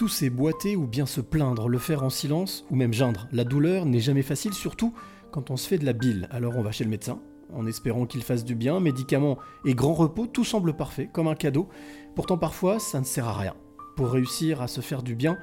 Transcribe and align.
tousser, 0.00 0.30
boiter 0.30 0.76
ou 0.76 0.86
bien 0.86 1.04
se 1.04 1.20
plaindre, 1.20 1.68
le 1.68 1.76
faire 1.76 2.02
en 2.02 2.08
silence 2.08 2.64
ou 2.70 2.74
même 2.74 2.94
geindre. 2.94 3.28
La 3.32 3.44
douleur 3.44 3.84
n'est 3.84 4.00
jamais 4.00 4.22
facile, 4.22 4.54
surtout 4.54 4.94
quand 5.30 5.50
on 5.50 5.58
se 5.58 5.68
fait 5.68 5.76
de 5.76 5.84
la 5.84 5.92
bile. 5.92 6.26
Alors 6.30 6.56
on 6.56 6.62
va 6.62 6.72
chez 6.72 6.84
le 6.84 6.90
médecin, 6.90 7.20
en 7.52 7.66
espérant 7.66 8.06
qu'il 8.06 8.22
fasse 8.22 8.42
du 8.42 8.54
bien, 8.54 8.80
médicaments 8.80 9.36
et 9.66 9.74
grand 9.74 9.92
repos, 9.92 10.26
tout 10.26 10.42
semble 10.42 10.72
parfait, 10.72 11.10
comme 11.12 11.28
un 11.28 11.34
cadeau. 11.34 11.68
Pourtant 12.14 12.38
parfois, 12.38 12.78
ça 12.78 12.98
ne 12.98 13.04
sert 13.04 13.28
à 13.28 13.36
rien. 13.36 13.54
Pour 13.94 14.10
réussir 14.10 14.62
à 14.62 14.68
se 14.68 14.80
faire 14.80 15.02
du 15.02 15.14
bien, 15.14 15.36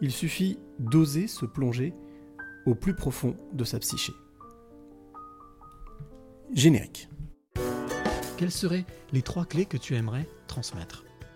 il 0.00 0.10
suffit 0.10 0.58
d'oser 0.78 1.26
se 1.26 1.44
plonger 1.44 1.92
au 2.64 2.74
plus 2.74 2.94
profond 2.94 3.36
de 3.52 3.64
sa 3.64 3.78
psyché. 3.78 4.14
Générique. 6.54 7.10
Quelles 8.38 8.52
seraient 8.52 8.86
les 9.12 9.20
trois 9.20 9.44
clés 9.44 9.66
que 9.66 9.76
tu 9.76 9.96
aimerais 9.96 10.26
transmettre? 10.46 11.04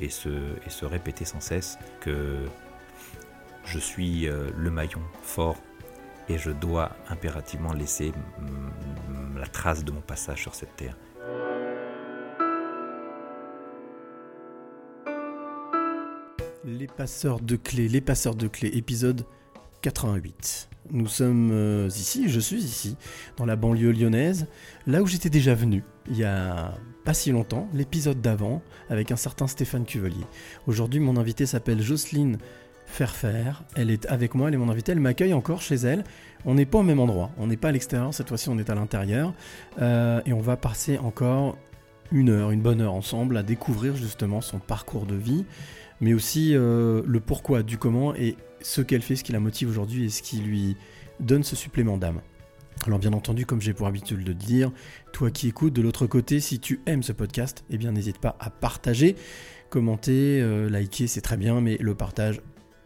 et 0.00 0.08
se, 0.08 0.84
répéter 0.84 1.24
sans 1.24 1.40
cesse 1.40 1.78
que 2.00 2.44
je 3.64 3.78
suis 3.78 4.28
euh, 4.28 4.50
le 4.56 4.70
maillon 4.70 5.02
fort 5.22 5.56
et 6.28 6.38
je 6.38 6.50
dois 6.50 6.96
impérativement 7.08 7.72
laisser 7.72 8.12
la 9.36 9.46
trace 9.46 9.84
de 9.84 9.90
mon 9.90 10.00
passage 10.00 10.40
sur 10.42 10.54
cette 10.54 10.74
terre. 10.76 10.96
Les 16.64 16.86
passeurs 16.86 17.40
de 17.40 17.56
clés, 17.56 17.88
les 17.88 18.00
passeurs 18.00 18.34
de 18.34 18.46
clés, 18.46 18.70
épisode 18.74 19.24
88. 19.82 20.68
Nous 20.92 21.08
sommes 21.08 21.50
euh, 21.52 21.88
ici, 21.88 22.28
je 22.28 22.40
suis 22.40 22.62
ici, 22.62 22.96
dans 23.36 23.46
la 23.46 23.56
banlieue 23.56 23.92
lyonnaise, 23.92 24.46
là 24.86 25.02
où 25.02 25.06
j'étais 25.06 25.30
déjà 25.30 25.54
venu, 25.54 25.84
il 26.08 26.16
y 26.16 26.24
a 26.24 26.74
pas 27.04 27.14
si 27.14 27.30
longtemps, 27.30 27.68
l'épisode 27.72 28.20
d'avant, 28.20 28.62
avec 28.88 29.10
un 29.10 29.16
certain 29.16 29.46
Stéphane 29.46 29.84
Cuvelier. 29.84 30.26
Aujourd'hui, 30.66 31.00
mon 31.00 31.16
invité 31.16 31.46
s'appelle 31.46 31.80
Jocelyne 31.80 32.38
Ferfer, 32.86 33.52
elle 33.76 33.90
est 33.90 34.06
avec 34.06 34.34
moi, 34.34 34.48
elle 34.48 34.54
est 34.54 34.58
mon 34.58 34.68
invitée, 34.68 34.92
elle 34.92 35.00
m'accueille 35.00 35.32
encore 35.32 35.62
chez 35.62 35.76
elle. 35.76 36.02
On 36.44 36.54
n'est 36.54 36.66
pas 36.66 36.78
au 36.78 36.82
même 36.82 36.98
endroit, 36.98 37.30
on 37.38 37.46
n'est 37.46 37.56
pas 37.56 37.68
à 37.68 37.72
l'extérieur, 37.72 38.12
cette 38.12 38.28
fois-ci 38.28 38.48
on 38.48 38.58
est 38.58 38.68
à 38.68 38.74
l'intérieur, 38.74 39.32
Euh, 39.80 40.20
et 40.26 40.32
on 40.32 40.40
va 40.40 40.56
passer 40.56 40.98
encore 40.98 41.56
une 42.10 42.30
heure, 42.30 42.50
une 42.50 42.60
bonne 42.60 42.80
heure 42.80 42.94
ensemble 42.94 43.36
à 43.36 43.42
découvrir 43.42 43.94
justement 43.94 44.40
son 44.40 44.58
parcours 44.58 45.06
de 45.06 45.14
vie, 45.14 45.44
mais 46.00 46.14
aussi 46.14 46.54
euh, 46.54 47.02
le 47.06 47.20
pourquoi 47.20 47.62
du 47.62 47.78
comment 47.78 48.14
et 48.14 48.36
ce 48.60 48.80
qu'elle 48.80 49.02
fait, 49.02 49.16
ce 49.16 49.24
qui 49.24 49.32
la 49.32 49.40
motive 49.40 49.68
aujourd'hui 49.68 50.06
et 50.06 50.10
ce 50.10 50.22
qui 50.22 50.38
lui 50.40 50.76
donne 51.20 51.44
ce 51.44 51.54
supplément 51.54 51.96
d'âme. 51.96 52.20
Alors 52.86 52.98
bien 52.98 53.12
entendu, 53.12 53.44
comme 53.44 53.60
j'ai 53.60 53.74
pour 53.74 53.86
habitude 53.86 54.22
de 54.22 54.28
le 54.28 54.34
dire, 54.34 54.72
toi 55.12 55.30
qui 55.30 55.48
écoutes 55.48 55.74
de 55.74 55.82
l'autre 55.82 56.06
côté, 56.06 56.40
si 56.40 56.60
tu 56.60 56.80
aimes 56.86 57.02
ce 57.02 57.12
podcast, 57.12 57.62
eh 57.68 57.76
bien 57.76 57.92
n'hésite 57.92 58.18
pas 58.18 58.36
à 58.40 58.48
partager, 58.48 59.16
commenter, 59.68 60.40
euh, 60.40 60.70
liker, 60.70 61.06
c'est 61.06 61.20
très 61.20 61.36
bien, 61.36 61.60
mais 61.60 61.76
le 61.78 61.94
partage, 61.94 62.40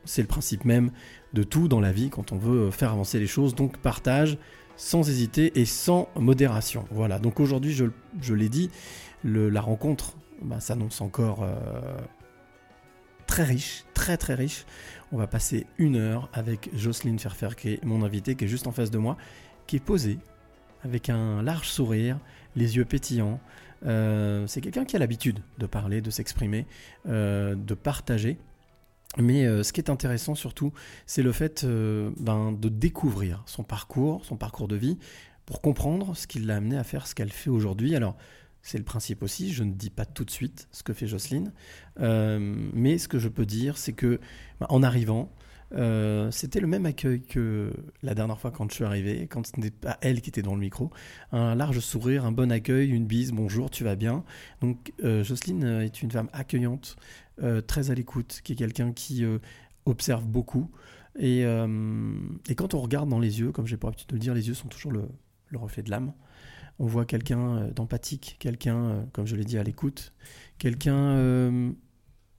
c'est 0.05 0.23
le 0.23 0.29
principe 0.29 0.65
même 0.65 0.91
de 1.33 1.45
tout 1.45 1.69
dans 1.69 1.81
la 1.81 1.93
vie 1.93 2.11
quand 2.11 2.33
on 2.33 2.39
veut 2.39 2.73
faire 2.73 2.91
avancer 2.91 3.21
les 3.21 3.29
choses. 3.29 3.55
Donc 3.55 3.79
partage 3.79 4.37
sans 4.77 5.09
hésiter 5.09 5.61
et 5.61 5.65
sans 5.65 6.09
modération. 6.17 6.87
Voilà, 6.91 7.21
donc 7.21 7.39
aujourd'hui, 7.39 7.73
je, 7.73 8.35
l'ai 8.35 8.49
dit, 8.49 8.71
la 9.23 9.61
rencontre 9.61 10.17
bah, 10.43 10.59
s'annonce 10.59 11.01
encore 11.01 11.45
euh, 11.45 11.55
très 13.27 13.45
riche, 13.45 13.85
très 13.95 14.17
très 14.17 14.35
riche. 14.35 14.65
On 15.13 15.17
va 15.17 15.29
passer 15.29 15.67
une 15.79 15.97
heure 15.97 16.29
avec 16.33 16.71
Jocelyne 16.75 17.19
Ferfer, 17.19 17.51
qui 17.57 17.75
est 17.75 17.85
mon 17.85 18.03
invitée, 18.03 18.35
qui 18.35 18.45
est 18.45 18.49
juste 18.49 18.67
en 18.67 18.73
face 18.73 18.91
de 18.91 18.99
moi, 18.99 19.17
qui 19.67 19.77
est 19.77 19.85
posée, 19.85 20.19
avec 20.85 21.09
un 21.09 21.43
large 21.43 21.69
sourire, 21.69 22.19
les 22.57 22.77
yeux 22.77 22.85
pétillants. 22.85 23.41
Euh, 23.87 24.47
c'est 24.47 24.61
quelqu'un 24.61 24.85
qui 24.85 24.97
a 24.97 24.99
l'habitude 24.99 25.41
de 25.59 25.67
parler, 25.67 26.01
de 26.01 26.11
s'exprimer, 26.11 26.67
euh, 27.09 27.55
de 27.55 27.75
partager. 27.75 28.39
Mais 29.19 29.47
euh, 29.47 29.63
ce 29.63 29.73
qui 29.73 29.81
est 29.81 29.91
intéressant 29.91 30.35
surtout, 30.35 30.73
c'est 31.07 31.23
le 31.23 31.33
fait 31.33 31.65
ben, 31.65 32.53
de 32.53 32.69
découvrir 32.69 33.43
son 33.47 33.63
parcours, 33.63 34.25
son 34.25 34.37
parcours 34.37 34.69
de 34.69 34.77
vie, 34.77 34.99
pour 35.47 35.61
comprendre 35.61 36.17
ce 36.17 36.27
qui 36.27 36.41
l'a 36.41 36.57
amené 36.57 36.77
à 36.77 36.85
faire 36.85 37.07
ce 37.07 37.15
qu'elle 37.15 37.31
fait 37.31 37.51
aujourd'hui. 37.51 37.95
Alors, 37.95 38.17
c'est 38.63 38.79
le 38.79 38.85
principe 38.85 39.23
aussi, 39.23 39.53
je 39.53 39.63
ne 39.63 39.73
dis 39.73 39.91
pas 39.91 40.07
tout 40.07 40.25
de 40.25 40.31
suite 40.31 40.69
ce 40.73 40.83
que 40.83 40.95
fait 40.95 41.07
Jocelyne, 41.07 41.53
mais 41.99 42.97
ce 42.97 43.09
que 43.09 43.19
je 43.19 43.29
peux 43.29 43.45
dire, 43.45 43.77
c'est 43.77 43.93
que 43.93 44.21
ben, 44.59 44.67
en 44.71 44.83
arrivant, 44.83 45.31
euh, 45.75 46.31
c'était 46.31 46.61
le 46.61 46.67
même 46.67 46.87
accueil 46.87 47.23
que 47.23 47.73
la 48.03 48.15
dernière 48.15 48.39
fois 48.39 48.51
quand 48.51 48.71
je 48.71 48.75
suis 48.77 48.85
arrivé, 48.85 49.27
quand 49.27 49.47
ce 49.47 49.53
n'était 49.57 49.71
pas 49.71 49.99
elle 50.01 50.21
qui 50.21 50.31
était 50.31 50.43
dans 50.43 50.55
le 50.55 50.61
micro. 50.61 50.91
Un 51.33 51.55
large 51.55 51.81
sourire, 51.81 52.25
un 52.25 52.33
bon 52.33 52.53
accueil, 52.53 52.91
une 52.91 53.07
bise, 53.07 53.33
bonjour, 53.33 53.71
tu 53.71 53.85
vas 53.85 53.97
bien. 53.97 54.25
Donc 54.61 54.93
euh, 55.03 55.25
Jocelyne 55.25 55.65
euh, 55.65 55.85
est 55.85 56.03
une 56.03 56.11
femme 56.11 56.29
accueillante, 56.33 56.97
très 57.67 57.91
à 57.91 57.95
l'écoute, 57.95 58.41
qui 58.45 58.53
est 58.53 58.57
quelqu'un 58.57 58.93
qui 58.93 59.25
observe 59.87 60.25
beaucoup. 60.25 60.71
Et, 61.19 61.41
et 61.41 62.55
quand 62.55 62.75
on 62.75 62.81
regarde 62.81 63.09
dans 63.09 63.19
les 63.19 63.41
yeux, 63.41 63.51
comme 63.51 63.67
j'ai 63.67 63.77
pas 63.77 63.89
l'habitude 63.89 64.09
de 64.11 64.15
le 64.15 64.21
dire, 64.21 64.35
les 64.35 64.47
yeux 64.47 64.55
sont 64.55 64.69
toujours 64.69 64.93
le, 64.93 65.09
le 65.49 65.59
reflet 65.59 65.83
de 65.83 65.91
l'âme. 65.91 66.13
On 66.79 66.87
voit 66.87 67.07
quelqu'un 67.07 67.67
d'empathique, 67.75 68.37
quelqu'un, 68.39 69.07
comme 69.13 69.27
je 69.27 69.35
l'ai 69.35 69.45
dit, 69.45 69.59
à 69.59 69.65
l'écoute, 69.65 70.13
quelqu'un 70.59 71.75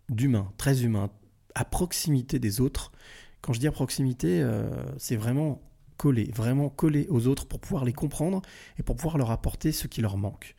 d'humain, 0.07 0.50
très 0.56 0.85
humain, 0.85 1.09
à 1.56 1.66
proximité 1.66 2.40
des 2.40 2.62
autres. 2.62 2.94
Quand 3.45 3.53
je 3.53 3.59
dis 3.59 3.67
à 3.67 3.72
proximité, 3.72 4.41
euh, 4.41 4.67
c'est 4.97 5.16
vraiment 5.16 5.61
collé, 5.97 6.31
vraiment 6.33 6.67
collé 6.67 7.06
aux 7.11 7.28
autres 7.28 7.45
pour 7.45 7.59
pouvoir 7.59 7.85
les 7.85 7.94
comprendre 7.94 8.41
et 8.79 8.81
pour 8.81 8.95
pouvoir 8.95 9.19
leur 9.19 9.29
apporter 9.29 9.72
ce 9.72 9.85
qui 9.85 10.01
leur 10.01 10.17
manque. 10.17 10.56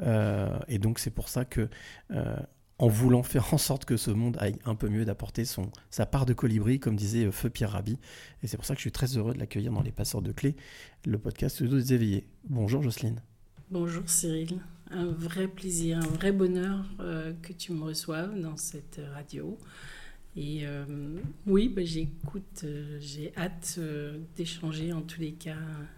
Euh, 0.00 0.58
et 0.66 0.78
donc 0.78 1.00
c'est 1.00 1.10
pour 1.10 1.28
ça 1.28 1.44
que, 1.44 1.68
euh, 2.12 2.36
en 2.78 2.88
voulant 2.88 3.22
faire 3.22 3.52
en 3.52 3.58
sorte 3.58 3.84
que 3.84 3.98
ce 3.98 4.10
monde 4.10 4.38
aille 4.40 4.56
un 4.64 4.74
peu 4.74 4.88
mieux, 4.88 5.04
d'apporter 5.04 5.44
son 5.44 5.70
sa 5.90 6.06
part 6.06 6.24
de 6.24 6.32
colibri, 6.32 6.80
comme 6.80 6.96
disait 6.96 7.30
Feu 7.30 7.50
Pierre 7.50 7.72
Rabhi. 7.72 7.98
Et 8.42 8.46
c'est 8.46 8.56
pour 8.56 8.64
ça 8.64 8.72
que 8.72 8.78
je 8.78 8.84
suis 8.84 8.92
très 8.92 9.18
heureux 9.18 9.34
de 9.34 9.38
l'accueillir 9.38 9.70
dans 9.70 9.82
les 9.82 9.92
passeurs 9.92 10.22
de 10.22 10.32
clés, 10.32 10.56
le 11.04 11.18
podcast 11.18 11.62
de 11.62 11.76
des 11.76 11.92
éveillés. 11.92 12.26
Bonjour 12.48 12.82
Jocelyne. 12.82 13.20
Bonjour 13.70 14.08
Cyril, 14.08 14.62
un 14.90 15.12
vrai 15.12 15.46
plaisir, 15.46 15.98
un 15.98 16.08
vrai 16.08 16.32
bonheur 16.32 16.86
que 17.42 17.52
tu 17.52 17.72
me 17.72 17.84
reçoives 17.84 18.40
dans 18.40 18.56
cette 18.56 18.98
radio. 19.12 19.58
Et 20.36 20.60
euh, 20.64 20.84
oui, 21.46 21.68
bah, 21.68 21.82
j'écoute, 21.84 22.62
euh, 22.64 22.98
j'ai 23.00 23.32
hâte 23.36 23.76
euh, 23.78 24.18
d'échanger 24.36 24.92
en 24.92 25.02
tous 25.02 25.20
les 25.20 25.32
cas 25.32 25.56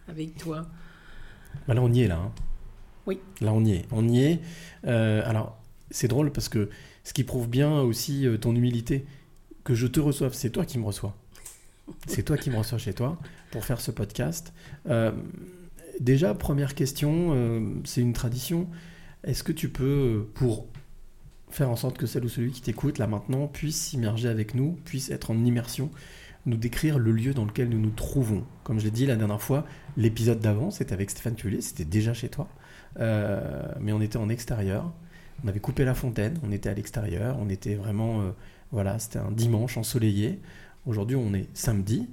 avec 0.08 0.36
toi. 0.36 0.66
Bah 1.68 1.74
là 1.74 1.82
on 1.82 1.92
y 1.92 2.00
est 2.02 2.08
là. 2.08 2.16
hein. 2.16 2.32
Oui. 3.06 3.18
Là 3.42 3.52
on 3.52 3.62
y 3.64 3.72
est. 3.72 3.84
On 3.90 4.08
y 4.08 4.22
est. 4.22 4.40
Alors 4.84 5.60
c'est 5.90 6.08
drôle 6.08 6.32
parce 6.32 6.48
que 6.48 6.70
ce 7.04 7.12
qui 7.12 7.24
prouve 7.24 7.48
bien 7.48 7.80
aussi 7.80 8.26
ton 8.40 8.54
humilité, 8.54 9.04
que 9.64 9.74
je 9.74 9.86
te 9.86 10.00
reçoive, 10.00 10.32
c'est 10.32 10.50
toi 10.50 10.64
qui 10.64 10.78
me 10.78 10.84
reçois. 10.84 11.14
C'est 12.06 12.22
toi 12.22 12.38
qui 12.38 12.48
me 12.48 12.56
reçois 12.56 12.78
chez 12.78 12.94
toi 12.94 13.18
pour 13.50 13.64
faire 13.66 13.80
ce 13.80 13.90
podcast. 13.90 14.54
Déjà, 16.00 16.34
première 16.34 16.74
question, 16.74 17.72
c'est 17.84 18.00
une 18.00 18.14
tradition. 18.14 18.68
Est-ce 19.24 19.42
que 19.42 19.52
tu 19.52 19.68
peux, 19.68 20.26
pour 20.34 20.66
faire 21.54 21.70
en 21.70 21.76
sorte 21.76 21.98
que 21.98 22.06
celle 22.06 22.24
ou 22.24 22.28
celui 22.28 22.50
qui 22.50 22.62
t'écoute 22.62 22.98
là 22.98 23.06
maintenant 23.06 23.46
puisse 23.46 23.76
s'immerger 23.76 24.28
avec 24.28 24.54
nous, 24.54 24.78
puisse 24.84 25.10
être 25.10 25.30
en 25.30 25.44
immersion, 25.44 25.90
nous 26.46 26.56
décrire 26.56 26.98
le 26.98 27.12
lieu 27.12 27.34
dans 27.34 27.44
lequel 27.44 27.68
nous 27.68 27.78
nous 27.78 27.90
trouvons. 27.90 28.44
Comme 28.64 28.80
je 28.80 28.84
l'ai 28.84 28.90
dit 28.90 29.06
la 29.06 29.16
dernière 29.16 29.40
fois, 29.40 29.64
l'épisode 29.96 30.40
d'avant, 30.40 30.70
c'était 30.70 30.92
avec 30.92 31.10
Stéphane 31.10 31.34
Tullier, 31.34 31.60
c'était 31.60 31.84
déjà 31.84 32.14
chez 32.14 32.28
toi, 32.28 32.48
Euh, 33.00 33.72
mais 33.80 33.92
on 33.92 34.02
était 34.02 34.18
en 34.18 34.28
extérieur. 34.28 34.92
On 35.44 35.48
avait 35.48 35.60
coupé 35.60 35.84
la 35.84 35.94
fontaine, 35.94 36.38
on 36.42 36.52
était 36.52 36.68
à 36.68 36.74
l'extérieur, 36.74 37.38
on 37.40 37.48
était 37.48 37.74
vraiment, 37.74 38.20
euh, 38.20 38.32
voilà, 38.70 38.98
c'était 38.98 39.18
un 39.18 39.30
dimanche 39.30 39.78
ensoleillé. 39.78 40.40
Aujourd'hui, 40.84 41.16
on 41.16 41.32
est 41.32 41.48
samedi, 41.54 42.06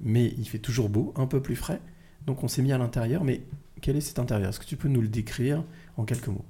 mais 0.00 0.34
il 0.36 0.46
fait 0.46 0.58
toujours 0.58 0.90
beau, 0.90 1.14
un 1.16 1.26
peu 1.26 1.40
plus 1.40 1.56
frais. 1.56 1.80
Donc 2.26 2.44
on 2.44 2.48
s'est 2.48 2.62
mis 2.62 2.72
à 2.72 2.78
l'intérieur, 2.78 3.24
mais 3.24 3.40
quel 3.80 3.96
est 3.96 4.02
cet 4.02 4.18
intérieur? 4.18 4.50
Est-ce 4.50 4.60
que 4.60 4.66
tu 4.66 4.76
peux 4.76 4.88
nous 4.88 5.00
le 5.00 5.08
décrire 5.08 5.64
en 5.96 6.04
quelques 6.04 6.28
mots? 6.28 6.44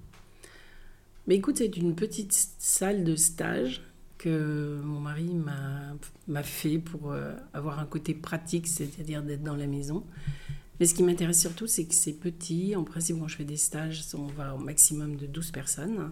Mais 1.30 1.36
écoute, 1.36 1.58
c'est 1.58 1.76
une 1.76 1.94
petite 1.94 2.32
salle 2.58 3.04
de 3.04 3.14
stage 3.14 3.82
que 4.18 4.80
mon 4.82 4.98
mari 4.98 5.30
m'a 6.26 6.42
fait 6.42 6.80
pour 6.80 7.12
euh, 7.12 7.36
avoir 7.54 7.78
un 7.78 7.86
côté 7.86 8.14
pratique, 8.14 8.66
c'est-à-dire 8.66 9.22
d'être 9.22 9.44
dans 9.44 9.54
la 9.54 9.68
maison. 9.68 10.02
Mais 10.80 10.86
ce 10.86 10.94
qui 10.96 11.04
m'intéresse 11.04 11.40
surtout, 11.40 11.68
c'est 11.68 11.84
que 11.84 11.94
c'est 11.94 12.14
petit. 12.14 12.74
En 12.74 12.82
principe, 12.82 13.20
quand 13.20 13.28
je 13.28 13.36
fais 13.36 13.44
des 13.44 13.56
stages, 13.56 14.02
on 14.14 14.26
va 14.26 14.56
au 14.56 14.58
maximum 14.58 15.14
de 15.14 15.26
12 15.26 15.52
personnes 15.52 16.10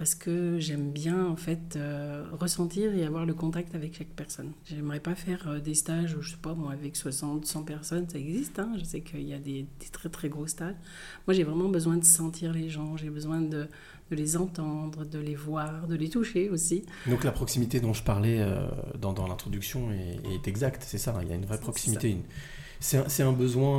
parce 0.00 0.14
que 0.14 0.58
j'aime 0.58 0.92
bien 0.92 1.26
en 1.26 1.36
fait 1.36 1.76
euh, 1.76 2.24
ressentir 2.32 2.94
et 2.94 3.04
avoir 3.04 3.26
le 3.26 3.34
contact 3.34 3.74
avec 3.74 3.94
chaque 3.94 4.08
personne. 4.08 4.52
J'aimerais 4.64 4.98
pas 4.98 5.14
faire 5.14 5.46
euh, 5.46 5.60
des 5.60 5.74
stages, 5.74 6.16
je 6.18 6.30
sais 6.30 6.38
pas 6.40 6.54
moi, 6.54 6.72
avec 6.72 6.96
60, 6.96 7.44
100 7.44 7.64
personnes, 7.64 8.08
ça 8.08 8.18
existe, 8.18 8.58
hein. 8.58 8.72
je 8.78 8.84
sais 8.84 9.02
qu'il 9.02 9.28
y 9.28 9.34
a 9.34 9.38
des, 9.38 9.66
des, 9.78 9.86
très 9.92 10.08
très 10.08 10.30
gros 10.30 10.46
stages. 10.46 10.76
Moi 11.26 11.34
j'ai 11.34 11.44
vraiment 11.44 11.68
besoin 11.68 11.98
de 11.98 12.04
sentir 12.04 12.54
les 12.54 12.70
gens, 12.70 12.96
j'ai 12.96 13.10
besoin 13.10 13.42
de, 13.42 13.68
de, 14.10 14.16
les 14.16 14.36
entendre, 14.36 15.04
de 15.04 15.18
les 15.18 15.34
voir, 15.34 15.86
de 15.86 15.94
les 15.94 16.08
toucher 16.08 16.50
aussi. 16.50 16.84
Donc 17.06 17.24
la 17.24 17.32
proximité 17.32 17.80
dont 17.80 17.92
je 17.92 18.02
parlais 18.02 18.40
euh, 18.40 18.66
dans, 18.98 19.12
dans 19.12 19.26
l'introduction 19.26 19.90
est, 19.92 20.18
est, 20.34 20.48
exacte, 20.48 20.84
c'est 20.86 20.98
ça, 20.98 21.18
il 21.22 21.28
y 21.28 21.32
a 21.32 21.34
une 21.34 21.46
vraie 21.46 21.60
proximité. 21.60 22.16
C'est 22.80 23.22
un, 23.22 23.28
un, 23.28 23.32
besoin, 23.32 23.78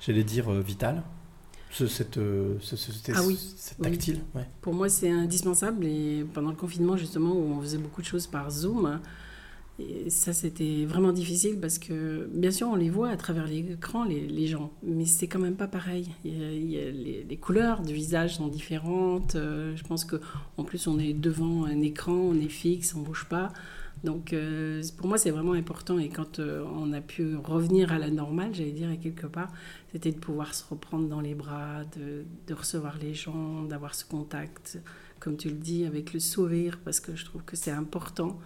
j'allais 0.00 0.24
dire, 0.24 0.50
vital 0.50 1.02
ce, 1.70 1.86
cette, 1.86 2.14
ce, 2.14 2.76
ce, 2.76 3.12
ah 3.14 3.22
oui. 3.26 3.38
cette 3.56 3.78
tactile 3.78 4.20
oui. 4.34 4.40
ouais. 4.40 4.48
Pour 4.62 4.72
moi, 4.72 4.88
c'est 4.88 5.10
indispensable. 5.10 5.84
Et 5.84 6.24
pendant 6.32 6.50
le 6.50 6.56
confinement, 6.56 6.96
justement, 6.96 7.32
où 7.32 7.54
on 7.54 7.60
faisait 7.60 7.78
beaucoup 7.78 8.00
de 8.00 8.06
choses 8.06 8.26
par 8.26 8.50
Zoom, 8.50 9.00
et 9.78 10.08
ça, 10.08 10.32
c'était 10.32 10.86
vraiment 10.86 11.12
difficile 11.12 11.60
parce 11.60 11.78
que, 11.78 12.28
bien 12.32 12.50
sûr, 12.50 12.68
on 12.68 12.76
les 12.76 12.88
voit 12.88 13.10
à 13.10 13.16
travers 13.16 13.46
l'écran, 13.46 14.04
les, 14.04 14.46
gens, 14.46 14.72
mais 14.82 15.04
c'est 15.04 15.28
quand 15.28 15.38
même 15.38 15.56
pas 15.56 15.66
pareil. 15.66 16.08
Les, 16.24 17.38
couleurs 17.40 17.82
du 17.82 17.92
visage 17.92 18.36
sont 18.36 18.48
différentes. 18.48 19.34
Euh, 19.34 19.76
je 19.76 19.84
pense 19.84 20.04
qu'en 20.04 20.64
plus, 20.64 20.86
on 20.86 20.98
est 20.98 21.12
devant 21.12 21.66
un 21.66 21.82
écran, 21.82 22.14
on 22.14 22.34
est 22.34 22.48
fixe, 22.48 22.94
on 22.94 23.00
bouge 23.00 23.26
pas. 23.28 23.52
Donc 24.02 24.32
euh, 24.32 24.82
pour 24.96 25.08
moi, 25.08 25.18
c'est 25.18 25.30
vraiment 25.30 25.52
important. 25.52 25.98
Et 25.98 26.08
quand 26.08 26.38
euh, 26.38 26.64
on 26.74 26.94
a 26.94 27.02
pu 27.02 27.36
revenir 27.36 27.92
à 27.92 27.98
la 27.98 28.08
normale, 28.08 28.54
j'allais 28.54 28.72
dire, 28.72 28.90
et 28.90 28.98
quelque 28.98 29.26
part, 29.26 29.52
c'était 29.92 30.12
de 30.12 30.18
pouvoir 30.18 30.54
se 30.54 30.64
reprendre 30.68 31.06
dans 31.06 31.20
les 31.20 31.34
bras, 31.34 31.82
de 31.96 32.54
recevoir 32.54 32.96
les 32.98 33.12
gens, 33.12 33.62
d'avoir 33.64 33.94
ce 33.94 34.06
contact, 34.06 34.78
comme 35.20 35.36
tu 35.36 35.48
le 35.48 35.56
dis, 35.56 35.84
avec 35.84 36.14
le 36.14 36.20
sourire, 36.20 36.78
parce 36.82 36.98
que 37.00 37.14
je 37.14 37.26
trouve 37.26 37.42
que 37.42 37.56
c'est 37.56 37.70
important. 37.70 38.38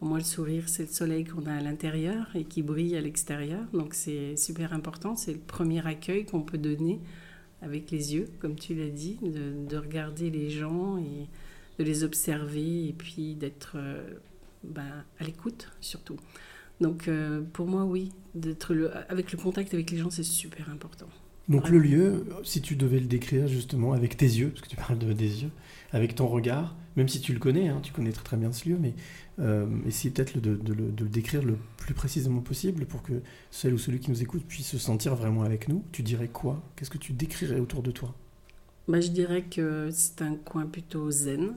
Pour 0.00 0.08
moi, 0.08 0.18
le 0.18 0.24
sourire, 0.24 0.64
c'est 0.66 0.82
le 0.84 0.88
soleil 0.88 1.24
qu'on 1.24 1.46
a 1.46 1.52
à 1.52 1.60
l'intérieur 1.60 2.26
et 2.34 2.44
qui 2.44 2.62
brille 2.62 2.96
à 2.96 3.00
l'extérieur. 3.00 3.60
Donc 3.72 3.94
c'est 3.94 4.34
super 4.36 4.72
important. 4.72 5.14
C'est 5.14 5.32
le 5.32 5.38
premier 5.38 5.86
accueil 5.86 6.24
qu'on 6.24 6.42
peut 6.42 6.58
donner 6.58 7.00
avec 7.62 7.92
les 7.92 8.14
yeux, 8.14 8.26
comme 8.40 8.56
tu 8.56 8.74
l'as 8.74 8.88
dit, 8.88 9.18
de, 9.22 9.66
de, 9.68 9.76
regarder 9.76 10.30
les 10.30 10.50
gens 10.50 10.96
et 10.96 11.28
de 11.78 11.84
les 11.84 12.02
observer 12.02 12.88
et 12.88 12.92
puis 12.92 13.36
d'être... 13.36 13.74
Euh, 13.76 14.02
ben, 14.64 15.04
à 15.18 15.24
l'écoute 15.24 15.70
surtout. 15.80 16.16
Donc 16.80 17.08
euh, 17.08 17.42
pour 17.52 17.66
moi, 17.66 17.84
oui, 17.84 18.10
d'être 18.34 18.74
le, 18.74 18.90
avec 19.10 19.32
le 19.32 19.38
contact 19.38 19.74
avec 19.74 19.90
les 19.90 19.98
gens, 19.98 20.10
c'est 20.10 20.22
super 20.22 20.70
important. 20.70 21.06
Donc 21.48 21.62
Vraiment. 21.62 21.78
le 21.78 21.84
lieu, 21.84 22.26
si 22.44 22.60
tu 22.60 22.76
devais 22.76 23.00
le 23.00 23.06
décrire 23.06 23.48
justement 23.48 23.92
avec 23.92 24.16
tes 24.16 24.26
yeux, 24.26 24.50
parce 24.50 24.60
que 24.62 24.68
tu 24.68 24.76
parles 24.76 24.98
de, 24.98 25.12
des 25.12 25.42
yeux, 25.42 25.50
avec 25.92 26.14
ton 26.14 26.28
regard, 26.28 26.76
même 26.96 27.08
si 27.08 27.20
tu 27.20 27.32
le 27.32 27.38
connais, 27.38 27.68
hein, 27.68 27.80
tu 27.82 27.92
connais 27.92 28.12
très 28.12 28.22
très 28.22 28.36
bien 28.36 28.52
ce 28.52 28.68
lieu, 28.68 28.78
mais 28.80 28.94
euh, 29.40 29.66
essayer 29.86 30.10
peut-être 30.10 30.38
de, 30.38 30.58
le 30.72 31.08
décrire 31.08 31.42
le 31.42 31.56
plus 31.78 31.94
précisément 31.94 32.40
possible 32.40 32.84
pour 32.86 33.02
que 33.02 33.22
celle 33.50 33.74
ou 33.74 33.78
celui 33.78 33.98
qui 33.98 34.10
nous 34.10 34.22
écoute 34.22 34.44
puisse 34.46 34.68
se 34.68 34.78
sentir 34.78 35.14
vraiment 35.14 35.42
avec 35.42 35.68
nous. 35.68 35.84
Tu 35.92 36.02
dirais 36.02 36.28
quoi? 36.28 36.62
Qu'est-ce 36.76 36.90
que 36.90 36.98
tu 36.98 37.12
décrirais 37.12 37.60
autour 37.60 37.82
de 37.82 37.90
toi? 37.90 38.14
Bah, 38.88 39.00
Je 39.00 39.08
dirais 39.08 39.42
que 39.42 39.88
c'est 39.92 40.22
un 40.22 40.34
coin 40.34 40.66
plutôt 40.66 41.10
zen, 41.10 41.54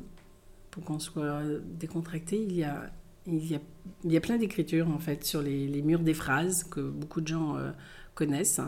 pour 0.72 0.84
qu'on 0.84 1.00
soit 1.00 1.44
décontracté, 1.80 2.42
il 2.42 2.56
y 2.56 2.64
a, 2.64 2.92
il 3.28 3.46
y 3.46 3.56
a, 3.56 3.60
il 4.04 4.12
y 4.12 4.18
a 4.18 4.22
plein 4.22 4.38
d'écritures 4.38 4.90
en 4.90 5.00
fait 5.00 5.24
sur 5.24 5.42
les, 5.42 5.68
les, 5.68 5.82
murs 5.82 6.00
des 6.00 6.14
phrases 6.14 6.64
que 6.64 6.80
beaucoup 6.80 7.22
de 7.22 7.28
gens 7.28 7.58
euh, 7.58 7.72
connaissent. 8.16 8.62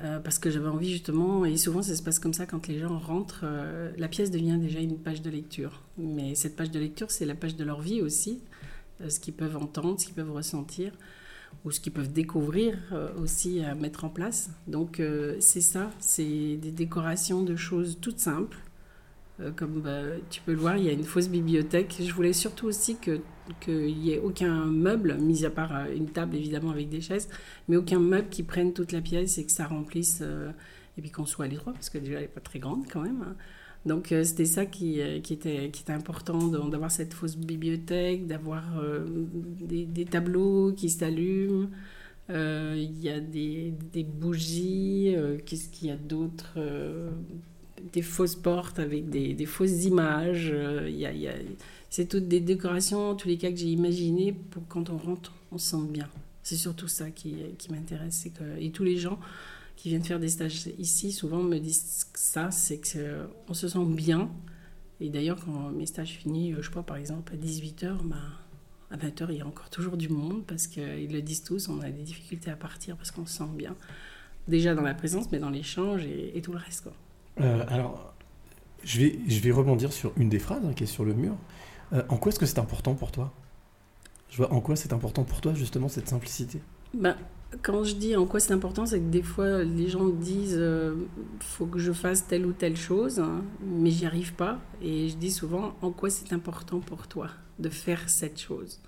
Euh, 0.00 0.20
parce 0.20 0.38
que 0.38 0.48
j'avais 0.48 0.68
envie 0.68 0.92
justement, 0.92 1.44
et 1.44 1.56
souvent 1.56 1.82
ça 1.82 1.96
se 1.96 2.02
passe 2.02 2.20
comme 2.20 2.32
ça 2.32 2.46
quand 2.46 2.68
les 2.68 2.78
gens 2.78 2.98
rentrent, 2.98 3.40
euh, 3.42 3.90
la 3.96 4.06
pièce 4.06 4.30
devient 4.30 4.56
déjà 4.60 4.78
une 4.78 4.96
page 4.96 5.22
de 5.22 5.30
lecture. 5.30 5.82
Mais 5.96 6.36
cette 6.36 6.54
page 6.54 6.70
de 6.70 6.78
lecture, 6.78 7.10
c'est 7.10 7.26
la 7.26 7.34
page 7.34 7.56
de 7.56 7.64
leur 7.64 7.80
vie 7.80 8.00
aussi, 8.00 8.40
euh, 9.00 9.08
ce 9.08 9.18
qu'ils 9.18 9.34
peuvent 9.34 9.56
entendre, 9.56 9.98
ce 9.98 10.06
qu'ils 10.06 10.14
peuvent 10.14 10.30
ressentir, 10.30 10.92
ou 11.64 11.72
ce 11.72 11.80
qu'ils 11.80 11.92
peuvent 11.92 12.12
découvrir 12.12 12.78
aussi 13.20 13.64
à 13.64 13.74
mettre 13.74 14.04
en 14.04 14.10
place. 14.10 14.50
Donc 14.66 15.02
c'est 15.40 15.62
ça, 15.62 15.90
c'est 15.98 16.56
des 16.56 16.70
décorations 16.70 17.42
de 17.42 17.56
choses 17.56 17.98
toutes 18.02 18.20
simples, 18.20 18.58
comme 19.56 19.80
bah, 19.80 20.02
tu 20.30 20.40
peux 20.40 20.52
le 20.52 20.58
voir, 20.58 20.76
il 20.76 20.84
y 20.84 20.88
a 20.88 20.92
une 20.92 21.04
fausse 21.04 21.28
bibliothèque. 21.28 21.96
Je 22.00 22.12
voulais 22.12 22.32
surtout 22.32 22.66
aussi 22.66 22.96
qu'il 22.96 23.20
que 23.60 23.70
n'y 23.70 24.12
ait 24.12 24.18
aucun 24.18 24.66
meuble, 24.66 25.16
mis 25.20 25.44
à 25.44 25.50
part 25.50 25.74
euh, 25.74 25.94
une 25.94 26.08
table 26.08 26.36
évidemment 26.36 26.70
avec 26.70 26.88
des 26.88 27.00
chaises, 27.00 27.28
mais 27.68 27.76
aucun 27.76 28.00
meuble 28.00 28.28
qui 28.28 28.42
prenne 28.42 28.72
toute 28.72 28.92
la 28.92 29.00
pièce 29.00 29.38
et 29.38 29.46
que 29.46 29.52
ça 29.52 29.66
remplisse, 29.66 30.20
euh, 30.22 30.50
et 30.96 31.02
puis 31.02 31.10
qu'on 31.10 31.26
soit 31.26 31.44
à 31.44 31.48
l'étroit, 31.48 31.72
parce 31.72 31.90
que 31.90 31.98
déjà 31.98 32.14
elle 32.14 32.22
n'est 32.22 32.28
pas 32.28 32.40
très 32.40 32.58
grande 32.58 32.86
quand 32.90 33.02
même. 33.02 33.22
Hein. 33.22 33.36
Donc 33.86 34.12
euh, 34.12 34.24
c'était 34.24 34.44
ça 34.44 34.66
qui, 34.66 35.00
qui, 35.22 35.32
était, 35.32 35.70
qui 35.70 35.82
était 35.82 35.92
important, 35.92 36.48
d'avoir 36.48 36.90
cette 36.90 37.14
fausse 37.14 37.36
bibliothèque, 37.36 38.26
d'avoir 38.26 38.78
euh, 38.78 39.06
des, 39.60 40.04
tableaux 40.04 40.72
qui 40.72 40.90
s'allument. 40.90 41.68
Euh, 42.30 42.74
il 42.76 43.00
y 43.00 43.08
a 43.08 43.20
des, 43.20 43.72
des 43.92 44.04
bougies, 44.04 45.14
qu'est-ce 45.46 45.68
qu'il 45.70 45.88
y 45.88 45.90
a 45.90 45.96
d'autre 45.96 46.58
des 47.92 48.02
fausses 48.02 48.36
portes 48.36 48.78
avec 48.78 49.08
des, 49.08 49.34
des 49.34 49.46
fausses 49.46 49.84
images. 49.84 50.50
Euh, 50.52 50.88
y 50.90 51.06
a, 51.06 51.32
c'est 51.90 52.08
toutes 52.08 52.28
des 52.28 52.40
décorations, 52.40 53.14
tous 53.14 53.28
les 53.28 53.38
cas 53.38 53.50
que 53.50 53.56
j'ai 53.56 53.68
imaginées 53.68 54.32
pour 54.32 54.66
quand 54.68 54.90
on 54.90 54.98
rentre, 54.98 55.32
on 55.52 55.58
se 55.58 55.68
sente 55.70 55.90
bien. 55.90 56.08
C'est 56.42 56.56
surtout 56.56 56.88
ça 56.88 57.10
qui, 57.10 57.36
qui 57.58 57.72
m'intéresse. 57.72 58.20
C'est 58.22 58.30
que, 58.30 58.58
et 58.58 58.70
tous 58.70 58.84
les 58.84 58.96
gens 58.96 59.18
qui 59.76 59.90
viennent 59.90 60.04
faire 60.04 60.18
des 60.18 60.28
stages 60.28 60.68
ici, 60.78 61.12
souvent 61.12 61.42
me 61.42 61.58
disent 61.58 62.06
ça, 62.14 62.50
c'est 62.50 62.80
qu'on 62.80 63.54
se 63.54 63.68
sent 63.68 63.84
bien. 63.86 64.30
Et 65.00 65.08
d'ailleurs, 65.08 65.38
quand 65.44 65.70
mes 65.70 65.86
stages 65.86 66.18
finissent, 66.18 66.56
je 66.56 66.62
sais 66.62 66.72
pas, 66.72 66.82
par 66.82 66.96
exemple, 66.96 67.32
à 67.32 67.36
18h, 67.36 67.98
bah, 68.04 68.16
à 68.90 68.96
20h, 68.96 69.26
il 69.30 69.36
y 69.36 69.40
a 69.40 69.46
encore 69.46 69.70
toujours 69.70 69.96
du 69.96 70.08
monde 70.08 70.44
parce 70.46 70.66
qu'ils 70.66 71.12
le 71.12 71.22
disent 71.22 71.44
tous, 71.44 71.68
on 71.68 71.80
a 71.80 71.90
des 71.90 72.02
difficultés 72.02 72.50
à 72.50 72.56
partir 72.56 72.96
parce 72.96 73.10
qu'on 73.10 73.26
se 73.26 73.38
sent 73.38 73.50
bien. 73.54 73.76
Déjà 74.48 74.74
dans 74.74 74.82
la 74.82 74.94
présence, 74.94 75.30
mais 75.30 75.38
dans 75.38 75.50
l'échange 75.50 76.04
et, 76.06 76.40
tout 76.42 76.52
le 76.52 76.58
reste. 76.58 76.88
Euh, 77.40 77.64
alors, 77.68 78.14
je 78.84 79.00
vais, 79.00 79.18
je 79.26 79.40
vais 79.40 79.50
rebondir 79.50 79.92
sur 79.92 80.12
une 80.16 80.28
des 80.28 80.38
phrases 80.38 80.64
hein, 80.64 80.72
qui 80.74 80.84
est 80.84 80.86
sur 80.86 81.04
le 81.04 81.14
mur. 81.14 81.34
Euh, 81.92 82.02
en 82.08 82.16
quoi 82.16 82.30
est-ce 82.30 82.38
que 82.38 82.46
c'est 82.46 82.58
important 82.58 82.94
pour 82.94 83.12
toi? 83.12 83.32
Je 84.30 84.36
vois, 84.38 84.52
En 84.52 84.60
quoi 84.60 84.76
c'est 84.76 84.92
important 84.92 85.24
pour 85.24 85.40
toi, 85.40 85.54
justement, 85.54 85.88
cette 85.88 86.08
simplicité? 86.08 86.60
Ben, 86.94 87.16
Quand 87.62 87.82
je 87.84 87.94
dis 87.94 88.14
en 88.16 88.26
quoi 88.26 88.40
c'est 88.40 88.52
important, 88.52 88.84
c'est 88.86 89.00
que 89.00 89.08
des 89.08 89.22
fois, 89.22 89.62
les 89.62 89.88
gens 89.88 90.06
disent 90.08 90.56
euh, 90.58 90.94
faut 91.40 91.66
que 91.66 91.78
je 91.78 91.92
fasse 91.92 92.26
telle 92.26 92.44
ou 92.46 92.52
telle 92.52 92.76
chose, 92.76 93.18
hein, 93.20 93.42
mais 93.62 93.90
j'y 93.90 94.04
arrive 94.06 94.34
pas. 94.34 94.58
Et 94.82 95.08
je 95.08 95.16
dis 95.16 95.30
souvent 95.30 95.74
en 95.80 95.90
quoi 95.90 96.10
c'est 96.10 96.32
important 96.32 96.80
pour 96.80 97.06
toi 97.08 97.28
de 97.58 97.68
faire 97.70 98.08
cette 98.10 98.38
chose? 98.40 98.80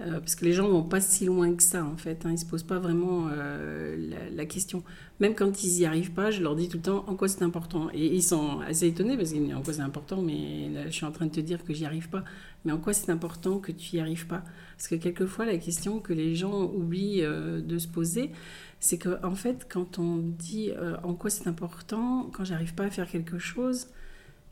Euh, 0.00 0.18
parce 0.18 0.34
que 0.34 0.44
les 0.44 0.52
gens 0.52 0.68
vont 0.68 0.82
pas 0.82 1.00
si 1.00 1.24
loin 1.24 1.54
que 1.54 1.62
ça 1.62 1.84
en 1.84 1.96
fait, 1.96 2.26
hein. 2.26 2.32
ils 2.32 2.38
se 2.38 2.44
posent 2.44 2.64
pas 2.64 2.80
vraiment 2.80 3.28
euh, 3.30 3.96
la, 4.34 4.44
question. 4.44 4.82
Même 5.20 5.36
quand 5.36 5.62
ils 5.62 5.78
y 5.78 5.86
arrivent 5.86 6.10
pas, 6.10 6.32
je 6.32 6.42
leur 6.42 6.56
dis 6.56 6.68
tout 6.68 6.78
le 6.78 6.82
temps 6.82 7.04
en 7.06 7.14
quoi 7.14 7.28
c'est 7.28 7.44
important? 7.44 7.88
Et 7.94 8.06
ils 8.06 8.22
sont 8.22 8.58
assez 8.60 8.88
étonnés 8.88 9.16
parce 9.16 9.30
qu'ils 9.30 9.44
disent 9.44 9.54
en 9.54 9.62
quoi 9.62 9.72
c'est 9.72 9.82
important, 9.82 10.20
mais 10.20 10.70
je 10.86 10.90
suis 10.90 11.04
en 11.06 11.12
train 11.12 11.26
de 11.26 11.30
te 11.30 11.38
dire 11.38 11.62
que 11.62 11.72
j'y 11.72 11.86
arrive 11.86 12.08
pas. 12.08 12.24
Mais 12.64 12.72
en 12.72 12.78
quoi 12.78 12.92
c'est 12.92 13.12
important 13.12 13.58
que 13.60 13.70
tu 13.70 13.96
y 13.96 14.00
arrives 14.00 14.26
pas? 14.26 14.42
Parce 14.76 14.88
que 14.88 14.96
quelquefois 14.96 15.46
la 15.46 15.58
question 15.58 16.00
que 16.00 16.12
les 16.12 16.34
gens 16.34 16.64
oublient 16.64 17.22
euh, 17.22 17.60
de 17.60 17.78
se 17.78 17.86
poser, 17.86 18.32
c'est 18.80 18.98
que 18.98 19.24
en 19.24 19.36
fait 19.36 19.68
quand 19.70 20.00
on 20.00 20.16
dit 20.16 20.72
en 21.04 21.14
quoi 21.14 21.30
c'est 21.30 21.46
important, 21.46 22.30
quand 22.32 22.44
j'arrive 22.44 22.74
pas 22.74 22.84
à 22.84 22.90
faire 22.90 23.08
quelque 23.08 23.38
chose, 23.38 23.86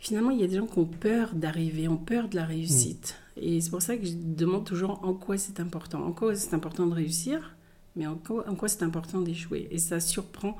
finalement, 0.02 0.30
il 0.30 0.40
y 0.40 0.44
a 0.44 0.48
des 0.48 0.56
gens 0.56 0.66
qui 0.66 0.78
ont 0.80 0.84
peur 0.84 1.32
d'arriver, 1.32 1.86
ont 1.86 1.96
peur 1.96 2.28
de 2.28 2.34
la 2.34 2.44
réussite. 2.44 3.14
Mmh. 3.36 3.40
Et 3.40 3.60
c'est 3.60 3.70
pour 3.70 3.80
ça 3.80 3.96
que 3.96 4.04
je 4.04 4.14
demande 4.14 4.66
toujours 4.66 4.98
en 5.04 5.14
quoi 5.14 5.38
c'est 5.38 5.60
important. 5.60 6.04
En 6.04 6.10
quoi 6.10 6.34
c'est 6.34 6.54
important 6.54 6.88
de 6.88 6.92
réussir, 6.92 7.54
mais 7.94 8.08
en 8.08 8.16
quoi, 8.16 8.48
en 8.48 8.56
quoi 8.56 8.68
c'est 8.68 8.82
important 8.82 9.20
d'échouer. 9.20 9.68
Et 9.70 9.78
ça 9.78 10.00
surprend 10.00 10.56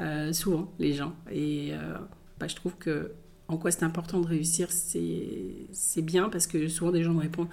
euh, 0.00 0.34
souvent 0.34 0.70
les 0.78 0.92
gens. 0.92 1.14
Et 1.30 1.70
euh, 1.72 1.96
bah, 2.38 2.48
je 2.48 2.54
trouve 2.54 2.74
que 2.76 3.12
en 3.48 3.56
quoi 3.56 3.70
c'est 3.70 3.84
important 3.84 4.20
de 4.20 4.26
réussir, 4.26 4.68
c'est 4.70 6.02
bien 6.02 6.28
parce 6.28 6.46
que 6.46 6.68
souvent 6.68 6.92
des 6.92 7.02
gens 7.02 7.14
me 7.14 7.20
répondent 7.20 7.48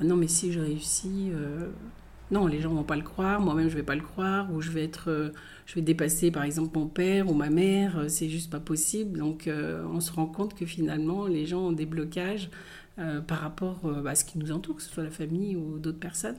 ah 0.00 0.04
non, 0.04 0.16
mais 0.16 0.28
si 0.28 0.52
je 0.52 0.60
réussis. 0.60 1.30
Euh, 1.32 1.70
non, 2.30 2.46
les 2.46 2.60
gens 2.60 2.72
vont 2.72 2.84
pas 2.84 2.96
le 2.96 3.02
croire, 3.02 3.40
moi-même 3.40 3.68
je 3.68 3.76
vais 3.76 3.82
pas 3.82 3.94
le 3.94 4.02
croire, 4.02 4.52
ou 4.52 4.60
je 4.60 4.70
vais 4.70 4.84
être, 4.84 5.10
euh, 5.10 5.30
je 5.66 5.74
vais 5.74 5.82
dépasser 5.82 6.30
par 6.30 6.42
exemple 6.42 6.78
mon 6.78 6.86
père 6.86 7.30
ou 7.30 7.34
ma 7.34 7.50
mère, 7.50 7.98
euh, 7.98 8.08
c'est 8.08 8.28
juste 8.28 8.50
pas 8.50 8.60
possible. 8.60 9.18
Donc 9.18 9.46
euh, 9.46 9.84
on 9.92 10.00
se 10.00 10.12
rend 10.12 10.26
compte 10.26 10.54
que 10.54 10.64
finalement 10.64 11.26
les 11.26 11.46
gens 11.46 11.60
ont 11.60 11.72
des 11.72 11.86
blocages 11.86 12.50
euh, 12.98 13.20
par 13.20 13.40
rapport 13.40 13.80
euh, 13.84 14.04
à 14.06 14.14
ce 14.14 14.24
qui 14.24 14.38
nous 14.38 14.52
entoure, 14.52 14.76
que 14.76 14.82
ce 14.82 14.90
soit 14.90 15.04
la 15.04 15.10
famille 15.10 15.56
ou 15.56 15.78
d'autres 15.78 15.98
personnes. 15.98 16.38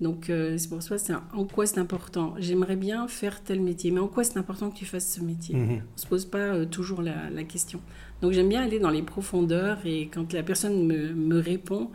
Donc 0.00 0.26
c'est 0.28 0.68
pour 0.68 0.80
ça, 0.80 0.96
c'est 0.96 1.12
en 1.12 1.44
quoi 1.44 1.66
c'est 1.66 1.80
important? 1.80 2.36
J'aimerais 2.38 2.76
bien 2.76 3.08
faire 3.08 3.42
tel 3.42 3.60
métier, 3.60 3.90
mais 3.90 3.98
en 3.98 4.06
quoi 4.06 4.22
c'est 4.22 4.38
important 4.38 4.70
que 4.70 4.76
tu 4.76 4.84
fasses 4.84 5.12
ce 5.12 5.20
métier? 5.20 5.56
Mmh. 5.56 5.82
On 5.92 5.98
se 5.98 6.06
pose 6.06 6.24
pas 6.24 6.64
toujours 6.66 7.02
la, 7.02 7.28
la, 7.30 7.42
question. 7.42 7.80
Donc 8.22 8.30
j'aime 8.30 8.48
bien 8.48 8.62
aller 8.62 8.78
dans 8.78 8.90
les 8.90 9.02
profondeurs 9.02 9.78
et 9.84 10.06
quand 10.06 10.32
la 10.32 10.44
personne 10.44 10.86
me, 10.86 11.12
me 11.12 11.40
répond, 11.40 11.90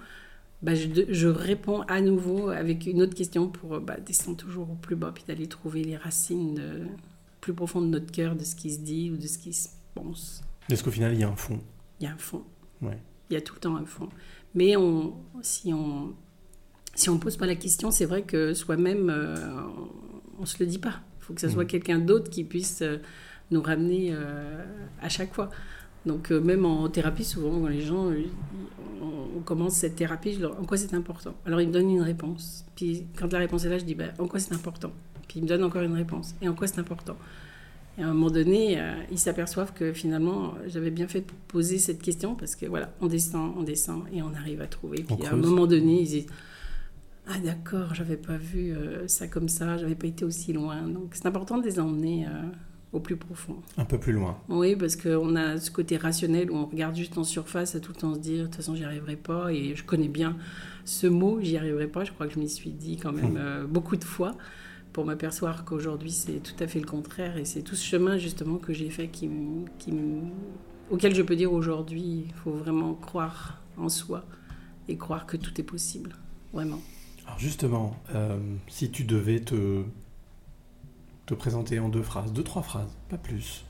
bah, 0.63 0.74
je, 0.75 0.88
je, 1.10 1.27
réponds 1.27 1.82
à 1.82 2.01
nouveau 2.01 2.50
avec 2.50 2.88
une 2.88 3.01
autre 3.01 3.13
question 3.13 3.50
pour 3.50 3.79
bah, 3.79 3.98
descendre 4.00 4.38
toujours 4.38 4.72
au 4.72 4.75
plus 4.75 4.96
bas 4.96 5.12
puis 5.13 5.24
d'aller 5.27 5.48
trouver 5.48 5.84
les 5.84 5.98
racines 5.98 6.55
de, 6.55 6.88
plus 7.41 7.53
profondes 7.53 7.86
de 7.88 8.00
notre 8.00 8.12
cœur, 8.12 8.36
de 8.36 8.43
ce 8.43 8.55
qui 8.55 8.72
se 8.72 8.79
dit 8.79 9.12
ou 9.12 9.17
de 9.17 9.27
ce 9.27 9.38
qui 9.38 9.51
se 9.53 9.67
pense. 9.93 10.41
Est-ce 10.70 10.84
qu'au 10.84 10.91
final, 10.91 11.13
il 11.13 11.20
y 11.20 11.24
a 11.24 11.29
un 11.29 11.36
fond? 11.36 11.60
Il 12.00 12.05
y 12.05 12.08
a 12.08 12.13
un 12.13 12.17
fond. 12.17 12.43
Ouais. 12.82 12.98
Il 13.29 13.34
y 13.34 13.38
a 13.38 13.41
tout 13.41 13.55
le 13.55 13.60
temps 13.60 13.75
un 13.75 13.86
fond. 13.86 14.08
Mais 14.55 14.77
on, 14.77 15.15
si 15.41 15.74
on 15.74 16.13
si 16.96 17.10
on 17.10 17.17
pose 17.17 17.38
pas 17.38 17.48
la 17.48 17.55
question, 17.55 17.91
c'est 17.91 18.05
vrai 18.05 18.22
que 18.22 18.53
soi-même, 18.53 19.10
euh, 19.10 19.36
on, 20.39 20.43
on 20.43 20.46
se 20.46 20.58
le 20.60 20.67
dit 20.67 20.77
pas. 20.77 21.01
Il 21.20 21.24
faut 21.25 21.34
que 21.34 21.41
ce 21.41 21.50
soit 21.50 21.63
Mhm. 21.63 21.70
quelqu'un 21.70 22.00
d'autre 22.00 22.29
qui 22.29 22.43
puisse 22.43 22.82
euh, 22.82 22.98
nous 23.51 23.62
ramener 23.62 24.10
euh, 24.12 24.63
à 25.01 25.10
chaque 25.10 25.34
fois. 25.34 25.50
Donc 26.05 26.31
euh, 26.31 26.39
même 26.41 26.65
en 26.65 26.89
thérapie, 26.89 27.24
souvent, 27.24 27.60
quand 27.62 27.67
les 27.67 27.81
gens, 27.81 28.12
ils- 28.12 28.27
on, 29.01 29.38
on 29.38 29.41
commence 29.41 29.74
cette 29.75 29.95
thérapie, 29.95 30.33
je 30.33 30.41
leur, 30.41 30.60
en 30.60 30.63
quoi 30.65 30.77
c'est 30.77 30.93
important? 30.93 31.33
Alors 31.45 31.62
ils 31.62 31.67
me 31.67 31.74
donnent 31.74 31.89
une 31.89 32.01
réponse. 32.01 32.65
Puis 32.75 33.05
quand 33.17 33.31
la 33.31 33.39
réponse 33.39 33.63
est 33.65 33.69
là, 33.69 33.77
je 33.77 33.86
dis, 33.86 33.95
ben, 33.95 34.12
en 34.19 34.27
quoi 34.27 34.39
c'est 34.39 34.53
important? 34.53 34.91
Puis 35.27 35.39
ils 35.39 35.43
me 35.43 35.48
donnent 35.48 35.63
encore 35.63 35.81
une 35.83 35.93
réponse. 35.95 36.36
Et 36.41 36.48
en 36.50 36.53
quoi 36.53 36.67
c'est 36.67 36.79
important? 36.79 37.15
Et 37.98 38.01
à 38.01 38.07
un 38.07 38.13
moment 38.13 38.31
donné, 38.31 38.79
euh, 38.79 38.93
ils 39.12 39.19
s'aperçoivent 39.19 39.72
que 39.74 39.93
finalement, 39.93 40.55
j'avais 40.67 40.89
bien 40.89 41.07
fait 41.07 41.22
de 41.22 41.31
poser 41.48 41.77
cette 41.77 42.01
question 42.01 42.33
parce 42.36 42.55
que 42.55 42.65
voilà, 42.65 42.91
on 43.01 43.07
descend, 43.07 43.53
on 43.57 43.63
descend 43.63 44.03
et 44.12 44.22
on 44.24 44.33
arrive 44.33 44.62
à 44.62 44.67
trouver. 44.67 45.05
On 45.10 45.15
Puis 45.15 45.25
à 45.27 45.33
un 45.33 45.38
moment 45.38 45.67
donné, 45.67 46.01
ils 46.01 46.07
disent 46.07 46.25
Ah 47.27 47.38
d'accord, 47.43 47.93
j'avais 47.93 48.17
pas 48.17 48.36
vu 48.36 48.72
euh, 48.74 49.07
ça 49.07 49.27
comme 49.27 49.48
ça, 49.48 49.77
j'avais 49.77 49.95
pas 49.95 50.07
été 50.07 50.25
aussi 50.25 50.53
loin. 50.53 50.81
Donc 50.88 51.12
c'est 51.13 51.27
important 51.27 51.57
de 51.60 51.65
les 51.65 51.79
emmener 51.79 52.25
au 52.93 53.00
plus 53.00 53.17
profond. 53.17 53.55
Un 53.77 53.85
peu 53.85 54.00
plus 54.00 54.13
loin. 54.13 54.38
Oui, 54.50 54.75
parce 54.75 54.95
qu'on 54.95 55.35
a 55.35 55.57
ce 55.57 55.71
côté 55.71 55.97
rationnel 55.97 56.51
où 56.51 56.55
on 56.55 56.65
regarde 56.65 56.95
juste 56.95 57.17
en 57.17 57.23
surface 57.23 57.75
à 57.75 57.79
tout 57.79 57.91
le 57.91 58.00
temps 58.00 58.13
se 58.13 58.19
dire 58.19 58.43
de 58.43 58.43
toute 58.45 58.55
façon 58.55 58.75
j'y 58.75 58.85
arriverai 58.85 59.15
pas 59.15 59.51
et 59.51 59.75
je 59.75 59.83
connais 59.83 60.07
bien 60.07 60.38
ce 60.85 61.07
mot 61.07 61.39
j'y 61.41 61.57
arriverai 61.57 61.88
pas. 61.88 62.03
Je 62.03 62.12
crois 62.12 62.27
que 62.27 62.33
je 62.33 62.39
m'y 62.39 62.50
suis 62.50 62.69
dit 62.69 62.97
quand 62.97 63.12
même 63.12 63.38
euh, 63.38 63.65
beaucoup 63.65 63.97
de 63.97 64.03
fois 64.03 64.35
pour 64.93 65.05
m'apercevoir 65.05 65.65
qu'aujourd'hui 65.65 66.12
c'est 66.12 66.43
tout 66.43 66.55
à 66.63 66.67
fait 66.67 66.79
le 66.79 66.85
contraire 66.85 67.38
et 67.38 67.45
c'est 67.45 67.63
tout 67.63 67.75
ce 67.75 67.83
chemin 67.83 68.17
justement 68.19 68.57
que 68.57 68.73
j'ai 68.73 68.91
fait 68.91 69.07
qui, 69.07 69.27
auquel 70.91 71.15
je 71.15 71.23
peux 71.23 71.35
dire 71.35 71.51
aujourd'hui 71.51 72.25
il 72.27 72.33
faut 72.43 72.51
vraiment 72.51 72.93
croire 72.93 73.59
en 73.77 73.89
soi 73.89 74.23
et 74.88 74.97
croire 74.97 75.25
que 75.25 75.38
tout 75.38 75.59
est 75.59 75.63
possible, 75.63 76.15
vraiment. 76.53 76.81
Alors 77.25 77.39
justement, 77.39 77.95
euh, 78.13 78.38
si 78.67 78.91
tu 78.91 79.05
devais 79.05 79.39
te, 79.39 79.83
te 81.25 81.34
présenter 81.34 81.80
en 81.80 81.89
deux 81.89 82.03
phrases, 82.03 82.34
deux, 82.34 82.44
trois 82.44 82.63
phrases, 82.63 82.96
pas 83.10 83.18
plus, 83.18 83.65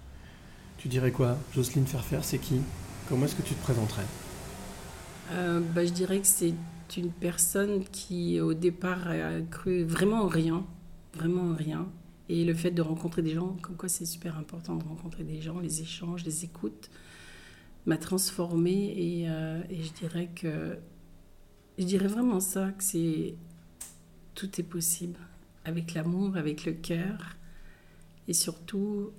tu 0.77 0.87
dirais 0.89 1.11
quoi 1.11 1.37
Jocelyne 1.53 1.85
Ferfer, 1.85 2.19
c'est 2.23 2.39
qui? 2.39 2.59
Comment 3.07 3.25
est-ce 3.25 3.35
que 3.35 3.41
tu 3.41 3.53
te 3.53 3.61
présenterais? 3.61 4.05
Euh, 5.31 5.61
bah, 5.73 5.85
je 5.85 5.91
dirais 5.91 6.19
que 6.19 6.27
c'est 6.27 6.53
une 6.97 7.11
personne 7.11 7.83
qui, 7.85 8.41
au 8.41 8.53
départ, 8.53 9.07
a 9.07 9.39
cru 9.49 9.83
vraiment 9.83 10.23
en 10.23 10.27
rien, 10.27 10.65
vraiment 11.13 11.51
en 11.51 11.55
rien. 11.55 11.87
Et 12.29 12.43
le 12.43 12.53
fait 12.53 12.71
de 12.71 12.81
rencontrer 12.81 13.21
des 13.21 13.33
gens, 13.33 13.55
comme 13.61 13.75
quoi 13.75 13.89
c'est 13.89 14.05
super 14.05 14.37
important 14.37 14.75
de 14.75 14.83
rencontrer 14.83 15.23
des 15.23 15.41
gens, 15.41 15.59
les 15.59 15.81
échanges, 15.81 16.23
les 16.25 16.43
écoutes, 16.45 16.89
m'a 17.85 17.97
transformée. 17.97 18.93
Et, 18.97 19.29
euh, 19.29 19.61
et 19.69 19.83
je 19.83 19.91
dirais 19.93 20.29
que. 20.35 20.77
Je 21.77 21.85
dirais 21.85 22.07
vraiment 22.07 22.39
ça, 22.39 22.71
que 22.71 22.83
c'est. 22.83 23.35
Tout 24.35 24.59
est 24.59 24.63
possible. 24.63 25.19
Avec 25.65 25.93
l'amour, 25.93 26.35
avec 26.35 26.65
le 26.65 26.73
cœur. 26.73 27.37
Et 28.27 28.33
surtout, 28.33 29.11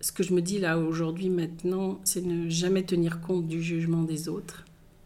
ce 0.00 0.12
que 0.12 0.22
je 0.22 0.34
me 0.34 0.42
dis 0.42 0.58
là 0.58 0.78
aujourd'hui, 0.78 1.30
maintenant, 1.30 2.00
c'est 2.04 2.22
ne 2.22 2.48
jamais 2.48 2.82
tenir 2.82 3.20
compte 3.20 3.46
du 3.46 3.62
jugement 3.62 4.02
des 4.02 4.28
autres, 4.28 4.64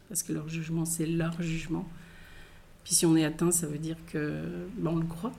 parce 0.08 0.22
que 0.22 0.32
leur 0.32 0.48
jugement, 0.48 0.84
c'est 0.84 1.06
leur 1.06 1.40
jugement. 1.42 1.86
Puis 2.84 2.94
si 2.94 3.06
on 3.06 3.16
est 3.16 3.24
atteint, 3.24 3.50
ça 3.50 3.66
veut 3.66 3.78
dire 3.78 3.96
que 4.06 4.42
ben, 4.78 4.92
on 4.92 4.96
le 4.96 5.06
croit. 5.06 5.32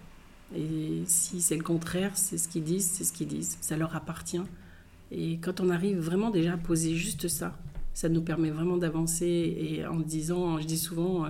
Et 0.55 1.03
si 1.07 1.41
c'est 1.41 1.57
le 1.57 1.63
contraire, 1.63 2.11
c'est 2.15 2.37
ce 2.37 2.47
qu'ils 2.47 2.63
disent, 2.63 2.85
c'est 2.85 3.03
ce 3.03 3.11
qu'ils 3.11 3.27
disent. 3.27 3.57
Ça 3.61 3.77
leur 3.77 3.95
appartient. 3.95 4.41
Et 5.11 5.37
quand 5.37 5.59
on 5.59 5.69
arrive 5.69 5.99
vraiment 5.99 6.29
déjà 6.29 6.53
à 6.53 6.57
poser 6.57 6.95
juste 6.95 7.27
ça, 7.27 7.57
ça 7.93 8.09
nous 8.09 8.21
permet 8.21 8.51
vraiment 8.51 8.77
d'avancer. 8.77 9.25
Et 9.25 9.85
en 9.85 9.99
disant, 9.99 10.59
je 10.59 10.65
dis 10.65 10.77
souvent, 10.77 11.25
euh, 11.25 11.29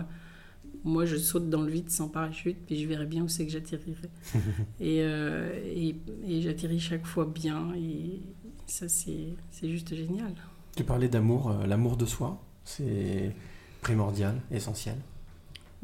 moi 0.87 1.05
je 1.05 1.17
saute 1.17 1.49
dans 1.49 1.61
le 1.61 1.71
vide 1.71 1.89
sans 1.89 2.07
parachute, 2.07 2.57
puis 2.65 2.81
je 2.81 2.87
verrai 2.87 3.05
bien 3.05 3.23
où 3.23 3.27
c'est 3.27 3.45
que 3.45 3.51
j'atterrirai. 3.51 4.09
et, 4.79 5.01
euh, 5.01 5.59
et, 5.65 5.95
et 6.27 6.41
j'atterris 6.41 6.79
chaque 6.79 7.05
fois 7.05 7.25
bien. 7.25 7.73
Et 7.75 8.21
ça, 8.65 8.87
c'est 8.87 9.35
juste 9.63 9.93
génial. 9.95 10.33
Tu 10.75 10.83
parlais 10.83 11.07
d'amour, 11.07 11.51
euh, 11.51 11.65
l'amour 11.65 11.97
de 11.97 12.05
soi, 12.05 12.41
c'est 12.63 13.33
primordial, 13.81 14.41
essentiel. 14.51 14.97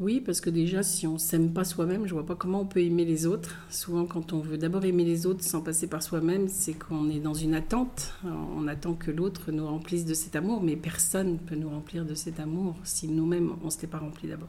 Oui, 0.00 0.20
parce 0.20 0.40
que 0.40 0.50
déjà, 0.50 0.82
si 0.82 1.06
on 1.06 1.18
s'aime 1.18 1.52
pas 1.52 1.62
soi-même, 1.62 2.06
je 2.06 2.14
vois 2.14 2.26
pas 2.26 2.34
comment 2.34 2.62
on 2.62 2.66
peut 2.66 2.82
aimer 2.82 3.04
les 3.04 3.26
autres. 3.26 3.56
Souvent, 3.70 4.06
quand 4.06 4.32
on 4.32 4.40
veut 4.40 4.58
d'abord 4.58 4.84
aimer 4.84 5.04
les 5.04 5.24
autres 5.24 5.44
sans 5.44 5.60
passer 5.60 5.86
par 5.86 6.02
soi-même, 6.02 6.48
c'est 6.48 6.74
qu'on 6.74 7.08
est 7.10 7.20
dans 7.20 7.34
une 7.34 7.54
attente. 7.54 8.12
On 8.24 8.66
attend 8.66 8.94
que 8.94 9.12
l'autre 9.12 9.52
nous 9.52 9.64
remplisse 9.64 10.04
de 10.04 10.14
cet 10.14 10.34
amour, 10.34 10.64
mais 10.64 10.74
personne 10.74 11.34
ne 11.34 11.38
peut 11.38 11.54
nous 11.54 11.70
remplir 11.70 12.04
de 12.04 12.14
cet 12.14 12.40
amour 12.40 12.74
si 12.82 13.06
nous-mêmes, 13.06 13.52
on 13.62 13.66
ne 13.66 13.70
se 13.70 13.80
l'est 13.82 13.86
pas 13.86 13.98
rempli 13.98 14.26
d'abord. 14.26 14.48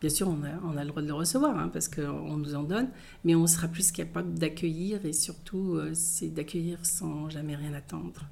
Bien 0.00 0.10
sûr, 0.10 0.28
on 0.28 0.44
a, 0.44 0.50
on 0.64 0.76
a 0.76 0.82
le 0.84 0.88
droit 0.90 1.02
de 1.02 1.08
le 1.08 1.14
recevoir, 1.14 1.58
hein, 1.58 1.68
parce 1.72 1.88
qu'on 1.88 2.36
nous 2.36 2.54
en 2.54 2.62
donne, 2.62 2.88
mais 3.24 3.34
on 3.34 3.46
sera 3.48 3.66
plus 3.66 3.90
capable 3.90 4.34
d'accueillir, 4.34 5.04
et 5.04 5.12
surtout, 5.12 5.74
euh, 5.74 5.90
c'est 5.94 6.28
d'accueillir 6.28 6.78
sans 6.86 7.28
jamais 7.28 7.56
rien 7.56 7.72
attendre. 7.74 8.22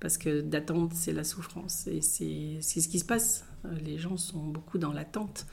Parce 0.00 0.18
que 0.18 0.40
d'attendre, 0.40 0.90
c'est 0.94 1.12
la 1.12 1.22
souffrance, 1.24 1.86
et 1.86 2.00
c'est 2.00 2.60
ce 2.60 2.88
qui 2.88 2.98
se 2.98 3.04
passe. 3.04 3.44
Les 3.84 3.96
gens 3.96 4.16
sont 4.16 4.44
beaucoup 4.48 4.78
dans 4.78 4.92
l'attente. 4.92 5.46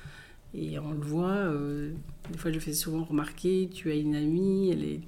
Et 0.54 0.78
on 0.80 0.92
le 0.92 1.00
voit, 1.00 1.30
euh, 1.32 1.94
des 2.30 2.38
fois 2.38 2.52
je 2.52 2.60
fais 2.60 2.74
souvent 2.74 3.06
remarquer, 3.06 3.70
tu 3.74 3.90
as 3.90 3.96
une 3.96 4.16
amie, 4.16 4.70
elle 4.72 4.84
est, 4.84 5.00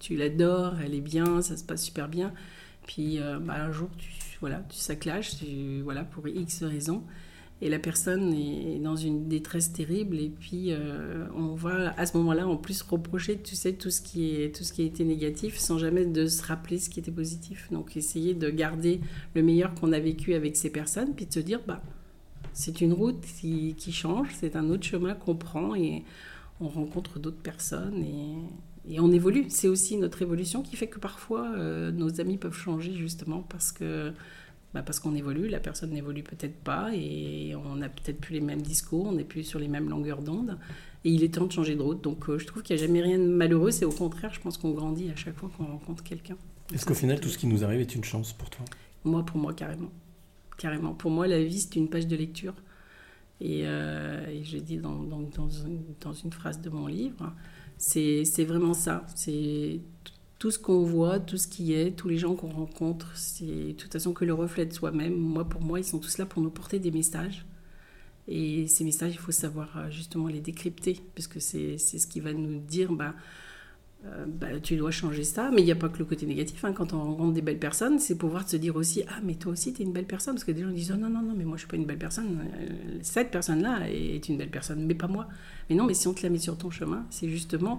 tu 0.00 0.16
l'adores, 0.16 0.80
elle 0.80 0.94
est 0.94 1.00
bien, 1.00 1.40
ça 1.40 1.56
se 1.56 1.62
passe 1.62 1.84
super 1.84 2.08
bien. 2.08 2.32
Puis 2.88 3.20
euh, 3.20 3.38
bah, 3.38 3.62
un 3.62 3.70
jour, 3.70 3.88
tu, 3.96 4.10
voilà, 4.40 4.64
tu 4.68 4.76
s'acclaches, 4.78 5.36
tu- 5.38 5.82
voilà, 5.82 6.02
pour 6.02 6.26
X 6.26 6.64
raisons. 6.64 7.04
Et 7.62 7.68
la 7.68 7.78
personne 7.78 8.34
est 8.34 8.80
dans 8.80 8.96
une 8.96 9.28
détresse 9.28 9.72
terrible. 9.72 10.18
Et 10.18 10.30
puis 10.30 10.72
euh, 10.72 11.26
on 11.36 11.54
va 11.54 11.94
à 11.96 12.06
ce 12.06 12.16
moment-là 12.16 12.48
en 12.48 12.56
plus 12.56 12.82
reprocher, 12.82 13.38
tu 13.40 13.54
sais, 13.54 13.72
tout 13.74 13.90
ce, 13.90 14.00
qui 14.00 14.34
est, 14.34 14.54
tout 14.54 14.64
ce 14.64 14.72
qui 14.72 14.82
a 14.82 14.84
été 14.84 15.04
négatif 15.04 15.56
sans 15.58 15.78
jamais 15.78 16.04
de 16.04 16.26
se 16.26 16.42
rappeler 16.42 16.80
ce 16.80 16.90
qui 16.90 16.98
était 16.98 17.12
positif. 17.12 17.68
Donc 17.70 17.96
essayer 17.96 18.34
de 18.34 18.50
garder 18.50 19.00
le 19.36 19.42
meilleur 19.44 19.74
qu'on 19.74 19.92
a 19.92 20.00
vécu 20.00 20.34
avec 20.34 20.56
ces 20.56 20.70
personnes, 20.70 21.14
puis 21.14 21.26
de 21.26 21.32
se 21.32 21.38
dire, 21.38 21.60
bah, 21.64 21.80
c'est 22.52 22.80
une 22.80 22.92
route 22.92 23.20
qui, 23.40 23.76
qui 23.78 23.92
change, 23.92 24.28
c'est 24.40 24.56
un 24.56 24.68
autre 24.68 24.82
chemin 24.82 25.14
qu'on 25.14 25.36
prend 25.36 25.76
et 25.76 26.02
on 26.60 26.66
rencontre 26.66 27.20
d'autres 27.20 27.42
personnes 27.42 28.02
et, 28.02 28.94
et 28.94 28.98
on 28.98 29.12
évolue. 29.12 29.46
C'est 29.50 29.68
aussi 29.68 29.96
notre 29.98 30.22
évolution 30.22 30.62
qui 30.62 30.74
fait 30.74 30.88
que 30.88 30.98
parfois 30.98 31.46
euh, 31.56 31.92
nos 31.92 32.20
amis 32.20 32.38
peuvent 32.38 32.56
changer 32.56 32.92
justement 32.94 33.44
parce 33.48 33.70
que 33.70 34.12
bah, 34.74 34.82
parce 34.82 35.00
qu'on 35.00 35.14
évolue, 35.14 35.48
la 35.48 35.60
personne 35.60 35.90
n'évolue 35.90 36.22
peut-être 36.22 36.56
pas 36.56 36.90
et 36.94 37.54
on 37.54 37.76
n'a 37.76 37.88
peut-être 37.88 38.20
plus 38.20 38.34
les 38.34 38.40
mêmes 38.40 38.62
discours, 38.62 39.06
on 39.06 39.12
n'est 39.12 39.24
plus 39.24 39.44
sur 39.44 39.58
les 39.58 39.68
mêmes 39.68 39.88
longueurs 39.88 40.22
d'onde 40.22 40.58
et 41.04 41.10
il 41.10 41.22
est 41.24 41.34
temps 41.34 41.46
de 41.46 41.52
changer 41.52 41.74
de 41.74 41.82
route. 41.82 42.02
Donc 42.02 42.28
euh, 42.28 42.38
je 42.38 42.46
trouve 42.46 42.62
qu'il 42.62 42.76
n'y 42.76 42.82
a 42.82 42.86
jamais 42.86 43.02
rien 43.02 43.18
de 43.18 43.26
malheureux, 43.26 43.70
c'est 43.70 43.84
au 43.84 43.92
contraire, 43.92 44.32
je 44.32 44.40
pense 44.40 44.56
qu'on 44.56 44.70
grandit 44.70 45.10
à 45.10 45.16
chaque 45.16 45.36
fois 45.36 45.50
qu'on 45.56 45.66
rencontre 45.66 46.02
quelqu'un. 46.02 46.36
Est-ce 46.72 46.86
qu'au 46.86 46.94
final, 46.94 47.20
tout 47.20 47.28
ce 47.28 47.36
qui 47.36 47.46
nous 47.46 47.64
arrive 47.64 47.80
est 47.80 47.94
une 47.94 48.04
chance 48.04 48.32
pour 48.32 48.48
toi? 48.48 48.64
Moi, 49.04 49.24
pour 49.24 49.36
moi, 49.36 49.52
carrément. 49.52 49.90
Carrément. 50.56 50.94
Pour 50.94 51.10
moi, 51.10 51.26
la 51.26 51.42
vie, 51.42 51.60
c'est 51.60 51.76
une 51.76 51.90
page 51.90 52.06
de 52.06 52.16
lecture. 52.16 52.54
Et, 53.40 53.62
euh, 53.64 54.24
et 54.28 54.44
je 54.44 54.52
l'ai 54.52 54.62
dit 54.62 54.76
dans, 54.78 55.02
dans, 55.02 55.20
dans 55.20 55.50
une, 55.50 55.82
dans 56.00 56.12
une 56.12 56.32
phrase 56.32 56.60
de 56.60 56.70
mon 56.70 56.86
livre, 56.86 57.34
c'est 57.76 58.44
vraiment 58.44 58.72
ça. 58.72 59.04
C'est 59.16 59.80
tout 60.42 60.50
ce 60.50 60.58
qu'on 60.58 60.82
voit, 60.82 61.20
tout 61.20 61.36
ce 61.36 61.46
qui 61.46 61.72
est, 61.72 61.92
tous 61.96 62.08
les 62.08 62.18
gens 62.18 62.34
qu'on 62.34 62.48
rencontre, 62.48 63.12
c'est 63.14 63.44
de 63.44 63.72
toute 63.74 63.92
façon 63.92 64.12
que 64.12 64.24
le 64.24 64.34
reflet 64.34 64.66
de 64.66 64.72
soi-même. 64.72 65.14
Moi, 65.14 65.44
pour 65.44 65.60
moi, 65.60 65.78
ils 65.78 65.84
sont 65.84 66.00
tous 66.00 66.18
là 66.18 66.26
pour 66.26 66.42
nous 66.42 66.50
porter 66.50 66.80
des 66.80 66.90
messages. 66.90 67.46
Et 68.26 68.66
ces 68.66 68.82
messages, 68.82 69.12
il 69.12 69.18
faut 69.18 69.30
savoir 69.30 69.68
euh, 69.76 69.88
justement 69.88 70.26
les 70.26 70.40
décrypter, 70.40 70.98
parce 71.14 71.28
que 71.28 71.38
c'est 71.38 71.78
ce 71.78 72.08
qui 72.08 72.18
va 72.18 72.32
nous 72.32 72.58
dire, 72.58 72.92
bah, 72.92 73.14
euh, 74.04 74.24
bah, 74.26 74.58
tu 74.60 74.74
dois 74.74 74.90
changer 74.90 75.22
ça. 75.22 75.52
Mais 75.54 75.62
il 75.62 75.64
n'y 75.64 75.70
a 75.70 75.76
pas 75.76 75.88
que 75.88 76.00
le 76.00 76.06
côté 76.06 76.26
négatif. 76.26 76.64
hein. 76.64 76.72
Quand 76.72 76.92
on 76.92 77.00
rencontre 77.04 77.34
des 77.34 77.42
belles 77.42 77.60
personnes, 77.60 78.00
c'est 78.00 78.18
pouvoir 78.18 78.48
se 78.48 78.56
dire 78.56 78.74
aussi, 78.74 79.04
ah, 79.06 79.20
mais 79.22 79.36
toi 79.36 79.52
aussi, 79.52 79.72
tu 79.72 79.82
es 79.82 79.84
une 79.84 79.92
belle 79.92 80.06
personne. 80.06 80.34
Parce 80.34 80.42
que 80.42 80.50
des 80.50 80.62
gens 80.62 80.72
disent, 80.72 80.90
oh, 80.92 80.98
non, 80.98 81.08
non, 81.08 81.22
non, 81.22 81.34
mais 81.36 81.44
moi, 81.44 81.56
je 81.56 81.60
suis 81.60 81.68
pas 81.68 81.76
une 81.76 81.86
belle 81.86 81.98
personne. 81.98 82.40
Euh, 82.58 82.98
Cette 83.02 83.30
personne-là 83.30 83.88
est 83.88 84.28
une 84.28 84.38
belle 84.38 84.50
personne, 84.50 84.84
mais 84.86 84.96
pas 84.96 85.06
moi. 85.06 85.28
Mais 85.70 85.76
non, 85.76 85.86
mais 85.86 85.94
si 85.94 86.08
on 86.08 86.14
te 86.14 86.24
la 86.24 86.30
met 86.30 86.38
sur 86.38 86.58
ton 86.58 86.72
chemin, 86.72 87.06
c'est 87.10 87.28
justement, 87.28 87.78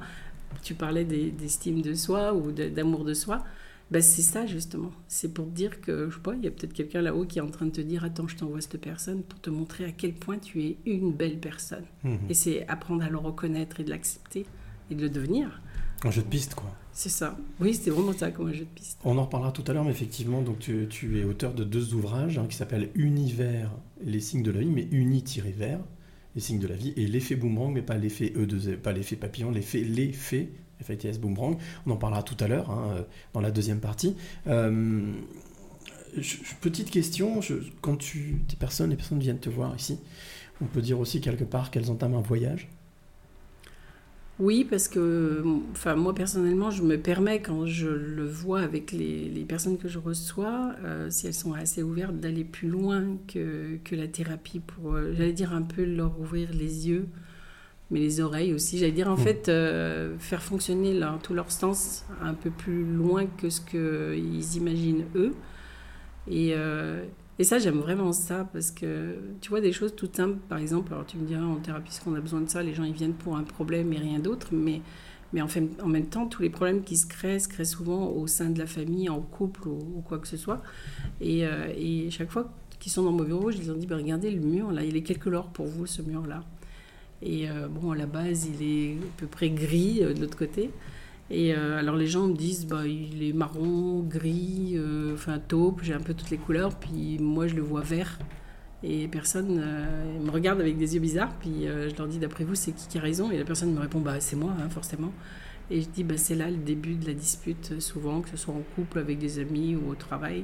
tu 0.62 0.76
parlais 0.76 1.06
des- 1.06 1.32
d'estime 1.32 1.82
de 1.82 1.94
soi 1.94 2.34
ou 2.34 2.52
d'amour 2.52 3.04
de 3.06 3.14
soi. 3.14 3.44
Bah, 3.92 4.02
c'est 4.02 4.22
ça 4.22 4.46
justement. 4.46 4.92
C'est 5.08 5.34
pour 5.34 5.46
te 5.46 5.52
dire 5.52 5.80
que, 5.82 6.10
je 6.10 6.16
sais 6.16 6.22
pas, 6.22 6.34
il 6.36 6.44
y 6.44 6.48
a 6.48 6.52
peut-être 6.52 6.74
quelqu'un 6.74 7.02
là-haut 7.02 7.26
qui 7.26 7.38
est 7.40 7.42
en 7.42 7.50
train 7.50 7.66
de 7.66 7.72
te 7.72 7.82
dire 7.82 8.04
Attends, 8.04 8.28
je 8.28 8.36
t'envoie 8.36 8.62
cette 8.62 8.80
personne 8.82 9.22
pour 9.24 9.40
te 9.40 9.50
montrer 9.50 9.86
à 9.86 9.92
quel 9.92 10.14
point 10.14 10.38
tu 10.40 10.64
es 10.64 10.78
une 10.86 11.12
belle 11.12 11.38
personne. 11.40 11.84
Mhm. 12.04 12.18
Et 12.30 12.34
c'est 12.34 12.68
apprendre 12.68 13.04
à 13.04 13.10
le 13.10 13.18
reconnaître 13.18 13.80
et 13.80 13.84
de 13.84 13.90
l'accepter 13.90 14.46
et 14.90 14.96
de 14.96 15.02
le 15.02 15.10
devenir. 15.10 15.62
Un 16.06 16.12
jeu 16.12 16.22
de 16.22 16.28
piste, 16.28 16.56
quoi. 16.56 16.70
C'est 16.92 17.10
ça. 17.10 17.38
Oui, 17.60 17.74
c'est 17.74 17.90
vraiment 17.90 18.14
ça 18.14 18.30
comme 18.32 18.48
un 18.50 18.54
jeu 18.54 18.66
de 18.66 18.70
piste. 18.76 19.00
On 19.04 19.18
en 19.18 19.24
reparlera 19.26 19.52
tout 19.52 19.64
à 19.68 19.74
l'heure, 19.74 19.84
mais 19.84 19.92
effectivement, 19.92 20.42
donc 20.42 20.60
tu, 20.60 20.86
tu 20.90 21.20
es 21.20 21.24
auteur 21.24 21.54
de 21.54 21.64
deux 21.64 21.94
ouvrages 21.94 22.38
hein, 22.38 22.46
qui 22.50 22.56
s'appellent 22.56 22.90
Univers, 22.96 23.72
les 24.04 24.20
signes 24.20 24.44
de 24.44 24.52
la 24.52 24.60
vie, 24.60 24.68
mais 24.70 24.88
uni-vers, 24.92 25.80
les 26.36 26.42
signes 26.42 26.60
de 26.60 26.68
la 26.68 26.76
vie, 26.76 26.94
et 26.96 27.08
l'effet 27.08 27.36
boomerang, 27.36 27.74
mais 27.74 27.82
pas 27.82 27.98
l'effet 27.98 28.34
e 28.36 28.46
2 28.46 28.78
pas 28.78 28.92
l'effet 28.92 29.16
papillon, 29.16 29.52
l'effet 29.52 29.82
l'effet 29.82 30.50
FITS 30.82 31.20
boomerang. 31.20 31.58
On 31.86 31.92
en 31.92 31.98
parlera 31.98 32.24
tout 32.24 32.38
à 32.44 32.48
l'heure 32.48 32.70
hein, 32.70 33.06
dans 33.34 33.42
la 33.42 33.52
deuxième 33.52 33.80
partie. 33.80 34.16
Euh, 34.48 35.14
petite 36.62 36.92
question, 36.92 37.40
quand 37.82 37.98
tu, 37.98 38.42
des 38.48 38.56
personnes, 38.56 38.90
les 38.90 38.96
personnes 38.96 39.20
viennent 39.20 39.40
te 39.40 39.50
voir 39.50 39.76
ici, 39.76 40.00
on 40.62 40.66
peut 40.66 40.82
dire 40.82 41.00
aussi 41.00 41.22
quelque 41.22 41.44
part 41.44 41.72
qu'elles 41.72 41.90
entament 41.90 42.18
un 42.18 42.22
voyage? 42.22 42.70
Oui, 44.40 44.66
parce 44.68 44.88
que 44.88 45.44
enfin, 45.72 45.96
moi 45.96 46.14
personnellement, 46.16 46.72
je 46.72 46.82
me 46.82 46.98
permets, 46.98 47.40
quand 47.42 47.68
je 47.68 47.88
le 47.90 48.26
vois 48.26 48.62
avec 48.62 48.92
les, 48.92 49.30
les 49.30 49.46
personnes 49.46 49.78
que 49.78 49.88
je 49.88 50.00
reçois, 50.00 50.74
euh, 50.84 51.08
si 51.12 51.28
elles 51.28 51.36
sont 51.36 51.54
assez 51.54 51.84
ouvertes, 51.84 52.16
d'aller 52.20 52.44
plus 52.44 52.68
loin 52.68 53.04
que, 53.28 53.78
que 53.84 53.96
la 53.96 54.08
thérapie 54.08 54.60
pour, 54.60 54.94
euh, 54.96 55.14
j'allais 55.16 55.34
dire, 55.34 55.54
un 55.54 55.62
peu 55.62 55.84
leur 55.86 56.20
ouvrir 56.20 56.50
les 56.52 56.88
yeux, 56.90 57.06
mais 57.92 58.00
les 58.00 58.22
oreilles 58.22 58.54
aussi. 58.54 58.80
J'allais 58.80 58.92
dire, 58.92 59.10
en 59.10 59.16
Mm. 59.16 59.18
fait, 59.18 59.50
euh, 59.50 60.18
faire 60.20 60.42
fonctionner 60.42 60.98
leur, 60.98 61.20
tout 61.22 61.34
leur 61.36 61.52
sens 61.52 62.06
un 62.22 62.34
peu 62.34 62.50
plus 62.50 62.84
loin 62.86 63.26
que 63.28 63.50
ce 63.52 63.62
qu'ils 63.62 64.56
imaginent 64.58 65.06
eux. 65.16 65.34
Et, 66.30 66.54
et 67.40 67.44
ça, 67.44 67.58
j'aime 67.58 67.80
vraiment 67.80 68.14
ça 68.14 68.48
parce 68.54 68.70
que 68.70 69.16
tu 69.42 69.50
vois 69.50 69.62
des 69.62 69.72
choses 69.72 69.96
toutes 69.96 70.16
simples. 70.16 70.38
Par 70.50 70.60
exemple, 70.60 70.94
alors 70.94 71.06
tu 71.06 71.18
me 71.18 71.26
diras 71.26 71.44
en 71.44 71.56
thérapie, 71.56 71.92
ce 71.92 72.02
qu'on 72.02 72.14
a 72.14 72.20
besoin 72.20 72.42
de 72.42 72.50
ça, 72.50 72.62
les 72.62 72.74
gens 72.74 72.84
ils 72.84 72.94
viennent 72.94 73.14
pour 73.14 73.36
un 73.38 73.44
problème 73.44 73.92
et 73.92 73.98
rien 73.98 74.20
d'autre. 74.20 74.50
Mais, 74.52 74.82
mais 75.34 75.42
en, 75.42 75.48
fait, 75.48 75.64
en 75.82 75.88
même 75.88 76.06
temps, 76.06 76.28
tous 76.28 76.44
les 76.44 76.52
problèmes 76.52 76.84
qui 76.84 76.96
se 76.96 77.08
créent 77.08 77.40
se 77.40 77.48
créent 77.48 77.66
souvent 77.66 78.08
au 78.10 78.28
sein 78.28 78.52
de 78.52 78.60
la 78.60 78.68
famille, 78.68 79.10
en 79.10 79.20
couple 79.20 79.68
ou, 79.68 80.04
quoi 80.08 80.20
que 80.20 80.28
ce 80.28 80.38
soit. 80.38 80.62
Et, 81.22 81.46
euh, 81.48 81.74
et 81.76 82.12
chaque 82.12 82.30
fois 82.30 82.54
qu'ils 82.80 82.92
sont 82.92 83.04
dans 83.04 83.12
mon 83.12 83.24
bureau, 83.24 83.50
je 83.50 83.62
leur 83.64 83.78
dis 83.78 83.88
bah, 83.88 83.96
regardez 83.96 84.30
le 84.30 84.42
mur 84.42 84.72
là, 84.72 84.84
il 84.84 84.96
est 84.96 85.02
quelle 85.02 85.20
couleur 85.20 85.48
pour 85.48 85.66
vous 85.66 85.88
ce 85.88 86.04
mur 86.04 86.28
là 86.28 86.44
Et 87.24 87.50
euh, 87.50 87.68
bon, 87.68 87.92
à 87.92 87.96
la 87.96 88.06
base, 88.06 88.46
il 88.46 88.62
est 88.62 88.94
à 88.94 89.12
peu 89.18 89.26
près 89.26 89.50
gris 89.50 90.04
euh, 90.04 90.14
de 90.14 90.22
l'autre 90.22 90.38
côté. 90.38 90.70
Et 91.30 91.56
euh, 91.56 91.80
alors 91.80 91.96
les 91.96 92.08
gens 92.08 92.28
me 92.28 92.36
disent, 92.36 92.68
bah, 92.68 92.86
il 92.86 93.24
est 93.24 93.34
marron, 93.34 94.02
gris, 94.02 94.74
euh, 94.76 95.14
enfin 95.14 95.40
taupe, 95.40 95.82
j'ai 95.82 95.94
un 95.94 96.02
peu 96.02 96.14
toutes 96.14 96.30
les 96.30 96.38
couleurs, 96.38 96.76
puis 96.78 97.18
moi 97.20 97.48
je 97.48 97.56
le 97.56 97.62
vois 97.62 97.82
vert. 97.82 98.20
Et 98.84 99.08
personne 99.08 99.62
euh, 99.64 100.20
me 100.20 100.30
regarde 100.30 100.60
avec 100.60 100.78
des 100.78 100.96
yeux 100.96 101.00
bizarres, 101.00 101.34
puis 101.40 101.68
euh, 101.68 101.90
je 101.90 101.96
leur 101.96 102.08
dis, 102.08 102.20
d'après 102.20 102.44
vous, 102.44 102.56
c'est 102.56 102.74
qui 102.74 102.88
qui 102.88 102.98
a 102.98 103.02
raison? 103.02 103.32
Et 103.32 103.38
la 103.38 103.46
personne 103.46 103.74
me 103.74 103.80
répond, 103.80 104.02
bah 104.02 104.20
c'est 104.20 104.36
moi, 104.36 104.54
hein, 104.60 104.70
forcément. 104.70 105.14
Et 105.72 105.82
je 105.82 105.88
dis, 105.88 106.04
bah, 106.04 106.18
c'est 106.18 106.36
là 106.36 106.52
le 106.52 106.58
début 106.58 106.96
de 106.96 107.08
la 107.08 107.14
dispute, 107.14 107.80
souvent, 107.80 108.22
que 108.22 108.30
ce 108.30 108.38
soit 108.38 108.54
en 108.54 108.62
couple, 108.76 109.00
avec 109.00 109.20
des 109.20 109.40
amis 109.40 109.76
ou 109.78 109.92
au 109.92 109.96
travail, 109.96 110.44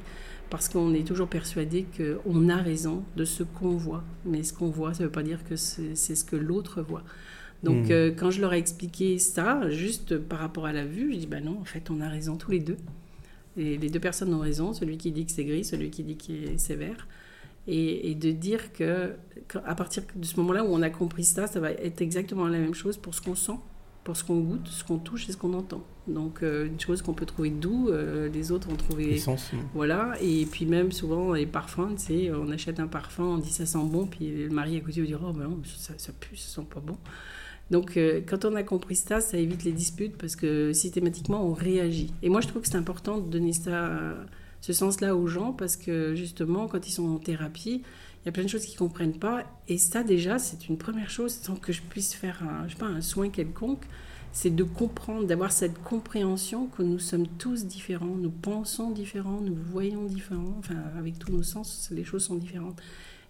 parce 0.49 0.69
qu'on 0.69 0.93
est 0.93 1.05
toujours 1.05 1.27
persuadé 1.27 1.85
qu'on 1.95 2.47
a 2.47 2.55
raison 2.55 3.03
de 3.17 3.25
ce 3.25 3.43
qu'on 3.43 3.75
voit. 3.75 4.03
Mais 4.25 4.43
ce 4.43 4.53
qu'on 4.53 4.69
voit, 4.69 4.93
ça 4.93 5.03
ne 5.03 5.07
veut 5.07 5.11
pas 5.11 5.23
dire 5.23 5.43
que 5.43 5.57
c'est 5.57 6.15
ce 6.15 6.23
que 6.23 6.37
l'autre 6.37 6.81
voit. 6.81 7.03
Donc, 7.63 7.85
Mhm. 7.87 7.91
euh, 7.91 8.11
quand 8.15 8.31
je 8.31 8.39
leur 8.41 8.53
ai 8.53 8.57
expliqué 8.57 9.19
ça, 9.19 9.69
juste 9.69 10.17
par 10.17 10.39
rapport 10.39 10.65
à 10.65 10.71
la 10.73 10.85
vue, 10.85 11.11
je 11.13 11.17
dis 11.19 11.27
bah 11.27 11.41
non, 11.41 11.57
en 11.59 11.65
fait, 11.65 11.89
on 11.89 11.99
a 12.01 12.07
raison 12.07 12.37
tous 12.37 12.51
les 12.51 12.59
deux. 12.59 12.77
Et 13.57 13.77
les 13.77 13.89
deux 13.89 13.99
personnes 13.99 14.33
ont 14.33 14.39
raison, 14.39 14.73
celui 14.73 14.97
qui 14.97 15.11
dit 15.11 15.25
que 15.25 15.31
c'est 15.31 15.43
gris, 15.43 15.65
celui 15.65 15.89
qui 15.89 16.03
dit 16.03 16.15
que 16.15 16.33
c'est 16.57 16.75
vert. 16.75 17.07
Et, 17.67 18.09
et 18.11 18.15
de 18.15 18.31
dire 18.31 18.71
que, 18.73 19.11
qu'à- 19.49 19.63
à 19.65 19.75
partir 19.75 20.03
de 20.15 20.25
ce 20.25 20.37
moment-là 20.39 20.63
où 20.63 20.67
on 20.69 20.81
a 20.81 20.89
compris 20.89 21.25
ça, 21.25 21.45
ça 21.47 21.59
va 21.59 21.71
être 21.71 22.01
exactement 22.01 22.47
la 22.47 22.57
même 22.57 22.73
chose 22.73 22.95
pour 22.97 23.13
ce 23.13 23.21
qu'on 23.21 23.35
sent, 23.35 23.57
pour 24.03 24.15
ce 24.15 24.23
qu'on 24.23 24.39
goûte, 24.39 24.67
ce 24.67 24.83
qu'on 24.83 24.97
touche 24.97 25.29
et 25.29 25.31
ce 25.31 25.37
qu'on 25.37 25.53
entend. 25.53 25.83
Donc, 26.07 26.41
euh, 26.41 26.65
une 26.65 26.79
chose 26.79 27.01
qu'on 27.01 27.13
peut 27.13 27.25
trouver 27.25 27.49
doux, 27.49 27.89
euh, 27.89 28.29
les 28.29 28.51
autres 28.51 28.69
ont 28.69 28.75
trouvé 28.75 29.15
Essence. 29.15 29.51
voilà, 29.73 30.15
et 30.21 30.45
puis 30.45 30.65
même 30.65 30.91
souvent 30.91 31.33
les 31.33 31.45
parfums, 31.45 31.95
tu 31.97 32.05
sais, 32.05 32.31
on 32.31 32.49
achète 32.51 32.79
un 32.79 32.87
parfum, 32.87 33.23
on 33.23 33.37
dit 33.37 33.51
ça 33.51 33.65
sent 33.65 33.83
bon, 33.83 34.07
puis 34.07 34.31
le 34.31 34.49
mari 34.49 34.77
à 34.77 34.79
côté 34.79 35.01
va 35.01 35.07
dire 35.07 35.21
oh 35.23 35.33
ben 35.33 35.43
non, 35.43 35.61
ça, 35.65 35.93
ça 35.97 36.11
pue, 36.19 36.35
ça 36.35 36.61
sent 36.61 36.67
pas 36.73 36.79
bon. 36.79 36.97
Donc 37.69 37.97
euh, 37.97 38.21
quand 38.25 38.45
on 38.45 38.55
a 38.55 38.63
compris 38.63 38.95
ça, 38.95 39.21
ça 39.21 39.37
évite 39.37 39.63
les 39.63 39.71
disputes 39.71 40.17
parce 40.17 40.35
que 40.35 40.73
systématiquement 40.73 41.45
on 41.45 41.53
réagit. 41.53 42.11
Et 42.23 42.29
moi 42.29 42.41
je 42.41 42.47
trouve 42.47 42.63
que 42.63 42.67
c'est 42.67 42.77
important 42.77 43.19
de 43.19 43.29
donner 43.29 43.53
ça, 43.53 44.15
ce 44.61 44.73
sens-là 44.73 45.15
aux 45.15 45.27
gens 45.27 45.53
parce 45.53 45.75
que 45.75 46.15
justement 46.15 46.67
quand 46.67 46.87
ils 46.87 46.91
sont 46.91 47.07
en 47.07 47.19
thérapie, 47.19 47.83
il 48.23 48.25
y 48.25 48.29
a 48.29 48.31
plein 48.31 48.43
de 48.43 48.49
choses 48.49 48.65
qu'ils 48.65 48.77
comprennent 48.77 49.17
pas. 49.17 49.45
Et 49.67 49.77
ça 49.77 50.03
déjà 50.03 50.39
c'est 50.39 50.67
une 50.69 50.77
première 50.77 51.09
chose 51.09 51.33
sans 51.33 51.55
que 51.55 51.71
je 51.73 51.81
puisse 51.81 52.13
faire 52.13 52.43
un, 52.43 52.67
je 52.67 52.73
sais 52.73 52.79
pas, 52.79 52.87
un 52.87 53.01
soin 53.01 53.29
quelconque 53.29 53.85
c'est 54.31 54.55
de 54.55 54.63
comprendre, 54.63 55.25
d'avoir 55.25 55.51
cette 55.51 55.81
compréhension 55.81 56.67
que 56.67 56.83
nous 56.83 56.99
sommes 56.99 57.27
tous 57.27 57.65
différents, 57.65 58.15
nous 58.15 58.29
pensons 58.29 58.91
différents, 58.91 59.41
nous 59.41 59.55
voyons 59.71 60.05
différents, 60.05 60.55
enfin 60.59 60.75
avec 60.97 61.17
tous 61.17 61.31
nos 61.31 61.43
sens, 61.43 61.89
les 61.91 62.03
choses 62.03 62.23
sont 62.25 62.35
différentes. 62.35 62.79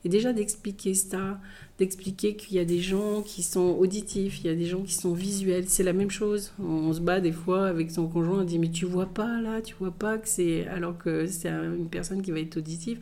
Et 0.05 0.09
déjà 0.09 0.31
d'expliquer 0.31 0.93
ça, 0.93 1.41
d'expliquer 1.77 2.35
qu'il 2.37 2.55
y 2.55 2.59
a 2.59 2.65
des 2.65 2.79
gens 2.79 3.21
qui 3.21 3.43
sont 3.43 3.75
auditifs, 3.77 4.39
il 4.41 4.47
y 4.47 4.49
a 4.49 4.55
des 4.55 4.65
gens 4.65 4.81
qui 4.81 4.93
sont 4.93 5.13
visuels, 5.13 5.67
c'est 5.67 5.83
la 5.83 5.91
même 5.91 6.09
chose. 6.09 6.53
On, 6.57 6.93
se 6.93 7.01
bat 7.01 7.19
des 7.19 7.33
fois 7.33 7.67
avec 7.67 7.91
son 7.91 8.07
conjoint, 8.07 8.41
on 8.41 8.43
dit 8.45 8.59
mais 8.59 8.71
tu 8.71 8.85
vois 8.85 9.07
pas 9.07 9.41
là, 9.41 9.61
tu 9.61 9.75
vois 9.77 9.91
pas 9.91 10.17
que 10.17 10.27
c'est 10.27 10.67
alors 10.67 10.97
que 10.97 11.27
c'est 11.27 11.49
un- 11.49 11.73
une 11.73 11.89
personne 11.89 12.21
qui 12.21 12.31
va 12.31 12.39
être 12.39 12.57
auditive 12.57 12.99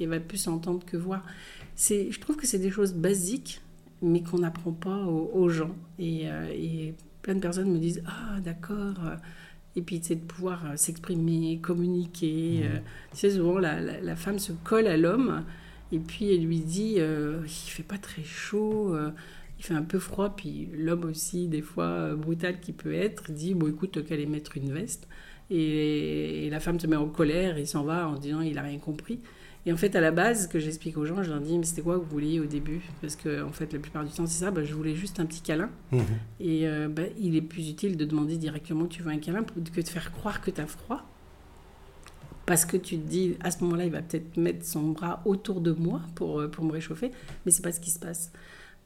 et 0.00 0.06
va 0.06 0.20
plus 0.20 0.46
entendre 0.48 0.84
que 0.84 0.96
voir. 0.96 1.24
C'est, 1.74 2.10
je 2.10 2.20
trouve 2.20 2.36
que 2.36 2.46
c'est 2.46 2.58
des 2.58 2.70
choses 2.70 2.94
basiques, 2.94 3.60
mais 4.02 4.22
qu'on 4.22 4.38
n'apprend 4.38 4.72
pas 4.72 5.04
aux, 5.06 5.30
aux 5.34 5.48
gens. 5.48 5.74
Et, 5.98 6.30
euh, 6.30 6.48
et 6.52 6.94
plein 7.22 7.34
de 7.34 7.40
personnes 7.40 7.70
me 7.72 7.78
disent 7.78 8.02
ah 8.06 8.40
d'accord. 8.40 8.94
Et 9.74 9.82
puis 9.82 10.00
c'est 10.02 10.14
de 10.16 10.24
pouvoir 10.24 10.64
euh, 10.66 10.76
s'exprimer, 10.76 11.58
communiquer. 11.60 12.62
Euh, 12.64 12.78
tu 13.12 13.18
sais 13.18 13.30
souvent 13.30 13.58
la, 13.58 13.80
la- 13.80 14.00
la 14.00 14.16
femme 14.16 14.38
se 14.38 14.52
colle 14.52 14.86
à 14.86 14.96
l'homme 14.96 15.44
et 15.92 15.98
puis 15.98 16.32
elle 16.34 16.44
lui 16.44 16.60
dit 16.60 16.94
euh, 16.98 17.40
il 17.44 17.70
fait 17.70 17.82
pas 17.82 17.98
très 17.98 18.24
chaud. 18.24 18.94
euh, 18.94 19.10
il 19.58 19.64
fait 19.64 19.72
un 19.74 19.82
peu 19.82 19.98
froid, 19.98 20.36
puis 20.36 20.68
l'homme 20.76 21.04
aussi, 21.04 21.48
des 21.48 21.62
fois 21.62 22.14
brutal 22.14 22.60
qu'il 22.60 22.74
peut 22.74 22.92
être, 22.92 23.32
dit 23.32 23.54
Bon, 23.54 23.68
écoute, 23.68 23.92
t'as 23.94 24.02
qu'à 24.02 24.12
aller 24.14 24.26
mettre 24.26 24.58
une 24.58 24.70
veste. 24.70 25.08
Et, 25.48 26.46
et 26.46 26.50
la 26.50 26.60
femme 26.60 26.78
se 26.78 26.86
met 26.86 26.96
en 26.96 27.08
colère 27.08 27.56
et 27.56 27.64
s'en 27.64 27.82
va 27.84 28.06
en 28.08 28.16
disant 28.18 28.42
Il 28.42 28.58
a 28.58 28.62
rien 28.62 28.78
compris. 28.78 29.20
Et 29.66 29.72
en 29.72 29.76
fait, 29.76 29.96
à 29.96 30.00
la 30.00 30.12
base, 30.12 30.44
ce 30.44 30.48
que 30.48 30.60
j'explique 30.60 30.96
aux 30.96 31.04
gens, 31.04 31.22
je 31.24 31.30
leur 31.30 31.40
dis 31.40 31.58
Mais 31.58 31.64
c'était 31.64 31.82
quoi 31.82 31.96
que 31.96 32.04
vous 32.04 32.10
vouliez 32.10 32.38
au 32.38 32.46
début? 32.46 32.82
Parce 33.00 33.16
que, 33.16 33.42
en 33.42 33.50
fait, 33.50 33.72
la 33.72 33.80
plupart 33.80 34.04
du 34.04 34.12
temps, 34.12 34.26
c'est 34.26 34.44
ça 34.44 34.52
bah, 34.52 34.64
je 34.64 34.72
voulais 34.72 34.94
juste 34.94 35.18
un 35.18 35.26
petit 35.26 35.40
câlin. 35.40 35.70
Mhm. 35.90 36.00
Et 36.38 36.68
euh, 36.68 36.88
bah, 36.88 37.02
il 37.18 37.34
est 37.36 37.42
plus 37.42 37.68
utile 37.68 37.96
de 37.96 38.04
demander 38.04 38.36
directement 38.36 38.86
tu 38.86 39.02
veux 39.02 39.10
un 39.10 39.18
câlin 39.18 39.42
que 39.42 39.80
de 39.80 39.88
faire 39.88 40.12
croire 40.12 40.40
que 40.40 40.52
tu 40.52 40.60
as 40.60 40.66
froid. 40.66 41.02
Parce 42.46 42.64
que 42.64 42.76
tu 42.76 42.96
te 42.96 43.08
dis, 43.08 43.36
à 43.40 43.50
ce 43.50 43.64
moment-là, 43.64 43.86
il 43.86 43.90
va 43.90 44.02
peut-être 44.02 44.36
mettre 44.36 44.64
son 44.64 44.90
bras 44.90 45.20
autour 45.24 45.60
de 45.60 45.72
moi 45.72 46.00
pour, 46.14 46.40
euh, 46.40 46.48
pour 46.48 46.64
me 46.64 46.70
réchauffer, 46.70 47.10
mais 47.44 47.50
c'est 47.50 47.62
pas 47.62 47.72
ce 47.72 47.80
qui 47.80 47.90
se 47.90 47.98
passe. 47.98 48.30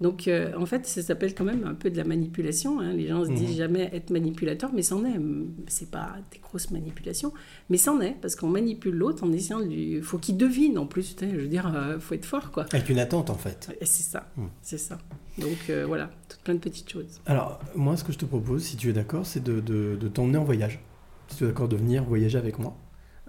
Donc, 0.00 0.28
euh, 0.28 0.52
en 0.56 0.64
fait, 0.64 0.86
ça 0.86 1.02
s'appelle 1.02 1.34
quand 1.34 1.44
même 1.44 1.64
un 1.66 1.74
peu 1.74 1.90
de 1.90 1.96
la 1.98 2.04
manipulation. 2.04 2.80
hein. 2.80 2.92
Les 2.94 3.06
gens 3.08 3.22
se 3.24 3.30
disent 3.30 3.50
Mhm. 3.50 3.56
jamais 3.56 3.90
être 3.92 4.08
manipulateur, 4.10 4.70
mais 4.74 4.80
c'en 4.82 5.04
est. 5.04 5.20
C'est 5.68 5.90
pas 5.90 6.16
des 6.32 6.38
grosses 6.38 6.70
manipulations, 6.70 7.32
mais 7.68 7.76
c'en 7.76 8.00
est, 8.00 8.16
parce 8.22 8.34
qu'on 8.34 8.48
manipule 8.48 8.94
l'autre 8.94 9.24
en 9.24 9.32
essayant 9.32 9.60
de 9.60 9.66
lui. 9.66 10.00
faut 10.00 10.16
qu'il 10.18 10.36
devine 10.38 10.78
en 10.78 10.86
plus. 10.86 11.14
Je 11.20 11.26
veux 11.26 11.46
dire, 11.48 11.70
euh, 11.74 11.98
faut 12.00 12.14
être 12.14 12.24
fort, 12.24 12.50
quoi. 12.50 12.64
Avec 12.72 12.88
une 12.88 12.98
attente 12.98 13.28
en 13.28 13.34
fait. 13.34 13.68
Et 13.80 13.84
c'est 13.84 14.02
ça, 14.02 14.26
Mhm. 14.38 14.48
c'est 14.62 14.78
ça. 14.78 14.98
Donc, 15.38 15.58
euh, 15.68 15.84
voilà, 15.86 16.10
toutes 16.28 16.40
plein 16.40 16.54
de 16.54 16.58
petites 16.60 16.90
choses. 16.90 17.20
Alors, 17.26 17.60
moi, 17.76 17.96
ce 17.98 18.04
que 18.04 18.12
je 18.12 18.18
te 18.18 18.24
propose, 18.24 18.62
si 18.64 18.76
tu 18.78 18.88
es 18.88 18.92
d'accord, 18.94 19.26
c'est 19.26 19.42
de, 19.42 19.60
de- 19.60 19.96
de 20.00 20.08
t'emmener 20.08 20.38
en 20.38 20.44
voyage. 20.44 20.80
Si 21.28 21.36
tu 21.36 21.44
es 21.44 21.46
d'accord 21.46 21.68
de 21.68 21.76
venir 21.76 22.04
voyager 22.04 22.38
avec 22.38 22.58
moi. 22.58 22.74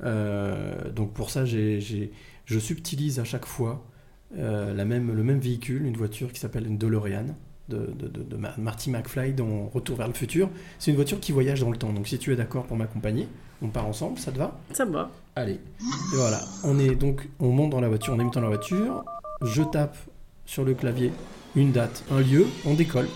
Euh, 0.03 0.89
donc, 0.91 1.13
pour 1.13 1.29
ça, 1.29 1.45
j'ai- 1.45 1.79
j'ai- 1.79 2.11
je 2.45 2.59
subtilise 2.59 3.19
à 3.19 3.23
chaque 3.23 3.45
fois 3.45 3.85
la 4.37 4.85
même, 4.85 5.13
le 5.15 5.23
même 5.23 5.39
véhicule, 5.39 5.85
une 5.85 5.97
voiture 5.97 6.31
qui 6.31 6.39
s'appelle 6.39 6.65
une 6.67 6.77
DeLorean 6.77 7.25
de, 7.69 7.77
de, 7.77 8.07
de- 8.07 8.23
de 8.23 8.35
Ma- 8.37 8.53
Marty 8.57 8.89
McFly 8.89 9.33
dans 9.33 9.67
Retour 9.73 9.97
vers 9.97 10.07
le 10.07 10.13
futur. 10.13 10.49
C'est 10.79 10.91
une 10.91 10.97
voiture 10.97 11.19
qui 11.19 11.31
voyage 11.31 11.61
dans 11.61 11.69
le 11.71 11.77
temps. 11.77 11.93
Donc, 11.93 12.07
si 12.07 12.17
tu 12.17 12.31
es 12.33 12.35
d'accord 12.35 12.65
pour 12.65 12.77
m'accompagner, 12.77 13.27
on 13.61 13.67
part 13.67 13.85
ensemble, 13.87 14.17
ça 14.19 14.31
te 14.31 14.37
va? 14.37 14.59
Ça 14.73 14.85
me 14.85 14.91
va. 14.93 15.09
Allez, 15.35 15.53
et 15.53 16.15
voilà. 16.15 16.41
On 16.63 16.77
est 16.79 16.95
donc, 16.95 17.29
on 17.39 17.49
monte 17.51 17.69
dans 17.71 17.79
la 17.81 17.87
voiture, 17.87 18.13
on 18.13 18.19
est 18.19 18.23
monté 18.23 18.35
dans 18.39 18.49
la 18.49 18.55
voiture. 18.55 19.03
Je 19.43 19.61
tape 19.63 19.95
sur 20.45 20.65
le 20.65 20.73
clavier 20.73 21.11
une 21.55 21.71
date, 21.71 22.03
un 22.11 22.19
lieu, 22.21 22.45
on 22.65 22.73
décolle. 22.73 23.07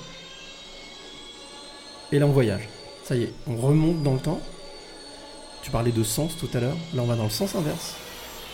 Et 2.12 2.20
là, 2.20 2.28
on 2.28 2.32
voyage. 2.32 2.68
Ça 3.04 3.16
y 3.16 3.24
est, 3.24 3.34
on 3.48 3.56
remonte 3.56 4.04
dans 4.04 4.14
le 4.14 4.20
temps. 4.20 4.40
Tu 5.64 5.72
parlais 5.72 5.92
de 5.92 6.04
sens 6.04 6.38
tout 6.38 6.50
à 6.54 6.60
l'heure. 6.60 6.78
Là, 6.94 7.02
on 7.04 7.06
va 7.08 7.16
dans 7.16 7.24
le 7.26 7.30
sens 7.30 7.56
inverse. 7.56 7.96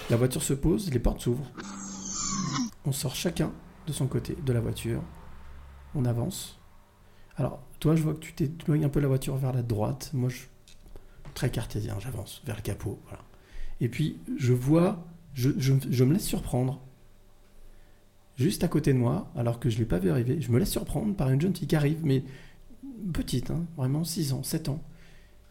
La 0.10 0.18
voiture 0.18 0.42
se 0.44 0.54
pose, 0.54 0.90
les 0.92 1.00
portes 1.00 1.22
s'ouvrent. 1.22 1.44
On 2.86 2.92
sort 2.92 3.16
chacun 3.16 3.52
de 3.88 3.94
son 3.94 4.08
côté 4.08 4.36
de 4.44 4.54
la 4.54 4.60
voiture. 4.60 5.02
On 5.96 6.06
avance. 6.06 6.60
Alors, 7.38 7.62
toi, 7.80 7.96
je 7.96 8.04
vois 8.04 8.14
que 8.14 8.20
tu 8.20 8.34
t'éloignes 8.34 8.86
un 8.86 8.90
peu 8.90 9.00
la 9.00 9.08
voiture 9.08 9.36
vers 9.38 9.54
la 9.54 9.62
droite. 9.62 10.12
Moi, 10.14 10.30
je 10.30 10.44
très 11.34 11.50
cartésien, 11.50 11.98
j'avance 12.00 12.42
vers 12.46 12.56
le 12.56 12.62
capot. 12.62 13.00
Et 13.80 13.90
puis, 13.90 14.20
je 14.38 14.54
vois, 14.54 15.06
je 15.34 16.04
me 16.04 16.14
laisse 16.14 16.26
surprendre. 16.26 16.82
Juste 18.38 18.64
à 18.64 18.68
côté 18.68 18.94
de 18.94 18.98
moi, 18.98 19.32
alors 19.36 19.60
que 19.60 19.70
je 19.70 19.76
ne 19.76 19.82
l'ai 19.82 19.86
pas 19.86 20.00
vu 20.00 20.10
arriver, 20.10 20.42
je 20.42 20.52
me 20.52 20.60
laisse 20.60 20.72
surprendre 20.72 21.16
par 21.16 21.30
une 21.30 21.40
jeune 21.40 21.56
fille 21.56 21.68
qui 21.68 21.76
arrive, 21.76 22.04
mais 22.04 22.24
petite, 23.14 23.52
hein, 23.52 23.66
vraiment 23.78 24.04
6 24.04 24.34
ans, 24.34 24.44
7 24.44 24.70
ans, 24.70 24.82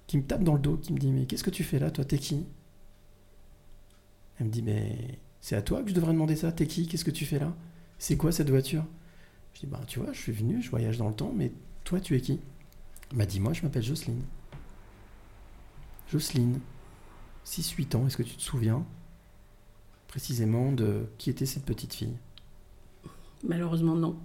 qui 0.07 0.17
me 0.19 0.23
tape 0.23 0.43
dans 0.43 0.55
le 0.55 0.61
dos, 0.61 0.77
qui 0.77 0.93
me 0.93 0.99
dit 0.99 1.13
Mais 1.13 1.27
qu'est-ce 1.27 1.45
que 1.45 1.51
tu 1.51 1.63
fais 1.63 1.79
là, 1.79 1.91
toi, 1.91 2.05
t'es 2.05 2.19
qui? 2.19 2.47
Elle 4.39 4.47
me 4.47 4.51
dit 4.51 4.63
Mais 4.63 5.19
c'est 5.41 5.57
à 5.57 5.63
toi 5.63 5.83
que 5.83 5.89
je 5.89 5.95
devrais 5.95 6.13
demander 6.13 6.37
ça, 6.37 6.53
t'es 6.53 6.67
qui? 6.67 6.87
Qu'est-ce 6.87 7.05
que 7.05 7.11
tu 7.11 7.25
fais 7.25 7.39
là? 7.39 7.53
C'est 7.99 8.17
quoi 8.17 8.33
cette 8.33 8.51
voiture? 8.51 8.85
Je 9.55 9.61
dis 9.61 9.67
Bah, 9.67 9.81
tu 9.87 9.99
vois, 10.01 10.13
je 10.13 10.19
suis 10.19 10.33
venu, 10.33 10.63
je 10.63 10.71
voyage 10.71 10.99
dans 10.99 11.09
le 11.09 11.15
temps, 11.15 11.33
mais 11.35 11.53
toi, 11.85 12.01
tu 12.01 12.17
es 12.17 12.21
qui? 12.21 12.41
M'a 13.15 13.27
dit 13.27 13.41
Moi, 13.41 13.53
je 13.53 13.63
m'appelle 13.63 13.83
Jocelyne. 13.83 14.23
Jocelyne, 16.11 16.61
6-8 17.47 17.97
ans, 17.97 18.07
est-ce 18.07 18.17
que 18.17 18.23
tu 18.23 18.37
te 18.37 18.43
souviens 18.43 18.85
précisément 20.09 20.73
de 20.73 21.07
qui 21.19 21.31
était 21.31 21.47
cette 21.47 21.65
petite 21.65 21.95
fille? 21.95 22.17
Malheureusement, 23.45 23.95
non. 23.95 24.17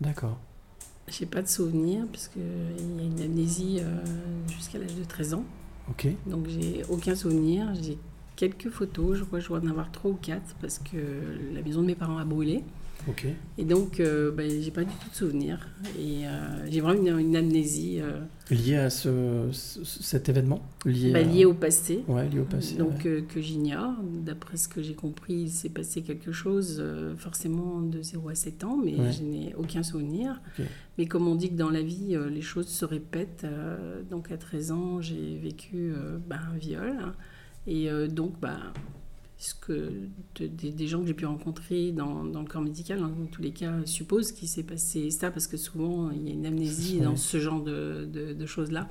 D'accord. 0.00 0.38
J'ai 1.08 1.26
pas 1.26 1.42
de 1.42 1.48
souvenir, 1.48 2.06
parce 2.10 2.28
qu'il 2.28 2.42
y 2.42 3.00
a 3.00 3.02
une 3.04 3.20
amnésie 3.20 3.78
euh, 3.80 4.02
jusqu'à 4.48 4.78
l'âge 4.78 4.94
de 4.94 5.04
13 5.04 5.34
ans. 5.34 5.44
Ok. 5.90 6.08
Donc 6.26 6.48
j'ai 6.48 6.82
aucun 6.88 7.14
souvenir. 7.14 7.74
J'ai 7.74 7.98
quelques 8.36 8.68
photos, 8.70 9.18
je 9.18 9.24
crois 9.24 9.38
que 9.38 9.44
je 9.44 9.48
dois 9.48 9.60
en 9.60 9.66
avoir 9.66 9.90
trois 9.92 10.10
ou 10.10 10.14
quatre, 10.20 10.54
parce 10.60 10.78
que 10.78 10.96
la 11.54 11.62
maison 11.62 11.82
de 11.82 11.86
mes 11.86 11.94
parents 11.94 12.18
a 12.18 12.24
brûlé. 12.24 12.62
Et 13.58 13.64
donc, 13.66 14.00
euh, 14.00 14.30
ben, 14.30 14.50
j'ai 14.50 14.70
pas 14.70 14.82
du 14.82 14.90
tout 14.94 15.10
de 15.10 15.14
souvenir. 15.14 15.68
Et 15.98 16.26
euh, 16.26 16.66
j'ai 16.70 16.80
vraiment 16.80 17.02
une, 17.06 17.18
une 17.18 17.36
amnésie 17.36 17.98
euh, 18.00 18.20
Lié 18.50 18.76
à 18.76 18.88
ce, 18.88 19.48
ce- 19.52 19.84
cet 19.84 20.30
événement? 20.30 20.62
Lié, 20.86 21.12
bah, 21.12 21.18
à- 21.18 21.22
liée 21.22 21.44
au 21.44 21.52
passé. 21.52 22.02
Ouais, 22.08 22.26
lié 22.30 22.38
au 22.40 22.44
passé. 22.44 22.76
Donc 22.76 23.00
ouais. 23.04 23.10
euh, 23.10 23.20
que 23.20 23.42
j'ignore. 23.42 23.92
D'après 24.24 24.56
ce 24.56 24.68
que 24.68 24.80
j'ai 24.82 24.94
compris, 24.94 25.34
il 25.34 25.50
s'est 25.50 25.68
passé 25.68 26.00
quelque 26.00 26.32
chose 26.32 26.78
euh, 26.80 27.14
forcément 27.16 27.82
de 27.82 28.00
0 28.00 28.30
à 28.30 28.34
7 28.34 28.64
ans, 28.64 28.78
mais 28.82 28.94
Ouais. 28.98 29.12
je 29.12 29.22
n'ai 29.22 29.54
aucun 29.58 29.82
souvenir. 29.82 30.40
Mais 30.96 31.04
comme 31.04 31.28
on 31.28 31.34
dit 31.34 31.50
que 31.50 31.56
dans 31.56 31.70
la 31.70 31.82
vie, 31.82 32.16
les 32.30 32.40
choses 32.42 32.68
se 32.68 32.86
répètent, 32.86 33.44
donc 34.10 34.30
à 34.32 34.38
13 34.38 34.70
ans, 34.72 35.02
j'ai 35.02 35.36
vécu 35.36 35.92
bah, 36.26 36.36
un 36.54 36.56
viol. 36.56 36.96
hein. 37.02 37.12
Et 37.66 37.90
euh, 37.90 38.06
donc, 38.08 38.38
bah, 38.40 38.58
ce 39.36 39.54
que 39.54 39.90
de- 40.36 40.46
des, 40.46 40.70
des 40.70 40.86
gens 40.86 41.00
que 41.00 41.06
j'ai 41.06 41.14
pu 41.14 41.26
rencontrer 41.26 41.92
dans, 41.92 42.24
dans 42.24 42.40
le 42.40 42.46
corps 42.46 42.62
médical, 42.62 43.00
hein, 43.02 43.10
dans 43.18 43.26
tous 43.26 43.42
les 43.42 43.50
cas, 43.50 43.72
supposent 43.84 44.32
qu'il 44.32 44.48
s'est 44.48 44.62
passé 44.62 45.10
ça, 45.10 45.30
parce 45.30 45.46
que 45.46 45.56
souvent, 45.56 46.10
il 46.10 46.26
y 46.28 46.30
a 46.30 46.34
une 46.34 46.46
amnésie 46.46 47.00
dans 47.00 47.16
ce 47.16 47.38
genre 47.38 47.62
de, 47.62 48.08
de- 48.10 48.46
choses-là. 48.46 48.88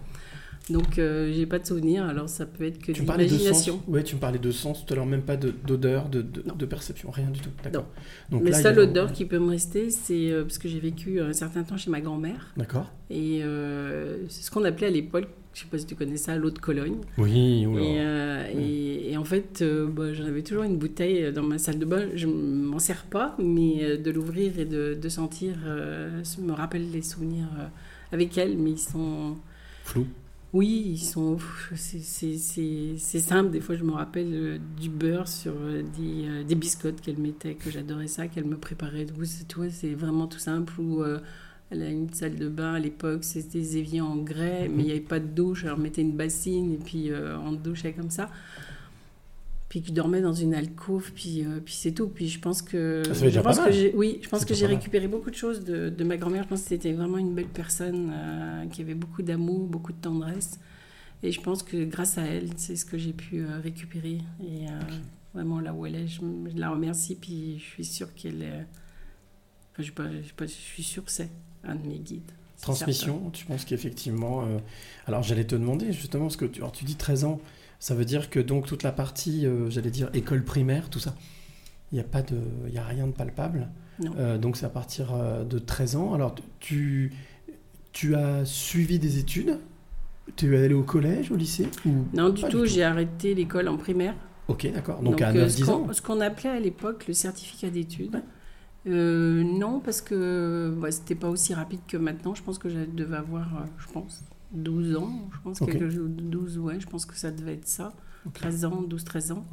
Donc, 0.70 0.98
euh, 0.98 1.34
j'ai 1.34 1.46
pas 1.46 1.60
de 1.60 1.66
souvenir, 1.66 2.06
alors 2.06 2.30
ça 2.30 2.46
peut 2.46 2.64
être 2.64 2.80
que 2.80 2.94
Tu 2.94 3.00
de 3.00 3.02
me 3.02 3.08
parlais 3.08 3.26
de 3.26 3.30
sens. 3.32 3.40
l'imagination. 3.40 3.82
Ouais, 3.88 4.02
tu 4.04 4.16
me 4.16 4.22
parlais 4.22 4.40
de 4.40 4.52
sens 4.52 4.86
tout 4.86 4.94
à 4.94 4.96
l'heure, 4.96 5.06
même 5.06 5.22
pas 5.24 5.36
de- 5.36 5.54
d'odeur, 5.68 6.08
de, 6.08 6.22
de, 6.22 6.66
perception, 6.66 7.12
rien 7.12 7.30
du 7.30 7.42
tout. 7.42 7.50
D'accord. 7.64 7.86
Donc 8.30 8.44
Mais 8.44 8.52
là, 8.52 8.58
il 8.58 8.60
y 8.62 8.64
seule 8.64 8.80
a- 8.80 8.84
odeur 8.84 9.12
qui 9.12 9.26
peut 9.26 9.40
me 9.40 9.50
rester, 9.50 9.90
c'est 9.90 10.32
euh, 10.32 10.44
parce 10.44 10.58
que 10.60 10.70
j'ai 10.70 10.80
vécu 10.80 11.20
un 11.20 11.34
certain 11.34 11.64
temps 11.64 11.76
chez 11.76 11.90
ma 11.92 12.00
grand-mère. 12.00 12.54
D'accord. 12.56 12.90
Et 13.10 13.44
euh, 13.44 14.20
c'est 14.30 14.42
ce 14.44 14.52
qu'on 14.52 14.64
appelait 14.64 14.88
à 14.88 14.92
l'époque, 14.92 15.28
je 15.54 15.60
sais 15.62 15.68
pas 15.70 15.78
si 15.78 15.86
tu 15.86 15.96
connais 15.96 16.18
ça, 16.18 16.36
l'eau 16.36 16.50
de 16.50 16.60
Cologne. 16.60 16.98
Oui, 17.18 17.66
oula. 17.66 17.82
Et, 17.82 17.96
euh, 18.00 18.48
et- 18.60 19.12
et 19.12 19.18
en 19.18 19.24
fait, 19.24 19.62
euh, 19.62 19.88
bah, 19.88 20.14
j'en 20.14 20.26
avais 20.26 20.42
toujours 20.42 20.64
une 20.64 20.78
bouteille 20.78 21.32
dans 21.32 21.44
ma 21.44 21.58
salle 21.60 21.78
de 21.80 21.86
bain. 21.86 22.08
Je 22.16 22.28
m'en 22.28 22.80
sers 22.80 23.04
pas, 23.06 23.36
mais 23.40 23.84
euh, 23.84 23.98
de 23.98 24.10
l'ouvrir 24.12 24.58
et 24.60 24.66
de, 24.66 24.98
de 25.00 25.10
sentir 25.10 25.56
euh, 25.66 26.24
ça 26.24 26.42
me 26.42 26.52
rappelle 26.54 26.90
les 26.92 27.02
souvenirs 27.04 27.50
euh, 27.60 27.66
avec 28.12 28.38
elle, 28.38 28.58
mais 28.58 28.72
ils 28.72 28.80
sont. 28.80 29.36
Flou. 29.84 30.08
Oui, 30.54 30.84
ils 30.94 30.98
sont. 31.00 31.38
c'est- 31.76 32.98
simple. 33.20 33.50
Des 33.52 33.60
fois, 33.60 33.76
je 33.76 33.84
me 33.84 33.92
rappelle 33.92 34.30
euh, 34.34 34.58
du 34.80 34.90
beurre 34.90 35.28
sur 35.28 35.54
euh, 35.60 35.82
des, 35.98 36.28
euh, 36.28 36.44
des 36.44 36.56
biscottes 36.56 37.02
qu'elle 37.02 37.18
mettait, 37.18 37.56
que 37.56 37.70
j'adorais 37.72 38.08
ça, 38.08 38.28
qu'elle 38.28 38.46
me 38.46 38.58
préparait. 38.58 39.06
C'est 39.72 39.94
vraiment 39.96 40.28
tout 40.28 40.40
simple. 40.40 40.74
Euh, 40.80 41.20
elle 41.72 41.82
a 41.82 41.90
une 41.90 42.14
salle 42.14 42.36
de 42.36 42.50
bain 42.50 42.74
à 42.76 42.80
l'époque, 42.80 43.24
c'était 43.24 43.60
des 43.60 43.78
éviers 43.78 44.02
en 44.02 44.16
grès, 44.18 44.68
mais 44.70 44.84
il 44.84 44.86
n'y 44.86 44.92
avait 44.92 45.00
pas 45.00 45.20
de 45.20 45.26
douche. 45.28 45.66
Alors, 45.66 45.78
on 45.80 45.82
mettait 45.82 46.02
une 46.04 46.16
bassine 46.16 46.74
et 46.74 46.78
puis 46.78 47.10
euh, 47.12 47.38
on 47.40 47.52
douchait 47.54 47.94
comme 47.94 48.12
ça. 48.12 48.30
Puis 49.70 49.82
je 49.88 49.92
dormais 49.92 50.22
dans 50.22 50.34
une 50.34 50.54
alcôve, 50.54 51.12
puis, 51.14 51.44
euh, 51.44 51.60
puis 51.64 51.74
c'est 51.74 51.94
tout. 51.94 52.08
Puis 52.08 52.28
je 52.30 52.40
pense 52.40 52.62
que. 52.62 53.02
Ça 53.08 53.14
fait 53.16 53.26
déjà 53.26 53.40
je 53.40 53.44
pense 53.44 53.58
pas 53.58 53.66
que 53.66 53.72
j'ai- 53.72 53.92
Oui, 53.96 54.20
je 54.22 54.30
pense 54.30 54.46
que 54.46 54.54
j'ai 54.54 54.68
récupéré 54.68 55.08
beaucoup 55.08 55.32
de 55.32 55.36
choses 55.36 55.64
de, 55.64 55.90
de 55.90 56.04
ma 56.04 56.16
grand-mère. 56.18 56.44
Je 56.44 56.50
pense 56.50 56.62
que 56.62 56.68
c'était 56.70 56.94
vraiment 56.94 57.18
une 57.18 57.34
belle 57.34 57.48
personne 57.48 58.12
euh, 58.14 58.66
qui 58.68 58.84
avait 58.84 58.94
beaucoup 58.94 59.24
d'amour, 59.24 59.66
beaucoup 59.66 59.92
de 59.92 59.98
tendresse. 59.98 60.60
Et 61.24 61.32
je 61.32 61.42
pense 61.42 61.64
que 61.64 61.86
grâce 61.86 62.20
à 62.20 62.22
elle, 62.24 62.50
c'est 62.58 62.76
ce 62.76 62.86
que 62.86 63.00
j'ai 63.00 63.14
pu 63.14 63.40
euh, 63.40 63.60
récupérer. 63.64 64.20
Et 64.44 64.66
vraiment, 65.34 65.60
là 65.60 65.74
où 65.74 65.88
elle 65.88 65.96
est, 65.96 66.08
je, 66.08 66.20
la 66.56 66.70
remercie. 66.70 67.16
Puis 67.16 67.58
je 67.58 67.64
suis 67.64 67.86
sûre 67.86 68.14
qu'elle 68.14 68.44
est. 68.44 68.68
Enfin, 69.72 69.82
je, 69.82 69.92
pas, 69.92 70.04
je, 70.22 70.34
pas, 70.36 70.46
je 70.46 70.52
suis 70.52 70.84
sûre 70.84 71.04
que 71.04 71.12
c'est 71.12 71.32
un 71.64 71.76
de 71.76 71.88
mes 71.88 72.00
guides. 72.00 72.32
Transmission, 72.62 73.30
tu 73.34 73.46
penses 73.46 73.66
qu'effectivement. 73.66 74.44
euh, 74.44 74.58
Alors 75.08 75.22
j'allais 75.24 75.44
te 75.46 75.56
demander 75.56 75.92
justement, 75.92 76.26
parce 76.26 76.38
que 76.38 76.46
tu, 76.46 76.60
alors, 76.62 76.72
tu 76.72 76.86
dis 76.86 76.96
13 76.96 77.26
ans, 77.26 77.40
ça 77.80 77.94
veut 77.94 78.06
dire 78.06 78.30
que 78.30 78.40
donc 78.40 78.66
toute 78.68 78.84
la 78.84 78.92
partie, 78.94 79.46
euh, 79.46 79.70
j'allais 79.70 79.92
dire 79.92 80.10
école 80.14 80.44
primaire, 80.44 80.90
tout 80.90 81.00
ça, 81.00 81.14
il 81.92 81.96
n'y 81.96 82.02
a, 82.02 82.06
pas 82.06 82.22
de- 82.22 82.40
y 82.72 82.78
a 82.78 82.84
rien 82.86 83.08
de 83.08 83.12
palpable. 83.12 83.70
Euh, 84.18 84.38
donc 84.38 84.58
c'est 84.58 84.66
à 84.66 84.70
partir 84.70 85.14
de 85.46 85.60
13 85.60 85.96
ans. 85.98 86.14
Alors 86.14 86.36
tu, 86.60 87.14
tu 87.92 88.16
as 88.16 88.46
suivi 88.46 88.98
des 89.00 89.20
études? 89.20 89.60
Tu 90.38 90.56
es 90.56 90.64
allé 90.66 90.74
au 90.74 90.84
collège, 90.84 91.32
au 91.32 91.36
lycée 91.36 91.68
ou... 91.86 92.06
Non, 92.14 92.30
du 92.30 92.44
tout, 92.44 92.66
j'ai 92.66 92.84
arrêté 92.84 93.36
l'école 93.36 93.68
en 93.68 93.76
primaire. 93.78 94.16
Ok, 94.48 94.70
d'accord. 94.74 95.02
Donc, 95.02 95.22
à 95.22 95.30
euh, 95.32 95.46
9-10 95.48 95.50
ce 95.50 95.66
qu'on- 95.66 95.72
ans 95.90 95.94
Ce 95.94 96.02
qu'on 96.02 96.22
appelait 96.22 96.50
à 96.50 96.60
l'époque 96.60 97.06
le 97.08 97.14
certificat 97.14 97.70
d'études. 97.70 98.22
Euh, 98.88 99.44
non, 99.44 99.80
parce 99.80 100.02
que 100.02 100.74
bah, 100.78 100.92
c'était 100.92 101.16
pas 101.16 101.30
aussi 101.30 101.54
rapide 101.54 101.80
que 101.88 101.98
maintenant. 101.98 102.36
Je 102.36 102.44
pense 102.44 102.58
que 102.58 102.70
je 102.70 102.80
devais 102.80 103.16
avoir, 103.18 103.56
euh, 103.56 103.66
je 103.78 103.88
pense, 103.92 104.24
12 104.52 104.96
ans. 104.96 105.30
Je 105.34 105.38
pense 105.44 105.62
Ok. 105.62 105.72
quelque 105.72 105.90
chose- 105.90 106.10
12, 106.10 106.58
ouais, 106.58 106.80
je 106.80 106.88
pense 106.88 107.06
que 107.06 107.16
ça 107.16 107.32
devait 107.32 107.54
être 107.54 107.68
ça. 107.68 107.94
13 108.34 108.66
ans, 108.66 108.82
12-13 108.82 109.32
ans. 109.32 109.46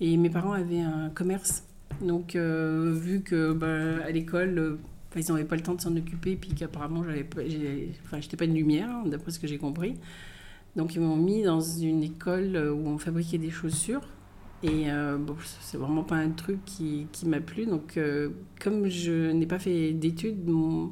Et 0.00 0.16
mes 0.16 0.30
parents 0.30 0.52
avaient 0.52 0.80
un 0.80 1.10
commerce. 1.10 1.64
Donc, 2.02 2.34
euh, 2.36 2.92
vu 2.94 3.20
que 3.22 3.52
bah, 3.52 4.04
à 4.04 4.10
l'école, 4.10 4.58
euh, 4.58 4.76
ils 5.16 5.24
n'avaient 5.32 5.44
pas 5.44 5.56
le 5.56 5.62
temps 5.62 5.74
de 5.74 5.80
s'en 5.80 5.96
occuper, 5.96 6.36
puis 6.36 6.50
qu'apparemment, 6.50 7.02
j'avais 7.04 7.26
enfin, 8.04 8.20
j'étais 8.20 8.36
pas 8.36 8.44
une 8.44 8.54
lumière, 8.54 8.88
hein, 8.90 9.04
d'après 9.06 9.30
ce 9.30 9.38
que 9.38 9.46
j'ai 9.46 9.58
compris. 9.58 9.94
Donc, 10.74 10.94
ils 10.94 11.00
m'ont 11.00 11.16
mis 11.16 11.42
dans 11.42 11.60
une 11.60 12.02
école 12.02 12.56
où 12.56 12.86
on 12.88 12.98
fabriquait 12.98 13.38
des 13.38 13.50
chaussures. 13.50 14.02
Et 14.62 14.90
euh, 14.90 15.18
bon, 15.18 15.36
c'est 15.60 15.76
vraiment 15.76 16.02
pas 16.04 16.16
un 16.16 16.30
truc 16.30 16.64
qui, 16.64 17.08
qui 17.12 17.26
m'a 17.26 17.40
plu. 17.40 17.66
Donc, 17.66 17.96
euh, 17.96 18.30
comme 18.60 18.88
je 18.88 19.30
n'ai 19.30 19.46
pas 19.46 19.58
fait 19.58 19.92
d'études, 19.92 20.46
mon- 20.48 20.90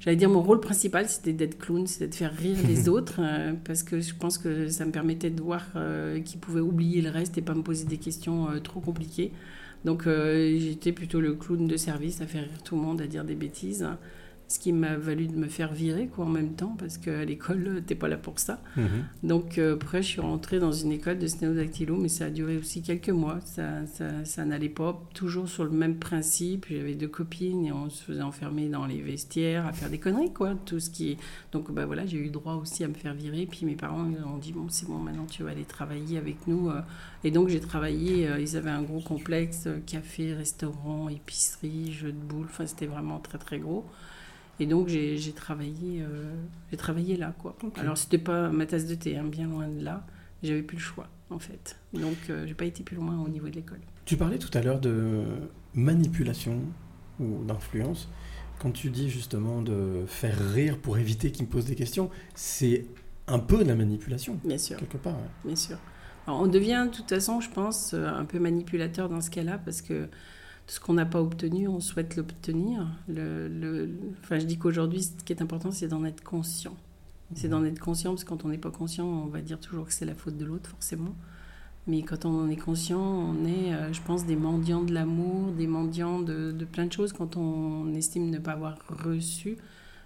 j'allais 0.00 0.16
dire 0.16 0.30
mon 0.30 0.42
rôle 0.42 0.60
principal, 0.60 1.08
c'était 1.08 1.32
d'être 1.32 1.58
clown, 1.58 1.86
c'était 1.86 2.08
de 2.08 2.14
faire 2.14 2.34
rire 2.34 2.58
les 2.66 2.88
autres, 2.90 3.20
euh, 3.20 3.54
parce 3.64 3.82
que 3.82 4.00
je 4.00 4.14
pense 4.14 4.38
que 4.38 4.68
ça 4.68 4.84
me 4.86 4.92
permettait 4.92 5.30
de 5.30 5.42
voir 5.42 5.66
euh, 5.76 6.20
qu'ils 6.20 6.40
pouvaient 6.40 6.60
oublier 6.60 7.00
le 7.02 7.10
reste 7.10 7.38
et 7.38 7.42
pas 7.42 7.54
me 7.54 7.62
poser 7.62 7.86
des 7.86 7.98
questions 7.98 8.48
trop 8.62 8.80
compliquées. 8.80 9.32
Donc, 9.84 10.04
j'étais 10.06 10.92
plutôt 10.92 11.20
le 11.22 11.34
clown 11.34 11.66
de 11.66 11.76
service 11.78 12.20
à 12.20 12.26
faire 12.26 12.42
rire 12.44 12.62
tout 12.64 12.76
le 12.76 12.82
monde, 12.82 13.00
à 13.00 13.06
dire 13.06 13.24
des 13.24 13.34
bêtises. 13.34 13.86
Ce 14.50 14.58
qui 14.58 14.72
m'a 14.72 14.96
valu 14.96 15.28
de 15.28 15.36
me 15.36 15.46
faire 15.46 15.72
virer 15.72 16.08
quoi, 16.08 16.24
en 16.24 16.28
même 16.28 16.54
temps, 16.54 16.74
parce 16.76 16.98
qu'à 16.98 17.24
l'école, 17.24 17.82
t'es 17.86 17.94
pas 17.94 18.08
là 18.08 18.16
pour 18.16 18.40
ça. 18.40 18.60
Mhm. 18.76 18.88
Donc 19.22 19.58
euh, 19.58 19.74
après, 19.76 20.02
je 20.02 20.08
suis 20.08 20.20
rentrée 20.20 20.58
dans 20.58 20.72
une 20.72 20.90
école 20.90 21.18
de 21.20 21.28
sténodactylo, 21.28 21.96
mais 21.96 22.08
ça 22.08 22.24
a 22.24 22.30
duré 22.30 22.56
aussi 22.56 22.82
quelques 22.82 23.10
mois. 23.10 23.38
Ça, 23.44 23.86
ça, 23.86 24.24
ça 24.24 24.44
n'allait 24.44 24.68
pas, 24.68 25.00
toujours 25.14 25.48
sur 25.48 25.62
le 25.62 25.70
même 25.70 25.98
principe. 26.00 26.66
J'avais 26.68 26.96
deux 26.96 27.06
copines 27.06 27.64
et 27.64 27.70
on 27.70 27.88
se 27.90 28.02
faisait 28.02 28.22
enfermer 28.22 28.68
dans 28.68 28.86
les 28.86 29.00
vestiaires 29.00 29.66
à 29.66 29.72
faire 29.72 29.88
des 29.88 29.98
conneries, 29.98 30.32
quoi. 30.32 30.56
Tout 30.66 30.80
ce 30.80 30.90
qui. 30.90 31.16
Donc 31.52 31.70
bah, 31.70 31.86
voilà, 31.86 32.04
j'ai 32.04 32.18
eu 32.18 32.30
droit 32.30 32.54
aussi 32.54 32.82
à 32.82 32.88
me 32.88 32.94
faire 32.94 33.14
virer. 33.14 33.46
Puis 33.48 33.64
mes 33.64 33.76
parents 33.76 34.04
ont 34.26 34.38
dit, 34.38 34.52
bon, 34.52 34.66
c'est 34.68 34.88
bon, 34.88 34.98
maintenant 34.98 35.26
tu 35.26 35.44
vas 35.44 35.50
aller 35.50 35.64
travailler 35.64 36.18
avec 36.18 36.48
nous. 36.48 36.70
euh. 36.70 36.80
Et 37.22 37.30
donc 37.30 37.48
j'ai 37.50 37.60
travaillé, 37.60 38.26
euh, 38.28 38.40
ils 38.40 38.56
avaient 38.56 38.70
un 38.70 38.82
gros 38.82 39.00
complexe, 39.00 39.68
café, 39.86 40.34
restaurant, 40.34 41.08
épicerie, 41.08 41.92
jeux 41.92 42.10
de 42.12 42.18
boules. 42.18 42.46
Enfin, 42.50 42.66
c'était 42.66 42.86
vraiment 42.86 43.20
très 43.20 43.38
très 43.38 43.58
gros. 43.60 43.84
Et 44.60 44.66
donc 44.66 44.88
j'ai 44.88 45.32
travaillé, 45.34 46.02
euh, 46.02 46.34
j'ai 46.70 46.76
travaillé 46.76 47.16
là, 47.16 47.34
quoi. 47.38 47.56
Alors 47.76 47.96
c'était 47.96 48.18
pas 48.18 48.50
ma 48.50 48.66
tasse 48.66 48.86
de 48.86 48.94
thé, 48.94 49.16
hein, 49.16 49.24
bien 49.24 49.46
loin 49.48 49.66
de 49.66 49.82
là. 49.82 50.06
J'avais 50.42 50.62
plus 50.62 50.76
le 50.76 50.82
choix, 50.82 51.08
en 51.30 51.38
fait. 51.38 51.76
Donc 51.94 52.16
euh, 52.28 52.46
j'ai 52.46 52.54
pas 52.54 52.66
été 52.66 52.82
plus 52.82 52.96
loin 52.96 53.18
au 53.24 53.28
niveau 53.28 53.48
de 53.48 53.54
l'école. 53.54 53.80
Tu 54.04 54.16
parlais 54.16 54.38
tout 54.38 54.50
à 54.56 54.60
l'heure 54.62 54.80
de 54.80 55.24
manipulation 55.74 56.60
ou 57.18 57.42
d'influence. 57.44 58.08
Quand 58.58 58.70
tu 58.70 58.90
dis 58.90 59.08
justement 59.08 59.62
de 59.62 60.04
faire 60.06 60.36
rire 60.52 60.78
pour 60.78 60.98
éviter 60.98 61.32
qu'ils 61.32 61.46
me 61.46 61.50
posent 61.50 61.64
des 61.64 61.74
questions, 61.74 62.10
c'est 62.34 62.84
un 63.26 63.38
peu 63.38 63.62
de 63.64 63.68
la 63.68 63.74
manipulation, 63.74 64.38
Bien 64.44 64.58
sûr, 64.58 64.76
quelque 64.76 64.98
part. 64.98 65.14
ouais. 65.14 65.28
bien 65.46 65.56
sûr. 65.56 65.78
Alors, 66.26 66.42
on 66.42 66.46
devient 66.46 66.86
de 66.90 66.94
toute 66.94 67.08
façon, 67.08 67.40
je 67.40 67.48
pense, 67.48 67.94
euh, 67.94 68.06
un 68.06 68.24
peu 68.26 68.38
manipulateur 68.38 69.08
dans 69.08 69.20
ce 69.22 69.30
cas-là, 69.30 69.58
parce 69.64 69.80
que 69.80 70.08
ce 70.70 70.78
qu'on 70.78 70.94
n'a 70.94 71.04
pas 71.04 71.20
obtenu, 71.20 71.66
on 71.66 71.80
souhaite 71.80 72.14
l'obtenir. 72.14 72.86
Le, 73.08 73.48
le- 73.48 73.90
enfin, 74.22 74.38
je 74.38 74.44
dis 74.46 74.56
qu'aujourd'hui, 74.56 75.02
ce 75.02 75.10
qui 75.24 75.32
est 75.32 75.42
important, 75.42 75.72
c'est 75.72 75.88
d'en 75.88 76.04
être 76.04 76.22
conscient. 76.22 76.76
C'est 77.34 77.48
d'en 77.48 77.64
être 77.64 77.80
conscient, 77.80 78.12
parce 78.12 78.22
que 78.22 78.28
quand 78.28 78.44
on 78.44 78.48
n'est 78.50 78.58
pas 78.58 78.70
conscient, 78.70 79.04
on 79.06 79.26
va 79.26 79.40
dire 79.40 79.58
toujours 79.58 79.86
que 79.86 79.92
c'est 79.92 80.04
la 80.04 80.14
faute 80.14 80.36
de 80.38 80.44
l'autre, 80.44 80.70
forcément. 80.70 81.14
Mais 81.88 82.02
quand 82.02 82.24
on 82.24 82.40
en 82.44 82.48
est 82.48 82.56
conscient, 82.56 83.00
on 83.00 83.44
est, 83.46 83.74
euh, 83.74 83.92
je 83.92 84.00
pense, 84.02 84.26
des 84.26 84.36
mendiants 84.36 84.82
de 84.84 84.94
l'amour, 84.94 85.50
des 85.52 85.66
mendiants 85.66 86.20
de, 86.20 86.52
de 86.52 86.64
plein 86.64 86.86
de 86.86 86.92
choses 86.92 87.12
quand 87.12 87.36
on 87.36 87.92
estime 87.94 88.30
ne 88.30 88.38
pas 88.38 88.52
avoir 88.52 88.78
reçu 88.88 89.56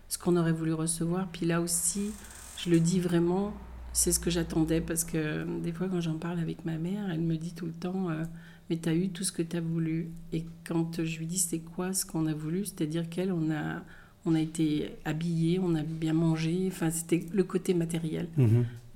ce 0.08 0.18
qu'on 0.18 0.36
aurait 0.36 0.52
voulu 0.52 0.72
recevoir. 0.72 1.28
Puis 1.28 1.44
là 1.46 1.60
aussi, 1.60 2.10
je 2.56 2.70
le 2.70 2.80
dis 2.80 3.00
vraiment, 3.00 3.52
c'est 3.92 4.12
ce 4.12 4.20
que 4.20 4.30
j'attendais 4.30 4.80
parce 4.80 5.04
que 5.04 5.44
des 5.60 5.72
fois, 5.72 5.88
quand 5.88 6.00
j'en 6.00 6.16
parle 6.18 6.38
avec 6.38 6.64
ma 6.64 6.78
mère, 6.78 7.10
elle 7.10 7.20
me 7.20 7.36
dit 7.36 7.52
tout 7.54 7.66
le 7.66 7.72
temps 7.72 8.10
euh, 8.10 8.24
Mais 8.70 8.76
tu 8.78 8.88
as 8.88 8.94
eu 8.94 9.08
tout 9.10 9.24
ce 9.24 9.32
que 9.32 9.42
tu 9.42 9.56
as 9.56 9.60
voulu. 9.60 10.08
Et 10.32 10.44
quand 10.66 11.04
je 11.04 11.18
lui 11.18 11.26
dis 11.26 11.38
C'est 11.38 11.58
quoi 11.58 11.92
ce 11.92 12.04
qu'on 12.06 12.26
a 12.26 12.34
voulu? 12.34 12.64
C'est-à-dire 12.64 13.08
qu'elle, 13.08 13.30
on 13.32 13.50
a, 13.50 13.82
on 14.24 14.34
a 14.34 14.40
été 14.40 14.90
habillés, 15.04 15.58
on 15.58 15.74
a 15.74 15.82
bien 15.82 16.14
mangé. 16.14 16.64
Enfin, 16.68 16.90
c'était 16.90 17.26
le 17.32 17.44
côté 17.44 17.74
matériel. 17.74 18.28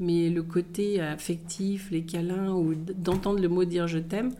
Mais 0.00 0.30
le 0.30 0.42
côté 0.42 1.00
affectif, 1.00 1.90
les 1.90 2.02
câlins, 2.02 2.52
ou 2.54 2.74
d'entendre 2.74 3.40
le 3.40 3.48
mot 3.48 3.64
dire 3.64 3.88
je 3.88 3.98
t'aime, 3.98 4.32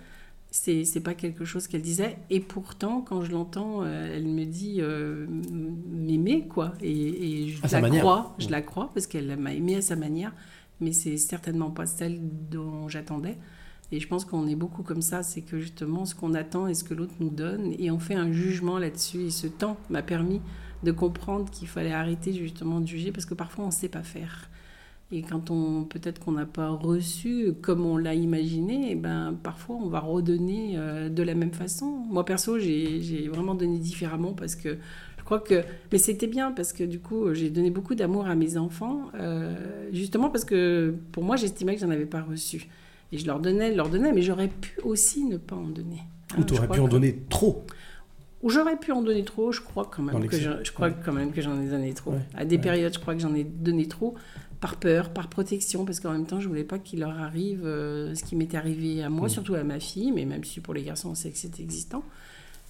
c'est 0.51 1.03
pas 1.03 1.14
quelque 1.14 1.45
chose 1.45 1.67
qu'elle 1.67 1.83
disait. 1.83 2.17
Et 2.31 2.41
pourtant, 2.41 3.03
quand 3.03 3.23
je 3.23 3.33
l'entends, 3.33 3.83
euh, 3.83 4.17
elle 4.17 4.25
me 4.27 4.45
dit 4.45 4.77
euh, 4.79 5.27
m'aimer, 5.91 6.47
quoi. 6.49 6.73
Et, 6.81 7.43
et 7.45 7.49
je 7.49 7.62
À 7.64 7.69
la 7.73 7.81
manière. 7.83 8.01
crois, 8.01 8.35
je 8.38 8.49
la 8.49 8.62
crois, 8.62 8.91
parce 8.95 9.07
qu'elle 9.07 9.37
m'a 9.37 9.53
aimé 9.53 9.77
à 9.77 9.83
sa 9.83 9.97
manière, 9.97 10.33
mais 10.81 10.93
c'est 10.93 11.17
certainement 11.19 11.71
pas 11.71 11.87
celle 11.87 12.19
dont 12.51 12.88
j'attendais. 12.88 13.37
Et 13.90 14.01
je 14.01 14.09
pense 14.09 14.24
qu'on 14.24 14.46
est 14.46 14.55
beaucoup 14.55 14.83
comme 14.83 15.01
ça, 15.01 15.22
c'est 15.22 15.40
que 15.40 15.59
justement, 15.59 16.05
ce 16.05 16.14
qu'on 16.14 16.35
attend 16.35 16.66
et 16.66 16.74
ce 16.74 16.85
que 16.85 16.94
l'autre 16.94 17.14
nous 17.20 17.31
donne, 17.31 17.74
et 17.79 17.90
on 17.90 17.98
fait 17.98 18.14
un 18.14 18.31
jugement 18.33 18.79
là-dessus. 18.79 19.22
Et 19.22 19.31
ce 19.31 19.46
temps 19.46 19.79
m'a 19.88 20.03
permis 20.03 20.40
de 20.83 20.92
comprendre 20.92 21.51
qu'il 21.51 21.68
fallait 21.68 21.92
arrêter 21.92 22.33
justement 22.33 22.81
de 22.81 22.87
juger, 22.87 23.12
parce 23.12 23.24
que 23.24 23.35
parfois 23.35 23.64
on 23.64 23.68
ne 23.68 23.72
sait 23.72 23.88
pas 23.88 24.03
faire. 24.03 24.51
Et 25.11 25.22
quand 25.22 25.51
on 25.51 25.85
peut-être 25.85 26.22
qu'on 26.22 26.33
n'a 26.33 26.44
pas 26.44 26.68
reçu 26.68 27.55
comme 27.62 27.87
on 27.87 27.96
l'a 27.96 28.14
imaginé, 28.14 28.88
eh 28.90 28.94
ben 28.94 29.35
parfois 29.42 29.77
on 29.77 29.88
va 29.88 30.01
redonner 30.01 30.74
euh, 30.77 31.09
de 31.09 31.22
la 31.22 31.35
même 31.35 31.53
façon. 31.53 31.87
Moi 31.87 32.27
perso, 32.27 32.59
j'ai 32.59 33.27
vraiment 33.29 33.55
donné 33.55 33.79
différemment 33.79 34.35
parce 34.35 34.55
que 34.55 34.77
je 35.16 35.24
crois 35.24 35.40
que 35.40 35.62
mais 35.92 35.98
c'était 35.98 36.27
bien 36.27 36.53
parce 36.53 36.74
que 36.74 36.85
du 36.85 37.01
coup 37.01 37.33
j'ai 37.33 37.48
donné 37.48 37.70
beaucoup 37.70 37.94
d'amour 37.94 38.27
à 38.27 38.35
mes 38.35 38.59
enfants 38.59 39.11
euh, 39.14 39.88
justement 39.92 40.29
parce 40.29 40.44
que 40.44 40.94
pour 41.12 41.24
moi 41.24 41.37
j'estimais 41.37 41.74
que 41.74 41.81
j'en 41.81 41.90
avais 41.90 42.07
pas 42.07 42.20
reçu 42.20 42.68
et 43.12 43.18
je 43.18 43.27
leur 43.27 43.40
donnais, 43.40 43.75
leur 43.75 43.88
donnais, 43.88 44.12
mais 44.12 44.23
j'aurais 44.23 44.49
pu 44.49 44.79
aussi 44.83 45.25
ne 45.25 45.37
pas 45.37 45.57
en 45.57 45.68
donner. 45.68 46.03
Ou 46.37 46.40
Hein, 46.40 46.44
tu 46.47 46.55
aurais 46.55 46.68
pu 46.68 46.81
en 46.81 46.87
que- 46.87 46.90
donner 46.90 47.18
trop. 47.31 47.64
ou 48.42 48.51
j'aurais 48.51 48.77
pu 48.79 48.92
en 48.92 49.03
donner 49.03 49.25
trop, 49.25 49.51
je 49.51 49.61
crois 49.61 49.90
quand 49.90 50.03
même 50.03 50.27
que 50.29 50.37
je, 50.38 50.51
je 50.62 50.71
crois 50.73 50.88
Ouais. 50.88 50.94
quand 51.05 51.12
même 51.12 51.33
que 51.33 51.40
j'en 51.40 51.61
ai 51.61 51.68
donné 51.68 51.92
trop. 51.94 52.12
Ouais, 52.12 52.18
À 52.35 52.44
des 52.44 52.57
ouais. 52.57 52.62
périodes, 52.62 52.92
je 52.94 52.99
crois 52.99 53.14
que 53.14 53.21
j'en 53.21 53.35
ai 53.35 53.44
donné 53.44 53.87
trop 53.88 54.14
par 54.61 54.77
peur, 54.77 55.11
par 55.11 55.29
protection, 55.29 55.85
parce 55.85 56.01
qu'en 56.01 56.12
même 56.12 56.27
temps, 56.27 56.40
je 56.40 56.49
voulais 56.49 56.64
pas 56.64 56.79
qu'il 56.79 57.01
leur 57.01 57.18
arrive 57.18 57.62
euh, 57.64 58.14
ce 58.14 58.25
qui 58.25 58.35
m'était 58.37 58.57
arrivé 58.57 59.03
à 59.03 59.09
moi, 59.09 59.27
Mm. 59.27 59.31
surtout 59.31 59.55
à 59.55 59.62
ma 59.64 59.79
fille, 59.81 60.12
mais 60.12 60.25
même 60.25 60.44
si 60.44 60.61
pour 60.61 60.75
les 60.75 60.83
garçons, 60.83 61.11
on 61.11 61.14
sait 61.14 61.31
que 61.31 61.38
c'est 61.38 61.61
existant. 61.61 62.03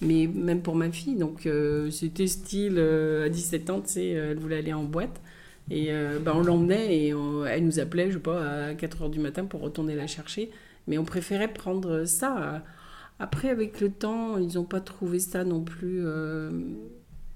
Mais 0.01 0.27
même 0.33 0.61
pour 0.61 0.75
ma 0.75 0.89
fille, 0.91 1.15
donc 1.15 1.45
euh, 1.45 1.91
c'était 1.91 2.27
style 2.27 2.75
euh, 2.77 3.25
à 3.25 3.29
17 3.29 3.69
ans, 3.69 3.81
tu 3.81 3.89
sais, 3.93 4.15
euh, 4.15 4.31
elle 4.31 4.39
voulait 4.39 4.59
aller 4.59 4.71
en 4.73 4.83
boîte. 4.85 5.19
Et 5.71 5.91
euh, 5.91 6.19
ben, 6.19 6.33
on 6.35 6.41
l'emmenait 6.41 6.95
et 6.95 7.13
elle 7.47 7.65
nous 7.65 7.79
appelait, 7.79 8.09
je 8.09 8.17
sais 8.17 8.23
pas, 8.23 8.67
à 8.67 8.73
4 8.73 9.03
heures 9.03 9.09
du 9.09 9.19
matin 9.19 9.45
pour 9.45 9.61
retourner 9.61 9.95
la 9.95 10.07
chercher. 10.07 10.51
Mais 10.87 10.97
on 10.97 11.05
préférait 11.05 11.53
prendre 11.53 12.05
ça. 12.05 12.63
Après, 13.19 13.49
avec 13.49 13.81
le 13.81 13.91
temps, 13.91 14.37
ils 14.37 14.55
n'ont 14.55 14.63
pas 14.63 14.79
trouvé 14.79 15.19
ça 15.19 15.43
non 15.43 15.61
plus 15.61 16.05
euh, 16.05 16.49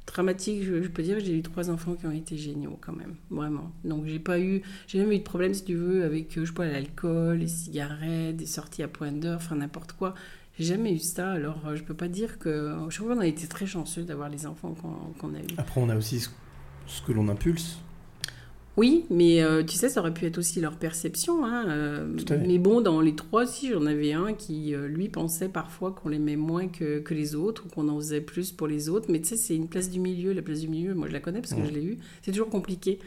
dramatique. 0.07 0.63
Je, 0.63 0.87
peux 0.87 1.03
dire 1.03 1.19
j'ai 1.19 1.37
eu 1.37 1.41
trois 1.41 1.69
enfants 1.69 1.95
qui 1.95 2.05
ont 2.05 2.11
été 2.11 2.37
géniaux 2.37 2.77
quand 2.79 2.95
même, 2.95 3.15
vraiment. 3.29 3.69
Donc 3.83 4.05
j'ai 4.05 4.19
pas 4.19 4.39
eu, 4.39 4.61
j'ai 4.87 4.99
même 4.99 5.11
eu 5.11 5.17
de 5.17 5.23
problème 5.23 5.53
si 5.53 5.65
tu 5.65 5.75
veux 5.75 6.05
avec, 6.05 6.33
je 6.35 6.45
sais 6.45 6.53
pas, 6.53 6.65
l'alcool, 6.65 7.39
les 7.39 7.49
cigarettes, 7.49 8.37
des 8.37 8.45
sorties 8.45 8.81
à 8.81 8.87
point 8.87 9.11
d'heure, 9.11 9.35
enfin 9.35 9.57
n'importe 9.57 9.91
quoi. 9.91 10.15
J'ai 10.57 10.65
jamais 10.65 10.93
eu 10.93 10.99
ça. 10.99 11.31
Alors 11.33 11.59
euh, 11.67 11.75
je 11.75 11.83
peux 11.83 11.95
pas 11.95 12.07
dire 12.07 12.39
que, 12.39 12.73
je 12.87 12.95
trouve 12.95 13.13
qu'on 13.13 13.19
a 13.19 13.27
été 13.27 13.45
très 13.47 13.65
chanceux 13.65 14.03
d'avoir 14.03 14.29
les 14.29 14.45
enfants 14.47 14.73
qu'on 15.19 15.33
a 15.35 15.39
eus. 15.39 15.55
Après, 15.57 15.81
on 15.81 15.89
a 15.89 15.97
aussi 15.97 16.25
ce 16.87 17.01
que 17.01 17.11
l'on 17.11 17.27
impulse. 17.27 17.79
Oui, 18.75 19.05
mais 19.11 19.43
euh, 19.43 19.63
tu 19.63 19.75
sais, 19.75 19.87
ça 19.87 19.99
aurait 19.99 20.13
pu 20.13 20.25
être 20.25 20.39
aussi 20.39 20.59
leur 20.59 20.77
perception. 20.77 21.45
Hein, 21.45 21.65
euh, 21.67 22.15
Tout 22.15 22.33
à 22.33 22.37
fait. 22.39 22.47
mais 22.47 22.57
bon, 22.57 22.81
dans 22.81 23.01
les 23.01 23.15
trois, 23.15 23.45
si 23.45 23.69
j'en 23.69 23.85
avais 23.85 24.13
un 24.13 24.33
qui, 24.33 24.73
euh, 24.73 24.87
lui, 24.87 25.09
pensait 25.09 25.49
parfois 25.49 25.91
qu'on 25.91 26.09
l'aimait 26.09 26.35
moins 26.35 26.67
que, 26.67 26.99
que 26.99 27.13
les 27.13 27.35
autres 27.35 27.65
ou 27.65 27.69
qu'on 27.69 27.87
en 27.87 27.97
faisait 27.97 28.21
plus 28.21 28.51
pour 28.51 28.67
les 28.67 28.89
autres. 28.89 29.07
Mais 29.11 29.21
tu 29.21 29.29
sais, 29.29 29.37
c'est 29.37 29.55
une 29.55 29.67
place 29.67 29.91
du 29.91 29.99
milieu. 29.99 30.33
La 30.33 30.41
place 30.41 30.61
du 30.61 30.67
milieu, 30.67 30.95
moi, 30.95 31.07
je 31.07 31.13
la 31.13 31.19
connais 31.19 31.39
parce 31.39 31.53
que 31.53 31.63
je 31.63 31.71
l'ai 31.71 31.83
eue. 31.83 31.97
C'est 32.23 32.31
toujours 32.31 32.49
compliqué. 32.49 32.99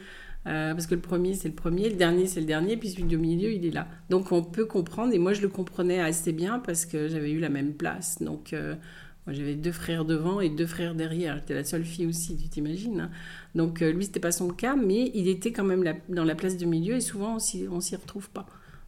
Parce 0.45 0.87
que 0.87 0.95
le 0.95 1.01
premier, 1.01 1.35
c'est 1.35 1.49
le 1.49 1.55
premier, 1.55 1.89
le 1.89 1.97
dernier, 1.97 2.27
c'est 2.27 2.39
le 2.39 2.47
dernier, 2.47 2.77
puis 2.77 2.91
celui 2.91 3.03
du 3.03 3.19
milieu, 3.19 3.51
il 3.51 3.67
est 3.67 3.73
là. 3.73 3.89
Donc 4.11 4.31
on 4.31 4.45
peut 4.45 4.65
comprendre, 4.65 5.13
et 5.13 5.19
moi 5.19 5.33
je 5.33 5.43
le 5.43 5.49
comprenais 5.49 5.99
assez 5.99 6.31
bien 6.31 6.61
parce 6.61 6.87
que 6.87 7.09
j'avais 7.09 7.33
eu 7.33 7.41
la 7.41 7.49
même 7.49 7.73
place. 7.75 8.23
Donc 8.23 8.55
moi 9.27 9.35
j'avais 9.35 9.55
deux 9.55 9.73
frères 9.73 10.05
devant 10.05 10.41
et 10.41 10.49
deux 10.49 10.67
frères 10.67 10.95
derrière. 10.95 11.37
J'étais 11.39 11.55
la 11.55 11.65
seule 11.65 11.85
fille 11.85 12.07
aussi, 12.07 12.37
tu 12.37 12.49
t'imagines. 12.49 13.01
hein. 13.01 13.11
Donc 13.55 13.83
euh, 13.83 13.93
lui, 13.93 14.05
c'était 14.05 14.21
pas 14.21 14.33
son 14.33 14.49
cas, 14.49 14.77
mais 14.77 15.11
il 15.15 15.29
était 15.29 15.53
quand 15.53 15.65
même 15.65 15.85
dans 16.09 16.25
la 16.25 16.35
place 16.35 16.57
du 16.57 16.67
milieu 16.67 16.97
et 16.97 17.01
souvent 17.01 17.37
on 17.37 17.73
on 17.73 17.81
s'y 17.81 17.97
retrouve 17.97 18.31
pas. 18.31 18.47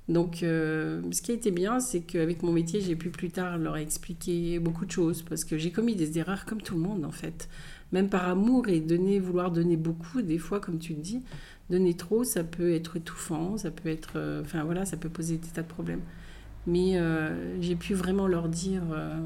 Donc 0.09 0.43
euh, 0.43 1.03
ce 1.13 1.21
qui 1.21 1.33
a 1.33 1.35
été 1.35 1.51
bien, 1.51 1.81
c'est 1.81 2.01
qu'avec 2.01 2.43
mon 2.43 2.53
métier, 2.53 2.81
j'ai 2.81 2.97
pu 2.97 3.11
plus 3.11 3.31
tard 3.31 3.59
leur 3.59 3.77
expliquer 3.77 4.59
beaucoup 4.59 4.87
de 4.87 4.91
choses 4.91 5.23
parce 5.23 5.45
que 5.45 5.59
j'ai 5.59 5.71
commis 5.71 5.97
des 5.97 6.19
erreurs 6.19 6.47
comme 6.47 6.63
tout 6.63 6.75
le 6.75 6.81
monde 6.81 7.05
en 7.05 7.11
fait. 7.13 7.49
Même 7.93 8.09
par 8.09 8.29
amour 8.29 8.69
et 8.69 8.81
donner, 8.81 9.19
vouloir 9.19 9.51
donner 9.51 9.77
beaucoup, 9.77 10.23
des 10.23 10.39
fois, 10.39 10.61
comme 10.61 10.79
tu 10.79 10.95
le 10.95 11.01
dis, 11.01 11.23
donner 11.71 11.95
trop, 11.95 12.25
ça 12.25 12.45
peut 12.45 12.73
être 12.73 12.97
étouffant, 12.97 13.57
ça 13.59 13.71
peut 13.71 13.89
être, 13.89 14.13
euh, 14.17 14.43
enfin 14.43 14.65
voilà, 14.65 14.85
ça 14.85 14.97
peut 14.97 15.09
poser 15.09 15.37
des 15.39 15.49
tas 15.49 15.63
de 15.63 15.69
problèmes. 15.69 16.03
Mais 16.69 16.99
euh, 16.99 17.61
j'ai 17.63 17.77
pu 17.77 17.95
vraiment 17.95 18.27
leur 18.27 18.47
dire 18.51 18.83
euh, 18.93 19.19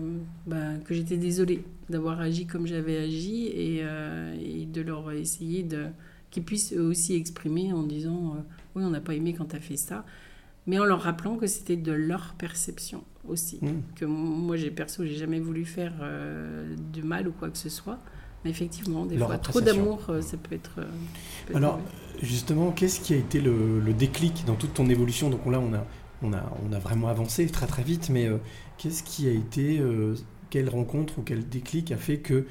bah, 0.47 0.77
que 0.85 0.95
j'étais 0.95 1.17
désolée 1.17 1.65
d'avoir 1.91 2.21
agi 2.21 2.47
comme 2.47 2.69
j'avais 2.69 2.97
agi 2.97 3.49
et, 3.49 3.81
euh, 3.83 4.33
et 4.41 4.65
de 4.65 4.81
leur 4.81 5.11
essayer 5.11 5.65
de 5.65 5.87
qu'ils 6.31 6.45
puissent 6.45 6.73
eux 6.73 6.87
aussi 6.87 7.17
exprimer 7.17 7.73
en 7.73 7.83
disant 7.83 8.37
oui 8.77 8.85
on 8.85 8.91
n'a 8.91 9.01
pas 9.01 9.15
aimé 9.15 9.35
quand 9.37 9.47
tu 9.47 9.57
as 9.57 9.61
fait 9.61 9.77
ça, 9.77 10.05
mais 10.69 10.79
en 10.79 10.85
leur 10.85 11.03
rappelant 11.03 11.37
que 11.37 11.49
c'était 11.49 11.77
de 11.77 11.91
leur 11.91 12.35
perception 12.39 13.03
aussi. 13.29 13.59
Mm. 13.61 13.83
Que 13.97 14.05
moi 14.05 14.57
j'ai 14.57 14.71
perso 14.71 15.05
j'ai 15.05 15.17
jamais 15.17 15.41
voulu 15.41 15.65
faire 15.65 15.95
du 16.93 17.03
mal 17.03 17.27
ou 17.27 17.33
quoi 17.33 17.51
que 17.51 17.59
ce 17.59 17.69
soit. 17.69 17.99
Mais 18.45 18.51
effectivement, 18.51 19.07
des 19.07 19.17
Leur 19.19 19.29
fois, 19.29 19.39
trop 19.39 19.61
d'amour, 19.61 20.01
ça 20.21 20.37
peut 20.37 20.57
être. 20.57 20.81
peut 21.47 21.55
Alors, 21.55 21.79
justement, 22.23 22.73
qu'est-ce 22.73 22.99
qui 22.99 23.15
a 23.15 23.17
été 23.17 23.41
le, 23.41 23.79
le 23.79 23.93
déclic 23.95 24.45
dans 24.47 24.57
toute 24.57 24.75
ton 24.75 24.89
évolution? 24.89 25.31
Donc 25.31 25.47
là, 25.47 25.61
on 25.61 25.73
a, 25.73 25.87
on, 26.23 26.33
a, 26.33 26.79
vraiment 26.79 27.09
avancé 27.09 27.47
très 27.47 27.67
très 27.67 27.83
vite, 27.83 28.09
mais 28.09 28.27
euh, 28.27 28.39
qu'est-ce 28.79 29.03
qui 29.03 29.29
a 29.29 29.33
été, 29.33 29.79
euh, 29.79 30.15
quelle 30.51 30.69
rencontre 30.69 31.19
ou 31.19 31.23
quel 31.23 31.49
déclic 31.49 31.93
a 31.93 31.97
fait 31.97 32.19
que 32.19 32.47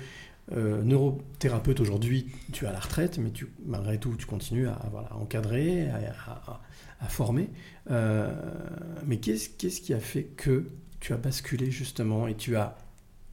euh, 0.53 0.83
neurothérapeute 0.83 1.79
aujourd'hui, 1.79 2.27
tu 2.51 2.65
es 2.65 2.67
à 2.67 2.71
la 2.73 2.79
retraite, 2.79 3.17
mais 3.17 3.31
tu, 3.31 3.47
malgré 3.65 3.97
tout, 3.97 4.15
tu 4.15 4.25
continues 4.25 4.67
à, 4.67 4.79
encadrer, 5.11 5.87
à, 5.89 7.07
former. 7.07 7.49
Mais 7.89 9.17
qu'est-ce 9.17 9.49
qu'est-ce 9.49 9.81
qui 9.81 9.93
a 9.93 9.99
fait 9.99 10.23
que 10.23 10.67
tu 10.99 11.13
as 11.13 11.17
basculé 11.17 11.71
justement 11.71 12.27
et 12.27 12.35
tu 12.35 12.55
as 12.57 12.77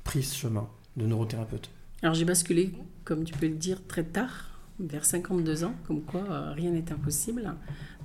pris 0.05 0.23
ce 0.23 0.37
chemin 0.37 0.69
de 0.97 1.07
neurothérapeute? 1.07 1.71
Alors 2.03 2.15
j'ai 2.15 2.25
basculé, 2.25 2.73
comme 3.05 3.25
tu 3.25 3.35
peux 3.35 3.49
le 3.49 3.57
dire, 3.57 3.85
très 3.87 4.05
tard, 4.05 4.48
vers 4.81 5.05
52 5.05 5.65
ans, 5.65 5.75
comme 5.87 6.03
quoi 6.03 6.23
euh, 6.31 6.53
rien 6.53 6.71
n'est 6.71 6.93
impossible. 6.93 7.55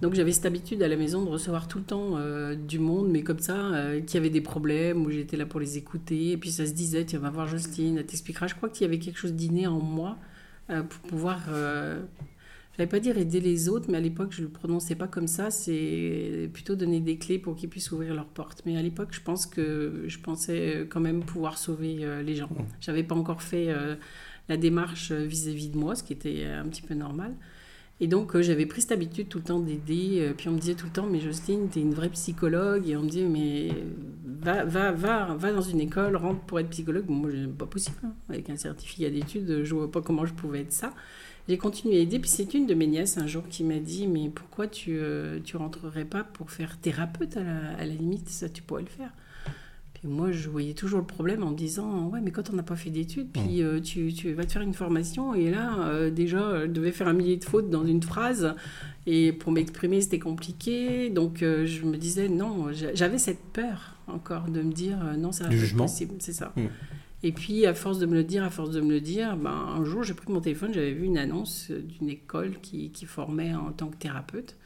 Donc 0.01 0.15
j'avais 0.15 0.31
cette 0.31 0.45
habitude 0.45 0.81
à 0.81 0.87
la 0.87 0.95
maison 0.95 1.23
de 1.23 1.29
recevoir 1.29 1.67
tout 1.67 1.77
le 1.77 1.83
temps 1.83 2.17
euh, 2.17 2.55
du 2.55 2.79
monde, 2.79 3.09
mais 3.09 3.23
comme 3.23 3.39
ça, 3.39 3.55
euh, 3.55 4.01
qui 4.01 4.17
avait 4.17 4.29
des 4.29 4.41
problèmes, 4.41 5.05
où 5.05 5.11
j'étais 5.11 5.37
là 5.37 5.45
pour 5.45 5.59
les 5.59 5.77
écouter. 5.77 6.31
Et 6.31 6.37
puis 6.37 6.51
ça 6.51 6.65
se 6.65 6.71
disait, 6.71 7.05
tiens, 7.05 7.19
va 7.19 7.29
voir 7.29 7.47
Justine, 7.47 7.97
elle 7.97 8.05
t'expliquera. 8.05 8.47
Je 8.47 8.55
crois 8.55 8.69
qu'il 8.69 8.83
y 8.83 8.87
avait 8.87 8.99
quelque 8.99 9.19
chose 9.19 9.33
d'inné 9.33 9.67
en 9.67 9.79
moi 9.79 10.17
pour 10.67 10.99
pouvoir... 11.09 11.49
Euh, 12.73 12.77
je 12.77 12.81
n'allais 12.81 12.89
pas 12.89 12.99
dire 12.99 13.17
aider 13.17 13.39
les 13.39 13.69
autres, 13.69 13.87
mais 13.89 13.97
à 13.97 14.01
l'époque, 14.01 14.31
je 14.31 14.41
ne 14.41 14.47
le 14.47 14.51
prononçais 14.51 14.95
pas 14.95 15.07
comme 15.07 15.27
ça. 15.27 15.51
C'est 15.51 16.49
plutôt 16.53 16.75
donner 16.75 16.99
des 16.99 17.17
clés 17.17 17.39
pour 17.39 17.55
qu'ils 17.55 17.69
puissent 17.69 17.91
ouvrir 17.91 18.13
leurs 18.15 18.27
portes. 18.27 18.63
Mais 18.65 18.77
à 18.77 18.81
l'époque, 18.81 19.09
je 19.11 19.21
pense 19.21 19.45
que 19.45 20.03
je 20.07 20.17
pensais 20.19 20.87
quand 20.89 20.99
même 20.99 21.23
pouvoir 21.23 21.57
sauver 21.57 21.97
euh, 22.01 22.21
les 22.23 22.35
gens. 22.35 22.49
J'avais 22.81 23.03
pas 23.03 23.15
encore 23.15 23.41
fait 23.41 23.67
euh, 23.69 23.95
la 24.49 24.57
démarche 24.57 25.11
euh, 25.11 25.23
vis-à-vis 25.25 25.69
de 25.69 25.77
moi, 25.77 25.95
ce 25.95 26.03
qui 26.03 26.13
était 26.13 26.41
euh, 26.45 26.61
un 26.61 26.67
petit 26.67 26.81
peu 26.81 26.95
normal. 26.95 27.33
Et 28.01 28.07
donc, 28.07 28.35
euh, 28.35 28.41
j'avais 28.41 28.65
pris 28.65 28.81
cette 28.81 28.91
habitude 28.91 29.29
tout 29.29 29.37
le 29.37 29.43
temps 29.43 29.59
d'aider. 29.59 30.17
euh, 30.21 30.33
puis 30.35 30.49
on 30.49 30.53
me 30.53 30.59
disait 30.59 30.73
tout 30.73 30.87
le 30.87 30.91
temps, 30.91 31.05
mais 31.05 31.19
Jocelyne, 31.19 31.69
tu 31.71 31.79
es 31.79 31.81
une 31.83 31.93
vraie 31.93 32.09
psychologue. 32.09 32.89
Et 32.89 32.97
on 32.97 33.03
me 33.03 33.07
disait, 33.09 33.23
mais 33.27 33.69
va, 34.25 34.65
va, 34.65 34.91
va, 34.91 35.35
va 35.35 35.53
dans 35.53 35.61
une 35.61 35.79
école, 35.79 36.15
rentre 36.15 36.41
pour 36.41 36.59
être 36.59 36.69
psychologue. 36.69 37.05
Bon, 37.05 37.13
moi, 37.13 37.29
pas 37.57 37.67
possible. 37.67 37.97
hein. 38.03 38.13
Avec 38.29 38.49
un 38.49 38.57
certificat 38.57 39.11
d'études, 39.11 39.63
je 39.63 39.75
vois 39.75 39.91
pas 39.91 40.01
comment 40.01 40.25
je 40.25 40.33
pouvais 40.33 40.61
être 40.61 40.73
ça. 40.73 40.91
J'ai 41.49 41.57
continué 41.57 41.97
à 41.97 41.99
aider. 41.99 42.19
Puis 42.19 42.29
c'est 42.29 42.53
une 42.53 42.65
de 42.67 42.73
mes 42.73 42.87
nièces 42.87 43.17
un 43.17 43.27
jour 43.27 43.43
qui 43.49 43.63
m'a 43.63 43.79
dit, 43.79 44.07
mais 44.07 44.29
pourquoi 44.29 44.67
tu, 44.67 44.97
euh, 44.97 45.39
tu 45.43 45.57
rentrerais 45.57 46.05
pas 46.05 46.23
pour 46.23 46.51
faire 46.51 46.77
thérapeute 46.77 47.35
à 47.37 47.43
la, 47.43 47.69
à 47.77 47.85
la 47.85 47.93
limite? 47.93 48.29
Ça, 48.29 48.47
tu 48.49 48.61
pourrais 48.61 48.83
le 48.83 48.87
faire. 48.89 49.11
Puis 49.93 50.07
moi, 50.07 50.31
je 50.31 50.49
voyais 50.49 50.73
toujours 50.73 50.99
le 50.99 51.05
problème 51.05 51.43
en 51.43 51.51
me 51.51 51.55
disant 51.55 52.07
Ouais, 52.09 52.19
mais 52.21 52.31
quand 52.31 52.49
on 52.49 52.55
n'a 52.55 52.63
pas 52.63 52.75
fait 52.75 52.89
d'études, 52.89 53.27
puis 53.31 53.61
euh, 53.61 53.79
tu, 53.81 54.13
tu 54.13 54.31
vas 54.33 54.45
te 54.45 54.51
faire 54.53 54.61
une 54.61 54.73
formation, 54.73 55.33
et 55.35 55.49
là, 55.51 55.77
euh, 55.87 56.09
déjà, 56.09 56.61
je 56.61 56.71
devais 56.71 56.91
faire 56.91 57.07
un 57.07 57.13
millier 57.13 57.37
de 57.37 57.43
fautes 57.45 57.69
dans 57.69 57.85
une 57.85 58.01
phrase, 58.03 58.53
et 59.05 59.31
pour 59.33 59.51
m'exprimer, 59.51 60.01
c'était 60.01 60.19
compliqué. 60.19 61.09
Donc, 61.09 61.41
euh, 61.43 61.65
je 61.65 61.83
me 61.85 61.97
disais 61.97 62.27
Non, 62.29 62.71
j'a- 62.73 62.93
j'avais 62.95 63.17
cette 63.17 63.43
peur 63.53 63.95
encore 64.07 64.49
de 64.49 64.61
me 64.61 64.71
dire 64.73 64.97
Non, 65.17 65.31
ça 65.31 65.45
va 65.45 65.49
pas 65.49 65.55
possible, 65.83 66.15
c'est 66.19 66.33
ça. 66.33 66.51
Mm. 66.55 66.61
Et 67.23 67.31
puis, 67.31 67.65
à 67.65 67.73
force 67.73 67.99
de 67.99 68.05
me 68.05 68.15
le 68.15 68.23
dire, 68.23 68.43
à 68.43 68.49
force 68.49 68.71
de 68.71 68.81
me 68.81 68.91
le 68.91 69.01
dire, 69.01 69.37
ben, 69.37 69.51
un 69.51 69.85
jour, 69.85 70.03
j'ai 70.03 70.13
pris 70.13 70.31
mon 70.31 70.41
téléphone, 70.41 70.73
j'avais 70.73 70.91
vu 70.91 71.05
une 71.05 71.17
annonce 71.17 71.71
d'une 71.71 72.09
école 72.09 72.59
qui, 72.61 72.91
qui 72.91 73.05
formait 73.05 73.55
en 73.55 73.71
tant 73.71 73.87
que 73.87 73.95
thérapeute. 73.95 74.57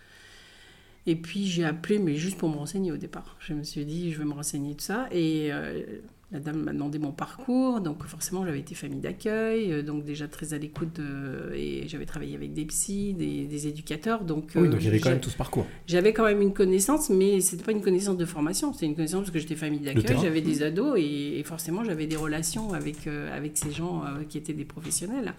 Et 1.08 1.15
puis 1.15 1.46
j'ai 1.48 1.63
appelé, 1.63 2.00
mais 2.00 2.15
juste 2.15 2.38
pour 2.38 2.50
me 2.50 2.58
renseigner 2.58 2.91
au 2.91 2.98
départ. 2.98 3.38
Je 3.39 3.54
me 3.54 3.63
suis 3.63 3.86
dit, 3.86 4.12
je 4.12 4.17
vais 4.17 4.26
me 4.26 4.34
renseigner 4.34 4.74
de 4.74 4.82
ça. 4.82 5.08
Et 5.12 5.54
euh, 5.54 5.84
la 6.32 6.40
dame 6.42 6.62
m'a 6.63 6.74
demandé 6.74 7.00
mon 7.00 7.13
parcours, 7.13 7.80
donc 7.80 8.04
forcément 8.06 8.46
j'avais 8.46 8.60
été 8.60 8.76
famille 8.76 9.00
d'accueil, 9.00 9.72
euh, 9.72 9.82
donc 9.82 10.04
déjà 10.04 10.28
très 10.28 10.54
à 10.54 10.58
l'écoute 10.58 10.98
de- 11.00 11.54
et 11.56 11.88
j'avais 11.88 12.06
travaillé 12.06 12.36
avec 12.36 12.54
des 12.54 12.66
psys, 12.66 13.13
des, 13.13 13.46
des 13.46 13.68
éducateurs, 13.68 14.26
donc, 14.26 14.52
Oui, 14.56 14.63
euh, 14.68 14.70
donc 14.70 14.82
il 14.82 14.86
y 14.86 14.88
avait 14.90 15.00
quand 15.00 15.12
même 15.12 15.22
tout 15.22 15.30
ce 15.30 15.38
parcours. 15.38 15.66
j'avais 15.86 16.12
quand 16.12 16.26
même 16.26 16.42
une 16.42 16.52
connaissance, 16.54 17.10
mais 17.10 17.40
c'était 17.40 17.63
pas 17.63 17.72
une 17.72 17.82
connaissance 17.82 18.18
de 18.18 18.26
formation, 18.26 18.74
c'était 18.74 18.88
une 18.88 18.96
connaissance 18.96 19.22
parce 19.22 19.32
que 19.32 19.40
j'étais 19.40 19.56
famille 19.56 19.80
d'accueil, 19.80 20.18
j'avais 20.22 20.42
des 20.42 20.63
ados 20.63 21.00
et, 21.00 21.40
et 21.40 21.44
forcément 21.44 21.86
j'avais 21.86 22.08
des 22.08 22.18
relations 22.18 22.74
avec, 22.74 23.08
euh, 23.08 23.34
avec 23.36 23.58
ces 23.58 23.72
gens 23.72 24.04
euh, 24.04 24.24
qui 24.28 24.38
étaient 24.38 24.52
des 24.54 24.66
professionnels. 24.66 25.34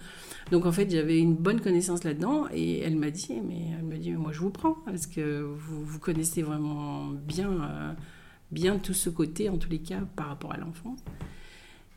Donc 0.51 0.65
en 0.65 0.71
fait 0.71 0.89
j'avais 0.89 1.19
une 1.19 1.35
bonne 1.35 1.61
connaissance 1.61 2.03
là-dedans 2.03 2.47
et 2.51 2.79
elle 2.79 2.95
m'a 2.95 3.11
dit, 3.11 3.33
mais 3.47 3.59
elle 3.77 3.85
me 3.85 3.97
dit, 3.97 4.09
mais 4.09 4.17
moi 4.17 4.31
je 4.31 4.39
vous 4.39 4.49
prends 4.49 4.73
parce 4.85 5.05
que 5.05 5.41
vous, 5.43 5.85
vous 5.85 5.99
connaissez 5.99 6.41
vraiment 6.41 7.09
bien, 7.27 7.51
euh, 7.51 7.91
bien 8.51 8.77
tout 8.77 8.93
ce 8.93 9.09
côté 9.09 9.49
en 9.49 9.57
tous 9.57 9.69
les 9.69 9.79
cas 9.79 10.01
par 10.15 10.27
rapport 10.27 10.53
à 10.53 10.57
l'enfant. 10.57 10.95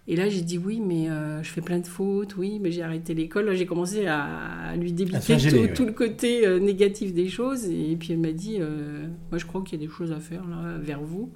Et 0.08 0.16
là, 0.16 0.28
j'ai 0.28 0.40
dit 0.40 0.58
oui, 0.58 0.80
mais 0.80 1.08
euh, 1.08 1.42
je 1.44 1.48
fais 1.48 1.60
plein 1.60 1.78
de 1.78 1.86
fautes, 1.86 2.36
oui, 2.36 2.58
mais 2.60 2.72
j'ai 2.72 2.82
arrêté 2.82 3.14
l'école. 3.14 3.46
Là, 3.46 3.54
j'ai 3.54 3.66
commencé 3.66 4.06
à, 4.06 4.24
à 4.24 4.76
lui 4.76 4.92
débiter 4.92 5.36
tout, 5.36 5.56
ouais. 5.56 5.72
tout 5.72 5.86
le 5.86 5.92
côté 5.92 6.44
euh, 6.44 6.58
négatif 6.58 7.14
des 7.14 7.28
choses. 7.28 7.66
Et 7.66 7.96
puis 7.96 8.12
elle 8.12 8.18
m'a 8.18 8.32
dit, 8.32 8.56
euh, 8.58 9.06
moi 9.30 9.38
je 9.38 9.46
crois 9.46 9.62
qu'il 9.62 9.80
y 9.80 9.84
a 9.84 9.86
des 9.86 9.92
choses 9.92 10.10
à 10.10 10.18
faire 10.18 10.44
là, 10.48 10.76
vers 10.78 11.00
vous. 11.00 11.30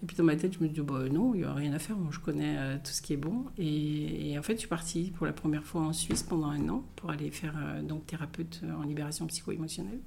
Et 0.00 0.06
puis 0.06 0.16
dans 0.16 0.22
ma 0.22 0.36
tête, 0.36 0.54
je 0.56 0.62
me 0.62 0.68
dis, 0.68 0.80
bah, 0.80 1.08
non, 1.10 1.34
il 1.34 1.40
n'y 1.40 1.44
a 1.44 1.52
rien 1.52 1.72
à 1.72 1.80
faire, 1.80 1.96
moi 1.96 2.10
je 2.12 2.20
connais 2.20 2.78
tout 2.84 2.92
ce 2.92 3.02
qui 3.02 3.14
est 3.14 3.16
bon. 3.16 3.46
Et, 3.58 4.30
et 4.30 4.38
en 4.38 4.42
fait, 4.42 4.52
je 4.52 4.60
suis 4.60 4.68
partie 4.68 5.10
pour 5.16 5.26
la 5.26 5.32
première 5.32 5.64
fois 5.64 5.80
en 5.80 5.92
Suisse 5.92 6.22
pendant 6.22 6.50
un 6.50 6.68
an 6.68 6.84
pour 6.94 7.10
aller 7.10 7.32
faire 7.32 7.56
donc 7.82 8.06
thérapeute 8.06 8.60
en 8.78 8.84
libération 8.84 9.26
psycho-émotionnelle. 9.26 9.98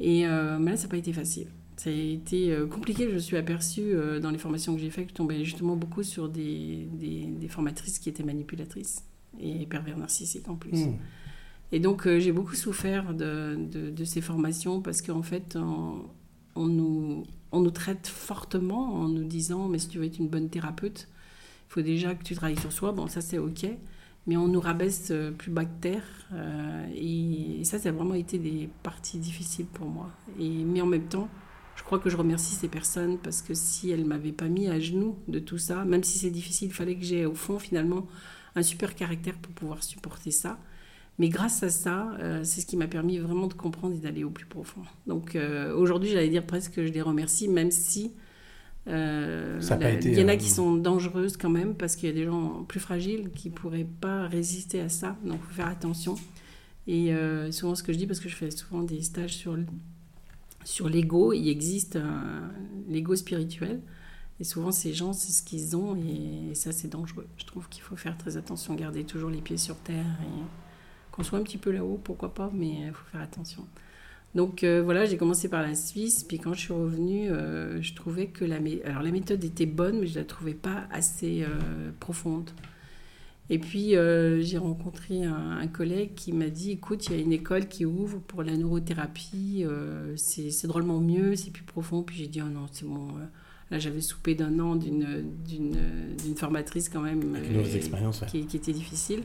Et 0.00 0.24
mais 0.24 0.72
là, 0.72 0.76
ça 0.76 0.88
n'a 0.88 0.88
pas 0.88 0.96
été 0.96 1.12
facile. 1.12 1.46
Ça 1.78 1.90
a 1.90 1.92
été 1.92 2.52
euh, 2.52 2.66
compliqué. 2.66 3.08
Je 3.10 3.18
suis 3.18 3.36
aperçue 3.36 3.94
euh, 3.94 4.18
dans 4.18 4.30
les 4.30 4.38
formations 4.38 4.74
que 4.74 4.80
j'ai 4.80 4.90
faites 4.90 5.04
que 5.06 5.10
je 5.10 5.14
tombais 5.14 5.44
justement 5.44 5.76
beaucoup 5.76 6.02
sur 6.02 6.28
des, 6.28 6.88
des, 6.92 7.26
des 7.26 7.48
formatrices 7.48 8.00
qui 8.00 8.08
étaient 8.08 8.24
manipulatrices 8.24 9.04
et 9.40 9.64
pervers 9.66 9.96
narcissiques 9.96 10.48
en 10.48 10.56
plus. 10.56 10.86
Hmm. 10.86 10.96
Et 11.70 11.78
donc, 11.78 12.06
euh, 12.06 12.18
j'ai 12.18 12.32
beaucoup 12.32 12.56
souffert 12.56 13.14
de, 13.14 13.56
de, 13.70 13.90
de 13.90 14.04
ces 14.04 14.20
formations 14.20 14.80
parce 14.82 15.02
qu'en 15.02 15.22
fait, 15.22 15.54
on, 15.56 16.02
on 16.56 16.66
nous, 16.66 17.22
on 17.52 17.60
nous 17.60 17.70
traite 17.70 18.08
fortement 18.08 18.94
en 18.94 19.06
nous 19.06 19.24
disant 19.24 19.68
Mais 19.68 19.78
si 19.78 19.88
tu 19.88 19.98
veux 19.98 20.04
être 20.06 20.18
une 20.18 20.28
bonne 20.28 20.48
thérapeute, 20.48 21.06
il 21.68 21.72
faut 21.72 21.82
déjà 21.82 22.14
que 22.16 22.24
tu 22.24 22.34
travailles 22.34 22.58
sur 22.58 22.72
soi. 22.72 22.90
Bon, 22.90 23.06
ça, 23.06 23.20
c'est 23.20 23.38
OK. 23.38 23.66
Mais 24.26 24.36
on 24.36 24.48
nous 24.48 24.60
rabaisse 24.60 25.08
euh, 25.12 25.30
plus 25.30 25.52
bas 25.52 25.64
que 25.64 25.80
terre. 25.80 26.04
euh, 26.34 26.86
et, 26.92 27.60
et 27.60 27.64
ça, 27.64 27.78
ça 27.78 27.90
a 27.90 27.92
vraiment 27.92 28.14
été 28.14 28.38
des 28.38 28.68
parties 28.82 29.18
difficiles 29.18 29.66
pour 29.66 29.86
moi. 29.88 30.10
Et, 30.40 30.48
mais 30.64 30.80
en 30.80 30.86
même 30.86 31.06
temps, 31.06 31.28
je 31.78 31.84
crois 31.84 32.00
que 32.00 32.10
je 32.10 32.16
remercie 32.16 32.54
ces 32.54 32.68
personnes 32.68 33.16
parce 33.18 33.40
que 33.40 33.54
si 33.54 33.90
elles 33.90 34.02
ne 34.02 34.08
m'avaient 34.08 34.32
pas 34.32 34.48
mis 34.48 34.66
à 34.66 34.78
genoux 34.80 35.16
de 35.28 35.38
tout 35.38 35.58
ça, 35.58 35.84
même 35.84 36.02
si 36.02 36.18
c'est 36.18 36.30
difficile, 36.30 36.68
il 36.68 36.74
fallait 36.74 36.96
que 36.96 37.04
j'ai 37.04 37.24
au 37.24 37.34
fond 37.34 37.58
finalement 37.58 38.06
un 38.56 38.62
super 38.62 38.94
caractère 38.96 39.34
pour 39.38 39.52
pouvoir 39.54 39.82
supporter 39.84 40.30
ça. 40.32 40.58
Mais 41.20 41.28
grâce 41.28 41.62
à 41.62 41.70
ça, 41.70 42.12
euh, 42.20 42.42
c'est 42.44 42.60
ce 42.60 42.66
qui 42.66 42.76
m'a 42.76 42.88
permis 42.88 43.18
vraiment 43.18 43.46
de 43.46 43.54
comprendre 43.54 43.94
et 43.94 43.98
d'aller 43.98 44.24
au 44.24 44.30
plus 44.30 44.44
profond. 44.46 44.82
Donc 45.06 45.34
euh, 45.36 45.74
aujourd'hui, 45.74 46.10
j'allais 46.10 46.28
dire 46.28 46.44
presque 46.44 46.72
que 46.74 46.86
je 46.86 46.92
les 46.92 47.00
remercie, 47.02 47.48
même 47.48 47.70
si 47.70 48.12
euh, 48.88 49.60
la- 49.84 49.92
été, 49.92 50.08
il 50.10 50.18
y 50.18 50.22
en 50.24 50.28
a 50.28 50.36
qui 50.36 50.48
sont 50.50 50.74
dangereuses 50.76 51.36
quand 51.36 51.50
même, 51.50 51.74
parce 51.74 51.94
qu'il 51.96 52.08
y 52.08 52.12
a 52.12 52.14
des 52.14 52.24
gens 52.24 52.64
plus 52.64 52.80
fragiles 52.80 53.30
qui 53.34 53.50
ne 53.50 53.54
pourraient 53.54 53.86
pas 54.00 54.26
résister 54.28 54.80
à 54.80 54.88
ça. 54.88 55.16
Donc 55.24 55.38
il 55.42 55.46
faut 55.48 55.54
faire 55.54 55.68
attention. 55.68 56.16
Et 56.86 57.12
souvent, 57.50 57.74
ce 57.74 57.82
que 57.82 57.92
je 57.92 57.98
dis, 57.98 58.06
parce 58.06 58.18
que 58.20 58.28
je 58.30 58.34
fais 58.36 58.50
souvent 58.50 58.82
des 58.82 59.02
stages 59.02 59.34
sur, 59.36 59.56
sur 60.64 60.88
l'ego, 60.88 61.32
il 61.32 61.48
existe 61.48 61.98
l'ego 62.88 63.16
spirituel. 63.16 63.80
Et 64.40 64.44
souvent, 64.44 64.70
ces 64.70 64.94
gens, 64.94 65.12
c'est 65.12 65.32
ce 65.32 65.42
qu'ils 65.42 65.76
ont, 65.76 65.96
et, 65.96 66.54
ça, 66.54 66.70
c'est 66.72 66.88
dangereux. 66.88 67.26
Je 67.38 67.44
trouve 67.44 67.68
qu'il 67.68 67.82
faut 67.82 67.96
faire 67.96 68.16
très 68.16 68.36
attention, 68.36 68.74
garder 68.74 69.04
toujours 69.04 69.30
les 69.30 69.40
pieds 69.40 69.56
sur 69.56 69.76
terre, 69.76 70.06
et 70.22 70.42
qu'on 71.10 71.24
soit 71.24 71.38
un 71.38 71.42
petit 71.42 71.58
peu 71.58 71.70
là-haut, 71.70 72.00
pourquoi 72.02 72.34
pas, 72.34 72.50
mais 72.54 72.86
il 72.86 72.92
faut 72.92 73.06
faire 73.10 73.20
attention. 73.20 73.66
Donc 74.34 74.62
euh, 74.62 74.82
voilà, 74.82 75.06
j'ai 75.06 75.16
commencé 75.16 75.48
par 75.48 75.62
la 75.62 75.74
Suisse, 75.74 76.22
puis 76.22 76.38
quand 76.38 76.52
je 76.52 76.60
suis 76.60 76.72
revenue, 76.72 77.30
euh, 77.30 77.80
je 77.80 77.94
trouvais 77.94 78.26
que 78.26 78.44
la, 78.44 78.58
la 78.60 79.10
méthode 79.10 79.42
était 79.42 79.66
bonne, 79.66 80.00
mais 80.00 80.06
je 80.06 80.18
la 80.18 80.24
trouvais 80.24 80.54
pas 80.54 80.86
assez 80.90 81.42
euh, 81.42 81.90
profonde. 81.98 82.50
Et 83.50 83.58
puis 83.58 83.96
euh, 83.96 84.42
j'ai 84.42 84.58
rencontré 84.58 85.24
un, 85.24 85.58
un 85.58 85.66
collègue 85.68 86.10
qui 86.14 86.32
m'a 86.32 86.48
dit, 86.48 86.72
écoute, 86.72 87.06
il 87.06 87.16
y 87.16 87.18
a 87.18 87.22
une 87.22 87.32
école 87.32 87.66
qui 87.66 87.86
ouvre 87.86 88.18
pour 88.18 88.42
la 88.42 88.56
neurothérapie, 88.56 89.64
euh, 89.66 90.12
c'est 90.16 90.66
drôlement 90.66 91.00
mieux, 91.00 91.34
c'est 91.34 91.50
plus 91.50 91.62
profond. 91.64 92.02
Puis 92.02 92.16
j'ai 92.16 92.26
dit, 92.26 92.42
oh 92.42 92.48
non, 92.48 92.66
c'est 92.70 92.86
bon. 92.86 93.08
euh, 93.18 93.24
Là, 93.70 93.78
j'avais 93.78 94.00
soupé 94.00 94.34
d'un 94.34 94.58
an 94.60 94.76
d'une 94.76 96.36
formatrice 96.36 96.88
quand 96.88 97.02
même 97.02 97.36
euh, 97.36 97.74
expérience, 97.74 98.22
ouais. 98.22 98.26
qui, 98.26 98.46
qui 98.46 98.56
était 98.56 98.72
difficile. 98.72 99.22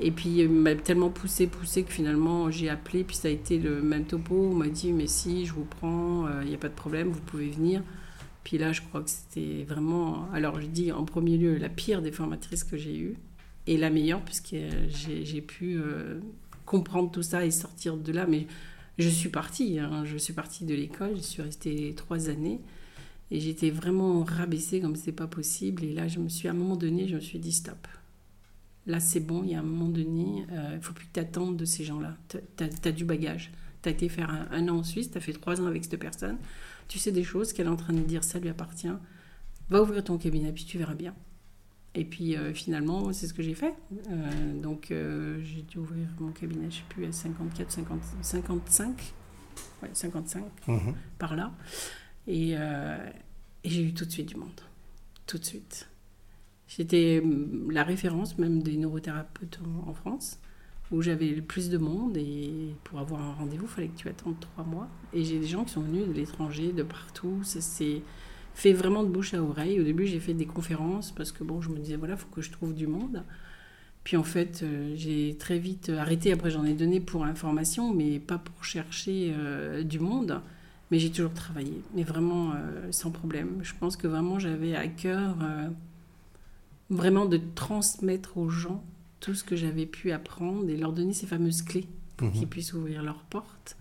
Et 0.00 0.10
puis, 0.10 0.40
il 0.40 0.48
m'a 0.48 0.74
tellement 0.74 1.10
poussé, 1.10 1.46
poussé 1.46 1.84
que 1.84 1.92
finalement, 1.92 2.50
j'ai 2.50 2.68
appelé, 2.68 3.04
puis 3.04 3.14
ça 3.14 3.28
a 3.28 3.30
été 3.30 3.58
le 3.58 3.80
même 3.82 4.04
topo. 4.04 4.34
On 4.34 4.54
m'a 4.54 4.66
dit, 4.66 4.92
mais 4.92 5.06
si, 5.06 5.46
je 5.46 5.52
vous 5.52 5.64
prends, 5.64 6.26
il 6.42 6.48
n'y 6.48 6.54
a 6.54 6.58
pas 6.58 6.70
de 6.70 6.74
problème, 6.74 7.10
vous 7.10 7.20
pouvez 7.20 7.50
venir. 7.50 7.82
Puis 8.42 8.58
là, 8.58 8.72
je 8.72 8.80
crois 8.80 9.02
que 9.02 9.10
c'était 9.10 9.64
vraiment, 9.68 10.28
alors 10.32 10.60
je 10.60 10.66
dis 10.66 10.90
en 10.90 11.04
premier 11.04 11.36
lieu, 11.36 11.56
la 11.56 11.68
pire 11.68 12.02
des 12.02 12.10
formatrices 12.10 12.64
que 12.64 12.76
j'ai 12.76 12.98
eues, 12.98 13.16
et 13.66 13.76
la 13.76 13.90
meilleure, 13.90 14.22
puisque 14.22 14.56
j'ai 14.88 15.24
j'ai 15.24 15.40
pu 15.40 15.76
euh, 15.76 16.20
comprendre 16.66 17.10
tout 17.10 17.22
ça 17.22 17.44
et 17.44 17.50
sortir 17.50 17.96
de 17.96 18.12
là. 18.12 18.26
Mais 18.26 18.46
je 18.98 19.08
suis 19.08 19.28
partie, 19.28 19.78
hein. 19.78 20.04
je 20.04 20.16
suis 20.16 20.32
partie 20.32 20.64
de 20.64 20.74
l'école, 20.74 21.16
je 21.16 21.22
suis 21.22 21.42
restée 21.42 21.94
trois 21.96 22.28
années. 22.28 22.60
Et 23.30 23.40
j'étais 23.40 23.70
vraiment 23.70 24.24
rabaissée 24.24 24.80
comme 24.80 24.94
c'est 24.94 25.12
pas 25.12 25.26
possible. 25.26 25.84
Et 25.84 25.94
là, 25.94 26.06
je 26.06 26.18
me 26.18 26.28
suis, 26.28 26.48
à 26.48 26.50
un 26.50 26.54
moment 26.54 26.76
donné, 26.76 27.08
je 27.08 27.14
me 27.14 27.20
suis 27.20 27.38
dit 27.38 27.52
stop. 27.52 27.88
Là, 28.86 29.00
c'est 29.00 29.20
bon, 29.20 29.42
il 29.42 29.50
y 29.52 29.54
a 29.54 29.60
un 29.60 29.62
moment 29.62 29.88
donné, 29.88 30.44
euh, 30.52 30.74
il 30.76 30.82
faut 30.82 30.92
plus 30.92 31.06
que 31.06 31.20
tu 31.20 31.56
de 31.56 31.64
ces 31.64 31.84
gens-là. 31.84 32.16
Tu 32.28 32.38
as, 32.88 32.92
du 32.92 33.06
bagage. 33.06 33.50
Tu 33.82 33.88
as 33.88 33.92
été 33.92 34.10
faire 34.10 34.28
un, 34.28 34.48
un 34.50 34.68
an 34.68 34.78
en 34.78 34.82
Suisse, 34.82 35.10
tu 35.10 35.16
as 35.16 35.20
fait 35.20 35.32
trois 35.32 35.60
ans 35.62 35.66
avec 35.66 35.84
cette 35.84 35.98
personne. 35.98 36.36
Tu 36.88 36.98
sais 36.98 37.10
des 37.10 37.24
choses 37.24 37.54
qu'elle 37.54 37.66
est 37.66 37.70
en 37.70 37.76
train 37.76 37.94
de 37.94 38.00
dire, 38.00 38.22
ça 38.22 38.38
lui 38.38 38.50
appartient. 38.50 38.92
Va 39.70 39.82
ouvrir 39.82 40.04
ton 40.04 40.18
cabinet, 40.18 40.52
puis 40.52 40.64
tu 40.64 40.76
verras 40.76 40.94
bien. 40.94 41.14
Et 41.94 42.04
puis 42.04 42.36
euh, 42.36 42.54
finalement, 42.54 43.12
c'est 43.12 43.26
ce 43.26 43.34
que 43.34 43.42
j'ai 43.42 43.54
fait. 43.54 43.74
Euh, 44.10 44.60
donc 44.60 44.90
euh, 44.90 45.40
j'ai 45.44 45.62
dû 45.62 45.78
ouvrir 45.78 46.06
mon 46.20 46.32
cabinet, 46.32 46.70
je 46.70 46.76
sais 46.76 46.82
plus, 46.88 47.04
à 47.04 47.12
54, 47.12 47.70
50, 47.70 48.00
55. 48.22 49.14
Ouais, 49.82 49.90
55, 49.92 50.44
Mhm. 50.68 50.94
par 51.18 51.36
là. 51.36 51.52
Et, 52.26 52.52
et 52.52 53.68
j'ai 53.68 53.82
eu 53.84 53.92
tout 53.94 54.04
de 54.04 54.10
suite 54.10 54.28
du 54.28 54.36
monde. 54.36 54.60
Tout 55.26 55.38
de 55.38 55.44
suite. 55.44 55.88
J'étais 56.68 57.20
hum, 57.22 57.70
la 57.70 57.82
référence 57.82 58.38
même 58.38 58.62
des 58.62 58.76
neurothérapeutes 58.76 59.60
en, 59.84 59.90
en 59.90 59.92
France, 59.94 60.38
où 60.90 61.02
j'avais 61.02 61.28
le 61.28 61.42
plus 61.42 61.68
de 61.68 61.78
monde. 61.78 62.16
Et 62.16 62.74
pour 62.84 63.00
avoir 63.00 63.20
un 63.20 63.32
rendez-vous, 63.34 63.66
il 63.66 63.70
fallait 63.70 63.88
que 63.88 63.96
tu 63.98 64.08
attendes 64.08 64.38
trois 64.40 64.64
mois. 64.64 64.88
Et 65.12 65.24
j'ai 65.24 65.38
des 65.40 65.46
gens 65.46 65.64
qui 65.64 65.72
sont 65.72 65.82
venus 65.82 66.06
de 66.06 66.12
l'étranger, 66.12 66.72
de 66.72 66.82
partout. 66.84 67.40
Ça 67.42 67.60
s'est 67.60 68.02
fait 68.54 68.72
vraiment 68.72 69.02
de 69.02 69.08
bouche 69.08 69.34
à 69.34 69.42
oreille. 69.42 69.80
Au 69.80 69.84
début, 69.84 70.06
j'ai 70.06 70.20
fait 70.20 70.34
des 70.34 70.46
conférences 70.46 71.10
parce 71.10 71.32
que 71.32 71.42
bon, 71.44 71.60
je 71.60 71.68
me 71.70 71.78
disais, 71.78 71.96
voilà, 71.96 72.14
il 72.14 72.18
faut 72.20 72.28
que 72.34 72.42
je 72.42 72.50
trouve 72.50 72.74
du 72.74 72.86
monde. 72.86 73.22
Puis 74.04 74.16
en 74.16 74.24
fait, 74.24 74.62
euh, 74.62 74.94
j'ai 74.96 75.36
très 75.38 75.58
vite 75.58 75.88
arrêté. 75.90 76.32
Après, 76.32 76.50
j'en 76.50 76.64
ai 76.64 76.74
donné 76.74 77.00
pour 77.00 77.24
l'information, 77.24 77.94
mais 77.94 78.18
pas 78.18 78.38
pour 78.38 78.64
chercher 78.64 79.32
euh, 79.36 79.82
du 79.84 79.98
monde. 80.00 80.40
Mais 80.90 80.98
j'ai 80.98 81.10
toujours 81.10 81.32
travaillé, 81.32 81.80
mais 81.94 82.02
vraiment 82.02 82.50
euh, 82.52 82.88
sans 82.90 83.10
problème. 83.10 83.60
Je 83.62 83.72
pense 83.78 83.96
que 83.96 84.06
vraiment 84.06 84.38
j'avais 84.38 84.74
à 84.76 84.88
cœur 84.88 85.36
vraiment 86.90 87.24
de 87.24 87.40
transmettre 87.54 88.36
aux 88.36 88.50
gens 88.50 88.84
tout 89.20 89.34
ce 89.34 89.44
que 89.44 89.56
j'avais 89.56 89.86
pu 89.86 90.12
apprendre 90.12 90.68
et 90.68 90.76
leur 90.76 90.92
donner 90.92 91.14
ces 91.14 91.26
fameuses 91.26 91.62
clés 91.62 91.86
pour 92.16 92.28
Mhm. 92.28 92.34
qu'ils 92.34 92.48
puissent 92.48 92.74
ouvrir 92.74 93.02
leurs 93.02 93.22
portes. 93.22 93.76